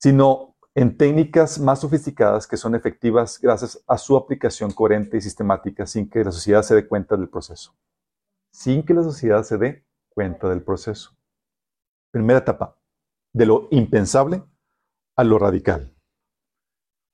sino 0.00 0.49
en 0.80 0.96
técnicas 0.96 1.58
más 1.58 1.80
sofisticadas 1.80 2.46
que 2.46 2.56
son 2.56 2.74
efectivas 2.74 3.38
gracias 3.38 3.82
a 3.86 3.98
su 3.98 4.16
aplicación 4.16 4.70
coherente 4.70 5.18
y 5.18 5.20
sistemática 5.20 5.86
sin 5.86 6.08
que 6.08 6.24
la 6.24 6.32
sociedad 6.32 6.62
se 6.62 6.74
dé 6.74 6.88
cuenta 6.88 7.18
del 7.18 7.28
proceso. 7.28 7.76
Sin 8.50 8.82
que 8.82 8.94
la 8.94 9.02
sociedad 9.02 9.42
se 9.42 9.58
dé 9.58 9.84
cuenta 10.08 10.48
del 10.48 10.62
proceso. 10.62 11.10
Primera 12.10 12.38
etapa, 12.38 12.78
de 13.34 13.44
lo 13.44 13.68
impensable 13.70 14.42
a 15.16 15.24
lo 15.24 15.38
radical. 15.38 15.94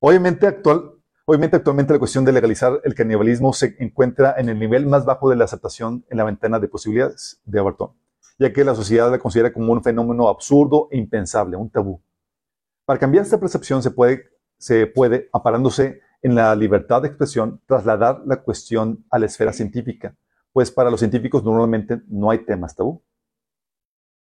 Obviamente 0.01 0.47
actual, 0.47 0.93
Obviamente, 1.28 1.56
actualmente 1.56 1.93
la 1.93 1.98
cuestión 1.98 2.24
de 2.24 2.30
legalizar 2.30 2.80
el 2.84 2.94
canibalismo 2.94 3.52
se 3.52 3.74
encuentra 3.80 4.36
en 4.38 4.48
el 4.48 4.60
nivel 4.60 4.86
más 4.86 5.05
bajo 5.05 5.28
de 5.28 5.34
la 5.34 5.44
aceptación 5.44 6.05
en 6.09 6.18
la 6.18 6.24
ventana 6.24 6.60
de 6.60 6.68
posibilidades 6.68 7.40
de 7.44 7.59
Abertón, 7.59 7.94
ya 8.38 8.52
que 8.52 8.62
la 8.62 8.76
sociedad 8.76 9.10
la 9.10 9.18
considera 9.18 9.52
como 9.52 9.72
un 9.72 9.82
fenómeno 9.82 10.28
absurdo 10.28 10.86
e 10.93 10.98
impensable, 10.98 11.56
un 11.56 11.68
tabú. 11.68 12.01
Para 12.86 13.00
cambiar 13.00 13.24
esta 13.24 13.40
percepción 13.40 13.82
se 13.82 13.90
puede, 13.90 14.30
se 14.58 14.86
puede, 14.86 15.28
aparándose 15.32 16.02
en 16.22 16.36
la 16.36 16.54
libertad 16.54 17.02
de 17.02 17.08
expresión, 17.08 17.60
trasladar 17.66 18.22
la 18.26 18.42
cuestión 18.42 19.04
a 19.10 19.18
la 19.18 19.26
esfera 19.26 19.52
científica, 19.52 20.16
pues 20.52 20.70
para 20.70 20.88
los 20.88 21.00
científicos 21.00 21.42
normalmente 21.42 22.00
no 22.06 22.30
hay 22.30 22.44
temas 22.44 22.76
tabú. 22.76 23.02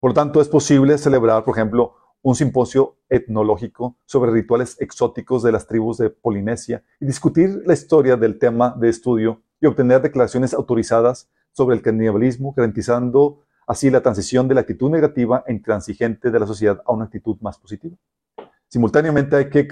Por 0.02 0.10
lo 0.10 0.14
tanto, 0.14 0.42
es 0.42 0.50
posible 0.50 0.98
celebrar, 0.98 1.46
por 1.46 1.56
ejemplo, 1.56 1.96
un 2.22 2.36
simposio 2.36 2.98
etnológico 3.08 3.96
sobre 4.06 4.32
rituales 4.32 4.76
exóticos 4.82 5.44
de 5.44 5.54
las 5.54 5.66
tribus 5.66 5.98
de 5.98 6.10
Polinesia 6.10 6.84
y 7.00 7.06
discutir 7.06 7.64
la 7.66 7.74
historia 7.74 8.18
del 8.18 8.38
tema 8.38 8.76
de 8.78 8.90
estudio 8.90 9.44
y 9.62 9.66
obtener 9.66 10.02
declaraciones 10.02 10.54
autorizadas 10.54 11.30
sobre 11.54 11.78
el 11.78 11.82
canibalismo, 11.82 12.54
garantizando 12.54 13.46
así 13.66 13.90
la 13.90 14.02
transición 14.02 14.50
de 14.50 14.56
la 14.56 14.62
actitud 14.62 14.92
negativa 14.92 15.46
e 15.48 15.54
intransigente 15.54 16.32
de 16.32 16.40
la 16.40 16.48
sociedad 16.48 16.82
a 16.86 16.92
una 16.92 17.06
actitud 17.06 17.38
más 17.40 17.58
positiva. 17.58 17.96
Simultáneamente 18.72 19.36
hay 19.36 19.50
que 19.50 19.68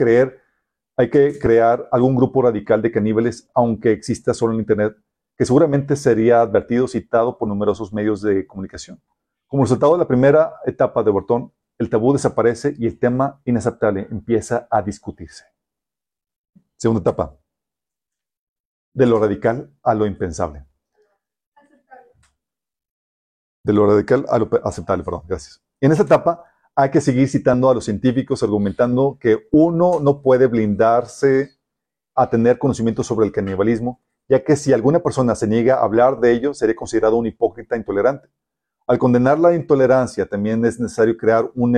crear 1.39 1.87
algún 1.89 2.17
grupo 2.17 2.41
radical 2.41 2.81
de 2.81 2.91
caníbales, 2.91 3.49
aunque 3.55 3.93
exista 3.93 4.33
solo 4.33 4.53
en 4.53 4.59
Internet, 4.59 4.97
que 5.37 5.45
seguramente 5.45 5.95
sería 5.95 6.41
advertido, 6.41 6.85
citado 6.85 7.37
por 7.37 7.47
numerosos 7.47 7.93
medios 7.93 8.21
de 8.21 8.45
comunicación. 8.45 9.01
Como 9.47 9.63
resultado 9.63 9.93
de 9.93 9.99
la 9.99 10.07
primera 10.07 10.55
etapa 10.65 11.01
de 11.01 11.11
Bortón, 11.11 11.53
el 11.77 11.89
tabú 11.89 12.11
desaparece 12.11 12.75
y 12.77 12.87
el 12.87 12.99
tema 12.99 13.39
inaceptable 13.45 14.05
empieza 14.11 14.67
a 14.69 14.81
discutirse. 14.81 15.45
Segunda 16.75 16.99
etapa. 16.99 17.37
De 18.93 19.05
lo 19.05 19.17
radical 19.17 19.71
a 19.81 19.93
lo 19.93 20.05
impensable. 20.05 20.65
De 23.63 23.71
lo 23.71 23.87
radical 23.87 24.25
a 24.27 24.39
lo 24.39 24.49
aceptable, 24.65 25.05
perdón, 25.05 25.21
gracias. 25.25 25.63
En 25.79 25.93
esta 25.93 26.03
etapa 26.03 26.43
hay 26.81 26.91
que 26.91 27.01
seguir 27.01 27.27
citando 27.27 27.69
a 27.69 27.73
los 27.73 27.83
científicos 27.83 28.41
argumentando 28.41 29.17
que 29.19 29.49
uno 29.51 29.99
no 29.99 30.21
puede 30.21 30.47
blindarse 30.47 31.57
a 32.15 32.29
tener 32.29 32.57
conocimiento 32.57 33.03
sobre 33.03 33.25
el 33.25 33.33
canibalismo, 33.33 34.01
ya 34.29 34.45
que 34.45 34.55
si 34.55 34.71
alguna 34.71 34.99
persona 34.99 35.35
se 35.35 35.45
niega 35.45 35.75
a 35.75 35.83
hablar 35.83 36.21
de 36.21 36.31
ello, 36.31 36.53
sería 36.53 36.77
considerado 36.77 37.17
un 37.17 37.25
hipócrita 37.25 37.75
intolerante. 37.75 38.29
Al 38.87 38.97
condenar 38.97 39.39
la 39.39 39.53
intolerancia, 39.53 40.25
también 40.25 40.63
es 40.63 40.79
necesario 40.79 41.17
crear 41.17 41.51
un 41.53 41.75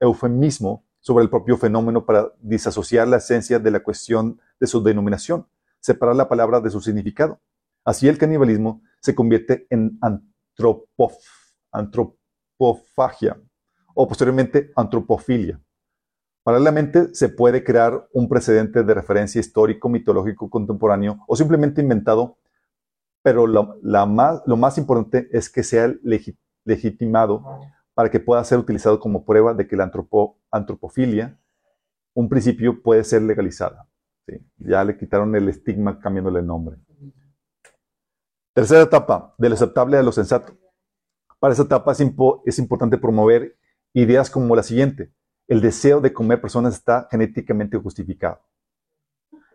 eufemismo 0.00 0.84
sobre 0.98 1.22
el 1.22 1.30
propio 1.30 1.56
fenómeno 1.56 2.04
para 2.04 2.32
disasociar 2.40 3.06
la 3.06 3.18
esencia 3.18 3.60
de 3.60 3.70
la 3.70 3.78
cuestión 3.78 4.40
de 4.58 4.66
su 4.66 4.82
denominación, 4.82 5.46
separar 5.78 6.16
la 6.16 6.28
palabra 6.28 6.60
de 6.60 6.70
su 6.70 6.80
significado. 6.80 7.38
Así 7.84 8.08
el 8.08 8.18
canibalismo 8.18 8.82
se 9.00 9.14
convierte 9.14 9.68
en 9.70 10.00
antropofagia 11.70 13.40
o 13.96 14.06
posteriormente 14.06 14.70
antropofilia. 14.76 15.60
Paralelamente 16.44 17.12
se 17.12 17.28
puede 17.28 17.64
crear 17.64 18.06
un 18.12 18.28
precedente 18.28 18.84
de 18.84 18.94
referencia 18.94 19.40
histórico, 19.40 19.88
mitológico, 19.88 20.48
contemporáneo 20.48 21.24
o 21.26 21.34
simplemente 21.34 21.80
inventado 21.80 22.38
pero 23.26 23.48
lo, 23.48 23.76
más, 24.06 24.40
lo 24.46 24.56
más 24.56 24.78
importante 24.78 25.28
es 25.32 25.50
que 25.50 25.64
sea 25.64 25.92
legitimado 26.64 27.42
para 27.92 28.08
que 28.08 28.20
pueda 28.20 28.44
ser 28.44 28.56
utilizado 28.56 29.00
como 29.00 29.24
prueba 29.24 29.52
de 29.52 29.66
que 29.66 29.74
la 29.74 29.90
antropofilia, 30.52 31.36
un 32.14 32.28
principio, 32.28 32.80
puede 32.80 33.02
ser 33.02 33.22
legalizada. 33.22 33.88
Ya 34.58 34.84
le 34.84 34.96
quitaron 34.96 35.34
el 35.34 35.48
estigma 35.48 35.98
cambiándole 35.98 36.38
el 36.38 36.46
nombre. 36.46 36.76
Tercera 38.54 38.82
etapa, 38.82 39.34
de 39.38 39.48
lo 39.48 39.56
aceptable 39.56 39.96
a 39.96 40.04
lo 40.04 40.12
sensato. 40.12 40.56
Para 41.40 41.52
esa 41.52 41.64
etapa 41.64 41.90
es 42.44 42.58
importante 42.60 42.96
promover 42.96 43.56
ideas 44.02 44.28
como 44.30 44.54
la 44.54 44.62
siguiente. 44.62 45.10
El 45.48 45.60
deseo 45.60 46.00
de 46.00 46.12
comer 46.12 46.40
personas 46.40 46.74
está 46.74 47.08
genéticamente 47.10 47.78
justificado. 47.78 48.40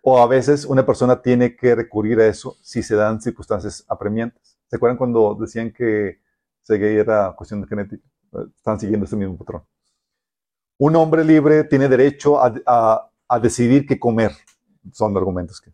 O 0.01 0.19
a 0.19 0.25
veces 0.25 0.65
una 0.65 0.83
persona 0.83 1.21
tiene 1.21 1.55
que 1.55 1.75
recurrir 1.75 2.19
a 2.19 2.27
eso 2.27 2.57
si 2.63 2.81
se 2.81 2.95
dan 2.95 3.21
circunstancias 3.21 3.85
apremiantes. 3.87 4.57
¿Se 4.67 4.77
acuerdan 4.77 4.97
cuando 4.97 5.37
decían 5.39 5.71
que 5.71 6.21
ser 6.63 6.81
era 6.81 7.33
cuestión 7.37 7.61
de 7.61 7.67
genética? 7.67 8.03
Están 8.55 8.79
siguiendo 8.79 9.05
ese 9.05 9.15
mismo 9.15 9.37
patrón. 9.37 9.63
Un 10.79 10.95
hombre 10.95 11.23
libre 11.23 11.63
tiene 11.65 11.87
derecho 11.87 12.39
a, 12.41 13.11
decidir 13.39 13.85
qué 13.85 13.99
comer. 13.99 14.31
Son 14.91 15.15
argumentos 15.15 15.61
que. 15.61 15.71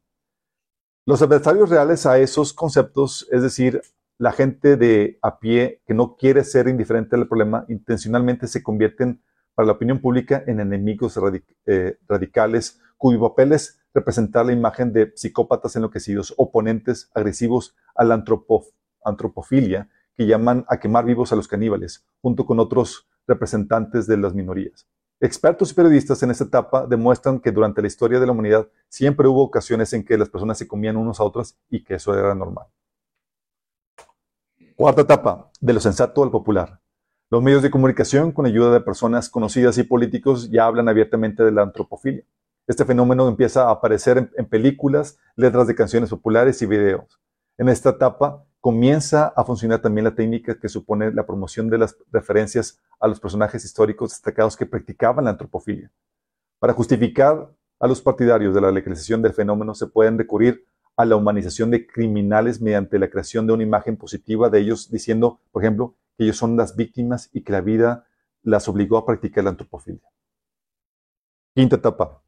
Los 1.05 1.21
adversarios 1.21 1.69
reales 1.69 2.05
a 2.05 2.19
esos 2.19 2.51
conceptos, 2.51 3.25
es 3.31 3.41
decir, 3.41 3.81
la 4.17 4.31
gente 4.31 4.77
de 4.77 5.19
a 5.21 5.39
pie 5.39 5.81
que 5.85 5.93
no 5.93 6.15
quiere 6.15 6.43
ser 6.43 6.67
indiferente 6.67 7.15
al 7.15 7.27
problema, 7.27 7.65
intencionalmente 7.69 8.47
se 8.47 8.63
convierten 8.63 9.21
para 9.53 9.67
la 9.67 9.73
opinión 9.73 9.99
pública 9.99 10.43
en 10.47 10.59
enemigos 10.59 11.19
eh, 11.65 11.97
radicales 12.07 12.79
cuyo 12.97 13.19
papel 13.19 13.53
es 13.53 13.79
representar 13.93 14.45
la 14.45 14.53
imagen 14.53 14.93
de 14.93 15.11
psicópatas 15.15 15.75
enloquecidos, 15.75 16.33
oponentes 16.37 17.09
agresivos 17.13 17.75
a 17.95 18.03
la 18.03 18.23
antropofilia, 19.03 19.89
que 20.15 20.25
llaman 20.25 20.65
a 20.67 20.79
quemar 20.79 21.05
vivos 21.05 21.31
a 21.31 21.35
los 21.35 21.47
caníbales, 21.47 22.05
junto 22.21 22.45
con 22.45 22.59
otros 22.59 23.07
representantes 23.27 24.07
de 24.07 24.17
las 24.17 24.33
minorías. 24.33 24.87
Expertos 25.19 25.71
y 25.71 25.73
periodistas 25.73 26.21
en 26.21 26.31
esta 26.31 26.43
etapa 26.43 26.85
demuestran 26.85 27.39
que 27.39 27.51
durante 27.51 27.81
la 27.81 27.87
historia 27.87 28.19
de 28.19 28.25
la 28.25 28.31
humanidad 28.31 28.67
siempre 28.87 29.27
hubo 29.27 29.43
ocasiones 29.43 29.93
en 29.93 30.03
que 30.03 30.17
las 30.17 30.29
personas 30.29 30.57
se 30.57 30.67
comían 30.67 30.97
unos 30.97 31.19
a 31.19 31.23
otros 31.23 31.57
y 31.69 31.83
que 31.83 31.95
eso 31.95 32.17
era 32.17 32.35
normal. 32.35 32.67
Cuarta 34.77 35.01
etapa, 35.01 35.49
de 35.59 35.73
lo 35.73 35.79
sensato 35.79 36.21
al 36.21 36.29
popular. 36.29 36.79
Los 37.31 37.41
medios 37.41 37.63
de 37.63 37.71
comunicación, 37.71 38.31
con 38.31 38.45
ayuda 38.45 38.71
de 38.71 38.79
personas 38.79 39.27
conocidas 39.27 39.75
y 39.79 39.83
políticos, 39.83 40.51
ya 40.51 40.67
hablan 40.67 40.87
abiertamente 40.87 41.43
de 41.43 41.51
la 41.51 41.63
antropofilia. 41.63 42.23
Este 42.67 42.85
fenómeno 42.85 43.27
empieza 43.27 43.63
a 43.63 43.71
aparecer 43.71 44.29
en, 44.37 44.45
películas, 44.45 45.17
letras 45.35 45.65
de 45.65 45.73
canciones 45.73 46.11
populares 46.11 46.61
y 46.61 46.67
videos. 46.67 47.19
En 47.57 47.69
esta 47.69 47.89
etapa 47.89 48.45
comienza 48.61 49.33
a 49.35 49.43
funcionar 49.43 49.81
también 49.81 50.05
la 50.05 50.13
técnica 50.13 50.59
que 50.59 50.69
supone 50.69 51.11
la 51.11 51.25
promoción 51.25 51.71
de 51.71 51.79
las 51.79 51.97
referencias 52.11 52.79
a 52.99 53.07
los 53.07 53.19
personajes 53.19 53.65
históricos 53.65 54.11
destacados 54.11 54.55
que 54.55 54.67
practicaban 54.67 55.25
la 55.25 55.31
antropofilia. 55.31 55.91
Para 56.59 56.73
justificar 56.73 57.49
a 57.79 57.87
los 57.87 57.99
partidarios 57.99 58.53
de 58.53 58.61
la 58.61 58.71
legalización 58.71 59.23
del 59.23 59.33
fenómeno 59.33 59.73
se 59.73 59.87
pueden 59.87 60.19
recurrir 60.19 60.66
a 60.97 61.05
la 61.05 61.15
humanización 61.15 61.71
de 61.71 61.87
criminales 61.87 62.59
mediante 62.59 62.99
la 62.99 63.09
creación 63.09 63.47
de 63.47 63.53
una 63.53 63.63
imagen 63.63 63.95
positiva 63.95 64.49
de 64.49 64.59
ellos, 64.59 64.91
diciendo, 64.91 65.39
por 65.51 65.63
ejemplo, 65.63 65.95
que 66.17 66.25
ellos 66.25 66.37
son 66.37 66.57
las 66.57 66.75
víctimas 66.75 67.29
y 67.31 67.43
que 67.43 67.53
la 67.53 67.61
vida 67.61 68.07
las 68.41 68.67
obligó 68.67 68.97
a 68.97 69.05
practicar 69.05 69.43
la 69.43 69.51
antropofilia. 69.51 70.09
Quinta 71.53 71.77
etapa 71.77 72.23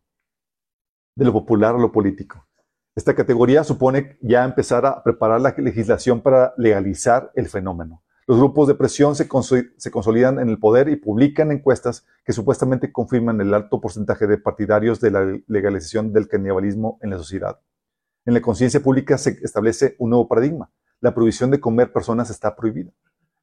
de 1.15 1.25
lo 1.25 1.33
popular 1.33 1.75
a 1.75 1.79
lo 1.79 1.91
político. 1.91 2.47
Esta 2.95 3.15
categoría 3.15 3.63
supone 3.63 4.17
ya 4.21 4.45
empezar 4.45 4.85
a 4.85 5.03
preparar 5.03 5.41
la 5.41 5.53
legislación 5.57 6.21
para 6.21 6.53
legalizar 6.57 7.31
el 7.35 7.47
fenómeno. 7.47 8.03
Los 8.27 8.37
grupos 8.37 8.67
de 8.67 8.75
presión 8.75 9.15
se, 9.15 9.27
consolidan 9.27 10.39
en 10.39 10.49
el 10.49 10.59
poder 10.59 10.87
y 10.89 10.95
publican 10.95 11.51
encuestas 11.51 12.05
que 12.23 12.33
supuestamente 12.33 12.91
confirman 12.91 13.41
el 13.41 13.53
alto 13.53 13.81
porcentaje 13.81 14.27
de 14.27 14.37
partidarios 14.37 15.01
de 15.01 15.11
la 15.11 15.39
legalización 15.47 16.13
del 16.13 16.27
canibalismo 16.27 16.99
en 17.01 17.09
la 17.09 17.17
sociedad. 17.17 17.59
En 18.25 18.33
la 18.33 18.41
conciencia 18.41 18.81
pública 18.81 19.17
se 19.17 19.39
establece 19.41 19.95
un 19.99 20.11
nuevo 20.11 20.27
paradigma. 20.27 20.71
La 21.01 21.13
prohibición 21.13 21.51
de 21.51 21.59
comer 21.59 21.91
personas 21.91 22.29
está 22.29 22.55
prohibida. 22.55 22.91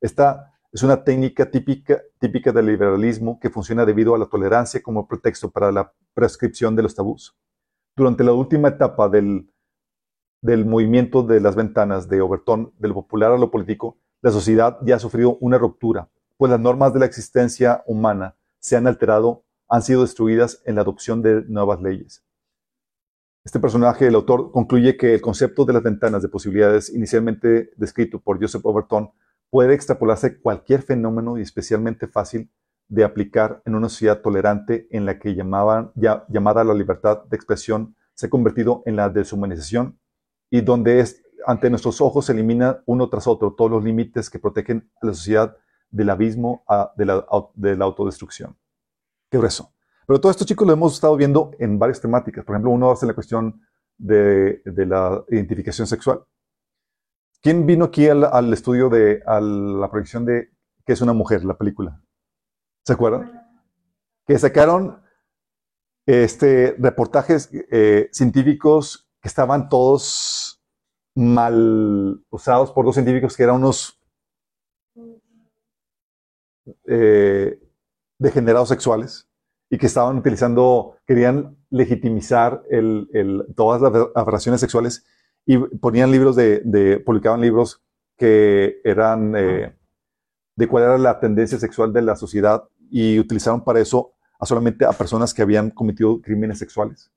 Esta 0.00 0.52
es 0.72 0.82
una 0.82 1.02
técnica 1.04 1.50
típica, 1.50 2.02
típica 2.18 2.52
del 2.52 2.66
liberalismo 2.66 3.40
que 3.40 3.50
funciona 3.50 3.84
debido 3.84 4.14
a 4.14 4.18
la 4.18 4.26
tolerancia 4.26 4.82
como 4.82 5.08
pretexto 5.08 5.50
para 5.50 5.72
la 5.72 5.92
prescripción 6.14 6.76
de 6.76 6.82
los 6.82 6.94
tabús 6.94 7.36
durante 7.96 8.22
la 8.22 8.32
última 8.32 8.68
etapa 8.68 9.08
del, 9.08 9.48
movimiento 10.42 11.22
de 11.22 11.40
las 11.40 11.56
ventanas 11.56 12.08
de 12.08 12.20
Overton, 12.20 12.72
del 12.78 12.92
popular 12.92 13.32
a 13.32 13.38
lo 13.38 13.50
político, 13.50 13.96
la 14.20 14.30
sociedad 14.30 14.78
ya 14.82 14.96
ha 14.96 14.98
sufrido 14.98 15.38
una 15.40 15.58
ruptura, 15.58 16.10
pues 16.36 16.50
las 16.50 16.60
normas 16.60 16.92
de 16.92 17.00
la 17.00 17.06
existencia 17.06 17.82
humana 17.86 18.36
se 18.58 18.76
han 18.76 18.86
alterado, 18.86 19.44
han 19.68 19.82
sido 19.82 20.02
destruidas 20.02 20.62
en 20.66 20.74
la 20.74 20.82
adopción 20.82 21.22
de 21.22 21.42
nuevas 21.48 21.80
leyes. 21.80 22.22
Este 23.46 23.60
personaje, 23.60 24.08
el 24.08 24.16
autor, 24.16 24.50
concluye 24.50 24.96
que 24.96 25.14
el 25.14 25.20
concepto 25.20 25.64
de 25.64 25.72
las 25.72 25.84
ventanas 25.84 26.20
de 26.20 26.28
posibilidades, 26.28 26.92
inicialmente 26.92 27.70
descrito 27.76 28.18
por 28.18 28.40
Joseph 28.40 28.66
Overton, 28.66 29.12
puede 29.50 29.72
extrapolarse 29.72 30.26
a 30.26 30.40
cualquier 30.42 30.82
fenómeno 30.82 31.38
y 31.38 31.42
especialmente 31.42 32.08
fácil 32.08 32.50
de 32.88 33.04
aplicar 33.04 33.62
en 33.64 33.76
una 33.76 33.88
sociedad 33.88 34.20
tolerante 34.20 34.88
en 34.90 35.06
la 35.06 35.20
que 35.20 35.36
ya, 35.36 36.24
llamada 36.28 36.64
la 36.64 36.74
libertad 36.74 37.22
de 37.22 37.36
expresión 37.36 37.94
se 38.14 38.26
ha 38.26 38.30
convertido 38.30 38.82
en 38.84 38.96
la 38.96 39.10
deshumanización 39.10 39.96
y 40.50 40.62
donde 40.62 41.06
ante 41.46 41.70
nuestros 41.70 42.00
ojos 42.00 42.26
se 42.26 42.32
elimina 42.32 42.82
uno 42.84 43.08
tras 43.08 43.28
otro 43.28 43.52
todos 43.52 43.70
los 43.70 43.84
límites 43.84 44.28
que 44.28 44.40
protegen 44.40 44.90
a 45.00 45.06
la 45.06 45.14
sociedad 45.14 45.56
del 45.88 46.10
abismo 46.10 46.64
a, 46.66 46.92
de, 46.96 47.04
la, 47.06 47.24
de, 47.54 47.76
la, 47.76 47.84
autodestrucción. 47.84 48.56
Qué 49.30 49.38
grueso. 49.38 49.75
Pero 50.06 50.20
todo 50.20 50.30
esto, 50.30 50.44
chicos, 50.44 50.66
lo 50.66 50.72
hemos 50.72 50.94
estado 50.94 51.16
viendo 51.16 51.50
en 51.58 51.78
varias 51.78 52.00
temáticas. 52.00 52.44
Por 52.44 52.54
ejemplo, 52.54 52.70
uno 52.70 52.92
hace 52.92 53.06
la 53.06 53.14
cuestión 53.14 53.60
de, 53.98 54.62
la 54.64 55.24
identificación 55.28 55.86
sexual. 55.86 56.24
¿Quién 57.42 57.66
vino 57.66 57.86
aquí 57.86 58.08
al, 58.08 58.52
estudio 58.52 58.88
de 58.88 59.22
la 59.26 59.90
proyección 59.90 60.24
de 60.24 60.50
qué 60.84 60.92
es 60.92 61.00
una 61.00 61.12
mujer, 61.12 61.44
la 61.44 61.58
película? 61.58 62.00
¿Se 62.84 62.92
acuerdan? 62.92 63.42
Que 64.26 64.38
sacaron 64.38 65.02
este, 66.06 66.76
reportajes 66.78 67.50
eh, 67.70 68.08
científicos 68.12 69.08
que 69.20 69.28
estaban 69.28 69.68
todos 69.68 70.62
mal 71.16 72.24
usados 72.30 72.70
por 72.70 72.84
dos 72.84 72.94
científicos 72.94 73.36
que 73.36 73.42
eran 73.42 73.56
unos 73.56 73.98
eh, 76.84 77.58
degenerados 78.18 78.68
sexuales 78.68 79.25
y 79.68 79.78
que 79.78 79.86
estaban 79.86 80.16
utilizando, 80.16 80.96
querían 81.06 81.56
legitimizar 81.70 82.62
todas 83.54 83.82
las 83.82 84.08
aberraciones 84.14 84.60
sexuales 84.60 85.04
y 85.44 85.58
ponían 85.58 86.10
libros 86.10 86.36
de, 86.36 87.02
publicaban 87.04 87.40
libros 87.40 87.82
que 88.16 88.80
eran 88.84 89.34
eh, 89.36 89.76
de 90.56 90.68
cuál 90.68 90.84
era 90.84 90.98
la 90.98 91.20
tendencia 91.20 91.58
sexual 91.58 91.92
de 91.92 92.02
la 92.02 92.16
sociedad 92.16 92.64
y 92.90 93.18
utilizaron 93.18 93.62
para 93.62 93.80
eso 93.80 94.14
a 94.38 94.46
solamente 94.46 94.84
a 94.84 94.92
personas 94.92 95.34
que 95.34 95.42
habían 95.42 95.70
cometido 95.70 96.20
crímenes 96.20 96.58
sexuales. 96.58 97.10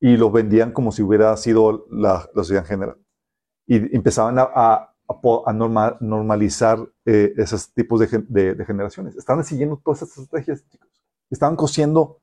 Y 0.00 0.16
lo 0.16 0.30
vendían 0.30 0.72
como 0.72 0.92
si 0.92 1.02
hubiera 1.02 1.36
sido 1.36 1.86
la, 1.90 2.28
sociedad 2.34 2.64
en 2.64 2.68
general. 2.68 2.96
Y 3.66 3.94
empezaban 3.94 4.38
a, 4.38 4.48
a, 4.54 4.94
a 5.46 5.52
normalizar 5.52 6.78
eh, 7.04 7.32
esos 7.36 7.72
tipos 7.74 8.00
de, 8.00 8.54
de, 8.54 8.64
generaciones. 8.64 9.16
Estaban 9.16 9.44
siguiendo 9.44 9.80
todas 9.84 10.02
estas 10.02 10.24
estrategias, 10.24 10.66
chicos. 10.68 10.89
Estaban 11.30 11.56
cosiendo 11.56 12.20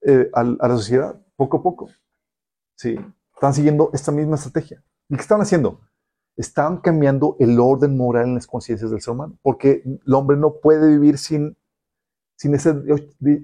eh, 0.00 0.30
a, 0.32 0.42
la 0.42 0.76
sociedad 0.76 1.20
poco 1.36 1.58
a 1.58 1.62
poco. 1.62 1.88
Sí, 2.76 2.96
estaban 3.34 3.54
siguiendo 3.54 3.90
esta 3.92 4.12
misma 4.12 4.36
estrategia. 4.36 4.82
¿Y 5.08 5.16
qué 5.16 5.22
estaban 5.22 5.42
haciendo? 5.42 5.80
Estaban 6.36 6.78
cambiando 6.78 7.36
el 7.38 7.58
orden 7.60 7.96
moral 7.96 8.26
en 8.26 8.34
las 8.34 8.46
conciencias 8.46 8.90
del 8.90 9.00
ser 9.00 9.14
humano, 9.14 9.38
porque 9.42 9.82
el 9.84 10.14
hombre 10.14 10.36
no 10.36 10.60
puede 10.60 10.88
vivir 10.88 11.18
sin 11.18 11.56
sin 12.38 12.54
ese, 12.54 12.72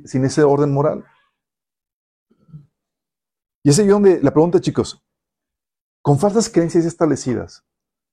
sin 0.05 0.24
ese 0.24 0.43
orden 0.44 0.72
moral. 0.72 1.05
Y 3.64 3.70
es 3.70 3.78
ahí 3.78 3.89
donde 3.89 4.22
la 4.22 4.31
pregunta, 4.31 4.60
chicos, 4.60 5.02
con 6.01 6.18
falsas 6.18 6.48
creencias 6.48 6.85
establecidas, 6.85 7.64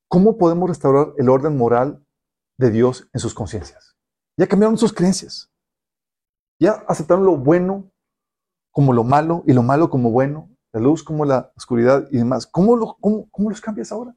¿cómo 0.08 0.36
podemos 0.36 0.68
restaurar 0.68 1.14
el 1.18 1.28
orden 1.28 1.56
moral 1.56 2.04
de 2.58 2.70
Dios 2.70 3.08
en 3.12 3.20
sus 3.20 3.32
conciencias? 3.32 3.96
Ya 4.36 4.48
cambiaron 4.48 4.76
sus 4.76 4.92
creencias. 4.92 5.51
Ya 6.62 6.84
aceptaron 6.86 7.24
lo 7.26 7.36
bueno 7.36 7.90
como 8.70 8.92
lo 8.92 9.02
malo 9.02 9.42
y 9.48 9.52
lo 9.52 9.64
malo 9.64 9.90
como 9.90 10.12
bueno, 10.12 10.48
la 10.70 10.80
luz 10.80 11.02
como 11.02 11.24
la 11.24 11.50
oscuridad 11.56 12.06
y 12.12 12.18
demás. 12.18 12.46
¿Cómo, 12.46 12.76
lo, 12.76 12.96
cómo, 13.00 13.28
cómo 13.32 13.50
los 13.50 13.60
cambias 13.60 13.90
ahora? 13.90 14.14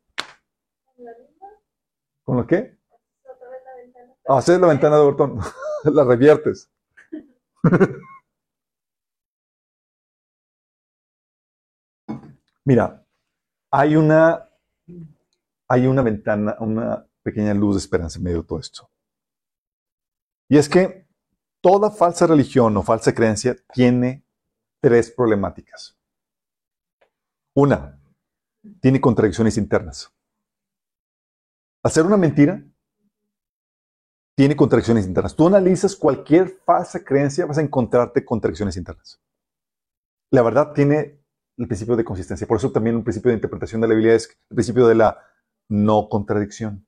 ¿Con 2.24 2.38
lo 2.38 2.46
qué? 2.46 2.78
Hacer 4.28 4.62
la 4.62 4.68
ventana 4.68 4.98
de 4.98 5.02
Ortón. 5.02 5.40
la 5.86 6.04
reviertes. 6.04 6.70
Mira, 12.64 13.04
hay 13.72 13.96
una, 13.96 14.48
hay 15.68 15.88
una 15.88 16.04
ventana, 16.04 16.58
una 16.60 17.08
pequeña 17.24 17.56
luz 17.56 17.74
de 17.74 17.80
esperanza 17.80 18.20
en 18.20 18.24
medio 18.24 18.44
de 18.44 18.48
todo 18.48 18.60
esto. 18.60 18.88
Y 20.48 20.60
es 20.60 20.70
que 20.70 21.05
toda 21.66 21.90
falsa 21.90 22.28
religión 22.28 22.78
o 22.78 22.84
falsa 22.84 23.12
creencia 23.12 23.56
tiene 23.74 24.24
tres 24.80 25.10
problemáticas. 25.10 25.98
Una, 27.56 28.00
tiene 28.80 29.02
contradicciones 29.02 29.58
internas. 29.58 30.14
Hacer 31.84 32.06
una 32.06 32.18
mentira 32.18 32.64
tiene 34.38 34.56
contradicciones 34.56 35.08
internas. 35.08 35.36
Tú 35.36 35.48
analizas 35.48 35.96
cualquier 35.96 36.50
falsa 36.50 37.04
creencia, 37.04 37.48
vas 37.48 37.58
a 37.58 37.62
encontrarte 37.62 38.24
contradicciones 38.24 38.78
internas. 38.78 39.20
La 40.32 40.44
verdad 40.44 40.72
tiene 40.72 41.20
el 41.58 41.68
principio 41.68 41.96
de 41.96 42.06
consistencia. 42.06 42.46
Por 42.46 42.58
eso 42.58 42.72
también 42.72 42.96
un 42.96 43.04
principio 43.04 43.30
de 43.30 43.38
interpretación 43.38 43.82
de 43.82 43.88
la 43.88 43.96
Biblia 43.96 44.14
es 44.14 44.30
el 44.52 44.56
principio 44.56 44.86
de 44.86 44.94
la 44.94 45.20
no 45.68 46.10
contradicción. 46.10 46.86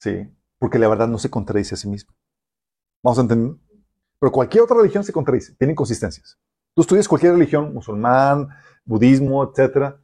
Sí, 0.00 0.32
porque 0.60 0.78
la 0.78 0.86
verdad 0.86 1.08
no 1.08 1.18
se 1.18 1.28
contradice 1.28 1.74
a 1.74 1.78
sí 1.78 1.88
misma. 1.88 2.14
¿Vamos 3.02 3.18
a 3.18 3.22
entender? 3.22 3.56
Pero 4.20 4.32
cualquier 4.32 4.64
otra 4.64 4.76
religión 4.76 5.04
se 5.04 5.12
contradice, 5.12 5.54
tiene 5.56 5.72
inconsistencias. 5.72 6.38
Tú 6.74 6.82
estudias 6.82 7.08
cualquier 7.08 7.32
religión, 7.32 7.72
musulmán, 7.72 8.48
budismo, 8.84 9.44
etcétera, 9.44 10.00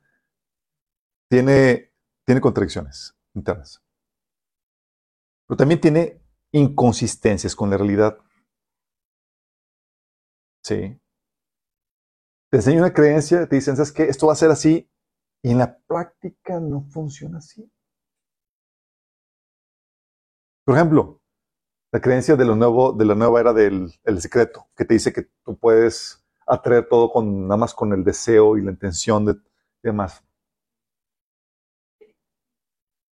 tiene, 1.29 1.93
tiene 2.25 2.41
contradicciones 2.41 3.16
internas. 3.35 3.83
Pero 5.47 5.57
también 5.57 5.81
tiene 5.81 6.23
inconsistencias 6.53 7.57
con 7.57 7.71
la 7.71 7.77
realidad. 7.77 8.19
Sí. 10.62 11.01
Te 12.51 12.59
enseña 12.59 12.79
una 12.79 12.95
creencia, 12.95 13.49
te 13.49 13.57
dicen, 13.57 13.77
¿sabes 13.77 13.93
qué? 13.93 14.05
Esto 14.05 14.29
va 14.29 14.35
a 14.35 14.37
ser 14.37 14.51
así. 14.51 14.89
Y 15.43 15.51
en 15.51 15.59
la 15.59 15.79
práctica 15.87 16.61
no 16.61 16.83
funciona 16.91 17.39
así. 17.39 17.71
Por 20.65 20.77
ejemplo, 20.77 21.21
la 21.95 22.01
creencia 22.01 22.35
de, 22.35 22.45
lo 22.45 22.57
nuevo, 22.57 22.93
de 22.93 23.05
la 23.05 23.15
nueva 23.15 23.39
era 23.39 23.53
del 23.53 23.89
el 24.03 24.21
secreto, 24.21 24.66
que 24.77 24.85
te 24.85 24.95
dice 24.95 25.12
que 25.12 25.31
tú 25.45 25.57
puedes 25.57 26.27
atraer 26.45 26.89
todo 26.89 27.09
con, 27.09 27.47
nada 27.47 27.57
más 27.57 27.73
con 27.73 27.93
el 27.93 28.03
deseo 28.03 28.59
y 28.59 28.62
la 28.62 28.73
intención 28.73 29.25
de, 29.25 29.37
demás. 29.81 30.21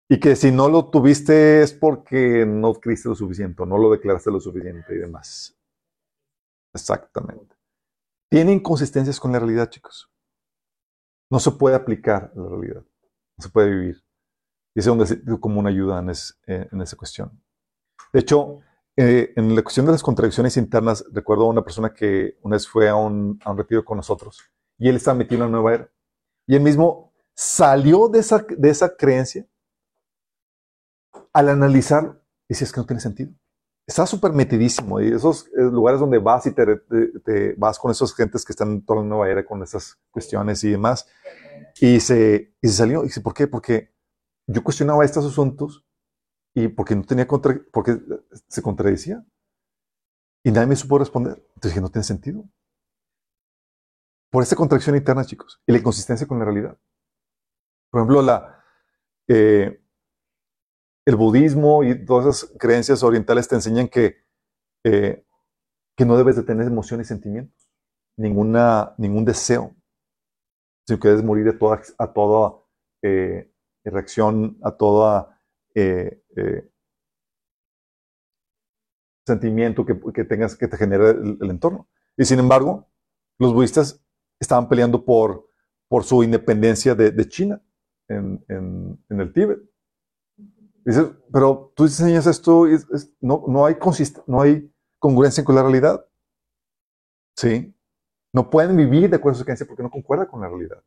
Y 0.07 0.19
que 0.19 0.35
si 0.35 0.51
no 0.51 0.69
lo 0.69 0.91
tuviste 0.91 1.63
es 1.63 1.73
porque 1.73 2.45
no 2.45 2.75
creíste 2.75 3.09
lo 3.09 3.15
suficiente, 3.15 3.65
no 3.65 3.79
lo 3.79 3.89
declaraste 3.89 4.29
lo 4.29 4.39
suficiente 4.39 4.93
y 4.93 4.99
demás. 4.99 5.57
Exactamente. 6.71 7.55
Tiene 8.29 8.51
inconsistencias 8.51 9.19
con 9.19 9.31
la 9.31 9.39
realidad, 9.39 9.71
chicos. 9.71 10.07
No 11.31 11.39
se 11.39 11.49
puede 11.49 11.75
aplicar 11.75 12.31
a 12.35 12.39
la 12.39 12.47
realidad. 12.47 12.85
No 13.37 13.43
se 13.43 13.49
puede 13.49 13.71
vivir. 13.71 14.03
Y 14.75 14.81
es 14.81 14.85
donde 14.85 15.19
como 15.39 15.61
una 15.61 15.69
ayuda 15.69 15.97
en, 15.97 16.11
en 16.45 16.81
esa 16.81 16.95
cuestión. 16.95 17.41
De 18.13 18.19
hecho, 18.19 18.59
eh, 18.95 19.33
en 19.35 19.55
la 19.55 19.61
cuestión 19.61 19.85
de 19.85 19.91
las 19.91 20.01
contradicciones 20.03 20.57
internas, 20.57 21.05
recuerdo 21.11 21.43
a 21.43 21.49
una 21.49 21.63
persona 21.63 21.93
que 21.93 22.37
una 22.41 22.55
vez 22.55 22.67
fue 22.67 22.89
a 22.89 22.95
un, 22.95 23.39
a 23.43 23.51
un 23.51 23.57
retiro 23.57 23.85
con 23.85 23.97
nosotros 23.97 24.41
y 24.77 24.89
él 24.89 24.95
estaba 24.95 25.17
metido 25.17 25.45
en 25.45 25.51
nueva 25.51 25.73
era. 25.73 25.91
Y 26.47 26.55
él 26.55 26.61
mismo 26.61 27.13
salió 27.33 28.09
de 28.09 28.19
esa, 28.19 28.45
de 28.49 28.69
esa 28.69 28.95
creencia 28.95 29.45
al 31.33 31.49
analizar, 31.49 32.19
dice, 32.49 32.63
es 32.63 32.71
que 32.71 32.79
no 32.79 32.87
tiene 32.87 32.99
sentido. 32.99 33.31
Está 33.85 34.05
súper 34.07 34.33
metidísimo. 34.33 34.99
Y 34.99 35.13
esos 35.13 35.47
eh, 35.47 35.61
lugares 35.61 35.99
donde 35.99 36.17
vas 36.17 36.45
y 36.47 36.51
te, 36.51 36.65
vas 37.57 37.77
con 37.77 37.91
esos 37.91 38.15
gentes 38.15 38.43
que 38.43 38.53
están 38.53 38.71
en 38.71 38.85
toda 38.85 39.01
la 39.01 39.07
nueva 39.07 39.29
era 39.29 39.45
con 39.45 39.61
esas 39.61 39.97
cuestiones 40.09 40.63
y 40.63 40.71
demás. 40.71 41.07
Y 41.79 41.99
se, 41.99 42.55
y 42.61 42.67
se 42.67 42.73
salió. 42.73 43.03
Y 43.03 43.07
dice, 43.07 43.21
¿por 43.21 43.33
qué? 43.33 43.47
Porque 43.47 43.93
yo 44.47 44.63
cuestionaba 44.63 45.05
estos 45.05 45.25
asuntos 45.25 45.85
y 46.57 46.69
porque 46.69 46.95
no 46.95 47.03
tenía 47.03 47.27
contra, 47.27 47.55
porque 47.71 47.99
se 48.47 48.63
contradecía. 48.63 49.23
Y 50.43 50.51
nadie 50.51 50.65
me 50.65 50.75
supo 50.75 50.97
responder. 50.97 51.33
Entonces 51.49 51.71
dije, 51.71 51.81
no 51.81 51.89
tiene 51.89 52.03
sentido. 52.03 52.43
Por 54.31 54.41
esta 54.41 54.55
contracción 54.55 54.95
interna, 54.95 55.23
chicos, 55.23 55.61
y 55.67 55.71
la 55.71 55.77
inconsistencia 55.77 56.25
con 56.25 56.39
la 56.39 56.45
realidad. 56.45 56.75
Por 57.91 58.01
ejemplo, 58.01 58.23
la, 58.23 58.63
eh, 59.27 59.83
el 61.05 61.15
budismo 61.15 61.83
y 61.83 62.03
todas 62.05 62.37
esas 62.37 62.57
creencias 62.57 63.03
orientales 63.03 63.47
te 63.47 63.53
enseñan 63.53 63.87
que, 63.87 64.25
eh, 64.83 65.27
que 65.95 66.05
no 66.05 66.17
debes 66.17 66.37
de 66.37 66.43
tener 66.43 66.65
emociones 66.65 67.05
y 67.05 67.09
sentimientos, 67.09 67.69
ninguna, 68.17 68.95
ningún 68.97 69.25
deseo, 69.25 69.75
sino 70.87 70.99
que 70.99 71.09
debes 71.09 71.23
morir 71.23 71.45
de 71.45 71.53
toda, 71.53 71.83
a 71.99 72.13
toda 72.13 72.63
eh, 73.03 73.53
reacción, 73.83 74.57
a 74.63 74.71
toda 74.71 75.36
eh, 75.79 76.69
sentimiento 79.25 79.85
que, 79.85 80.23
tengas 80.23 80.55
que 80.55 80.67
te 80.67 80.77
genere 80.77 81.11
el, 81.11 81.49
entorno. 81.49 81.87
Y 82.17 82.25
sin 82.25 82.39
embargo, 82.39 82.89
los 83.37 83.53
budistas 83.53 84.03
estaban 84.39 84.67
peleando 84.69 85.03
por, 85.03 85.49
por 85.87 86.03
su 86.03 86.23
independencia 86.23 86.95
de, 86.95 87.29
China 87.29 87.61
en, 88.07 88.43
en 88.47 89.21
el 89.21 89.33
Tíbet. 89.33 89.59
Dices, 90.87 91.05
pero 91.33 91.73
tú 91.75 91.83
enseñas 91.83 92.25
esto 92.27 92.65
y 92.65 92.77
no, 93.19 93.43
no, 93.45 93.65
hay 93.65 93.75
no 94.25 94.41
hay 94.41 94.73
congruencia 94.99 95.43
con 95.43 95.55
la 95.55 95.61
realidad. 95.61 96.07
¿Sí? 97.35 97.75
No 98.33 98.49
pueden 98.49 98.77
vivir 98.77 99.09
de 99.09 99.17
acuerdo 99.17 99.35
a 99.35 99.39
su 99.39 99.43
creencia 99.43 99.67
porque 99.67 99.83
no 99.83 99.91
concuerda 99.91 100.27
con 100.27 100.39
la 100.39 100.47
realidad. 100.47 100.81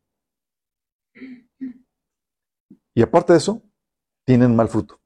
Y 2.94 3.02
aparte 3.02 3.34
de 3.34 3.38
eso, 3.38 3.62
tienen 4.30 4.54
mal 4.54 4.68
fruto. 4.68 5.00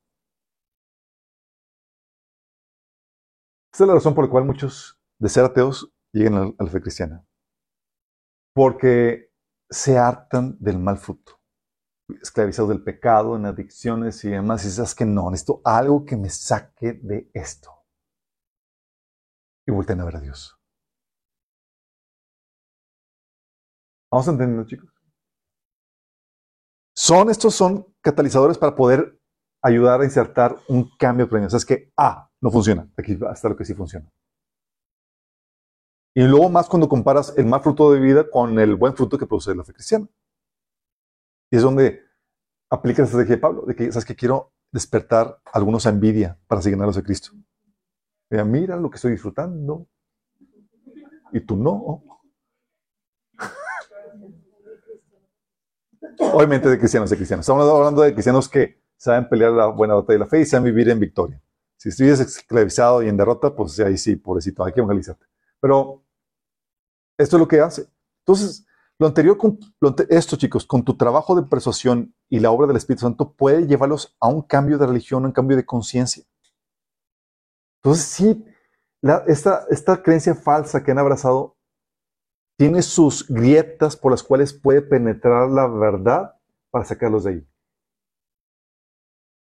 Esta 3.72 3.84
es 3.84 3.88
la 3.88 3.94
razón 3.94 4.14
por 4.14 4.26
la 4.26 4.30
cual 4.30 4.44
muchos 4.44 5.00
de 5.18 5.30
ser 5.30 5.46
ateos 5.46 5.90
llegan 6.12 6.54
a 6.58 6.62
la 6.62 6.70
fe 6.70 6.82
cristiana. 6.82 7.26
Porque 8.54 9.32
se 9.70 9.96
hartan 9.96 10.58
del 10.60 10.78
mal 10.78 10.98
fruto 10.98 11.40
esclavizados 12.20 12.68
del 12.68 12.84
pecado, 12.84 13.34
en 13.34 13.46
adicciones 13.46 14.22
y 14.26 14.28
demás, 14.28 14.66
y 14.66 14.70
sabes 14.70 14.94
que 14.94 15.06
no, 15.06 15.30
necesito 15.30 15.62
algo 15.64 16.04
que 16.04 16.18
me 16.18 16.28
saque 16.28 16.92
de 16.92 17.30
esto. 17.32 17.70
Y 19.66 19.72
vuelten 19.72 20.02
a 20.02 20.04
ver 20.04 20.16
a 20.16 20.20
Dios. 20.20 20.60
Vamos 24.12 24.28
a 24.28 24.32
entender, 24.32 24.66
chicos. 24.66 24.93
Son, 27.04 27.28
estos 27.28 27.54
son 27.54 27.86
catalizadores 28.00 28.56
para 28.56 28.74
poder 28.74 29.20
ayudar 29.60 30.00
a 30.00 30.04
insertar 30.04 30.56
un 30.68 30.88
cambio 30.96 31.26
de 31.26 31.50
Sabes 31.50 31.66
que, 31.66 31.92
ah, 31.98 32.30
no 32.40 32.50
funciona. 32.50 32.90
Aquí 32.96 33.18
está 33.30 33.50
lo 33.50 33.56
que 33.56 33.66
sí 33.66 33.74
funciona. 33.74 34.10
Y 36.14 36.22
luego 36.22 36.48
más 36.48 36.66
cuando 36.66 36.88
comparas 36.88 37.34
el 37.36 37.44
mal 37.44 37.60
fruto 37.60 37.92
de 37.92 38.00
vida 38.00 38.30
con 38.30 38.58
el 38.58 38.76
buen 38.76 38.96
fruto 38.96 39.18
que 39.18 39.26
produce 39.26 39.54
la 39.54 39.64
fe 39.64 39.74
cristiana. 39.74 40.08
Y 41.50 41.56
es 41.56 41.62
donde 41.62 42.00
aplica 42.70 43.02
la 43.02 43.06
estrategia 43.06 43.34
de 43.34 43.40
Pablo, 43.42 43.66
de 43.66 43.76
que, 43.76 43.92
¿sabes 43.92 44.06
que 44.06 44.16
Quiero 44.16 44.54
despertar 44.72 45.42
algunos 45.52 45.84
a 45.84 45.90
envidia 45.90 46.40
para 46.46 46.62
seguir 46.62 46.82
a 46.82 47.02
Cristo. 47.02 47.32
Mira, 48.30 48.46
mira 48.46 48.76
lo 48.76 48.88
que 48.88 48.96
estoy 48.96 49.10
disfrutando. 49.10 49.86
Y 51.32 51.40
tú 51.40 51.54
no. 51.54 52.13
Obviamente 56.18 56.68
de 56.68 56.78
cristianos, 56.78 57.10
de 57.10 57.16
cristianos. 57.16 57.44
Estamos 57.44 57.68
hablando 57.68 58.02
de 58.02 58.12
cristianos 58.12 58.48
que 58.48 58.82
saben 58.96 59.28
pelear 59.28 59.52
la 59.52 59.66
buena 59.66 59.94
batalla 59.94 60.14
de 60.14 60.24
la 60.24 60.26
fe 60.26 60.40
y 60.40 60.46
saben 60.46 60.64
vivir 60.64 60.88
en 60.88 61.00
victoria. 61.00 61.40
Si 61.76 61.88
estuvieras 61.90 62.20
esclavizado 62.20 63.02
y 63.02 63.08
en 63.08 63.16
derrota, 63.16 63.54
pues 63.54 63.78
ahí 63.80 63.98
sí, 63.98 64.16
pobrecito, 64.16 64.64
hay 64.64 64.72
que 64.72 64.80
evangelizarte. 64.80 65.26
Pero 65.60 66.02
esto 67.18 67.36
es 67.36 67.40
lo 67.40 67.48
que 67.48 67.60
hace. 67.60 67.86
Entonces, 68.20 68.66
lo 68.98 69.08
anterior, 69.08 69.36
esto 70.08 70.36
chicos, 70.36 70.64
con 70.64 70.84
tu 70.84 70.96
trabajo 70.96 71.34
de 71.34 71.42
persuasión 71.42 72.14
y 72.28 72.40
la 72.40 72.50
obra 72.50 72.66
del 72.66 72.76
Espíritu 72.76 73.02
Santo 73.02 73.32
puede 73.32 73.66
llevarlos 73.66 74.16
a 74.20 74.28
un 74.28 74.42
cambio 74.42 74.78
de 74.78 74.86
religión, 74.86 75.24
a 75.24 75.26
un 75.26 75.32
cambio 75.32 75.56
de 75.56 75.66
conciencia. 75.66 76.24
Entonces, 77.82 78.06
sí, 78.06 78.44
esta, 79.26 79.66
esta 79.68 80.02
creencia 80.02 80.34
falsa 80.34 80.82
que 80.82 80.92
han 80.92 80.98
abrazado 80.98 81.56
tiene 82.56 82.82
sus 82.82 83.26
grietas 83.28 83.96
por 83.96 84.12
las 84.12 84.22
cuales 84.22 84.52
puede 84.52 84.82
penetrar 84.82 85.50
la 85.50 85.66
verdad 85.66 86.36
para 86.70 86.84
sacarlos 86.84 87.24
de 87.24 87.30
ahí. 87.30 87.48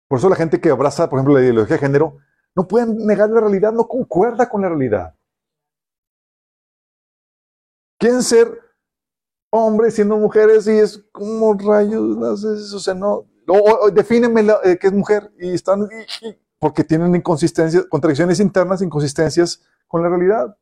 Por 0.08 0.18
eso 0.18 0.28
la 0.28 0.36
gente 0.36 0.60
que 0.60 0.70
abraza, 0.70 1.08
por 1.08 1.18
ejemplo, 1.18 1.34
la 1.34 1.42
ideología 1.42 1.76
de 1.76 1.80
género, 1.80 2.18
no 2.54 2.66
pueden 2.66 3.06
negar 3.06 3.28
la 3.30 3.40
realidad, 3.40 3.72
no 3.72 3.86
concuerda 3.86 4.48
con 4.48 4.62
la 4.62 4.68
realidad. 4.68 5.14
Quieren 7.98 8.22
ser 8.22 8.48
hombres 9.50 9.94
siendo 9.94 10.16
mujeres 10.16 10.66
y 10.66 10.78
es 10.78 10.98
como 11.12 11.54
rayos, 11.54 12.44
o 12.74 12.78
sea, 12.78 12.94
no, 12.94 13.26
o, 13.48 13.90
defíneme 13.90 14.44
eh, 14.64 14.78
qué 14.78 14.88
es 14.88 14.92
mujer 14.92 15.32
y 15.38 15.54
están, 15.54 15.88
porque 16.58 16.84
tienen 16.84 17.14
inconsistencias, 17.14 17.86
contradicciones 17.86 18.40
internas, 18.40 18.82
inconsistencias 18.82 19.62
con 19.86 20.02
la 20.02 20.08
realidad. 20.08 20.56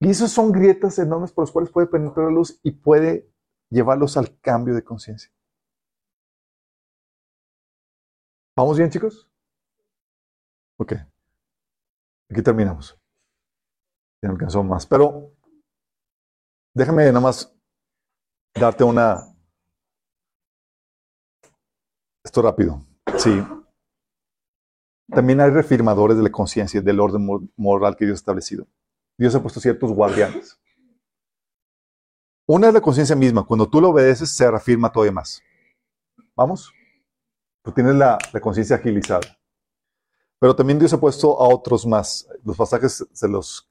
Y 0.00 0.10
esas 0.10 0.30
son 0.32 0.50
grietas 0.50 0.98
enormes 0.98 1.32
por 1.32 1.44
las 1.44 1.52
cuales 1.52 1.70
puede 1.70 1.86
penetrar 1.86 2.26
la 2.26 2.32
luz 2.32 2.58
y 2.62 2.72
puede 2.72 3.30
llevarlos 3.68 4.16
al 4.16 4.38
cambio 4.40 4.74
de 4.74 4.82
conciencia. 4.82 5.30
¿Vamos 8.56 8.78
bien, 8.78 8.90
chicos? 8.90 9.30
Ok. 10.78 10.94
Aquí 12.30 12.42
terminamos. 12.42 12.98
Ya 14.22 14.30
alcanzó 14.30 14.62
más. 14.62 14.86
Pero 14.86 15.32
Déjame 16.74 17.04
nada 17.06 17.20
más 17.20 17.52
darte 18.54 18.84
una... 18.84 19.26
Esto 22.24 22.42
rápido. 22.42 22.86
Sí. 23.18 23.42
También 25.08 25.40
hay 25.40 25.50
refirmadores 25.50 26.16
de 26.16 26.22
la 26.22 26.30
conciencia, 26.30 26.80
del 26.80 27.00
orden 27.00 27.50
moral 27.56 27.96
que 27.96 28.04
Dios 28.04 28.18
ha 28.18 28.20
establecido. 28.20 28.68
Dios 29.20 29.34
ha 29.36 29.40
puesto 29.42 29.60
ciertos 29.60 29.92
guardianes. 29.92 30.58
Una 32.48 32.66
es 32.68 32.74
la 32.74 32.80
conciencia 32.80 33.14
misma. 33.14 33.44
Cuando 33.44 33.68
tú 33.68 33.80
lo 33.80 33.90
obedeces, 33.90 34.30
se 34.30 34.50
reafirma 34.50 34.90
todavía 34.90 35.12
más. 35.12 35.40
¿Vamos? 36.34 36.72
Tú 37.62 37.70
tienes 37.70 37.94
la, 37.94 38.18
conciencia 38.40 38.74
agilizada. 38.74 39.38
Pero 40.40 40.56
también 40.56 40.80
Dios 40.80 40.92
ha 40.92 40.98
puesto 40.98 41.40
a 41.40 41.48
otros 41.54 41.86
más. 41.86 42.26
Los 42.42 42.56
pasajes 42.56 43.06
se 43.12 43.28
los 43.28 43.70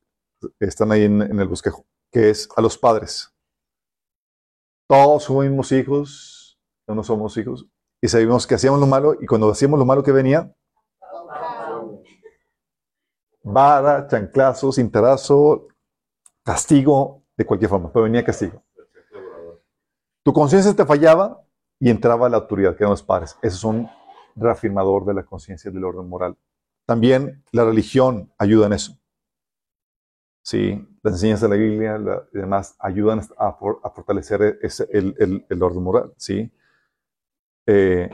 están 0.60 0.92
ahí 0.94 1.04
en 1.04 1.22
el 1.22 1.48
bosquejo 1.50 1.86
que 2.12 2.30
es 2.30 2.50
a 2.56 2.62
los 2.62 2.78
padres. 2.78 3.34
todos 4.88 5.28
fuimos 5.28 5.72
hijos, 5.72 6.60
no 6.88 7.04
somos 7.04 7.38
hijos, 7.38 7.68
y 8.02 8.08
sabíamos 8.08 8.48
que 8.48 8.56
hacíamos 8.56 8.80
lo 8.80 8.88
malo, 8.88 9.16
y 9.22 9.28
cuando 9.28 9.52
hacíamos 9.52 9.78
lo 9.78 9.86
malo 9.86 10.02
que 10.02 10.12
venía, 10.12 10.52
vara, 13.44 14.08
chanclazo, 14.08 14.72
cintarazo, 14.72 15.68
castigo, 16.44 17.24
de 17.38 17.46
cualquier 17.46 17.70
forma, 17.70 17.92
pero 17.92 18.04
venía 18.04 18.24
castigo. 18.24 18.64
Tu 20.24 20.34
conciencia 20.34 20.76
te 20.76 20.86
fallaba 20.86 21.42
y 21.80 21.90
entraba 21.90 22.28
la 22.30 22.38
autoridad, 22.38 22.76
que 22.76 22.84
eran 22.84 22.92
los 22.92 23.04
padres. 23.04 23.38
Eso 23.42 23.56
es 23.56 23.64
un 23.64 23.90
reafirmador 24.36 25.06
de 25.06 25.14
la 25.14 25.24
conciencia 25.24 25.72
del 25.72 25.84
orden 25.84 26.08
moral. 26.08 26.38
También 26.86 27.44
la 27.52 27.66
religión 27.66 28.34
ayuda 28.38 28.68
en 28.68 28.74
eso. 28.74 28.98
Sí, 30.44 30.86
las 31.04 31.14
enseñanzas 31.14 31.50
de 31.50 31.56
la 31.56 31.62
Biblia 31.62 32.26
y 32.34 32.38
demás 32.38 32.76
ayudan 32.80 33.22
a, 33.38 33.54
fortalecer 33.54 34.60
el, 34.92 35.64
orden 35.64 35.84
moral. 35.84 36.14
Sí. 36.18 36.52
Eh, 37.68 38.10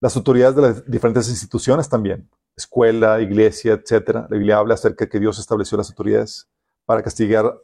las 0.00 0.16
autoridades 0.16 0.56
de 0.56 0.62
las 0.62 0.90
diferentes 0.90 1.28
instituciones 1.28 1.88
también, 1.88 2.30
escuela, 2.56 3.20
iglesia, 3.20 3.74
etcétera. 3.74 4.26
La 4.30 4.36
Biblia 4.36 4.58
habla 4.58 4.74
acerca 4.74 5.04
de 5.04 5.10
que 5.10 5.20
Dios 5.20 5.38
estableció 5.38 5.78
las 5.78 5.90
autoridades 5.90 6.50
para 6.84 7.02
castigar 7.02 7.54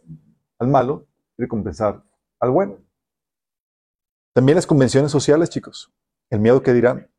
al 0.58 0.68
malo 0.68 1.06
y 1.36 1.42
recompensar 1.42 2.02
al 2.40 2.50
bueno. 2.50 2.78
También 4.34 4.56
las 4.56 4.66
convenciones 4.66 5.10
sociales, 5.10 5.50
chicos. 5.50 5.92
El 6.30 6.40
miedo 6.40 6.62
que 6.62 6.72
dirán. 6.72 7.10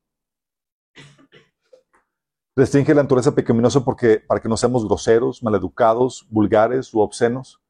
Restringe 2.56 2.94
la 2.96 3.04
naturaleza 3.04 3.36
pecaminosa 3.36 3.84
porque, 3.84 4.20
para 4.20 4.42
que 4.42 4.50
no 4.50 4.58
seamos 4.58 4.86
groseros, 4.88 5.44
maleducados, 5.44 6.28
vulgares 6.30 6.94
u 6.94 7.00
obscenos. 7.00 7.62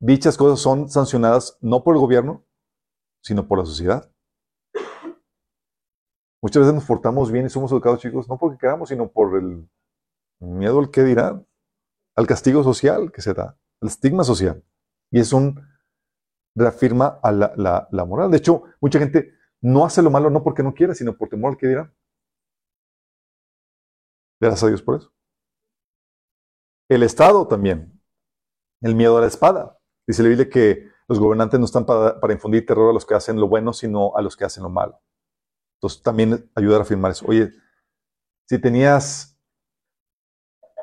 Dichas 0.00 0.36
cosas 0.36 0.60
son 0.60 0.88
sancionadas 0.88 1.58
no 1.60 1.84
por 1.84 1.94
el 1.94 2.00
gobierno, 2.00 2.44
sino 3.22 3.46
por 3.46 3.58
la 3.58 3.66
sociedad. 3.66 4.10
Muchas 6.42 6.60
veces 6.62 6.74
nos 6.74 6.84
portamos 6.84 7.30
bien 7.30 7.46
y 7.46 7.50
somos 7.50 7.70
educados, 7.70 8.00
chicos, 8.00 8.28
no 8.28 8.38
porque 8.38 8.58
queramos, 8.58 8.88
sino 8.88 9.10
por 9.10 9.36
el 9.36 9.68
miedo 10.40 10.78
al 10.78 10.90
que 10.90 11.04
dirán, 11.04 11.46
al 12.16 12.26
castigo 12.26 12.62
social 12.62 13.12
que 13.12 13.20
se 13.20 13.34
da, 13.34 13.58
al 13.80 13.88
estigma 13.88 14.24
social. 14.24 14.64
Y 15.10 15.20
es 15.20 15.32
un 15.32 15.60
reafirma 16.54 17.20
a 17.22 17.32
la, 17.32 18.04
moral. 18.06 18.30
De 18.30 18.38
hecho, 18.38 18.62
mucha 18.80 18.98
gente 18.98 19.34
no 19.60 19.84
hace 19.84 20.02
lo 20.02 20.10
malo 20.10 20.30
no 20.30 20.42
porque 20.42 20.62
no 20.62 20.74
quiera, 20.74 20.94
sino 20.94 21.16
por 21.16 21.28
temor 21.28 21.52
al 21.52 21.58
que 21.58 21.68
dirán. 21.68 21.94
Gracias 24.40 24.62
a 24.62 24.68
Dios 24.68 24.82
por 24.82 24.96
eso. 24.96 25.12
El 26.88 27.02
Estado 27.02 27.46
también. 27.46 28.00
El 28.80 28.94
miedo 28.94 29.18
a 29.18 29.20
la 29.20 29.26
espada. 29.26 29.78
Dice 30.06 30.22
la 30.22 30.30
Biblia 30.30 30.48
que 30.48 30.88
los 31.06 31.18
gobernantes 31.18 31.60
no 31.60 31.66
están 31.66 31.84
para, 31.84 32.32
infundir 32.32 32.64
terror 32.64 32.90
a 32.90 32.92
los 32.92 33.04
que 33.04 33.14
hacen 33.14 33.38
lo 33.38 33.48
bueno, 33.48 33.72
sino 33.72 34.16
a 34.16 34.22
los 34.22 34.36
que 34.36 34.44
hacen 34.44 34.62
lo 34.62 34.70
malo. 34.70 35.00
Entonces 35.80 36.02
también 36.02 36.50
ayuda 36.54 36.76
a 36.76 36.82
afirmar 36.82 37.12
eso. 37.12 37.24
Oye, 37.26 37.50
si 38.46 38.60
tenías, 38.60 39.34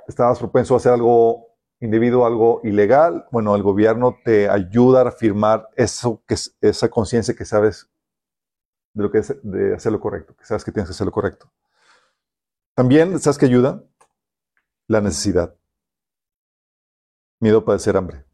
estabas 0.07 0.39
propenso 0.39 0.73
a 0.73 0.77
hacer 0.77 0.93
algo 0.93 1.55
indebido, 1.79 2.25
algo 2.25 2.61
ilegal, 2.63 3.27
bueno, 3.31 3.55
el 3.55 3.61
gobierno 3.61 4.17
te 4.25 4.49
ayuda 4.49 5.01
a 5.03 5.09
afirmar 5.09 5.69
eso, 5.75 6.23
que 6.27 6.33
es, 6.33 6.57
esa 6.61 6.89
conciencia 6.89 7.35
que 7.35 7.45
sabes 7.45 7.87
de 8.93 9.03
lo 9.03 9.11
que 9.11 9.19
es 9.19 9.35
de 9.43 9.75
hacer 9.75 9.91
lo 9.91 9.99
correcto, 9.99 10.35
que 10.35 10.45
sabes 10.45 10.65
que 10.65 10.71
tienes 10.71 10.89
que 10.89 10.93
hacer 10.93 11.05
lo 11.05 11.11
correcto. 11.11 11.51
También, 12.73 13.19
¿sabes 13.19 13.37
qué 13.37 13.45
ayuda? 13.45 13.83
La 14.87 14.99
necesidad. 14.99 15.55
Miedo 17.39 17.59
a 17.59 17.65
padecer 17.65 17.95
hambre. 17.95 18.25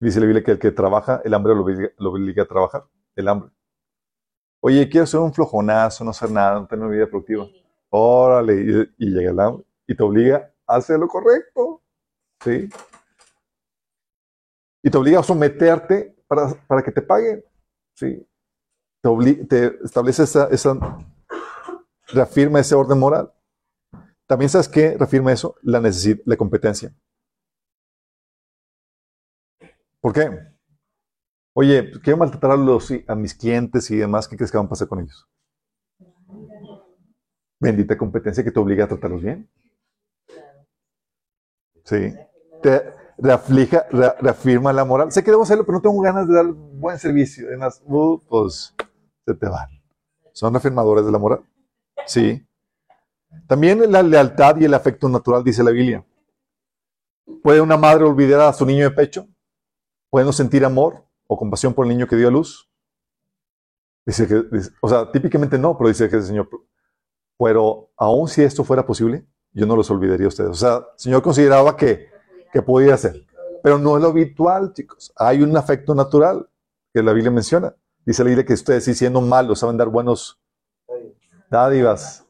Dice 0.00 0.20
la 0.20 0.26
Biblia 0.26 0.44
que 0.44 0.50
el 0.50 0.58
que 0.58 0.70
trabaja, 0.70 1.22
el 1.24 1.32
hambre 1.32 1.54
lo 1.54 2.10
obliga, 2.10 2.42
a 2.42 2.46
trabajar, 2.46 2.86
el 3.16 3.28
hambre. 3.28 3.50
Oye, 4.66 4.88
quiero 4.88 5.06
ser 5.06 5.20
un 5.20 5.30
flojonazo, 5.30 6.04
no 6.04 6.10
hacer 6.10 6.30
nada, 6.30 6.58
no 6.58 6.66
tener 6.66 6.86
una 6.86 6.94
vida 6.94 7.06
productiva. 7.06 7.46
Órale, 7.90 8.88
y, 8.96 9.10
llega 9.10 9.30
el 9.30 9.38
hambre 9.38 9.66
y 9.86 9.94
te 9.94 10.02
obliga 10.02 10.50
a 10.66 10.76
hacer 10.76 10.98
lo 10.98 11.06
correcto. 11.06 11.82
¿Sí? 12.42 12.70
Y 14.82 14.90
te 14.90 14.96
obliga 14.96 15.20
a 15.20 15.22
someterte 15.22 16.16
para, 16.26 16.54
para 16.66 16.82
que 16.82 16.90
te 16.90 17.02
paguen. 17.02 17.44
¿Sí? 17.94 18.26
Te, 19.02 19.44
te 19.44 19.84
establece 19.84 20.22
esa, 20.22 20.46
esa 20.46 20.78
reafirma 22.06 22.60
ese 22.60 22.74
orden 22.74 22.98
moral. 22.98 23.30
También 24.26 24.48
sabes 24.48 24.70
qué 24.70 24.96
reafirma 24.96 25.30
eso? 25.30 25.56
La 25.60 25.78
necesidad, 25.78 26.20
la 26.24 26.38
competencia. 26.38 26.90
¿Por 30.00 30.14
qué? 30.14 30.53
Oye, 31.56 31.92
quiero 32.02 32.16
maltratar 32.16 32.50
a, 32.50 32.56
los, 32.56 32.92
a 33.06 33.14
mis 33.14 33.32
clientes 33.32 33.88
y 33.92 33.96
demás, 33.96 34.26
¿qué 34.26 34.36
crees 34.36 34.50
que 34.50 34.58
van 34.58 34.66
a 34.66 34.70
pasar 34.70 34.88
con 34.88 35.00
ellos? 35.00 35.28
Bendita 37.60 37.96
competencia 37.96 38.42
que 38.42 38.50
te 38.50 38.58
obliga 38.58 38.84
a 38.84 38.88
tratarlos 38.88 39.22
bien. 39.22 39.48
Sí. 41.84 42.12
Te 42.60 42.92
reaflija, 43.18 43.86
reafirma 44.20 44.72
la 44.72 44.84
moral. 44.84 45.12
Sé 45.12 45.22
que 45.22 45.30
debo 45.30 45.44
hacerlo, 45.44 45.64
pero 45.64 45.78
no 45.78 45.82
tengo 45.82 46.00
ganas 46.00 46.26
de 46.26 46.34
dar 46.34 46.46
buen 46.46 46.98
servicio. 46.98 47.46
Además, 47.46 47.80
uh, 47.86 48.18
pues 48.28 48.74
se 49.24 49.34
te 49.34 49.48
van. 49.48 49.68
Son 50.32 50.52
reafirmadores 50.52 51.06
de 51.06 51.12
la 51.12 51.18
moral. 51.18 51.44
Sí. 52.04 52.44
También 53.46 53.92
la 53.92 54.02
lealtad 54.02 54.56
y 54.56 54.64
el 54.64 54.74
afecto 54.74 55.08
natural, 55.08 55.44
dice 55.44 55.62
la 55.62 55.70
Biblia. 55.70 56.04
¿Puede 57.44 57.60
una 57.60 57.76
madre 57.76 58.04
olvidar 58.04 58.40
a 58.40 58.52
su 58.52 58.66
niño 58.66 58.88
de 58.88 58.90
pecho? 58.90 59.28
¿Puede 60.10 60.26
no 60.26 60.32
sentir 60.32 60.64
amor 60.64 61.04
o 61.26 61.36
compasión 61.36 61.74
por 61.74 61.86
el 61.86 61.90
niño 61.90 62.06
que 62.06 62.16
dio 62.16 62.28
a 62.28 62.30
luz? 62.30 62.68
Dice 64.06 64.28
que, 64.28 64.44
o 64.80 64.88
sea, 64.88 65.10
típicamente 65.10 65.58
no, 65.58 65.76
pero 65.76 65.88
dice 65.88 66.08
que 66.08 66.16
el 66.16 66.22
Señor, 66.22 66.48
pero 67.38 67.90
aún 67.96 68.28
si 68.28 68.42
esto 68.42 68.64
fuera 68.64 68.84
posible, 68.84 69.26
yo 69.52 69.66
no 69.66 69.76
los 69.76 69.90
olvidaría 69.90 70.26
a 70.26 70.28
ustedes. 70.28 70.50
O 70.50 70.54
sea, 70.54 70.76
el 70.76 70.84
Señor 70.96 71.22
consideraba 71.22 71.76
que, 71.76 72.08
que 72.52 72.60
podía 72.60 72.96
ser, 72.96 73.26
pero 73.62 73.78
no 73.78 73.96
es 73.96 74.02
lo 74.02 74.10
habitual, 74.10 74.72
chicos. 74.74 75.12
Hay 75.16 75.42
un 75.42 75.56
afecto 75.56 75.94
natural 75.94 76.48
que 76.92 77.02
la 77.02 77.12
Biblia 77.12 77.30
menciona. 77.30 77.74
Dice 78.04 78.22
la 78.22 78.28
Biblia 78.28 78.44
que 78.44 78.52
ustedes, 78.52 78.84
si 78.84 78.94
siendo 78.94 79.20
malos, 79.20 79.60
saben 79.60 79.78
dar 79.78 79.88
buenos 79.88 80.38
dádivas 81.50 82.26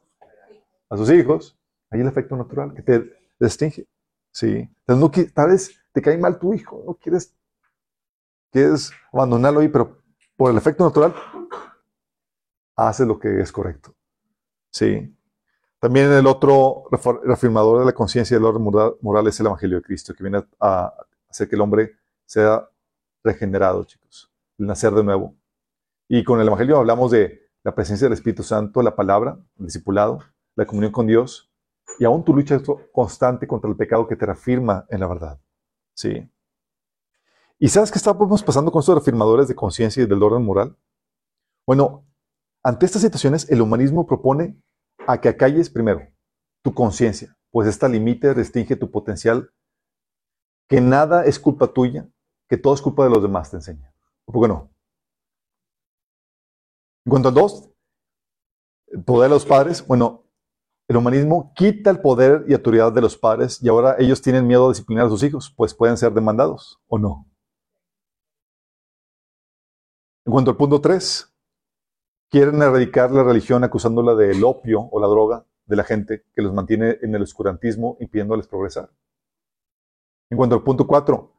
a 0.89 0.97
sus 0.97 1.11
hijos, 1.11 1.59
hay 1.91 2.01
el 2.01 2.07
efecto 2.07 2.37
natural 2.37 2.73
que 2.75 2.83
te 2.83 3.13
distingue. 3.41 3.87
¿sí? 4.31 4.69
Entonces, 4.87 5.27
no, 5.27 5.33
tal 5.33 5.51
vez 5.51 5.81
te 5.93 6.03
cae 6.03 6.19
mal 6.19 6.39
tu 6.39 6.55
hijo, 6.55 6.83
no 6.87 6.95
quieres, 6.95 7.35
quieres 8.55 8.93
abandonarlo 9.13 9.61
ahí, 9.61 9.69
pero 9.69 9.99
por 10.37 10.51
el 10.51 10.57
efecto 10.57 10.85
natural, 10.85 11.13
hace 12.77 13.05
lo 13.05 13.19
que 13.19 13.41
es 13.41 13.51
correcto. 13.51 13.95
¿sí? 14.71 15.13
También 15.81 16.13
el 16.13 16.27
otro 16.27 16.85
reafirmador 17.25 17.81
de 17.81 17.87
la 17.87 17.93
conciencia 17.93 18.37
del 18.37 18.47
orden 18.47 18.63
moral 19.01 19.27
es 19.27 19.39
el 19.41 19.47
Evangelio 19.47 19.79
de 19.79 19.83
Cristo, 19.83 20.15
que 20.15 20.23
viene 20.23 20.45
a 20.61 20.95
hacer 21.29 21.49
que 21.49 21.57
el 21.57 21.61
hombre 21.61 21.97
sea 22.25 22.69
regenerado, 23.25 23.85
chicos, 23.85 24.33
el 24.59 24.67
nacer 24.67 24.93
de 24.93 25.03
nuevo. 25.03 25.35
Y 26.09 26.23
con 26.23 26.41
el 26.41 26.47
Evangelio 26.47 26.79
hablamos 26.79 27.11
de 27.11 27.51
la 27.65 27.75
presencia 27.75 28.07
del 28.07 28.15
Espíritu 28.15 28.43
Santo, 28.45 28.83
la 28.83 28.95
palabra, 28.95 29.37
el 29.59 29.67
discipulado, 29.67 30.21
la 30.55 30.65
comunión 30.65 30.93
con 30.93 31.07
Dios 31.07 31.51
y 31.99 32.05
aún 32.05 32.25
tu 32.25 32.35
lucha 32.35 32.61
constante 32.93 33.47
contra 33.47 33.69
el 33.69 33.77
pecado 33.77 34.07
que 34.07 34.17
te 34.17 34.27
reafirma 34.27 34.87
en 34.89 35.01
la 35.01 35.09
verdad. 35.09 35.41
¿Sí? 35.95 36.31
¿Y 37.65 37.71
sabes 37.71 37.91
qué 37.91 37.97
estamos 37.97 38.43
pasando 38.43 38.71
con 38.71 38.81
estos 38.81 38.95
reafirmadores 38.95 39.49
de 39.49 39.55
conciencia 39.55 40.03
y 40.03 40.07
del 40.07 40.23
orden 40.23 40.45
moral? 40.45 40.77
Bueno, 41.67 42.07
ante 42.63 42.85
estas 42.85 43.01
situaciones, 43.01 43.51
el 43.51 43.63
humanismo 43.63 44.07
propone 44.07 44.61
a 45.07 45.19
que 45.19 45.31
acalles 45.31 45.71
primero 45.71 46.07
tu 46.63 46.75
conciencia, 46.75 47.35
pues 47.51 47.67
esta 47.67 47.89
limita 47.89 48.35
restringe 48.35 48.77
tu 48.77 48.91
potencial, 48.91 49.51
que 50.69 50.83
nada 50.83 51.25
es 51.25 51.39
culpa 51.39 51.73
tuya, 51.73 52.07
que 52.51 52.59
todo 52.59 52.75
es 52.75 52.83
culpa 52.83 53.05
de 53.05 53.09
los 53.09 53.23
demás, 53.23 53.51
te 53.51 53.57
enseña. 53.57 53.95
¿Por 54.27 54.43
qué 54.43 54.49
no? 54.49 54.71
En 57.07 57.11
cuanto 57.11 57.29
al 57.29 57.35
dos, 57.35 57.71
el 58.89 59.05
poder 59.05 59.31
de 59.31 59.37
los 59.37 59.47
padres, 59.47 59.87
bueno, 59.87 60.27
el 60.87 60.99
humanismo 60.99 61.55
quita 61.57 61.89
el 61.89 62.03
poder 62.03 62.45
y 62.47 62.53
autoridad 62.53 62.93
de 62.93 63.01
los 63.01 63.17
padres 63.17 63.63
y 63.63 63.71
ahora 63.71 63.97
ellos 63.99 64.21
tienen 64.21 64.47
miedo 64.47 64.67
a 64.67 64.69
disciplinar 64.69 65.07
a 65.07 65.09
sus 65.09 65.23
hijos, 65.23 65.51
pues 65.57 65.73
pueden 65.73 65.97
ser 65.97 66.13
demandados 66.13 66.79
o 66.89 66.99
no. 66.99 67.27
Cuanto 70.35 70.51
al 70.51 70.57
punto 70.57 70.81
tres, 70.81 71.33
quieren 72.29 72.61
erradicar 72.61 73.13
la 73.13 73.23
religión 73.23 73.63
acusándola 73.63 74.17
del 74.17 74.43
opio 74.43 74.81
o 74.81 74.99
la 74.99 75.07
droga 75.07 75.47
de 75.65 75.77
la 75.77 75.85
gente 75.85 76.25
que 76.35 76.43
los 76.43 76.53
mantiene 76.53 76.99
en 77.03 77.15
el 77.15 77.23
oscurantismo 77.23 77.97
impidiéndoles 78.01 78.49
progresar. 78.49 78.91
En 80.31 80.37
cuanto 80.37 80.57
al 80.57 80.65
punto 80.65 80.89
cuatro, 80.89 81.35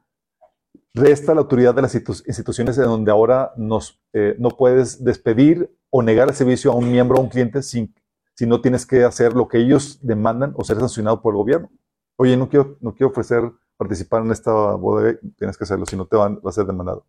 resta 0.94 1.34
la 1.34 1.42
autoridad 1.42 1.74
de 1.74 1.82
las 1.82 1.94
instituciones 1.94 2.78
en 2.78 2.84
donde 2.84 3.10
ahora 3.10 3.52
nos, 3.58 4.00
eh, 4.14 4.34
no 4.38 4.48
puedes 4.48 5.04
despedir 5.04 5.70
o 5.90 6.02
negar 6.02 6.30
el 6.30 6.34
servicio 6.34 6.72
a 6.72 6.74
un 6.74 6.90
miembro 6.90 7.18
o 7.18 7.20
un 7.20 7.28
cliente 7.28 7.62
sin, 7.62 7.94
si 8.34 8.46
no 8.46 8.62
tienes 8.62 8.86
que 8.86 9.04
hacer 9.04 9.34
lo 9.34 9.46
que 9.46 9.58
ellos 9.58 9.98
demandan 10.00 10.54
o 10.56 10.64
ser 10.64 10.78
sancionado 10.78 11.20
por 11.20 11.34
el 11.34 11.36
gobierno. 11.36 11.70
Oye, 12.16 12.34
no 12.38 12.48
quiero, 12.48 12.78
no 12.80 12.94
quiero 12.94 13.10
ofrecer 13.10 13.42
participar 13.76 14.24
en 14.24 14.32
esta 14.32 14.52
boda, 14.52 15.18
tienes 15.36 15.58
que 15.58 15.64
hacerlo, 15.64 15.84
si 15.84 15.98
no 15.98 16.06
te 16.06 16.16
van, 16.16 16.36
va 16.36 16.48
a 16.48 16.52
ser 16.52 16.64
demandado. 16.64 17.04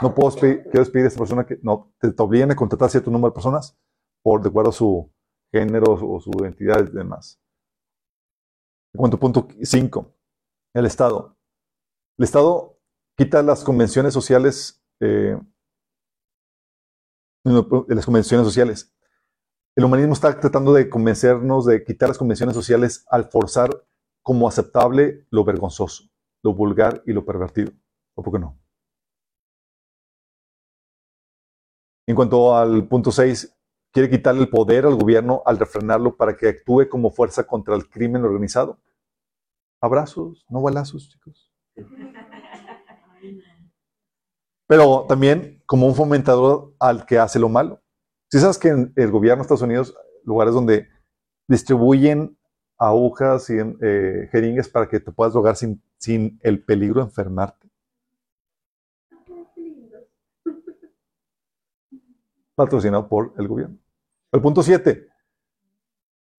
No 0.00 0.14
puedo 0.14 0.34
quiero 0.36 0.64
despedir 0.70 1.04
a 1.04 1.08
esta 1.08 1.18
persona 1.18 1.46
que 1.46 1.58
no, 1.62 1.92
te, 1.98 2.10
te 2.12 2.42
a 2.42 2.56
contratar 2.56 2.90
cierto 2.90 3.10
número 3.10 3.30
de 3.30 3.34
personas 3.34 3.76
por 4.22 4.42
de 4.42 4.48
acuerdo 4.48 4.70
a 4.70 4.72
su 4.72 5.10
género 5.52 5.92
o 5.92 6.20
su 6.20 6.30
identidad 6.40 6.86
y 6.86 6.94
demás. 6.94 7.40
En 8.94 8.98
cuanto 8.98 9.18
punto 9.18 9.48
5, 9.62 10.14
el 10.74 10.86
Estado. 10.86 11.36
El 12.16 12.24
Estado 12.24 12.78
quita 13.16 13.42
las 13.42 13.64
convenciones 13.64 14.14
sociales, 14.14 14.82
eh, 15.00 15.38
las 17.44 18.04
convenciones 18.04 18.46
sociales. 18.46 18.94
El 19.76 19.84
humanismo 19.84 20.14
está 20.14 20.38
tratando 20.38 20.72
de 20.72 20.88
convencernos 20.88 21.66
de 21.66 21.84
quitar 21.84 22.08
las 22.08 22.18
convenciones 22.18 22.54
sociales 22.54 23.04
al 23.10 23.30
forzar 23.30 23.86
como 24.22 24.48
aceptable 24.48 25.26
lo 25.30 25.44
vergonzoso, 25.44 26.04
lo 26.42 26.54
vulgar 26.54 27.02
y 27.06 27.12
lo 27.12 27.24
pervertido. 27.24 27.72
¿O 28.14 28.22
por 28.22 28.32
qué 28.32 28.38
no? 28.40 28.58
En 32.08 32.14
cuanto 32.14 32.56
al 32.56 32.88
punto 32.88 33.12
6, 33.12 33.54
quiere 33.92 34.08
quitarle 34.08 34.40
el 34.40 34.48
poder 34.48 34.86
al 34.86 34.94
gobierno 34.94 35.42
al 35.44 35.58
refrenarlo 35.58 36.16
para 36.16 36.34
que 36.34 36.48
actúe 36.48 36.88
como 36.88 37.10
fuerza 37.10 37.46
contra 37.46 37.76
el 37.76 37.86
crimen 37.86 38.24
organizado. 38.24 38.78
Abrazos, 39.78 40.46
no 40.48 40.62
balazos, 40.62 41.10
chicos. 41.10 41.52
Pero 44.66 45.04
también 45.06 45.62
como 45.66 45.86
un 45.86 45.94
fomentador 45.94 46.74
al 46.80 47.04
que 47.04 47.18
hace 47.18 47.38
lo 47.38 47.50
malo. 47.50 47.82
Si 48.30 48.38
sabes 48.38 48.56
que 48.56 48.68
en 48.68 48.90
el 48.96 49.10
gobierno 49.10 49.42
de 49.42 49.42
Estados 49.42 49.60
Unidos, 49.60 49.94
lugares 50.24 50.54
donde 50.54 50.88
distribuyen 51.46 52.38
agujas 52.78 53.50
y 53.50 53.58
eh, 53.82 54.30
jeringas 54.32 54.70
para 54.70 54.88
que 54.88 54.98
te 54.98 55.12
puedas 55.12 55.34
drogar 55.34 55.56
sin, 55.56 55.82
sin 55.98 56.40
el 56.42 56.64
peligro 56.64 57.02
de 57.02 57.08
enfermarte. 57.08 57.67
Patrocinado 62.58 63.08
por 63.08 63.32
el 63.38 63.46
gobierno. 63.46 63.78
El 64.32 64.42
punto 64.42 64.62
7 64.62 65.08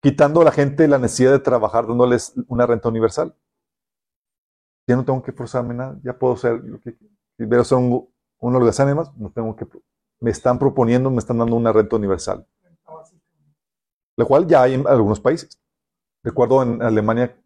quitando 0.01 0.41
a 0.41 0.45
la 0.45 0.51
gente 0.51 0.87
la 0.87 0.97
necesidad 0.97 1.31
de 1.31 1.39
trabajar, 1.39 1.87
dándoles 1.87 2.33
una 2.47 2.65
renta 2.65 2.89
universal. 2.89 3.35
Ya 4.87 4.95
no 4.95 5.05
tengo 5.05 5.21
que 5.21 5.31
forzarme 5.31 5.73
nada, 5.73 5.99
ya 6.03 6.17
puedo 6.17 6.35
ser 6.35 6.63
lo 6.63 6.79
que 6.79 6.97
quiero 7.37 7.63
ser 7.63 7.77
un, 7.77 8.09
un 8.39 8.55
holgazán 8.55 8.95
más, 8.95 9.15
no 9.17 9.31
tengo 9.31 9.55
que, 9.55 9.67
me 10.19 10.31
están 10.31 10.57
proponiendo, 10.57 11.11
me 11.11 11.19
están 11.19 11.37
dando 11.37 11.55
una 11.55 11.71
renta 11.71 11.95
universal. 11.95 12.47
La 14.15 14.25
cual 14.25 14.47
ya 14.47 14.63
hay 14.63 14.73
en 14.73 14.87
algunos 14.87 15.19
países. 15.19 15.61
Recuerdo 16.23 16.63
en 16.63 16.81
Alemania, 16.81 17.37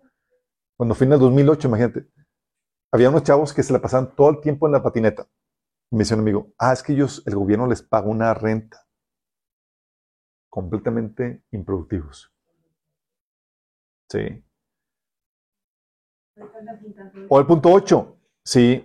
cuando 0.75 0.95
fui 0.95 1.05
en 1.05 1.13
el 1.13 1.19
2008, 1.19 1.67
imagínate, 1.67 2.07
había 2.91 3.09
unos 3.09 3.23
chavos 3.23 3.53
que 3.53 3.61
se 3.61 3.73
la 3.73 3.81
pasaban 3.81 4.15
todo 4.15 4.29
el 4.29 4.39
tiempo 4.39 4.67
en 4.67 4.73
la 4.73 4.81
patineta. 4.81 5.27
Me 5.93 5.99
dice 5.99 6.15
un 6.15 6.21
amigo, 6.21 6.51
ah, 6.57 6.73
es 6.73 6.81
que 6.81 6.93
ellos, 6.93 7.21
el 7.27 7.35
gobierno 7.35 7.67
les 7.67 7.83
paga 7.83 8.07
una 8.07 8.33
renta. 8.33 8.83
Completamente 10.49 11.43
improductivos. 11.51 12.33
Sí. 14.09 14.43
O 17.29 17.39
el 17.39 17.45
punto 17.45 17.69
8, 17.71 18.17
sí, 18.43 18.83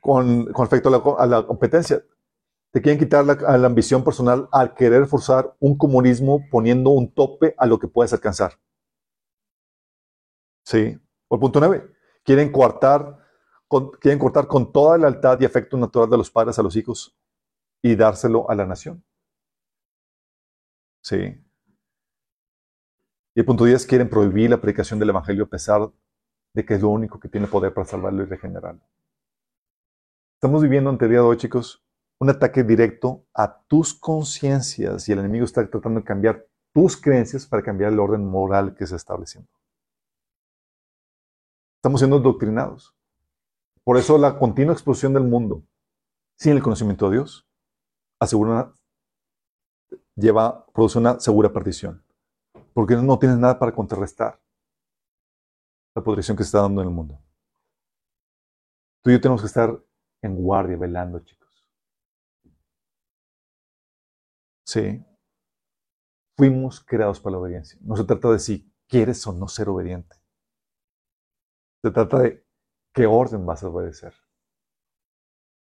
con, 0.00 0.46
respecto 0.54 1.18
a 1.18 1.26
la, 1.26 1.46
competencia. 1.46 2.02
Te 2.72 2.80
quieren 2.80 2.98
quitar 2.98 3.22
la, 3.26 3.34
la, 3.34 3.66
ambición 3.66 4.02
personal 4.02 4.48
al 4.52 4.72
querer 4.72 5.06
forzar 5.06 5.54
un 5.60 5.76
comunismo 5.76 6.46
poniendo 6.50 6.90
un 6.90 7.12
tope 7.12 7.54
a 7.58 7.66
lo 7.66 7.78
que 7.78 7.88
puedes 7.88 8.14
alcanzar. 8.14 8.54
Sí. 10.64 10.98
O 11.28 11.34
el 11.34 11.40
punto 11.42 11.60
9, 11.60 11.92
quieren 12.24 12.50
cortar, 12.50 13.18
quieren 14.00 14.18
cortar 14.18 14.46
con 14.46 14.72
toda 14.72 14.96
la 14.98 15.10
lealtad 15.10 15.40
y 15.40 15.44
afecto 15.44 15.76
natural 15.76 16.08
de 16.08 16.16
los 16.16 16.30
padres 16.30 16.58
a 16.58 16.62
los 16.62 16.76
hijos 16.76 17.16
y 17.82 17.94
dárselo 17.96 18.48
a 18.50 18.54
la 18.54 18.66
nación. 18.66 19.04
Sí. 21.02 21.16
Y 23.34 23.40
el 23.40 23.44
punto 23.44 23.64
10, 23.64 23.86
quieren 23.86 24.08
prohibir 24.08 24.50
la 24.50 24.60
predicación 24.60 24.98
del 24.98 25.10
Evangelio 25.10 25.44
a 25.44 25.48
pesar 25.48 25.90
de 26.54 26.64
que 26.64 26.74
es 26.74 26.80
lo 26.80 26.88
único 26.88 27.20
que 27.20 27.28
tiene 27.28 27.46
poder 27.46 27.74
para 27.74 27.86
salvarlo 27.86 28.22
y 28.22 28.26
regenerarlo. 28.26 28.82
Estamos 30.40 30.62
viviendo 30.62 30.90
ante 30.90 31.04
el 31.04 31.10
día 31.12 31.20
de 31.20 31.26
hoy, 31.26 31.36
chicos, 31.36 31.84
un 32.18 32.30
ataque 32.30 32.64
directo 32.64 33.26
a 33.34 33.62
tus 33.66 33.94
conciencias 33.94 35.08
y 35.08 35.12
el 35.12 35.18
enemigo 35.18 35.44
está 35.44 35.68
tratando 35.68 36.00
de 36.00 36.06
cambiar 36.06 36.46
tus 36.72 36.96
creencias 36.96 37.46
para 37.46 37.62
cambiar 37.62 37.92
el 37.92 38.00
orden 38.00 38.24
moral 38.24 38.74
que 38.74 38.86
se 38.86 38.96
está 38.96 39.12
estableciendo. 39.12 39.50
Estamos 41.78 42.00
siendo 42.00 42.18
doctrinados. 42.18 42.95
Por 43.86 43.96
eso 43.98 44.18
la 44.18 44.36
continua 44.36 44.72
explosión 44.72 45.14
del 45.14 45.22
mundo 45.22 45.62
sin 46.36 46.52
el 46.52 46.62
conocimiento 46.62 47.08
de 47.08 47.18
Dios 47.18 47.48
asegura 48.20 48.74
lleva, 50.16 50.66
produce 50.74 50.98
una 50.98 51.20
segura 51.20 51.52
perdición 51.52 52.04
porque 52.74 52.96
no 52.96 53.16
tienes 53.16 53.38
nada 53.38 53.56
para 53.60 53.72
contrarrestar 53.72 54.40
la 55.94 56.02
podrición 56.02 56.36
que 56.36 56.42
se 56.42 56.48
está 56.48 56.62
dando 56.62 56.82
en 56.82 56.88
el 56.88 56.94
mundo. 56.94 57.22
Tú 59.04 59.10
y 59.10 59.12
yo 59.12 59.20
tenemos 59.20 59.40
que 59.40 59.46
estar 59.46 59.80
en 60.20 60.34
guardia, 60.34 60.76
velando, 60.76 61.20
chicos. 61.20 61.64
Sí. 64.66 65.00
Fuimos 66.36 66.80
creados 66.80 67.20
para 67.20 67.32
la 67.32 67.38
obediencia. 67.38 67.78
No 67.82 67.96
se 67.96 68.02
trata 68.02 68.32
de 68.32 68.40
si 68.40 68.70
quieres 68.88 69.24
o 69.28 69.32
no 69.32 69.46
ser 69.46 69.68
obediente. 69.68 70.16
Se 71.82 71.92
trata 71.92 72.18
de 72.18 72.45
qué 72.96 73.06
orden 73.06 73.44
vas 73.44 73.62
a 73.62 73.68
obedecer. 73.68 74.14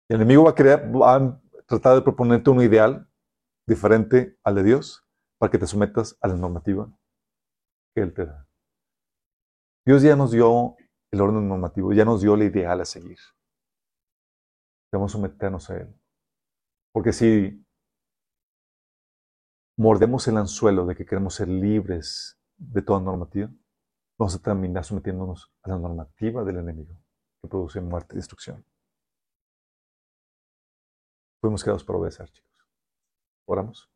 El 0.09 0.17
enemigo 0.17 0.45
va 0.45 0.51
a, 0.51 0.55
crear, 0.55 0.89
va 0.89 1.15
a 1.15 1.41
tratar 1.67 1.95
de 1.95 2.01
proponerte 2.01 2.49
un 2.49 2.61
ideal 2.61 3.11
diferente 3.67 4.39
al 4.43 4.55
de 4.55 4.63
Dios 4.63 5.05
para 5.37 5.51
que 5.51 5.57
te 5.57 5.67
sometas 5.67 6.17
a 6.21 6.29
la 6.29 6.35
normativa 6.35 6.87
que 7.93 8.03
Él 8.03 8.13
te 8.13 8.25
da. 8.25 8.47
Dios 9.85 10.01
ya 10.01 10.15
nos 10.15 10.31
dio 10.31 10.77
el 11.11 11.21
orden 11.21 11.47
normativo, 11.47 11.91
ya 11.91 12.05
nos 12.05 12.21
dio 12.21 12.35
el 12.35 12.43
ideal 12.43 12.79
a 12.79 12.85
seguir. 12.85 13.19
Debemos 14.91 15.11
someternos 15.11 15.69
a 15.69 15.77
Él. 15.77 15.93
Porque 16.93 17.11
si 17.11 17.65
mordemos 19.77 20.25
el 20.29 20.37
anzuelo 20.37 20.85
de 20.85 20.95
que 20.95 21.05
queremos 21.05 21.35
ser 21.35 21.49
libres 21.49 22.39
de 22.55 22.81
toda 22.81 23.01
normativa, 23.01 23.51
vamos 24.17 24.35
a 24.35 24.41
terminar 24.41 24.85
sometiéndonos 24.85 25.53
a 25.63 25.69
la 25.69 25.79
normativa 25.79 26.45
del 26.45 26.59
enemigo, 26.59 27.04
que 27.49 27.81
muerte 27.81 28.15
y 28.15 28.17
destrucción. 28.17 28.65
Fuimos 31.41 31.63
creados 31.63 31.83
para 31.83 31.99
obedecer, 31.99 32.29
chicos. 32.31 32.67
Oramos. 33.45 33.89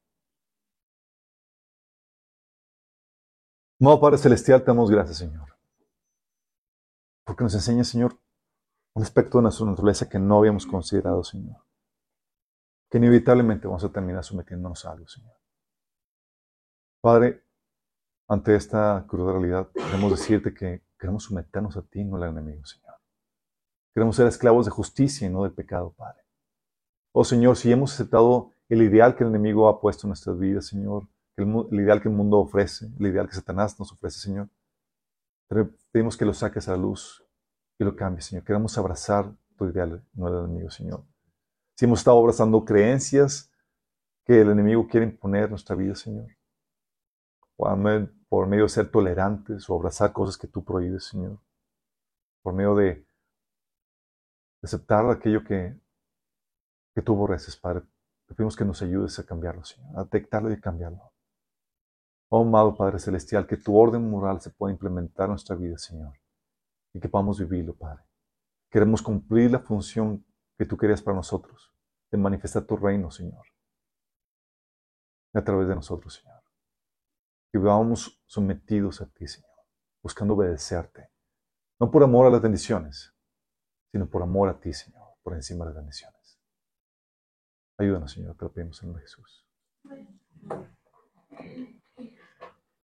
Amado 3.82 4.00
Padre 4.00 4.18
Celestial, 4.18 4.60
te 4.60 4.68
damos 4.68 4.92
gracias, 4.92 5.18
Señor. 5.18 5.58
Porque 7.26 7.44
nos 7.44 7.54
enseña, 7.54 7.84
Señor, 7.84 8.20
un 8.94 9.04
aspecto 9.04 9.38
de 9.38 9.44
nuestra 9.44 9.66
naturaleza 9.66 10.10
que 10.10 10.20
no 10.20 10.38
habíamos 10.38 10.66
considerado, 10.66 11.24
Señor. 11.24 11.58
Que 12.90 12.98
inevitablemente 12.98 13.68
vamos 13.68 13.84
a 13.84 13.92
terminar 13.92 14.24
sometiéndonos 14.24 14.86
a 14.86 14.92
algo, 14.92 15.08
Señor. 15.08 15.36
Padre, 17.02 17.44
ante 18.28 18.56
esta 18.56 19.06
cruda 19.08 19.32
realidad, 19.32 19.72
queremos 19.72 20.12
decirte 20.12 20.54
que 20.54 20.84
queremos 21.00 21.24
someternos 21.24 21.78
a 21.78 21.82
ti, 21.82 22.04
no 22.04 22.18
al 22.18 22.30
enemigo, 22.30 22.66
Señor. 22.66 22.89
Queremos 23.94 24.16
ser 24.16 24.28
esclavos 24.28 24.66
de 24.66 24.72
justicia 24.72 25.28
y 25.28 25.30
no 25.30 25.44
del 25.44 25.52
pecado, 25.52 25.94
Padre. 25.98 26.24
Oh 27.12 27.24
Señor, 27.24 27.58
si 27.58 27.72
hemos 27.72 27.94
aceptado 27.94 28.52
el 28.70 28.84
ideal 28.84 29.16
que 29.16 29.24
el 29.24 29.30
enemigo 29.30 29.68
ha 29.68 29.82
puesto 29.82 30.06
en 30.06 30.10
nuestras 30.10 30.38
vidas, 30.38 30.68
Señor, 30.68 31.08
el, 31.38 31.48
ideal 31.80 32.02
que 32.02 32.10
el 32.10 32.16
mundo 32.16 32.38
ofrece, 32.38 32.88
el 33.00 33.08
ideal 33.08 33.28
que 33.28 33.36
Satanás 33.36 33.80
nos 33.80 33.92
ofrece, 33.92 34.20
Señor. 34.20 34.50
Pedimos 35.92 36.16
que 36.16 36.26
lo 36.26 36.34
saques 36.34 36.68
a 36.68 36.72
la 36.72 36.78
luz 36.78 37.24
y 37.80 37.84
lo 37.84 37.96
cambies, 37.96 38.26
Señor. 38.26 38.44
Queremos 38.44 38.78
abrazar 38.78 39.34
tu 39.58 39.66
ideal, 39.68 40.04
no 40.14 40.28
el 40.28 40.46
enemigo, 40.46 40.70
Señor. 40.70 41.04
Si 41.76 41.86
hemos 41.86 42.00
estado 42.00 42.20
abrazando 42.20 42.64
creencias 42.64 43.52
que 44.26 44.42
el 44.42 44.52
enemigo 44.52 44.88
quiere 44.88 45.08
imponer 45.08 45.46
en 45.46 45.50
nuestra 45.52 45.76
vida, 45.76 45.96
Señor, 45.96 46.28
por 47.56 48.48
medio 48.48 48.64
de 48.64 48.70
ser 48.70 48.92
tolerantes 48.92 49.70
o 49.70 49.76
abrazar 49.76 50.14
cosas 50.14 50.38
que 50.38 50.48
tú 50.48 50.64
prohíbes, 50.64 51.06
Señor, 51.06 51.40
por 52.44 52.54
medio 52.54 52.76
de 52.76 53.09
aceptar 54.62 55.10
aquello 55.10 55.44
que, 55.44 55.80
que 56.94 57.02
tú 57.02 57.14
aborreces, 57.14 57.56
Padre, 57.56 57.84
te 58.28 58.36
pedimos 58.36 58.56
que 58.56 58.66
nos 58.66 58.82
ayudes 58.82 59.18
a 59.20 59.26
cambiarlo, 59.26 59.64
Señor, 59.64 59.98
a 59.98 60.04
detectarlo 60.04 60.50
y 60.52 60.54
a 60.54 60.60
cambiarlo. 60.60 61.12
Oh, 62.32 62.42
amado 62.42 62.76
Padre 62.76 63.00
Celestial, 63.00 63.48
que 63.48 63.58
tu 63.58 63.76
orden 63.76 64.08
moral 64.08 64.40
se 64.40 64.52
pueda 64.52 64.72
implementar 64.72 65.26
en 65.26 65.32
nuestra 65.32 65.56
vida, 65.56 65.78
Señor, 65.80 66.14
y 66.94 67.00
que 67.00 67.10
podamos 67.10 67.40
vivirlo, 67.40 67.76
Padre. 67.76 68.04
Queremos 68.70 69.02
cumplir 69.02 69.50
la 69.50 69.60
función 69.60 70.24
que 70.56 70.66
tú 70.66 70.78
querías 70.78 71.02
para 71.02 71.18
nosotros, 71.18 71.74
de 72.12 72.18
manifestar 72.20 72.66
tu 72.66 72.78
reino, 72.78 73.10
Señor, 73.10 73.46
a 75.34 75.44
través 75.44 75.68
de 75.68 75.76
nosotros, 75.76 76.22
Señor. 76.22 76.44
Que 77.52 77.58
vivamos 77.58 78.22
sometidos 78.28 79.02
a 79.02 79.08
ti, 79.08 79.28
Señor, 79.28 79.50
buscando 80.04 80.36
obedecerte, 80.36 81.10
no 81.80 81.90
por 81.90 82.04
amor 82.04 82.28
a 82.28 82.30
las 82.30 82.42
bendiciones, 82.44 83.16
sino 83.92 84.10
por 84.10 84.22
amor 84.22 84.50
a 84.50 84.60
ti, 84.60 84.74
Señor, 84.74 85.16
por 85.24 85.34
encima 85.34 85.66
de 85.66 85.72
las 85.72 85.76
bendiciones. 85.76 86.40
Ayúdanos, 87.78 88.12
Señor, 88.12 88.36
te 88.36 88.46
lo 88.46 88.52
pedimos 88.52 88.82
en 88.82 88.86
el 88.86 88.88
nombre 88.88 89.04
de 89.04 89.08
Jesús. 89.10 89.48
Amén. 89.84 91.79